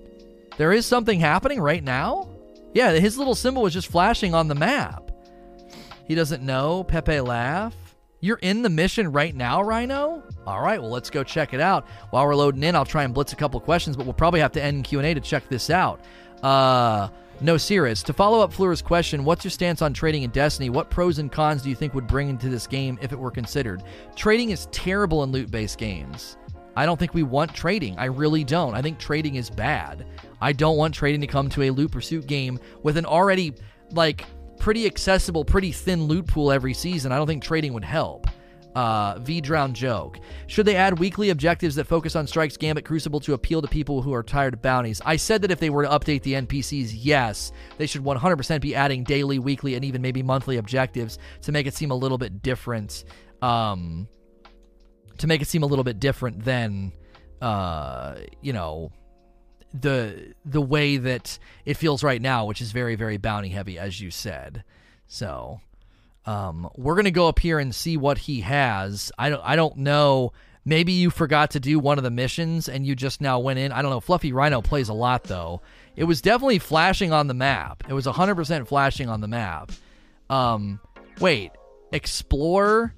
There 0.58 0.72
is 0.72 0.86
something 0.86 1.20
happening 1.20 1.60
right 1.60 1.84
now? 1.84 2.30
Yeah, 2.76 2.92
his 2.92 3.18
little 3.18 3.34
symbol 3.34 3.64
was 3.64 3.74
just 3.74 3.88
flashing 3.88 4.36
on 4.36 4.48
the 4.48 4.54
map. 4.54 5.10
He 6.06 6.14
doesn't 6.14 6.44
know. 6.44 6.84
Pepe 6.84 7.20
laugh. 7.20 7.76
You're 8.22 8.40
in 8.42 8.62
the 8.62 8.70
mission 8.70 9.12
right 9.12 9.34
now, 9.34 9.62
Rhino? 9.62 10.24
All 10.46 10.62
right, 10.62 10.82
well, 10.82 10.92
let's 10.92 11.10
go 11.10 11.24
check 11.24 11.54
it 11.54 11.62
out. 11.62 11.88
While 12.10 12.26
we're 12.26 12.36
loading 12.36 12.64
in, 12.64 12.76
I'll 12.76 12.86
try 12.86 13.04
and 13.04 13.14
blitz 13.14 13.32
a 13.32 13.38
couple 13.38 13.60
questions, 13.62 13.96
but 13.96 14.06
we'll 14.06 14.14
probably 14.14 14.42
have 14.42 14.52
to 14.54 14.64
end 14.64 14.84
Q&A 14.84 15.14
to 15.14 15.22
check 15.22 15.48
this 15.48 15.70
out. 15.70 16.02
Uh, 16.44 17.08
no, 17.40 17.56
Cirrus. 17.56 18.04
To 18.04 18.14
follow 18.14 18.42
up 18.42 18.52
Fleur's 18.52 18.82
question, 18.82 19.24
what's 19.24 19.46
your 19.46 19.52
stance 19.52 19.82
on 19.82 19.94
trading 19.94 20.24
in 20.24 20.32
Destiny? 20.32 20.70
What 20.70 20.90
pros 20.90 21.20
and 21.20 21.32
cons 21.32 21.62
do 21.62 21.70
you 21.70 21.76
think 21.76 21.94
would 21.94 22.08
bring 22.08 22.28
into 22.28 22.50
this 22.50 22.68
game 22.68 23.00
if 23.02 23.14
it 23.14 23.20
were 23.20 23.32
considered? 23.32 23.84
Trading 24.18 24.50
is 24.50 24.68
terrible 24.72 25.24
in 25.24 25.32
loot 25.32 25.50
based 25.50 25.78
games. 25.78 26.36
I 26.76 26.86
don't 26.86 27.00
think 27.00 27.14
we 27.14 27.24
want 27.24 27.54
trading. 27.54 27.98
I 27.98 28.06
really 28.06 28.44
don't. 28.44 28.76
I 28.76 28.82
think 28.82 29.00
trading 29.00 29.36
is 29.36 29.50
bad. 29.50 30.06
I 30.42 30.52
don't 30.52 30.78
want 30.78 30.94
trading 30.94 31.22
to 31.22 31.28
come 31.28 31.50
to 31.50 31.64
a 31.64 31.70
loot 31.70 31.92
pursuit 31.92 32.28
game 32.28 32.60
with 32.84 32.98
an 32.98 33.06
already 33.06 33.54
like 33.92 34.26
pretty 34.60 34.86
accessible, 34.86 35.44
pretty 35.44 35.72
thin 35.72 36.04
loot 36.04 36.28
pool 36.28 36.52
every 36.52 36.74
season. 36.74 37.12
I 37.12 37.18
don't 37.18 37.28
think 37.28 37.44
trading 37.44 37.74
would 37.74 37.84
help. 37.84 38.28
Uh, 38.76 39.18
v 39.20 39.42
Drown 39.42 39.74
joke. 39.74 40.20
Should 40.46 40.68
they 40.68 40.76
add 40.76 41.00
weekly 41.00 41.32
objectives 41.32 41.76
that 41.76 41.88
focus 41.88 42.16
on 42.16 42.28
Strikes, 42.28 42.56
Gambit, 42.56 42.86
Crucible 42.86 43.20
to 43.22 43.34
appeal 43.34 43.64
to 43.64 43.68
people 43.68 44.04
who 44.04 44.14
are 44.14 44.22
tired 44.22 44.54
of 44.54 44.62
bounties? 44.62 45.02
I 45.04 45.16
said 45.16 45.42
that 45.42 45.50
if 45.50 45.60
they 45.60 45.72
were 45.72 45.84
to 45.84 45.90
update 45.90 46.22
the 46.22 46.34
NPCs, 46.34 46.92
yes, 46.94 47.52
they 47.78 47.88
should 47.88 48.04
100% 48.04 48.62
be 48.62 48.76
adding 48.76 49.04
daily, 49.04 49.40
weekly, 49.40 49.74
and 49.74 49.84
even 49.84 50.04
maybe 50.04 50.22
monthly 50.22 50.58
objectives 50.58 51.18
to 51.42 51.52
make 51.52 51.66
it 51.66 51.74
seem 51.74 51.90
a 51.90 51.96
little 51.96 52.20
bit 52.20 52.44
different. 52.44 53.06
Um, 53.42 54.08
to 55.18 55.28
make 55.28 55.42
it 55.42 55.48
seem 55.48 55.64
a 55.64 55.66
little 55.66 55.84
bit 55.84 56.00
different 56.00 56.44
than, 56.46 56.94
uh, 57.42 58.16
you 58.42 58.54
know, 58.54 58.92
the 59.74 60.34
the 60.46 60.62
way 60.62 60.98
that 60.98 61.38
it 61.66 61.76
feels 61.78 62.04
right 62.04 62.22
now, 62.22 62.46
which 62.46 62.62
is 62.62 62.72
very 62.72 62.96
very 62.96 63.18
bounty 63.18 63.50
heavy, 63.50 63.78
as 63.78 64.00
you 64.00 64.12
said. 64.12 64.64
So 65.08 65.62
um, 66.26 66.70
we're 66.76 66.96
gonna 66.96 67.12
go 67.12 67.28
up 67.28 67.40
here 67.40 67.60
and 67.60 67.74
see 67.74 67.98
what 67.98 68.20
he 68.20 68.42
has. 68.42 69.12
I 69.18 69.30
don't 69.30 69.42
I 69.44 69.56
don't 69.56 69.78
know. 69.78 70.34
Maybe 70.66 70.92
you 70.92 71.10
forgot 71.10 71.52
to 71.52 71.60
do 71.60 71.80
one 71.80 71.98
of 71.98 72.04
the 72.04 72.12
missions 72.12 72.70
and 72.70 72.86
you 72.86 72.96
just 72.96 73.22
now 73.22 73.40
went 73.40 73.60
in. 73.60 73.72
I 73.72 73.82
don't 73.82 73.92
know. 73.92 74.02
Fluffy 74.02 74.34
Rhino 74.34 74.62
plays 74.62 74.90
a 74.90 74.94
lot 74.94 75.24
though. 75.24 75.62
It 75.96 76.04
was 76.04 76.22
definitely 76.22 76.60
flashing 76.60 77.12
on 77.12 77.28
the 77.28 77.34
map. 77.34 77.84
It 77.90 77.94
was 77.94 78.06
100% 78.06 78.68
flashing 78.68 79.10
on 79.10 79.22
the 79.22 79.28
map. 79.28 79.72
Um, 80.30 80.80
wait, 81.20 81.52
explore 81.92 82.94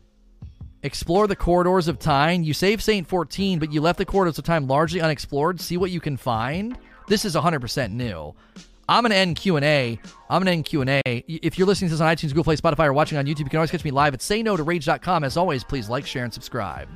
Explore 0.83 1.27
the 1.27 1.35
corridors 1.35 1.87
of 1.87 1.99
time. 1.99 2.41
You 2.43 2.53
saved 2.53 2.81
Saint 2.81 3.07
14, 3.07 3.59
but 3.59 3.71
you 3.71 3.81
left 3.81 3.99
the 3.99 4.05
corridors 4.05 4.39
of 4.39 4.45
time 4.45 4.67
largely 4.67 4.99
unexplored. 4.99 5.61
See 5.61 5.77
what 5.77 5.91
you 5.91 5.99
can 5.99 6.17
find. 6.17 6.77
This 7.07 7.23
is 7.23 7.35
100% 7.35 7.91
new. 7.91 8.33
I'm 8.89 9.03
gonna 9.03 9.15
end 9.15 9.35
Q 9.35 9.55
and 9.55 9.65
A. 9.65 9.99
I'm 10.29 10.41
gonna 10.41 10.51
end 10.51 10.65
Q 10.65 10.81
and 10.81 10.89
A. 10.89 11.01
If 11.05 11.57
you're 11.57 11.67
listening 11.67 11.89
to 11.89 11.95
this 11.95 12.01
on 12.01 12.13
iTunes, 12.13 12.29
Google 12.29 12.43
Play, 12.43 12.55
Spotify, 12.55 12.87
or 12.87 12.93
watching 12.93 13.17
on 13.17 13.25
YouTube, 13.25 13.39
you 13.39 13.45
can 13.45 13.57
always 13.57 13.71
catch 13.71 13.85
me 13.85 13.91
live 13.91 14.13
at 14.13 14.19
SayNoToRage.com. 14.21 15.23
As 15.23 15.37
always, 15.37 15.63
please 15.63 15.87
like, 15.87 16.05
share, 16.05 16.23
and 16.23 16.33
subscribe. 16.33 16.89